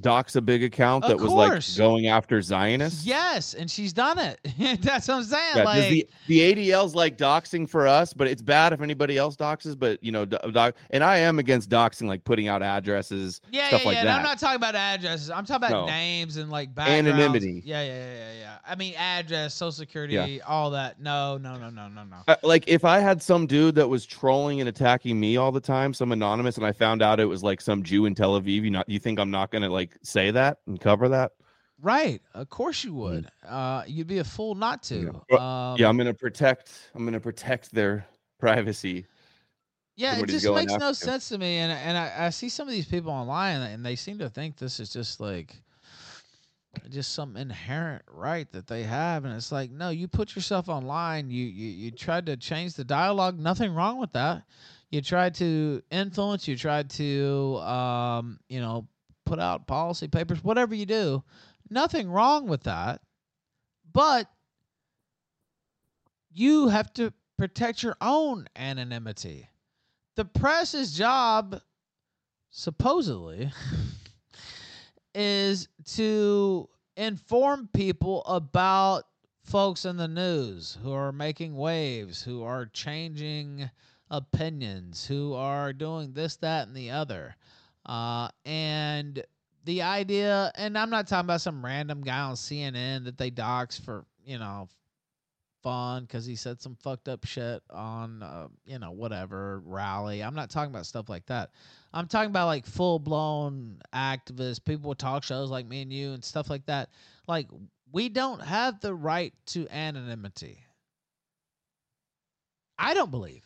dox 0.00 0.36
a 0.36 0.40
big 0.40 0.62
account 0.64 1.04
Of 1.04 1.10
that 1.10 1.18
was 1.18 1.32
like 1.32 1.62
going 1.76 2.06
after 2.08 2.40
Zionists? 2.42 3.04
yes 3.04 3.54
and 3.54 3.70
she's 3.70 3.92
done 3.92 4.18
it 4.18 4.38
that's 4.82 5.08
what 5.08 5.16
i'm 5.16 5.24
saying 5.24 5.40
Yeah, 5.56 5.64
like 5.64 5.88
the 5.88 6.08
the 6.26 6.54
ADL's 6.54 6.94
like 6.94 7.18
doxing 7.18 7.68
for 7.68 7.86
us, 7.86 8.12
but 8.12 8.26
it's 8.28 8.42
bad 8.42 8.72
if 8.72 8.80
anybody 8.80 9.18
else 9.18 9.36
doxes. 9.36 9.78
But 9.78 10.02
you 10.02 10.12
know, 10.12 10.24
doc, 10.24 10.74
and 10.90 11.02
I 11.02 11.18
am 11.18 11.38
against 11.38 11.68
doxing, 11.68 12.06
like 12.06 12.22
putting 12.24 12.46
out 12.48 12.62
addresses, 12.62 13.40
yeah, 13.50 13.68
stuff 13.68 13.80
yeah, 13.82 13.86
like 13.86 13.94
yeah. 13.96 14.00
and 14.02 14.10
I'm 14.10 14.22
not 14.22 14.38
talking 14.38 14.56
about 14.56 14.74
addresses. 14.74 15.30
I'm 15.30 15.44
talking 15.44 15.68
about 15.68 15.86
No. 15.86 15.86
names 15.86 16.36
and 16.36 16.50
like 16.50 16.74
backgrounds. 16.74 17.08
Anonymity. 17.08 17.62
Yeah, 17.64 17.82
yeah, 17.82 17.88
yeah, 17.88 18.14
yeah, 18.14 18.32
yeah. 18.40 18.58
I 18.66 18.74
mean, 18.76 18.94
address, 18.96 19.54
social 19.54 19.72
security, 19.72 20.40
all 20.42 20.70
that. 20.70 21.00
No, 21.00 21.36
no, 21.38 21.56
no, 21.56 21.70
no, 21.70 21.88
no, 21.88 22.04
no. 22.04 22.16
Uh, 22.28 22.36
like 22.42 22.64
if 22.68 22.84
I 22.84 23.00
had 23.00 23.22
some 23.22 23.46
dude 23.46 23.74
that 23.74 23.88
was 23.88 24.06
trolling 24.06 24.60
and 24.60 24.68
attacking 24.68 25.18
me 25.18 25.36
all 25.36 25.50
the 25.52 25.60
time, 25.60 25.92
some 25.92 26.12
anonymous, 26.12 26.56
and 26.56 26.64
I 26.66 26.72
found 26.72 27.02
out 27.02 27.18
it 27.20 27.24
was 27.26 27.42
like 27.42 27.60
some 27.60 27.82
Jew 27.82 28.06
in 28.06 28.14
Tel 28.14 28.40
Aviv, 28.40 28.62
you 28.62 28.70
not 28.70 28.88
you 28.88 28.98
think 28.98 29.18
I'm 29.18 29.30
not 29.30 29.50
gonna 29.50 29.68
like 29.68 29.89
say 30.02 30.30
that 30.30 30.58
and 30.66 30.80
cover 30.80 31.08
that? 31.08 31.32
Right. 31.80 32.20
Of 32.34 32.50
course 32.50 32.84
you 32.84 32.94
would. 32.94 33.28
Uh, 33.46 33.84
you'd 33.86 34.06
be 34.06 34.18
a 34.18 34.24
fool 34.24 34.54
not 34.54 34.82
to. 34.84 34.94
Mm. 34.94 35.22
Yeah. 35.30 35.36
Um, 35.72 35.80
yeah, 35.80 35.88
I'm 35.88 35.96
gonna 35.96 36.14
protect. 36.14 36.90
I'm 36.94 37.04
gonna 37.04 37.20
protect 37.20 37.72
their 37.72 38.06
privacy. 38.38 39.06
Yeah, 39.96 40.18
it 40.18 40.26
just 40.26 40.50
makes 40.50 40.78
no 40.78 40.92
sense 40.92 41.28
to 41.28 41.38
me, 41.38 41.58
and 41.58 41.72
and 41.72 41.96
I, 41.98 42.26
I 42.26 42.30
see 42.30 42.48
some 42.48 42.66
of 42.68 42.72
these 42.72 42.86
people 42.86 43.10
online, 43.12 43.60
and 43.60 43.84
they 43.84 43.96
seem 43.96 44.18
to 44.18 44.30
think 44.30 44.56
this 44.56 44.80
is 44.80 44.90
just 44.90 45.20
like 45.20 45.62
just 46.88 47.12
some 47.12 47.36
inherent 47.36 48.02
right 48.08 48.50
that 48.52 48.66
they 48.66 48.82
have, 48.84 49.24
and 49.24 49.34
it's 49.34 49.52
like, 49.52 49.70
no, 49.70 49.90
you 49.90 50.08
put 50.08 50.34
yourself 50.34 50.68
online, 50.68 51.30
you 51.30 51.44
you 51.46 51.68
you 51.70 51.90
tried 51.90 52.26
to 52.26 52.36
change 52.36 52.74
the 52.74 52.84
dialogue, 52.84 53.38
nothing 53.38 53.74
wrong 53.74 53.98
with 53.98 54.12
that. 54.12 54.44
You 54.90 55.02
tried 55.02 55.34
to 55.36 55.82
influence, 55.90 56.48
you 56.48 56.56
tried 56.56 56.90
to 56.90 57.56
um, 57.58 58.40
you 58.48 58.60
know, 58.60 58.88
put 59.30 59.38
out 59.38 59.68
policy 59.68 60.08
papers, 60.08 60.42
whatever 60.42 60.74
you 60.74 60.84
do, 60.84 61.22
nothing 61.70 62.10
wrong 62.10 62.48
with 62.48 62.64
that, 62.64 63.00
but 63.92 64.28
you 66.32 66.66
have 66.66 66.92
to 66.92 67.12
protect 67.38 67.80
your 67.80 67.96
own 68.00 68.48
anonymity. 68.56 69.48
The 70.16 70.24
press's 70.24 70.98
job 70.98 71.60
supposedly 72.50 73.52
is 75.14 75.68
to 75.92 76.68
inform 76.96 77.68
people 77.72 78.24
about 78.24 79.04
folks 79.44 79.84
in 79.84 79.96
the 79.96 80.08
news 80.08 80.76
who 80.82 80.92
are 80.92 81.12
making 81.12 81.54
waves 81.54 82.20
who 82.20 82.42
are 82.42 82.66
changing 82.66 83.70
opinions 84.10 85.06
who 85.06 85.34
are 85.34 85.72
doing 85.72 86.12
this 86.14 86.34
that 86.36 86.66
and 86.66 86.76
the 86.76 86.90
other 86.90 87.36
uh, 87.90 88.28
and 88.44 89.22
the 89.66 89.82
idea 89.82 90.50
and 90.54 90.78
i'm 90.78 90.88
not 90.88 91.06
talking 91.06 91.26
about 91.26 91.40
some 91.40 91.62
random 91.62 92.00
guy 92.00 92.20
on 92.20 92.34
cnn 92.34 93.04
that 93.04 93.18
they 93.18 93.28
dox 93.28 93.78
for 93.78 94.06
you 94.24 94.38
know 94.38 94.68
fun 95.62 96.02
because 96.02 96.24
he 96.24 96.36
said 96.36 96.60
some 96.60 96.76
fucked 96.82 97.08
up 97.08 97.24
shit 97.24 97.62
on 97.70 98.22
uh, 98.22 98.48
you 98.64 98.78
know 98.78 98.90
whatever 98.90 99.62
rally. 99.64 100.22
I'm 100.22 100.34
not 100.34 100.50
talking 100.50 100.70
about 100.70 100.86
stuff 100.86 101.08
like 101.08 101.26
that. 101.26 101.50
I'm 101.92 102.06
talking 102.06 102.30
about 102.30 102.46
like 102.46 102.66
full-blown 102.66 103.80
activists 103.94 104.64
people 104.64 104.90
with 104.90 104.98
talk 104.98 105.22
shows 105.22 105.50
like 105.50 105.66
me 105.66 105.82
and 105.82 105.92
you 105.92 106.12
and 106.12 106.24
stuff 106.24 106.50
like 106.50 106.66
that. 106.66 106.90
Like 107.26 107.48
we 107.92 108.08
don't 108.08 108.42
have 108.42 108.80
the 108.80 108.94
right 108.94 109.34
to 109.46 109.68
anonymity. 109.68 110.58
I 112.78 112.94
don't 112.94 113.10
believe 113.10 113.44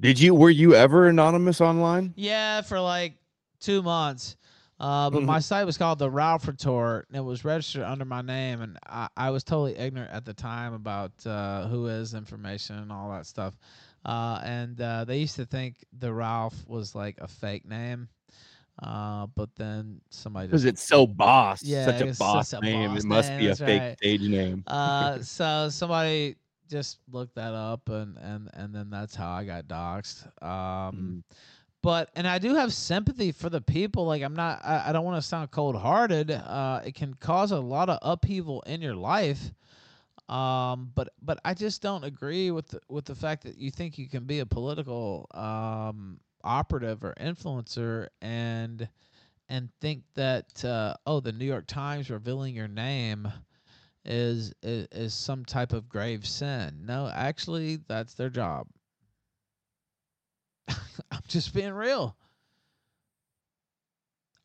Did 0.00 0.20
you 0.20 0.34
were 0.34 0.50
you 0.50 0.74
ever 0.74 1.08
anonymous 1.08 1.60
online? 1.60 2.12
Yeah, 2.16 2.60
for 2.62 2.80
like 2.80 3.14
two 3.60 3.82
months. 3.82 4.36
Uh, 4.80 5.10
but 5.10 5.24
my 5.24 5.40
site 5.40 5.66
was 5.66 5.76
called 5.76 5.98
the 5.98 6.08
Ralph 6.08 6.46
Retort, 6.46 7.06
and 7.08 7.16
it 7.16 7.20
was 7.20 7.44
registered 7.44 7.82
under 7.82 8.04
my 8.04 8.22
name, 8.22 8.60
and 8.60 8.78
I, 8.86 9.08
I 9.16 9.30
was 9.30 9.42
totally 9.42 9.76
ignorant 9.76 10.12
at 10.12 10.24
the 10.24 10.32
time 10.32 10.72
about 10.72 11.10
uh, 11.26 11.66
WHOIS 11.68 12.14
information 12.16 12.76
and 12.78 12.92
all 12.92 13.10
that 13.10 13.26
stuff. 13.26 13.54
Uh, 14.06 14.40
and 14.44 14.80
uh, 14.80 15.04
they 15.04 15.18
used 15.18 15.34
to 15.34 15.44
think 15.44 15.84
the 15.98 16.12
Ralph 16.12 16.54
was 16.68 16.94
like 16.94 17.16
a 17.20 17.26
fake 17.26 17.66
name, 17.68 18.08
uh, 18.80 19.26
but 19.34 19.48
then 19.56 20.00
somebody 20.10 20.46
Because 20.46 20.64
it's 20.64 20.82
so 20.86 21.08
boss, 21.08 21.60
Yeah, 21.64 21.84
such 21.86 22.00
a 22.00 22.06
boss 22.16 22.50
such 22.50 22.62
a 22.62 22.64
name. 22.64 22.90
boss 22.90 23.02
it 23.02 23.06
must 23.08 23.30
name, 23.30 23.38
be 23.40 23.46
a 23.48 23.56
fake 23.56 23.80
right. 23.80 23.98
stage 23.98 24.20
name. 24.28 24.62
uh, 24.68 25.18
so 25.22 25.68
somebody 25.72 26.36
just 26.68 26.98
looked 27.10 27.34
that 27.36 27.54
up, 27.54 27.88
and 27.88 28.16
and 28.18 28.50
and 28.54 28.74
then 28.74 28.90
that's 28.90 29.14
how 29.14 29.30
I 29.30 29.44
got 29.44 29.68
doxxed. 29.68 30.26
Um, 30.42 31.24
but 31.82 32.10
and 32.16 32.26
I 32.26 32.38
do 32.38 32.54
have 32.54 32.72
sympathy 32.72 33.32
for 33.32 33.48
the 33.48 33.60
people. 33.60 34.04
Like 34.06 34.22
I'm 34.22 34.34
not, 34.34 34.60
I, 34.64 34.84
I 34.88 34.92
don't 34.92 35.04
want 35.04 35.22
to 35.22 35.26
sound 35.26 35.50
cold 35.50 35.76
hearted. 35.76 36.30
Uh, 36.30 36.80
it 36.84 36.94
can 36.94 37.14
cause 37.14 37.52
a 37.52 37.60
lot 37.60 37.88
of 37.88 37.98
upheaval 38.02 38.62
in 38.62 38.82
your 38.82 38.94
life. 38.94 39.52
Um, 40.28 40.90
but 40.94 41.10
but 41.22 41.40
I 41.44 41.54
just 41.54 41.80
don't 41.80 42.04
agree 42.04 42.50
with 42.50 42.68
the, 42.68 42.80
with 42.88 43.06
the 43.06 43.14
fact 43.14 43.44
that 43.44 43.56
you 43.56 43.70
think 43.70 43.96
you 43.96 44.08
can 44.08 44.24
be 44.24 44.40
a 44.40 44.46
political 44.46 45.26
um 45.32 46.20
operative 46.44 47.02
or 47.04 47.14
influencer 47.20 48.08
and 48.20 48.88
and 49.48 49.70
think 49.80 50.02
that 50.14 50.64
uh, 50.64 50.94
oh 51.06 51.20
the 51.20 51.32
New 51.32 51.46
York 51.46 51.66
Times 51.66 52.10
revealing 52.10 52.54
your 52.54 52.68
name 52.68 53.32
is, 54.04 54.52
is 54.62 54.88
is 54.92 55.14
some 55.14 55.44
type 55.44 55.72
of 55.72 55.88
grave 55.88 56.26
sin. 56.26 56.80
No, 56.84 57.10
actually 57.12 57.78
that's 57.88 58.14
their 58.14 58.30
job. 58.30 58.66
I'm 60.68 61.22
just 61.28 61.54
being 61.54 61.72
real. 61.72 62.16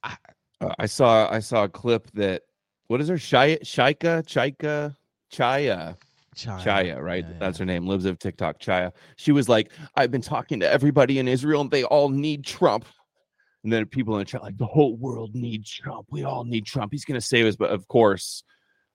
Uh, 0.03 0.15
I 0.79 0.85
saw 0.85 1.31
I 1.31 1.39
saw 1.39 1.63
a 1.63 1.69
clip 1.69 2.09
that 2.13 2.43
what 2.87 3.01
is 3.01 3.07
her 3.07 3.15
Shia 3.15 3.61
Shaika 3.61 4.23
Chaika 4.23 4.95
Chaya 5.31 5.95
Chaya, 6.35 6.63
Chaya, 6.63 7.01
right? 7.01 7.25
Yeah, 7.27 7.35
That's 7.39 7.59
yeah. 7.59 7.63
her 7.63 7.65
name. 7.65 7.87
Libs 7.87 8.05
of 8.05 8.19
TikTok. 8.19 8.59
Chaya. 8.59 8.91
She 9.15 9.31
was 9.31 9.47
like, 9.47 9.71
I've 9.95 10.11
been 10.11 10.21
talking 10.21 10.59
to 10.61 10.71
everybody 10.71 11.19
in 11.19 11.27
Israel, 11.27 11.61
and 11.61 11.71
they 11.71 11.83
all 11.83 12.09
need 12.09 12.43
Trump. 12.43 12.85
And 13.63 13.71
then 13.71 13.85
people 13.85 14.15
in 14.15 14.19
the 14.19 14.25
chat 14.25 14.41
like, 14.41 14.57
the 14.57 14.65
whole 14.65 14.97
world 14.97 15.35
needs 15.35 15.71
Trump. 15.71 16.07
We 16.11 16.23
all 16.23 16.43
need 16.43 16.65
Trump. 16.65 16.91
He's 16.91 17.05
gonna 17.05 17.21
save 17.21 17.45
us. 17.45 17.55
But 17.55 17.69
of 17.69 17.87
course, 17.87 18.43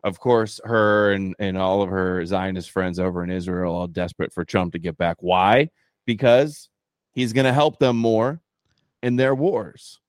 of 0.04 0.20
course, 0.20 0.60
her 0.64 1.12
and 1.12 1.34
and 1.38 1.56
all 1.58 1.82
of 1.82 1.90
her 1.90 2.24
Zionist 2.24 2.70
friends 2.70 2.98
over 2.98 3.22
in 3.24 3.30
Israel 3.30 3.74
all 3.74 3.86
desperate 3.86 4.32
for 4.32 4.44
Trump 4.44 4.72
to 4.72 4.78
get 4.78 4.96
back. 4.96 5.16
Why? 5.20 5.70
Because 6.06 6.68
he's 7.12 7.32
gonna 7.32 7.52
help 7.52 7.78
them 7.78 7.96
more 7.96 8.40
in 9.02 9.16
their 9.16 9.34
wars. 9.34 10.00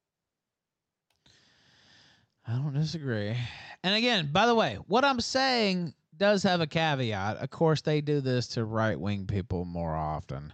I 2.48 2.54
don't 2.54 2.74
disagree. 2.74 3.36
And 3.84 3.96
again, 3.96 4.30
by 4.32 4.46
the 4.46 4.56
way, 4.56 4.78
what 4.88 5.06
I'm 5.06 5.22
saying 5.22 5.94
does 6.18 6.44
have 6.44 6.62
a 6.62 6.68
caveat. 6.68 7.38
Of 7.38 7.50
course, 7.50 7.82
they 7.82 8.02
do 8.02 8.22
this 8.22 8.48
to 8.50 8.66
right 8.66 9.00
wing 9.00 9.26
people 9.26 9.66
more 9.66 9.96
often. 9.96 10.54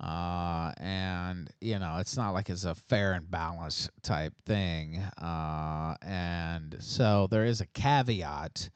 Uh, 0.00 0.72
and, 0.78 1.50
you 1.60 1.78
know, 1.78 1.96
it's 1.98 2.16
not 2.16 2.32
like 2.32 2.50
it's 2.50 2.64
a 2.64 2.74
fair 2.74 3.14
and 3.14 3.30
balanced 3.30 3.90
type 4.02 4.34
thing. 4.44 4.98
Uh, 5.20 5.94
and 6.02 6.76
so 6.80 7.26
there 7.30 7.44
is 7.44 7.60
a 7.60 7.66
caveat 7.66 8.68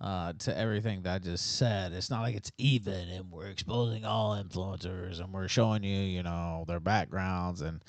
uh, 0.00 0.32
to 0.38 0.56
everything 0.56 1.02
that 1.02 1.14
I 1.14 1.18
just 1.18 1.56
said. 1.56 1.92
It's 1.92 2.10
not 2.10 2.22
like 2.22 2.34
it's 2.34 2.50
even 2.58 3.08
and 3.08 3.30
we're 3.30 3.46
exposing 3.46 4.04
all 4.04 4.36
influencers 4.36 5.20
and 5.20 5.32
we're 5.32 5.48
showing 5.48 5.84
you, 5.84 6.00
you 6.00 6.22
know, 6.22 6.64
their 6.66 6.80
backgrounds 6.80 7.60
and 7.60 7.80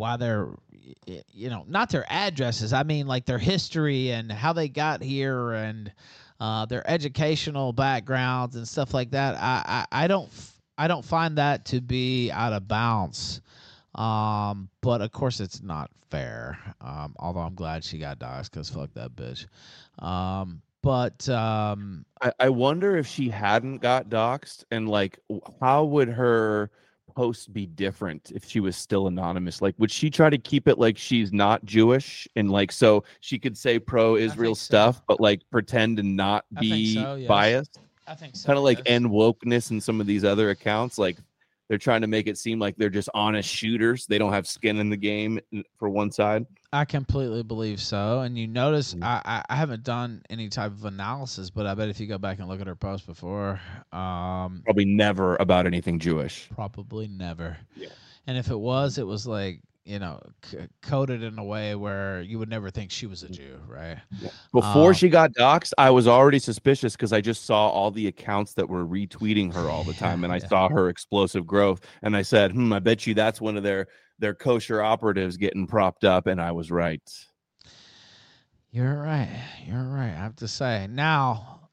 why 0.00 0.16
they're 0.16 0.48
you 1.06 1.50
know 1.50 1.62
not 1.68 1.90
their 1.90 2.06
addresses 2.10 2.72
i 2.72 2.82
mean 2.82 3.06
like 3.06 3.26
their 3.26 3.38
history 3.38 4.10
and 4.12 4.32
how 4.32 4.50
they 4.54 4.66
got 4.66 5.02
here 5.02 5.52
and 5.52 5.92
uh, 6.40 6.64
their 6.64 6.88
educational 6.90 7.70
backgrounds 7.74 8.56
and 8.56 8.66
stuff 8.66 8.94
like 8.94 9.10
that 9.10 9.34
i 9.36 9.86
i, 9.92 10.04
I 10.04 10.06
don't 10.08 10.28
f- 10.28 10.59
i 10.80 10.88
don't 10.88 11.04
find 11.04 11.36
that 11.36 11.64
to 11.66 11.80
be 11.80 12.30
out 12.32 12.52
of 12.52 12.66
bounds. 12.66 13.42
Um 13.94 14.68
but 14.80 15.02
of 15.02 15.12
course 15.12 15.38
it's 15.40 15.62
not 15.62 15.90
fair. 16.10 16.58
Um 16.80 17.14
although 17.18 17.40
i'm 17.40 17.54
glad 17.54 17.84
she 17.84 17.98
got 17.98 18.18
doxxed 18.18 18.52
because 18.52 18.70
fuck 18.70 18.92
that 18.94 19.14
bitch. 19.14 19.46
Um 20.02 20.62
but 20.82 21.28
um 21.28 22.06
I, 22.22 22.32
I 22.40 22.48
wonder 22.48 22.96
if 22.96 23.06
she 23.06 23.28
hadn't 23.28 23.78
got 23.78 24.08
doxxed 24.08 24.64
and 24.70 24.88
like 24.88 25.18
how 25.60 25.84
would 25.84 26.08
her 26.08 26.70
post 27.14 27.52
be 27.52 27.66
different 27.66 28.30
if 28.34 28.44
she 28.46 28.60
was 28.60 28.74
still 28.76 29.06
anonymous? 29.06 29.60
Like 29.60 29.74
would 29.76 29.90
she 29.90 30.08
try 30.08 30.30
to 30.30 30.38
keep 30.38 30.66
it 30.66 30.78
like 30.78 30.96
she's 30.96 31.30
not 31.30 31.62
jewish 31.66 32.26
and 32.36 32.50
like 32.50 32.72
so 32.72 33.04
she 33.20 33.38
could 33.38 33.58
say 33.58 33.78
pro 33.78 34.16
israel 34.16 34.54
so. 34.54 34.64
stuff 34.64 35.02
but 35.06 35.20
like 35.20 35.42
pretend 35.50 35.98
and 35.98 36.16
not 36.16 36.46
be 36.58 36.94
so, 36.94 37.16
yes. 37.16 37.28
biased 37.28 37.80
i 38.10 38.14
think 38.14 38.36
so 38.36 38.46
kind 38.46 38.58
of 38.58 38.64
like 38.64 38.80
end 38.86 39.06
wokeness 39.06 39.70
in 39.70 39.80
some 39.80 40.00
of 40.00 40.06
these 40.06 40.24
other 40.24 40.50
accounts 40.50 40.98
like 40.98 41.16
they're 41.68 41.78
trying 41.78 42.00
to 42.00 42.08
make 42.08 42.26
it 42.26 42.36
seem 42.36 42.58
like 42.58 42.76
they're 42.76 42.90
just 42.90 43.08
honest 43.14 43.48
shooters 43.48 44.04
they 44.06 44.18
don't 44.18 44.32
have 44.32 44.46
skin 44.46 44.78
in 44.78 44.90
the 44.90 44.96
game 44.96 45.40
for 45.78 45.88
one 45.88 46.10
side 46.10 46.44
I 46.72 46.84
completely 46.84 47.42
believe 47.42 47.80
so. 47.80 48.20
And 48.20 48.38
you 48.38 48.46
notice 48.46 48.94
Mm. 48.94 49.02
I, 49.02 49.20
I, 49.24 49.42
I 49.50 49.56
haven't 49.56 49.82
done 49.82 50.22
any 50.30 50.48
type 50.48 50.70
of 50.70 50.84
analysis, 50.84 51.50
but 51.50 51.66
I 51.66 51.74
bet 51.74 51.88
if 51.88 51.98
you 51.98 52.06
go 52.06 52.18
back 52.18 52.38
and 52.38 52.48
look 52.48 52.60
at 52.60 52.66
her 52.66 52.76
post 52.76 53.06
before, 53.06 53.60
um, 53.92 54.62
probably 54.64 54.84
never 54.84 55.36
about 55.36 55.66
anything 55.66 55.98
jewish 55.98 56.48
probably 56.54 57.08
never. 57.08 57.56
Yeah. 57.74 57.88
And 58.26 58.38
if 58.38 58.50
it 58.50 58.58
was, 58.58 58.98
it 58.98 59.06
was 59.06 59.26
like 59.26 59.60
you 59.84 59.98
know 59.98 60.20
c- 60.44 60.58
coded 60.82 61.22
in 61.22 61.38
a 61.38 61.44
way 61.44 61.74
where 61.74 62.22
you 62.22 62.38
would 62.38 62.48
never 62.50 62.70
think 62.70 62.90
she 62.90 63.06
was 63.06 63.22
a 63.22 63.28
Jew, 63.28 63.58
right? 63.66 63.98
Before 64.52 64.92
Uh, 64.92 64.94
she 64.94 65.08
got 65.08 65.32
doxxed, 65.32 65.72
I 65.78 65.90
was 65.90 66.08
already 66.08 66.38
suspicious 66.38 66.94
because 66.96 67.12
I 67.12 67.20
just 67.20 67.44
saw 67.44 67.68
all 67.68 67.90
the 67.90 68.08
accounts 68.08 68.54
that 68.54 68.68
were 68.68 68.84
retweeting 68.86 69.52
her 69.52 69.70
all 69.70 69.84
the 69.84 69.94
time, 69.94 70.24
and 70.24 70.32
I 70.32 70.38
Yeah. 70.42 70.48
saw 70.48 70.68
her 70.70 70.88
explosive 70.88 71.46
growth, 71.46 71.80
and 72.02 72.16
I 72.16 72.22
said, 72.22 72.52
"Hmm, 72.52 72.72
I 72.72 72.80
bet 72.80 73.06
you 73.06 73.14
that's 73.14 73.40
one 73.40 73.56
of 73.56 73.62
their 73.62 73.86
their 74.18 74.34
kosher 74.34 74.82
operatives 74.82 75.36
getting 75.36 75.66
propped 75.66 76.04
up," 76.04 76.26
and 76.26 76.40
I 76.40 76.52
was 76.52 76.70
right. 76.70 77.00
You're 78.70 79.02
right. 79.02 79.28
You're 79.66 79.82
right. 79.84 80.10
I 80.10 80.22
have 80.22 80.36
to 80.36 80.48
say. 80.48 80.86
Now, 80.88 81.70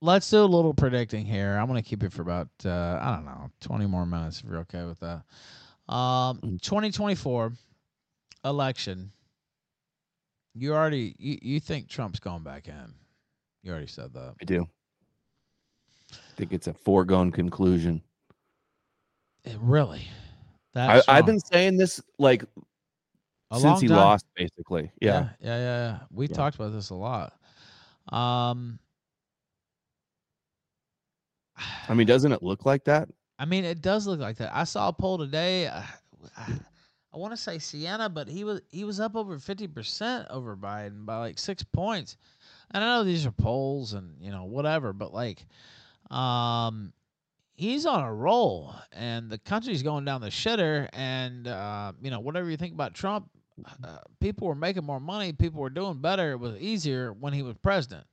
let's 0.00 0.30
do 0.30 0.42
a 0.42 0.46
little 0.46 0.74
predicting 0.74 1.26
here. 1.26 1.56
I'm 1.58 1.68
going 1.68 1.82
to 1.82 1.88
keep 1.88 2.02
it 2.02 2.12
for 2.12 2.22
about 2.22 2.48
uh, 2.64 2.98
I 3.02 3.14
don't 3.14 3.24
know, 3.26 3.50
20 3.60 3.86
more 3.86 4.06
minutes 4.06 4.40
if 4.40 4.46
you're 4.50 4.58
okay 4.60 4.84
with 4.84 5.00
that. 5.00 5.24
Um, 5.88 6.38
Mm. 6.42 6.60
2024 6.62 7.52
election. 8.44 9.10
You 10.54 10.74
already 10.74 11.14
you, 11.18 11.38
you 11.40 11.60
think 11.60 11.88
Trump's 11.88 12.20
going 12.20 12.42
back 12.42 12.68
in. 12.68 12.94
You 13.62 13.72
already 13.72 13.86
said 13.86 14.12
that. 14.14 14.34
I 14.40 14.44
do. 14.44 14.66
I 16.12 16.16
think 16.36 16.52
it's 16.52 16.66
a 16.66 16.74
foregone 16.74 17.30
conclusion. 17.32 18.02
It 19.44 19.56
really. 19.60 20.06
I, 20.74 20.94
That's 20.94 21.08
I've 21.08 21.26
been 21.26 21.40
saying 21.40 21.76
this 21.76 22.00
like 22.18 22.44
A 23.50 23.58
since 23.58 23.80
he 23.80 23.88
time. 23.88 23.96
lost, 23.96 24.26
basically. 24.36 24.90
Yeah. 25.00 25.12
yeah, 25.12 25.28
yeah, 25.40 25.56
yeah. 25.58 25.58
yeah. 25.58 25.98
We 26.10 26.26
Yeah. 26.28 26.34
talked 26.34 26.56
about 26.56 26.72
this 26.72 26.90
a 26.90 26.94
lot. 26.94 27.32
Um 28.10 28.78
I 31.88 31.94
mean, 31.94 32.06
doesn't 32.06 32.30
it 32.32 32.42
look 32.42 32.64
like 32.64 32.84
that? 32.84 33.08
I 33.38 33.44
mean, 33.44 33.64
it 33.64 33.82
does 33.82 34.06
look 34.06 34.20
like 34.20 34.36
that. 34.38 34.54
I 34.54 34.64
saw 34.64 34.88
a 34.88 34.92
poll 34.92 35.18
today. 35.18 35.66
Uh, 35.66 35.82
I, 36.36 36.52
I 37.14 37.16
want 37.16 37.32
to 37.32 37.36
say 37.36 37.58
Siena, 37.58 38.08
but 38.08 38.28
he 38.28 38.44
was 38.44 38.60
he 38.68 38.84
was 38.84 39.00
up 39.00 39.16
over 39.16 39.38
fifty 39.38 39.66
percent 39.66 40.26
over 40.30 40.56
Biden 40.56 41.06
by 41.06 41.18
like 41.18 41.38
six 41.38 41.62
points. 41.62 42.16
And 42.72 42.84
I 42.84 42.96
know 42.96 43.04
these 43.04 43.24
are 43.26 43.30
polls 43.32 43.94
and 43.94 44.14
you 44.20 44.30
know 44.30 44.44
whatever, 44.44 44.92
but 44.92 45.14
like, 45.14 45.46
um, 46.10 46.92
he's 47.54 47.86
on 47.86 48.04
a 48.04 48.12
roll, 48.12 48.74
and 48.92 49.30
the 49.30 49.38
country's 49.38 49.82
going 49.82 50.04
down 50.04 50.20
the 50.20 50.28
shitter. 50.28 50.88
And 50.92 51.48
uh, 51.48 51.92
you 52.02 52.10
know 52.10 52.20
whatever 52.20 52.50
you 52.50 52.56
think 52.56 52.74
about 52.74 52.92
Trump, 52.92 53.30
uh, 53.84 53.98
people 54.20 54.48
were 54.48 54.54
making 54.54 54.84
more 54.84 55.00
money, 55.00 55.32
people 55.32 55.60
were 55.60 55.70
doing 55.70 55.98
better. 55.98 56.32
It 56.32 56.40
was 56.40 56.56
easier 56.60 57.12
when 57.12 57.32
he 57.32 57.42
was 57.42 57.56
president, 57.62 58.06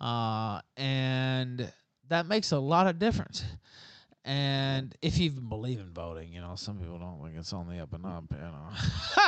uh, 0.00 0.60
and 0.76 1.72
that 2.08 2.26
makes 2.26 2.50
a 2.52 2.58
lot 2.58 2.88
of 2.88 2.98
difference. 2.98 3.44
And 4.26 4.94
if 5.02 5.18
you 5.18 5.26
even 5.26 5.50
believe 5.50 5.80
in 5.80 5.90
voting, 5.90 6.32
you 6.32 6.40
know, 6.40 6.54
some 6.56 6.78
people 6.78 6.98
don't 6.98 7.22
think 7.22 7.36
it's 7.36 7.52
on 7.52 7.68
the 7.68 7.80
up 7.80 7.92
and 7.92 8.06
up, 8.06 8.24
you 8.30 8.38
know. 8.38 9.26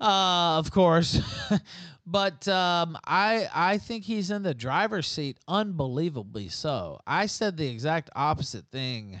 uh, 0.06 0.58
of 0.58 0.70
course. 0.70 1.18
but 2.06 2.46
um, 2.48 2.98
I 3.06 3.48
I 3.54 3.78
think 3.78 4.04
he's 4.04 4.30
in 4.30 4.42
the 4.42 4.52
driver's 4.52 5.06
seat, 5.06 5.38
unbelievably 5.48 6.50
so. 6.50 7.00
I 7.06 7.24
said 7.24 7.56
the 7.56 7.66
exact 7.66 8.10
opposite 8.14 8.66
thing 8.70 9.18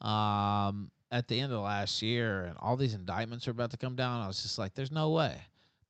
um, 0.00 0.90
at 1.12 1.28
the 1.28 1.38
end 1.38 1.52
of 1.52 1.60
last 1.60 2.00
year, 2.00 2.44
and 2.44 2.56
all 2.58 2.78
these 2.78 2.94
indictments 2.94 3.46
are 3.46 3.50
about 3.50 3.70
to 3.72 3.76
come 3.76 3.96
down. 3.96 4.22
I 4.22 4.26
was 4.26 4.42
just 4.42 4.58
like, 4.58 4.74
there's 4.74 4.92
no 4.92 5.10
way. 5.10 5.36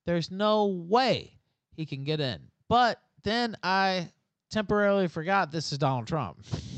There's 0.05 0.33
no 0.33 0.67
way 0.67 1.39
he 1.77 1.87
can 1.87 2.03
get 2.03 2.19
in. 2.19 2.41
But 2.69 3.01
then 3.23 3.57
I 3.63 4.09
temporarily 4.51 5.07
forgot 5.07 5.53
this 5.53 5.71
is 5.71 5.79
Donald 5.79 6.09
Trump. 6.09 6.39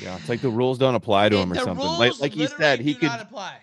Yeah. 0.00 0.16
It's 0.16 0.28
like 0.28 0.40
the 0.40 0.48
rules 0.50 0.78
don't 0.78 0.94
apply 0.94 1.28
to 1.30 1.36
him 1.36 1.52
or 1.52 1.54
the 1.54 1.62
something. 1.64 1.86
Like 1.86 2.08
rules 2.10 2.20
like 2.20 2.34
you 2.34 2.42
literally 2.42 2.62
said, 2.62 2.80
he 2.80 2.94
could 2.94 3.08
not 3.08 3.20
apply. 3.22 3.56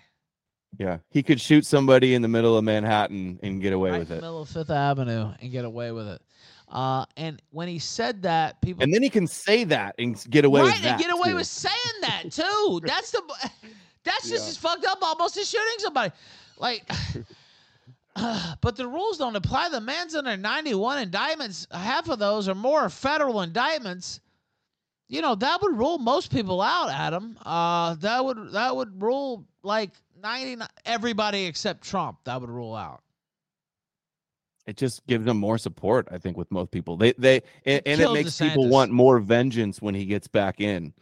yeah, 0.78 1.00
he 1.10 1.24
could 1.24 1.41
shoot 1.41 1.66
somebody 1.66 2.14
in 2.14 2.22
the 2.22 2.28
middle 2.28 2.58
of 2.58 2.64
Manhattan 2.64 3.40
and 3.44 3.62
get 3.62 3.74
away 3.74 3.91
right 3.91 4.00
with 4.00 4.12
in 4.12 4.18
it. 4.18 4.22
middle 4.22 4.41
of 4.44 4.50
Fifth 4.50 4.70
Avenue 4.70 5.32
and 5.41 5.52
get 5.52 5.66
away 5.66 5.91
with 5.91 6.08
it. 6.08 6.22
Uh, 6.68 7.04
and 7.18 7.41
when 7.50 7.68
he 7.68 7.80
said 7.80 8.22
that, 8.22 8.62
people 8.62 8.84
And 8.84 8.94
then 8.94 9.02
he 9.02 9.10
can 9.10 9.26
say 9.26 9.64
that 9.64 9.96
and 9.98 10.24
get 10.30 10.46
away 10.46 10.62
right 10.62 10.74
with 10.74 10.84
that. 10.84 10.91
and 10.94 11.02
get 11.02 11.12
away 11.12 11.30
too. 11.30 11.36
with 11.38 11.48
saying 11.48 11.74
that 12.02 12.26
too. 12.32 12.80
That's 12.86 13.10
the 13.12 13.22
that's 14.04 14.30
just 14.30 14.44
Yeah. 14.46 14.50
as 14.50 14.58
fucked 14.58 14.86
up 14.86 15.00
almost 15.02 15.36
as 15.38 15.50
shooting 15.50 15.80
somebody. 15.80 16.14
Like, 16.60 16.90
but 18.62 18.76
the 18.76 18.88
rules 18.88 19.18
don't 19.18 19.36
apply. 19.36 19.70
The 19.70 19.82
man's 19.82 20.16
under 20.16 20.36
91 20.38 21.00
indictments. 21.00 21.68
Half 21.72 22.10
of 22.10 22.20
those 22.20 22.48
or 22.50 22.56
more 22.56 22.82
are 22.82 22.90
federal 22.90 23.41
indictments. 23.41 24.20
You 25.10 25.22
know 25.22 25.36
that 25.36 25.61
would 25.61 25.77
rule 25.77 25.98
most 25.98 26.31
people 26.31 26.61
out, 26.61 26.90
Adam. 26.90 27.38
Uh, 27.45 27.95
that 27.95 28.23
would 28.23 28.52
that 28.53 28.76
would 28.76 29.02
rule 29.02 29.45
like 29.64 29.91
99 30.22 30.68
everybody 30.86 31.45
except 31.45 31.84
Trump. 31.84 32.19
That 32.26 32.40
would 32.40 32.49
rule 32.49 32.76
out. 32.76 33.02
it 34.68 34.77
just 34.77 35.06
gives 35.07 35.26
them 35.26 35.38
more 35.38 35.57
support 35.57 36.07
i 36.11 36.18
think 36.19 36.38
with 36.38 36.52
most 36.52 36.69
people 36.69 36.95
they 36.95 37.11
they 37.18 37.41
and, 37.65 37.81
and 37.88 37.99
it 38.02 38.11
makes 38.11 38.38
people 38.38 38.68
want 38.69 38.91
more 38.91 39.18
vengeance 39.19 39.81
when 39.81 39.95
he 39.95 40.06
gets 40.06 40.27
back 40.27 40.61
in 40.61 40.94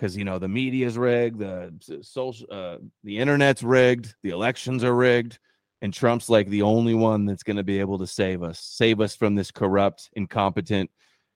because 0.00 0.16
you 0.16 0.24
know 0.24 0.38
the 0.38 0.48
media's 0.48 0.96
rigged, 0.96 1.38
the 1.38 1.72
social, 2.00 2.46
uh, 2.50 2.78
the 3.04 3.18
internet's 3.18 3.62
rigged, 3.62 4.14
the 4.22 4.30
elections 4.30 4.82
are 4.82 4.94
rigged, 4.94 5.38
and 5.82 5.92
Trump's 5.92 6.30
like 6.30 6.48
the 6.48 6.62
only 6.62 6.94
one 6.94 7.26
that's 7.26 7.42
going 7.42 7.58
to 7.58 7.62
be 7.62 7.80
able 7.80 7.98
to 7.98 8.06
save 8.06 8.42
us, 8.42 8.58
save 8.60 9.00
us 9.00 9.14
from 9.14 9.34
this 9.34 9.50
corrupt, 9.50 10.08
incompetent, 10.14 10.90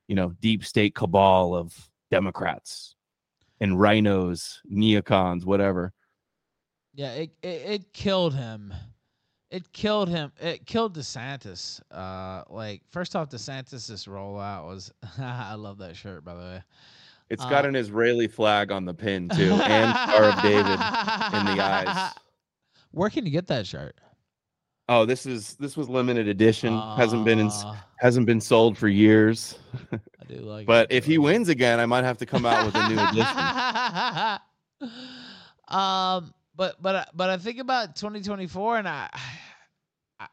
you 0.08 0.14
know, 0.14 0.30
deep 0.40 0.64
state 0.64 0.94
cabal 0.94 1.54
of 1.54 1.76
Democrats 2.14 2.94
and 3.60 3.72
RINOs, 3.78 4.58
neocons, 4.70 5.44
whatever. 5.44 5.92
Yeah, 6.94 7.12
it, 7.12 7.30
it 7.42 7.62
it 7.66 7.92
killed 7.92 8.34
him. 8.34 8.72
It 9.50 9.72
killed 9.72 10.08
him. 10.08 10.32
It 10.40 10.66
killed 10.66 10.96
DeSantis. 10.96 11.80
Uh, 11.90 12.42
like 12.48 12.82
first 12.90 13.14
off, 13.16 13.28
DeSantis's 13.30 14.06
rollout 14.06 14.66
was. 14.66 14.92
I 15.18 15.54
love 15.54 15.78
that 15.78 15.96
shirt, 15.96 16.24
by 16.24 16.34
the 16.34 16.40
way. 16.40 16.62
It's 17.30 17.44
got 17.46 17.64
Uh, 17.64 17.68
an 17.68 17.76
Israeli 17.76 18.28
flag 18.28 18.70
on 18.70 18.84
the 18.84 18.94
pin 18.94 19.28
too, 19.34 19.52
and 19.54 19.90
Star 20.10 20.24
of 20.24 20.42
David 20.42 20.72
in 21.38 21.56
the 21.56 21.62
eyes. 21.62 22.12
Where 22.92 23.10
can 23.10 23.24
you 23.24 23.32
get 23.32 23.46
that 23.48 23.66
shirt? 23.66 23.96
Oh, 24.88 25.04
this 25.06 25.24
is 25.26 25.54
this 25.54 25.76
was 25.76 25.88
limited 25.88 26.28
edition. 26.28 26.78
hasn't 26.96 27.24
been 27.24 27.38
in, 27.38 27.48
Ah, 27.50 27.82
hasn't 27.98 28.26
been 28.26 28.40
sold 28.40 28.76
for 28.78 28.86
years. 28.88 29.58
Do 30.34 30.42
like. 30.44 30.66
But 30.66 30.90
it, 30.90 30.96
if 30.96 31.04
he 31.04 31.18
wins 31.18 31.48
again, 31.48 31.80
I 31.80 31.86
might 31.86 32.04
have 32.04 32.18
to 32.18 32.26
come 32.26 32.44
out 32.46 32.66
with 32.66 32.74
a 32.76 32.88
new 32.88 32.98
edition. 34.80 34.98
um, 35.68 36.34
but 36.56 36.80
but 36.80 36.94
I- 36.96 37.08
but 37.14 37.30
I 37.30 37.36
think 37.38 37.58
about 37.58 37.96
2024, 37.96 38.78
and 38.78 38.88
I, 38.88 39.08
I, 40.20 40.26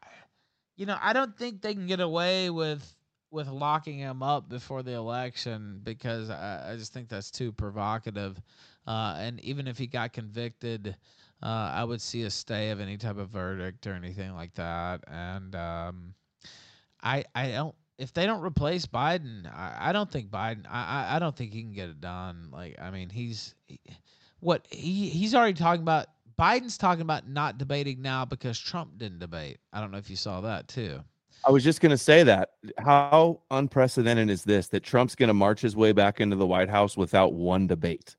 you 0.76 0.86
know, 0.86 0.96
I 1.00 1.12
don't 1.12 1.36
think 1.36 1.60
they 1.62 1.74
can 1.74 1.86
get 1.86 2.00
away 2.00 2.50
with 2.50 2.96
with 3.30 3.48
locking 3.48 3.98
him 3.98 4.22
up 4.22 4.48
before 4.48 4.82
the 4.82 4.92
election 4.92 5.80
because 5.82 6.28
I, 6.30 6.72
I 6.72 6.76
just 6.76 6.92
think 6.92 7.08
that's 7.08 7.30
too 7.30 7.50
provocative. 7.52 8.40
Uh, 8.86 9.14
and 9.18 9.40
even 9.40 9.66
if 9.66 9.78
he 9.78 9.86
got 9.86 10.12
convicted, 10.12 10.94
uh, 11.42 11.70
I 11.72 11.84
would 11.84 12.00
see 12.02 12.22
a 12.24 12.30
stay 12.30 12.70
of 12.70 12.80
any 12.80 12.98
type 12.98 13.16
of 13.16 13.30
verdict 13.30 13.86
or 13.86 13.94
anything 13.94 14.34
like 14.34 14.54
that. 14.54 15.02
And 15.08 15.54
um, 15.54 16.14
I 17.02 17.24
I 17.34 17.50
don't 17.52 17.74
if 18.02 18.12
they 18.12 18.26
don't 18.26 18.42
replace 18.42 18.84
Biden, 18.84 19.46
I, 19.46 19.90
I 19.90 19.92
don't 19.92 20.10
think 20.10 20.28
Biden. 20.28 20.66
I, 20.68 21.06
I 21.12 21.16
I 21.16 21.18
don't 21.20 21.36
think 21.36 21.52
he 21.52 21.62
can 21.62 21.72
get 21.72 21.88
it 21.88 22.00
done. 22.00 22.48
Like 22.52 22.76
I 22.80 22.90
mean, 22.90 23.08
he's 23.08 23.54
he, 23.68 23.80
what 24.40 24.66
he 24.70 25.08
he's 25.08 25.34
already 25.34 25.54
talking 25.54 25.82
about. 25.82 26.08
Biden's 26.38 26.76
talking 26.76 27.02
about 27.02 27.28
not 27.28 27.58
debating 27.58 28.02
now 28.02 28.24
because 28.24 28.58
Trump 28.58 28.98
didn't 28.98 29.20
debate. 29.20 29.58
I 29.72 29.80
don't 29.80 29.92
know 29.92 29.98
if 29.98 30.10
you 30.10 30.16
saw 30.16 30.40
that 30.40 30.66
too. 30.66 31.00
I 31.46 31.50
was 31.50 31.62
just 31.62 31.80
gonna 31.80 31.96
say 31.96 32.24
that. 32.24 32.50
How 32.78 33.40
unprecedented 33.50 34.30
is 34.30 34.42
this 34.42 34.66
that 34.68 34.82
Trump's 34.82 35.14
gonna 35.14 35.34
march 35.34 35.60
his 35.60 35.76
way 35.76 35.92
back 35.92 36.20
into 36.20 36.34
the 36.34 36.46
White 36.46 36.68
House 36.68 36.96
without 36.96 37.34
one 37.34 37.68
debate? 37.68 38.16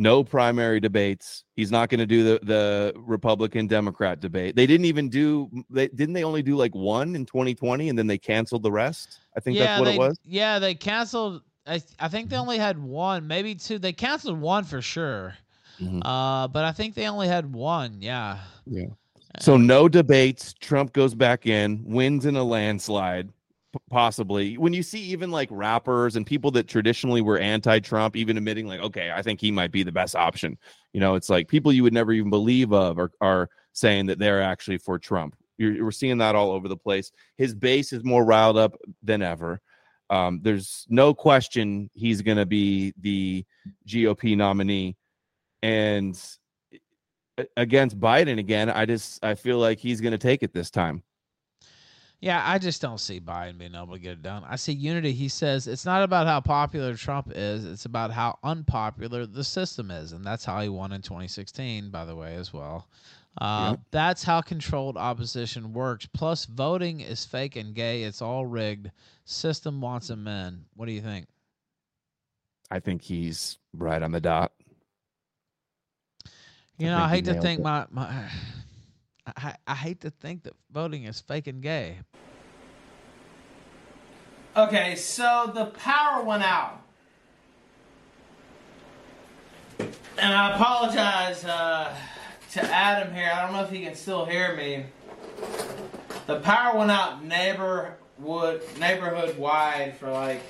No 0.00 0.24
primary 0.24 0.80
debates. 0.80 1.44
He's 1.56 1.70
not 1.70 1.90
gonna 1.90 2.06
do 2.06 2.24
the 2.24 2.40
the 2.42 2.94
Republican 2.96 3.66
Democrat 3.66 4.18
debate. 4.18 4.56
They 4.56 4.66
didn't 4.66 4.86
even 4.86 5.10
do 5.10 5.50
they 5.68 5.88
didn't 5.88 6.14
they 6.14 6.24
only 6.24 6.42
do 6.42 6.56
like 6.56 6.74
one 6.74 7.14
in 7.14 7.26
2020 7.26 7.90
and 7.90 7.98
then 7.98 8.06
they 8.06 8.16
canceled 8.16 8.62
the 8.62 8.72
rest? 8.72 9.18
I 9.36 9.40
think 9.40 9.58
that's 9.58 9.78
what 9.78 9.84
they, 9.84 9.96
it 9.96 9.98
was. 9.98 10.18
Yeah, 10.24 10.58
they 10.58 10.74
canceled. 10.74 11.42
I 11.66 11.82
I 11.98 12.08
think 12.08 12.30
they 12.30 12.36
only 12.36 12.56
had 12.56 12.82
one, 12.82 13.26
maybe 13.26 13.54
two. 13.54 13.78
They 13.78 13.92
canceled 13.92 14.40
one 14.40 14.64
for 14.64 14.80
sure. 14.80 15.34
Mhm. 15.78 16.00
Uh, 16.02 16.48
but 16.48 16.64
I 16.64 16.72
think 16.72 16.94
they 16.94 17.06
only 17.06 17.28
had 17.28 17.52
one. 17.52 17.98
Yeah. 18.00 18.38
Yeah. 18.64 18.86
So 19.38 19.58
no 19.58 19.86
debates. 19.86 20.54
Trump 20.54 20.94
goes 20.94 21.14
back 21.14 21.46
in, 21.46 21.84
wins 21.84 22.24
in 22.24 22.36
a 22.36 22.42
landslide, 22.42 23.28
possibly. 23.90 24.58
When 24.58 24.72
you 24.72 24.82
see 24.82 25.00
even 25.00 25.30
like 25.30 25.48
rappers 25.50 26.16
and 26.16 26.26
people 26.26 26.50
that 26.52 26.68
traditionally 26.68 27.20
were 27.20 27.38
anti-Trump, 27.38 28.16
even 28.16 28.36
admitting 28.36 28.66
like, 28.66 28.80
okay, 28.80 29.12
I 29.14 29.22
think 29.22 29.40
he 29.40 29.50
might 29.50 29.72
be 29.72 29.82
the 29.82 29.92
best 29.92 30.16
option. 30.16 30.58
You 30.92 31.00
know, 31.00 31.14
it's 31.14 31.30
like 31.30 31.48
people 31.48 31.72
you 31.72 31.82
would 31.82 31.92
never 31.92 32.12
even 32.12 32.30
believe 32.30 32.72
of 32.72 32.98
are, 32.98 33.10
are 33.20 33.48
saying 33.72 34.06
that 34.06 34.18
they're 34.18 34.42
actually 34.42 34.78
for 34.78 34.98
Trump. 34.98 35.36
You're, 35.58 35.84
we're 35.84 35.90
seeing 35.90 36.18
that 36.18 36.34
all 36.34 36.52
over 36.52 36.68
the 36.68 36.76
place. 36.76 37.12
His 37.36 37.54
base 37.54 37.92
is 37.92 38.02
more 38.04 38.24
riled 38.24 38.56
up 38.56 38.76
than 39.02 39.22
ever. 39.22 39.60
Um, 40.08 40.40
there's 40.42 40.86
no 40.88 41.14
question 41.14 41.88
he's 41.94 42.22
going 42.22 42.38
to 42.38 42.46
be 42.46 42.92
the 43.00 43.44
GOP 43.86 44.36
nominee, 44.36 44.96
and 45.62 46.20
against 47.56 48.00
Biden 48.00 48.38
again, 48.40 48.70
I 48.70 48.86
just 48.86 49.24
I 49.24 49.36
feel 49.36 49.58
like 49.58 49.78
he's 49.78 50.00
going 50.00 50.10
to 50.10 50.18
take 50.18 50.42
it 50.42 50.52
this 50.52 50.70
time. 50.70 51.04
Yeah, 52.20 52.42
I 52.46 52.58
just 52.58 52.82
don't 52.82 53.00
see 53.00 53.18
Biden 53.18 53.56
being 53.56 53.74
able 53.74 53.94
to 53.94 53.98
get 53.98 54.12
it 54.12 54.22
done. 54.22 54.44
I 54.46 54.56
see 54.56 54.72
unity. 54.72 55.12
He 55.12 55.28
says 55.28 55.66
it's 55.66 55.86
not 55.86 56.02
about 56.02 56.26
how 56.26 56.40
popular 56.40 56.94
Trump 56.94 57.32
is, 57.34 57.64
it's 57.64 57.86
about 57.86 58.10
how 58.10 58.38
unpopular 58.44 59.24
the 59.24 59.42
system 59.42 59.90
is. 59.90 60.12
And 60.12 60.22
that's 60.22 60.44
how 60.44 60.60
he 60.60 60.68
won 60.68 60.92
in 60.92 61.00
2016, 61.00 61.88
by 61.90 62.04
the 62.04 62.14
way, 62.14 62.34
as 62.34 62.52
well. 62.52 62.88
Uh, 63.38 63.76
That's 63.90 64.22
how 64.22 64.40
controlled 64.40 64.96
opposition 64.96 65.72
works. 65.72 66.06
Plus, 66.06 66.46
voting 66.46 67.00
is 67.00 67.24
fake 67.24 67.56
and 67.56 67.74
gay. 67.74 68.02
It's 68.02 68.20
all 68.20 68.44
rigged. 68.44 68.90
System 69.24 69.80
wants 69.80 70.10
him 70.10 70.26
in. 70.26 70.64
What 70.74 70.86
do 70.86 70.92
you 70.92 71.00
think? 71.00 71.26
I 72.70 72.80
think 72.80 73.02
he's 73.02 73.58
right 73.72 74.02
on 74.02 74.12
the 74.12 74.20
dot. 74.20 74.52
You 76.78 76.88
I 76.88 76.90
know, 76.90 76.98
I, 77.04 77.08
hate 77.08 77.24
to 77.26 77.40
think 77.40 77.60
it. 77.60 77.62
my, 77.62 77.86
my 77.90 78.28
I, 79.26 79.54
I 79.66 79.74
hate 79.74 80.00
to 80.00 80.10
think 80.10 80.44
that 80.44 80.54
voting 80.72 81.04
is 81.04 81.20
fake 81.20 81.46
and 81.46 81.62
gay. 81.62 81.98
Okay, 84.56 84.96
so 84.96 85.50
the 85.54 85.66
power 85.66 86.22
went 86.24 86.42
out. 86.42 86.82
And 89.78 90.34
I 90.34 90.54
apologize 90.54 91.44
uh, 91.44 91.94
to 92.52 92.62
Adam 92.62 93.14
here. 93.14 93.30
I 93.32 93.42
don't 93.42 93.52
know 93.52 93.62
if 93.62 93.70
he 93.70 93.82
can 93.82 93.94
still 93.94 94.24
hear 94.26 94.56
me. 94.56 94.86
The 96.26 96.40
power 96.40 96.76
went 96.76 96.90
out 96.90 97.24
neighborhood 97.24 97.94
neighborhood 98.78 99.38
wide 99.38 99.96
for 99.98 100.10
like 100.10 100.42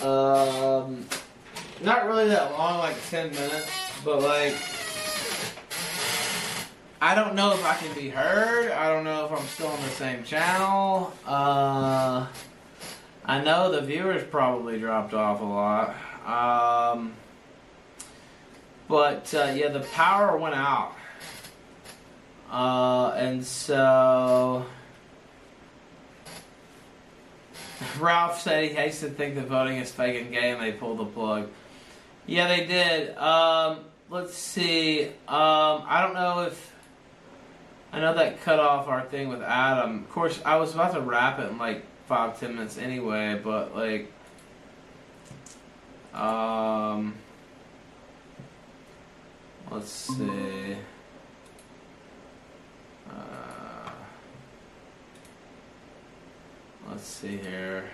um 0.00 1.04
not 1.82 2.06
really 2.06 2.28
that 2.28 2.52
long, 2.52 2.78
like 2.78 2.96
ten 3.10 3.30
minutes, 3.30 3.70
but 4.04 4.22
like 4.22 4.54
I 7.04 7.14
don't 7.14 7.34
know 7.34 7.52
if 7.52 7.62
I 7.62 7.74
can 7.74 7.94
be 7.94 8.08
heard. 8.08 8.70
I 8.70 8.88
don't 8.88 9.04
know 9.04 9.26
if 9.26 9.32
I'm 9.32 9.46
still 9.46 9.66
on 9.66 9.78
the 9.82 9.90
same 9.90 10.24
channel. 10.24 11.12
Uh, 11.26 12.26
I 13.26 13.44
know 13.44 13.70
the 13.70 13.82
viewers 13.82 14.24
probably 14.24 14.80
dropped 14.80 15.12
off 15.12 15.42
a 15.42 15.44
lot. 15.44 15.94
Um, 16.24 17.12
but 18.88 19.34
uh, 19.34 19.52
yeah, 19.54 19.68
the 19.68 19.80
power 19.80 20.38
went 20.38 20.54
out. 20.54 20.94
Uh, 22.50 23.10
and 23.10 23.44
so 23.44 24.64
Ralph 28.00 28.40
said 28.40 28.64
he 28.64 28.74
hates 28.74 29.00
to 29.00 29.10
think 29.10 29.34
that 29.34 29.44
voting 29.44 29.76
is 29.76 29.92
fake 29.92 30.22
and 30.22 30.32
gay 30.32 30.52
and 30.52 30.62
they 30.62 30.72
pulled 30.72 31.00
the 31.00 31.04
plug. 31.04 31.50
Yeah, 32.24 32.48
they 32.48 32.64
did. 32.64 33.14
Um, 33.18 33.80
let's 34.08 34.32
see. 34.32 35.04
Um, 35.04 35.84
I 35.86 36.00
don't 36.02 36.14
know 36.14 36.44
if. 36.44 36.70
I 37.94 38.00
know 38.00 38.12
that 38.14 38.40
cut 38.42 38.58
off 38.58 38.88
our 38.88 39.02
thing 39.02 39.28
with 39.28 39.40
Adam. 39.40 40.00
Of 40.00 40.10
course, 40.10 40.40
I 40.44 40.56
was 40.56 40.74
about 40.74 40.94
to 40.94 41.00
wrap 41.00 41.38
it 41.38 41.48
in 41.48 41.58
like 41.58 41.84
five, 42.06 42.40
ten 42.40 42.56
minutes 42.56 42.76
anyway, 42.76 43.40
but 43.42 43.74
like. 43.76 44.12
Um. 46.12 47.14
Let's 49.70 49.90
see. 49.90 50.76
Uh, 53.10 53.90
let's 56.88 57.04
see 57.04 57.36
here. 57.38 57.84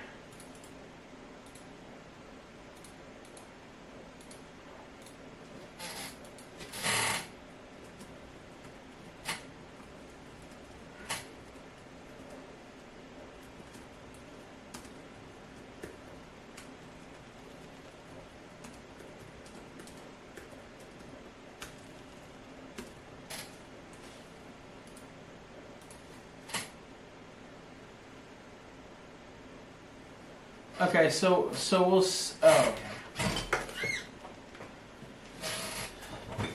Okay, 30.80 31.10
so 31.10 31.50
so 31.54 31.88
we'll. 31.88 32.00
S- 32.04 32.36
oh. 32.42 32.74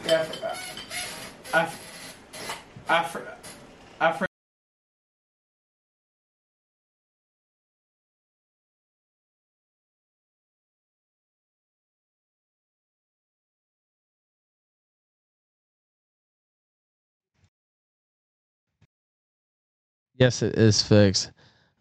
Yeah, 0.06 0.26
I, 1.54 1.60
I, 2.90 2.96
I, 2.96 3.24
I, 4.02 4.14
I 4.22 4.26
Yes, 20.18 20.42
it 20.44 20.56
is 20.58 20.82
fixed. 20.82 21.32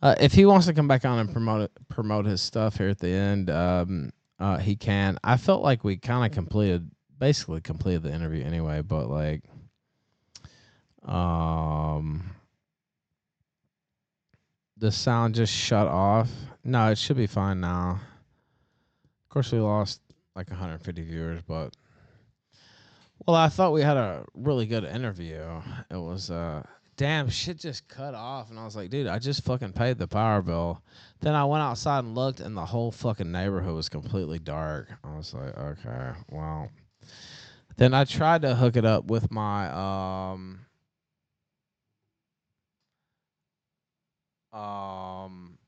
Uh, 0.05 0.15
if 0.21 0.35
he 0.35 0.45
wants 0.45 0.67
to 0.67 0.75
come 0.75 0.87
back 0.87 1.07
on 1.07 1.19
and 1.19 1.33
promote 1.33 1.71
promote 1.89 2.27
his 2.27 2.43
stuff 2.43 2.77
here 2.77 2.91
at 2.91 2.99
the 2.99 3.09
end, 3.09 3.49
um, 3.49 4.11
uh, 4.39 4.59
he 4.59 4.77
can. 4.77 5.17
I 5.25 5.39
felt 5.39 5.63
like 5.63 5.83
we 5.83 5.97
kind 5.97 6.27
of 6.27 6.31
completed, 6.31 6.91
basically 7.19 7.63
completed 7.63 8.03
the 8.03 8.13
interview 8.13 8.45
anyway, 8.45 8.83
but 8.83 9.09
like, 9.09 9.45
um, 11.07 12.23
the 14.77 14.93
sound 14.93 15.37
just 15.37 15.55
shut 15.55 15.87
off. 15.87 16.31
No, 16.65 16.91
it 16.91 16.99
should 16.99 17.17
be 17.17 17.27
fine 17.27 17.61
now. 17.63 17.99
Of 19.23 19.29
course, 19.31 19.53
we 19.53 19.59
lost 19.59 20.03
like 20.37 20.51
150 20.51 21.03
viewers, 21.03 21.41
but 21.49 21.75
well, 23.27 23.37
I 23.37 23.49
thought 23.49 23.73
we 23.73 23.81
had 23.81 23.97
a 23.97 24.27
really 24.35 24.67
good 24.67 24.85
interview. 24.85 25.43
It 25.91 25.97
was 25.97 26.31
uh 26.31 26.63
damn 26.97 27.29
shit 27.29 27.59
just 27.59 27.89
cut 27.89 28.15
off 28.15 28.51
and 28.51 28.59
I 28.59 28.65
was 28.65 28.77
like, 28.77 28.91
dude, 28.91 29.07
I 29.07 29.19
just 29.19 29.45
fucking 29.45 29.73
paid 29.73 29.99
the 29.99 30.07
power 30.07 30.43
bill. 30.43 30.83
Then 31.21 31.35
I 31.35 31.45
went 31.45 31.63
outside 31.63 32.01
and 32.05 32.15
looked 32.15 32.41
and 32.41 32.57
the 32.57 32.65
whole 32.65 32.91
fucking 32.91 33.31
neighborhood 33.31 33.75
was 33.75 33.89
completely 33.89 34.39
dark. 34.39 34.89
I 35.03 35.17
was 35.17 35.35
like, 35.35 35.57
okay, 35.57 36.11
well. 36.31 36.71
Then 37.77 37.93
I 37.93 38.05
tried 38.05 38.43
to 38.43 38.55
hook 38.55 38.77
it 38.77 38.85
up 38.85 39.07
with 39.07 39.31
my 39.33 40.33
um 40.33 40.61
um 44.53 45.59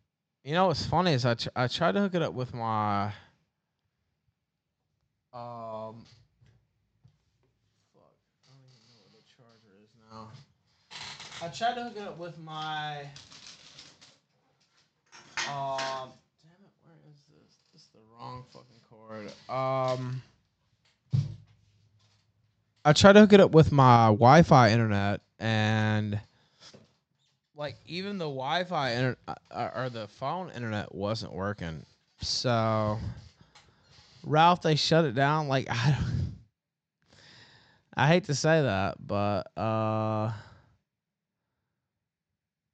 you 0.44 0.52
know 0.54 0.68
what's 0.68 0.86
funny 0.86 1.12
is 1.12 1.26
I 1.26 1.34
tr- 1.34 1.48
I 1.56 1.66
tried 1.66 1.92
to 1.92 2.00
hook 2.00 2.14
it 2.14 2.22
up 2.22 2.32
with 2.32 2.54
my 2.54 3.06
um 5.34 6.04
fuck, 7.92 8.14
I 8.44 8.52
don't 8.52 8.62
even 8.62 8.86
know 8.86 9.02
what 9.02 9.12
the 9.12 9.24
charger 9.36 9.74
is 9.82 9.90
now. 10.08 10.30
I 11.46 11.48
tried 11.48 11.74
to 11.74 11.84
hook 11.84 11.92
it 11.96 12.02
up 12.02 12.18
with 12.18 12.36
my 12.40 13.02
um 15.48 16.10
damn 16.42 16.58
it, 16.58 16.72
where 16.82 16.96
is 17.08 17.20
this? 17.30 17.56
This 17.72 17.82
is 17.82 17.88
the 17.94 18.00
wrong 18.12 18.42
fucking 18.52 18.80
cord. 18.90 19.28
Um 19.48 20.22
I 22.84 22.92
tried 22.92 23.12
to 23.12 23.20
hook 23.20 23.32
it 23.32 23.38
up 23.38 23.52
with 23.52 23.70
my 23.70 24.06
Wi-Fi 24.06 24.72
internet 24.72 25.20
and 25.38 26.18
like 27.54 27.76
even 27.86 28.18
the 28.18 28.24
Wi-Fi 28.24 28.90
inter- 28.90 29.16
uh, 29.52 29.70
or 29.76 29.88
the 29.88 30.08
phone 30.08 30.50
internet 30.50 30.92
wasn't 30.92 31.32
working. 31.32 31.86
So 32.22 32.98
Ralph, 34.24 34.62
they 34.62 34.74
shut 34.74 35.04
it 35.04 35.14
down. 35.14 35.46
Like 35.46 35.68
I, 35.70 35.90
don't, 35.96 36.34
I 37.96 38.08
hate 38.08 38.24
to 38.24 38.34
say 38.34 38.62
that, 38.62 38.96
but 39.06 39.56
uh, 39.56 40.32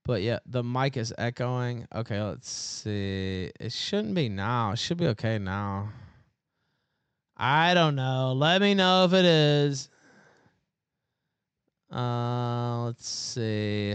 but 0.05 0.23
yeah, 0.23 0.39
the 0.47 0.63
mic 0.63 0.97
is 0.97 1.15
echoing. 1.17 1.87
Okay, 1.95 2.21
let's 2.21 2.51
see. 2.51 3.51
It 3.61 3.73
shouldn't 3.73 4.15
be 4.15 4.29
now. 4.29 4.73
It 4.73 4.79
should 4.79 4.99
be 4.99 5.07
okay 5.09 5.39
now. 5.39 5.91
I 7.37 7.75
don't 7.75 7.95
know. 7.95 8.33
Let 8.37 8.61
me 8.61 8.75
know 8.75 9.05
if 9.05 9.13
it 9.13 9.25
is. 9.25 9.89
Uh, 11.93 12.85
let's 12.85 13.07
see. 13.07 13.95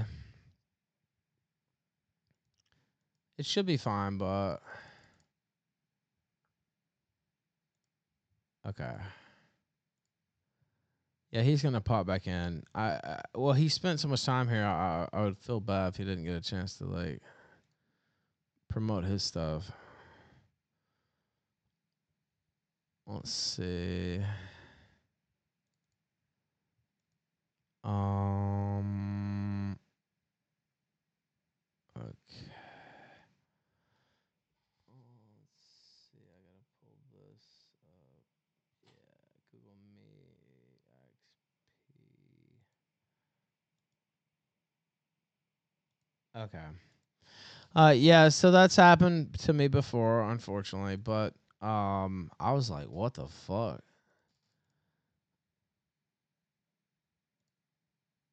It 3.37 3.45
should 3.45 3.65
be 3.65 3.77
fine, 3.77 4.17
but 4.17 4.57
okay. 8.67 8.95
Yeah, 11.31 11.41
he's 11.41 11.61
gonna 11.61 11.81
pop 11.81 12.05
back 12.07 12.27
in. 12.27 12.63
I, 12.73 12.91
I 13.03 13.21
well, 13.35 13.53
he 13.53 13.69
spent 13.69 13.99
so 13.99 14.07
much 14.07 14.23
time 14.25 14.47
here. 14.47 14.63
I 14.65 15.07
I 15.13 15.23
would 15.23 15.37
feel 15.37 15.59
bad 15.59 15.89
if 15.89 15.97
he 15.97 16.05
didn't 16.05 16.23
get 16.23 16.35
a 16.35 16.41
chance 16.41 16.77
to 16.77 16.85
like 16.85 17.21
promote 18.69 19.03
his 19.03 19.23
stuff. 19.23 19.71
Let's 23.07 23.31
see. 23.31 24.21
Um. 27.83 29.77
Okay. 31.97 32.07
Let's 34.89 35.63
see. 36.11 36.19
I 36.19 36.43
gotta 36.43 36.63
pull 36.81 36.99
this 37.13 37.45
up. 37.83 38.23
Yeah, 38.85 39.23
Google 39.51 39.77
Meet 39.95 40.37
XP. 41.07 41.63
Okay. 46.37 46.63
Uh, 47.75 47.93
yeah. 47.95 48.29
So 48.29 48.51
that's 48.51 48.75
happened 48.75 49.37
to 49.39 49.53
me 49.53 49.67
before, 49.67 50.29
unfortunately. 50.29 50.95
But 50.95 51.33
um, 51.61 52.29
I 52.39 52.53
was 52.53 52.69
like, 52.69 52.87
what 52.87 53.13
the 53.15 53.27
fuck? 53.27 53.81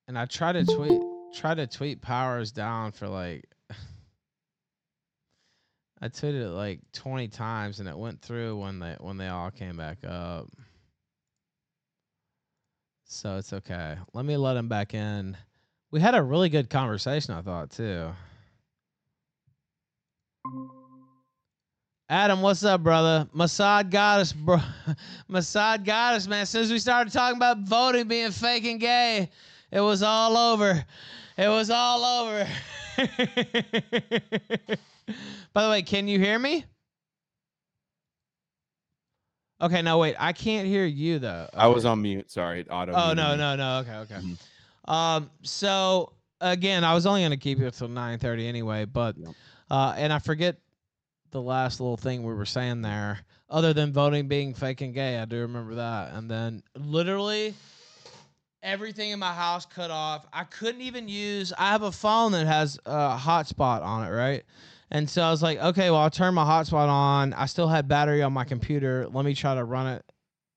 And 0.06 0.18
I 0.18 0.26
tried 0.26 0.52
to 0.52 0.64
tweet, 0.64 1.00
try 1.34 1.54
to 1.54 1.66
tweet 1.66 2.02
powers 2.02 2.52
down 2.52 2.92
for 2.92 3.08
like 3.08 3.46
I 6.00 6.08
tweeted 6.08 6.42
it 6.42 6.50
like 6.50 6.80
20 6.92 7.28
times 7.28 7.80
and 7.80 7.88
it 7.88 7.96
went 7.96 8.20
through 8.20 8.58
when 8.58 8.78
they 8.78 8.96
when 9.00 9.16
they 9.16 9.28
all 9.28 9.50
came 9.50 9.78
back 9.78 9.98
up. 10.06 10.48
So 13.06 13.38
it's 13.38 13.54
okay. 13.54 13.96
Let 14.12 14.26
me 14.26 14.36
let 14.36 14.56
him 14.56 14.68
back 14.68 14.92
in. 14.92 15.36
We 15.94 16.00
had 16.00 16.16
a 16.16 16.22
really 16.24 16.48
good 16.48 16.68
conversation, 16.68 17.34
I 17.34 17.42
thought, 17.42 17.70
too. 17.70 18.10
Adam, 22.08 22.42
what's 22.42 22.64
up, 22.64 22.82
brother? 22.82 23.28
Mossad 23.32 23.90
got 23.90 24.18
us, 24.18 24.32
bro. 24.32 24.58
Mossad 25.30 25.84
got 25.84 26.14
us, 26.14 26.26
man. 26.26 26.40
As 26.40 26.50
soon 26.50 26.62
as 26.62 26.72
we 26.72 26.80
started 26.80 27.12
talking 27.12 27.36
about 27.36 27.60
voting 27.60 28.08
being 28.08 28.32
fake 28.32 28.64
and 28.64 28.80
gay, 28.80 29.30
it 29.70 29.78
was 29.78 30.02
all 30.02 30.36
over. 30.36 30.84
It 31.38 31.46
was 31.46 31.70
all 31.70 32.04
over. 32.04 32.48
By 35.52 35.62
the 35.62 35.70
way, 35.70 35.82
can 35.82 36.08
you 36.08 36.18
hear 36.18 36.40
me? 36.40 36.64
Okay, 39.62 39.80
no, 39.80 39.98
wait. 39.98 40.16
I 40.18 40.32
can't 40.32 40.66
hear 40.66 40.86
you 40.86 41.20
though. 41.20 41.48
I 41.54 41.68
was 41.68 41.84
on 41.84 42.02
mute. 42.02 42.32
Sorry, 42.32 42.66
auto. 42.68 42.94
Oh 42.94 43.12
no, 43.12 43.36
no, 43.36 43.54
no. 43.54 43.78
Okay, 43.78 43.94
okay. 43.94 44.14
Mm-hmm. 44.16 44.34
Um, 44.86 45.30
so 45.42 46.12
again, 46.40 46.84
I 46.84 46.94
was 46.94 47.06
only 47.06 47.22
gonna 47.22 47.36
keep 47.36 47.60
it 47.60 47.74
till 47.74 47.88
nine 47.88 48.18
thirty 48.18 48.46
anyway, 48.46 48.84
but 48.84 49.16
Yep. 49.16 49.34
uh, 49.70 49.94
and 49.96 50.12
I 50.12 50.18
forget 50.18 50.56
the 51.30 51.40
last 51.40 51.80
little 51.80 51.96
thing 51.96 52.22
we 52.22 52.34
were 52.34 52.44
saying 52.46 52.82
there. 52.82 53.20
Other 53.50 53.72
than 53.72 53.92
voting 53.92 54.28
being 54.28 54.54
fake 54.54 54.80
and 54.80 54.94
gay, 54.94 55.18
I 55.18 55.24
do 55.24 55.40
remember 55.40 55.76
that. 55.76 56.12
And 56.14 56.30
then 56.30 56.62
literally 56.76 57.54
everything 58.62 59.10
in 59.10 59.18
my 59.18 59.32
house 59.32 59.66
cut 59.66 59.90
off. 59.90 60.26
I 60.32 60.44
couldn't 60.44 60.80
even 60.80 61.08
use. 61.08 61.52
I 61.58 61.68
have 61.70 61.82
a 61.82 61.92
phone 61.92 62.32
that 62.32 62.46
has 62.46 62.78
a 62.86 63.16
hotspot 63.16 63.82
on 63.82 64.06
it, 64.06 64.10
right? 64.10 64.42
And 64.90 65.08
so 65.08 65.22
I 65.22 65.30
was 65.30 65.42
like, 65.42 65.58
okay, 65.58 65.90
well, 65.90 66.00
I'll 66.00 66.10
turn 66.10 66.34
my 66.34 66.44
hotspot 66.44 66.88
on. 66.88 67.32
I 67.34 67.46
still 67.46 67.68
had 67.68 67.88
battery 67.88 68.22
on 68.22 68.32
my 68.32 68.44
computer. 68.44 69.06
Let 69.10 69.24
me 69.24 69.34
try 69.34 69.54
to 69.54 69.64
run 69.64 69.86
it, 69.88 70.04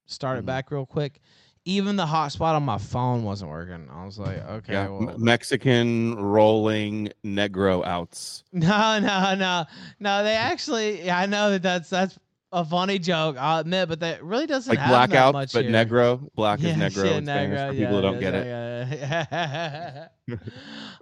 start 0.06 0.38
it 0.38 0.44
Mhm. 0.44 0.46
back 0.48 0.72
real 0.72 0.86
quick. 0.86 1.22
Even 1.68 1.98
the 1.98 2.06
hotspot 2.06 2.56
on 2.56 2.64
my 2.64 2.78
phone 2.78 3.26
wasn't 3.26 3.52
working. 3.52 3.90
I 3.94 4.06
was 4.06 4.18
like, 4.18 4.38
okay, 4.50 4.72
Yeah, 4.72 4.88
well, 4.88 5.18
Mexican 5.18 6.16
rolling 6.16 7.10
Negro 7.26 7.86
outs. 7.86 8.46
no, 8.54 9.00
no, 9.00 9.36
no, 9.36 9.66
no. 10.00 10.24
They 10.24 10.36
actually, 10.36 11.04
yeah, 11.04 11.20
I 11.20 11.26
know 11.26 11.52
that 11.52 11.62
that's 11.62 11.90
that's 11.90 12.18
a 12.54 12.64
funny 12.64 13.00
joke. 13.00 13.36
I'll 13.38 13.60
admit, 13.60 13.90
but 13.90 14.00
that 14.00 14.24
really 14.24 14.48
doesn't 14.48 14.72
Like 14.72 14.80
have 14.80 14.90
that 14.92 15.10
blackout, 15.10 15.34
much 15.34 15.52
but 15.52 15.66
here. 15.66 15.74
Negro. 15.74 16.30
Black 16.36 16.62
Yeah, 16.62 16.70
is 16.70 16.78
Negro 16.78 17.04
shit, 17.04 17.24
Spanish 17.26 17.60
negro, 17.60 17.68
for 17.68 17.74
people 17.74 17.96
who 17.98 18.02
don't 18.02 18.20
get 18.22 18.34
it. 18.34 18.48
yeah. 18.48 20.08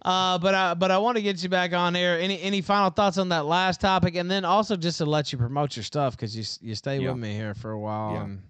uh, 0.01 0.37
but 0.39 0.55
I 0.55 0.73
but 0.73 0.89
I 0.89 0.97
want 0.97 1.17
to 1.17 1.21
get 1.21 1.41
you 1.43 1.49
back 1.49 1.73
on 1.73 1.93
here. 1.93 2.17
Any 2.19 2.41
any 2.41 2.61
final 2.61 2.89
thoughts 2.89 3.19
on 3.19 3.29
that 3.29 3.45
last 3.45 3.81
topic, 3.81 4.15
and 4.15 4.31
then 4.31 4.43
also 4.45 4.75
just 4.75 4.97
to 4.97 5.05
let 5.05 5.31
you 5.31 5.37
promote 5.37 5.75
your 5.75 5.83
stuff 5.83 6.17
because 6.17 6.35
you 6.35 6.43
you 6.67 6.73
stay 6.75 6.97
with 6.99 7.17
me 7.17 7.33
here 7.35 7.53
for 7.53 7.71
a 7.71 7.79
while. 7.79 8.13
Yeah. 8.13 8.23
And 8.23 8.41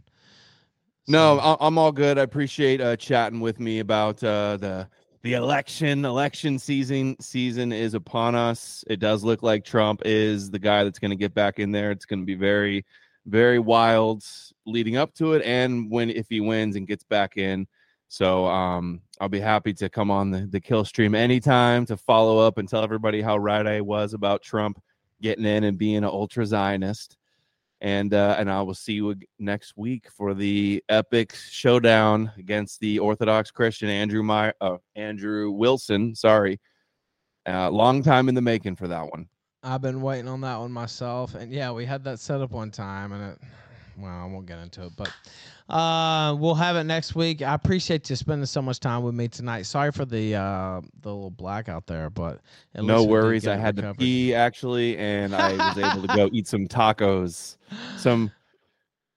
No, 1.08 1.38
so- 1.38 1.58
I'm 1.60 1.78
all 1.78 1.92
good. 1.92 2.18
I 2.18 2.24
appreciate 2.24 2.82
uh, 2.82 2.96
chatting 2.96 3.40
with 3.40 3.60
me 3.60 3.80
about 3.80 4.24
uh, 4.24 4.58
the 4.58 4.88
the 5.22 5.34
election. 5.34 6.06
Election 6.06 6.60
season 6.60 7.16
season 7.20 7.72
is 7.72 7.94
upon 7.94 8.36
us. 8.36 8.84
It 8.88 9.00
does 9.00 9.24
look 9.24 9.44
like 9.44 9.66
Trump 9.66 10.02
is 10.06 10.52
the 10.52 10.60
guy 10.60 10.84
that's 10.84 11.00
going 11.00 11.12
to 11.12 11.18
get 11.18 11.34
back 11.34 11.60
in 11.60 11.72
there. 11.72 11.92
It's 11.92 12.06
going 12.06 12.20
to 12.20 12.26
be 12.26 12.36
very, 12.36 12.86
very 13.26 13.60
wild 13.60 14.24
leading 14.66 14.98
up 14.98 15.14
to 15.16 15.34
it, 15.34 15.44
and 15.44 15.90
when 15.92 16.10
if 16.10 16.28
he 16.30 16.42
wins 16.42 16.76
and 16.76 16.88
gets 16.88 17.04
back 17.04 17.38
in. 17.38 17.68
So 18.08 18.46
um, 18.46 19.02
I'll 19.20 19.30
be 19.30 19.40
happy 19.40 19.74
to 19.76 19.90
come 19.90 20.10
on 20.12 20.32
the 20.32 20.48
the 20.48 20.62
Killstream 20.62 21.16
anytime 21.16 21.86
to 21.88 21.98
follow 21.98 22.40
up 22.40 22.58
and 22.58 22.68
tell 22.70 22.84
everybody 22.84 23.22
how 23.22 23.38
right 23.38 23.66
I 23.66 23.82
was 23.82 24.14
about 24.14 24.42
Trump 24.42 24.82
getting 25.22 25.46
in 25.46 25.64
and 25.64 25.78
being 25.78 25.98
an 25.98 26.04
ultra 26.06 26.46
Zionist 26.46 27.18
and 27.82 28.14
uh, 28.14 28.36
and 28.40 28.50
I 28.50 28.62
will 28.62 28.74
see 28.74 28.94
you 28.94 29.16
next 29.40 29.74
week 29.76 30.10
for 30.10 30.34
the 30.34 30.84
epic 30.90 31.36
showdown 31.36 32.32
against 32.38 32.80
the 32.80 33.00
Orthodox 33.00 33.52
Christian 33.52 33.90
Andrew 33.90 34.24
My 34.24 34.54
uh, 34.62 34.78
Andrew 34.96 35.52
Wilson. 35.52 36.16
Sorry, 36.16 36.60
Uh, 37.48 37.70
long 37.70 38.02
time 38.02 38.30
in 38.30 38.36
the 38.36 38.42
making 38.42 38.76
for 38.76 38.88
that 38.88 39.10
one. 39.12 39.28
I've 39.62 39.82
been 39.82 40.02
waiting 40.02 40.28
on 40.28 40.42
that 40.42 40.58
one 40.58 40.72
myself, 40.72 41.36
and 41.36 41.52
yeah, 41.52 41.72
we 41.72 41.86
had 41.86 42.04
that 42.04 42.20
set 42.20 42.42
up 42.42 42.52
one 42.52 42.72
time, 42.72 43.12
and 43.12 43.32
it. 43.34 43.40
Well, 43.98 44.12
I 44.12 44.26
won't 44.26 44.46
get 44.46 44.60
into 44.60 44.84
it, 44.86 44.94
but 44.98 45.10
uh, 45.74 46.36
we'll 46.38 46.56
have 46.56 46.76
it 46.76 46.84
next 46.84 47.16
week. 47.16 47.42
I 47.42 47.54
appreciate 47.54 48.10
you 48.10 48.16
spending 48.16 48.46
so 48.46 48.62
much 48.62 48.80
time 48.80 49.04
with 49.04 49.16
me 49.16 49.28
tonight. 49.28 49.64
Sorry 49.64 49.92
for 49.92 50.06
the 50.06 50.36
uh, 50.36 50.82
the 51.02 51.14
little 51.14 51.30
blackout 51.32 51.88
there, 51.88 52.10
but 52.10 52.42
no 52.76 53.04
worries. 53.04 53.48
I 53.48 53.56
had 53.56 53.76
to 53.78 53.82
recovered. 53.84 54.00
pee 54.00 54.34
actually, 54.34 54.98
and 54.98 55.34
I 55.36 55.54
was 55.54 55.78
able 55.78 56.08
to 56.08 56.16
go 56.16 56.30
eat 56.34 56.48
some 56.48 56.68
tacos. 56.68 57.58
Some 57.98 58.32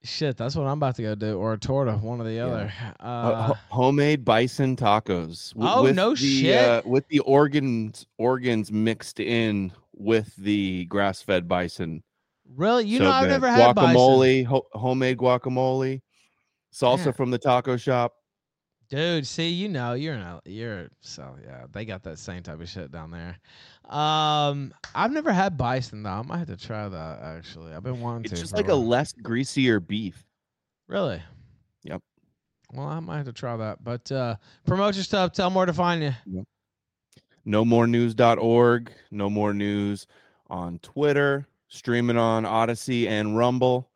Shit, 0.04 0.36
that's 0.36 0.54
what 0.54 0.64
I'm 0.64 0.78
about 0.78 0.94
to 0.96 1.02
go 1.02 1.14
do, 1.16 1.36
or 1.36 1.54
a 1.54 1.58
torta, 1.58 1.92
one 1.92 2.20
or 2.20 2.24
the 2.24 2.38
other. 2.38 2.72
uh, 3.00 3.02
Uh, 3.02 3.54
homemade 3.68 4.24
bison 4.24 4.76
tacos. 4.76 5.52
w- 5.54 5.68
Oh, 5.70 5.82
with 5.82 5.96
no 5.96 6.10
the, 6.10 6.16
shit. 6.16 6.56
Uh, 6.68 6.82
with 6.86 7.06
the 7.08 7.18
organs 7.20 8.06
organs 8.16 8.70
mixed 8.70 9.18
in 9.18 9.72
with 9.92 10.34
the 10.36 10.84
grass 10.84 11.20
fed 11.20 11.48
bison. 11.48 12.04
Really, 12.56 12.86
you 12.86 12.98
So 12.98 13.04
know, 13.04 13.10
I've 13.10 13.24
good. 13.24 13.30
never 13.30 13.48
had 13.50 13.74
bison. 13.74 13.94
guacamole, 13.94 14.44
ho- 14.46 14.66
homemade 14.72 15.18
guacamole, 15.18 16.00
salsa 16.72 17.06
Yeah. 17.06 17.12
from 17.12 17.30
the 17.30 17.38
taco 17.38 17.76
shop. 17.76 18.14
Dude, 18.88 19.26
see, 19.26 19.50
you 19.50 19.68
know, 19.68 19.92
you're 19.92 20.14
in 20.14 20.20
a, 20.22 20.40
you're 20.46 20.88
so 21.00 21.36
yeah, 21.44 21.66
they 21.70 21.84
got 21.84 22.02
that 22.04 22.18
same 22.18 22.42
type 22.42 22.58
of 22.58 22.68
shit 22.70 22.90
down 22.90 23.10
there. 23.10 23.38
Um, 23.94 24.72
I've 24.94 25.12
never 25.12 25.30
had 25.30 25.58
bison 25.58 26.02
though. 26.02 26.10
I 26.10 26.22
might 26.22 26.38
have 26.38 26.46
to 26.48 26.56
try 26.56 26.88
that 26.88 27.20
actually. 27.22 27.74
I've 27.74 27.82
been 27.82 28.00
wanting 28.00 28.24
It's 28.24 28.30
to. 28.30 28.34
It's 28.36 28.40
just 28.40 28.54
like 28.54 28.68
a 28.68 28.74
less 28.74 29.12
greasier 29.12 29.78
beef. 29.78 30.24
really. 30.86 31.22
Yep. 31.84 32.00
Well, 32.72 32.86
I 32.86 32.98
might 33.00 33.18
have 33.18 33.26
to 33.26 33.32
try 33.34 33.56
that. 33.58 33.84
But 33.84 34.10
uh 34.10 34.36
promote 34.66 34.94
your 34.94 35.04
stuff. 35.04 35.32
Tell 35.32 35.50
more 35.50 35.66
to 35.66 35.74
find 35.74 36.02
you. 36.26 36.44
Know 37.44 37.64
More 37.66 37.86
News.org. 37.86 38.90
Know 39.10 39.28
More 39.30 39.52
News 39.52 40.06
on 40.48 40.78
Twitter. 40.78 41.46
Streaming 41.68 42.16
on 42.16 42.44
Odysee 42.44 43.08
and 43.08 43.36
Rumble. 43.36 43.90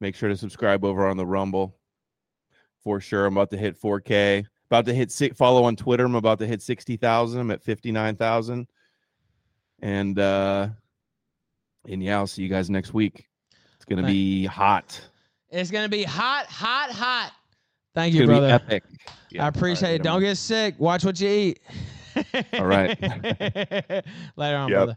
Make 0.00 0.14
sure 0.14 0.28
to 0.28 0.36
subscribe 0.36 0.84
over 0.84 1.06
on 1.06 1.16
the 1.16 1.26
Rumble 1.26 1.76
for 2.82 3.00
sure. 3.00 3.26
I'm 3.26 3.36
about 3.36 3.50
to 3.50 3.56
hit 3.56 3.80
4K. 3.80 4.44
About 4.70 4.84
to 4.86 4.94
hit 4.94 5.10
six. 5.12 5.36
Follow 5.36 5.64
on 5.64 5.76
Twitter. 5.76 6.04
I'm 6.04 6.14
about 6.16 6.38
to 6.40 6.46
hit 6.46 6.60
60,000. 6.62 7.40
I'm 7.40 7.50
at 7.50 7.62
59,000. 7.62 8.66
And 9.82 10.18
uh, 10.18 10.68
and 11.88 12.02
yeah, 12.02 12.16
I'll 12.16 12.26
see 12.26 12.42
you 12.42 12.48
guys 12.48 12.68
next 12.70 12.94
week. 12.94 13.26
It's 13.76 13.84
gonna 13.84 14.02
Thank- 14.02 14.12
be 14.12 14.46
hot. 14.46 15.00
It's 15.50 15.70
gonna 15.70 15.88
be 15.88 16.02
hot, 16.02 16.46
hot, 16.46 16.90
hot. 16.90 17.32
Thank 17.94 18.14
It's 18.14 18.20
you, 18.20 18.26
brother. 18.26 18.46
be 18.48 18.52
epic. 18.52 18.84
Yeah, 19.30 19.42
I 19.42 19.44
all 19.44 19.50
right, 19.50 19.56
appreciate 19.56 19.88
it. 19.88 19.92
later, 19.92 20.02
Don't 20.04 20.20
get 20.20 20.36
sick. 20.36 20.74
Watch 20.78 21.04
what 21.04 21.20
you 21.20 21.28
eat. 21.28 21.60
All 22.54 22.66
right. 22.66 22.98
Later 24.36 24.56
on, 24.56 24.68
Yep. 24.68 24.76
brother. 24.76 24.96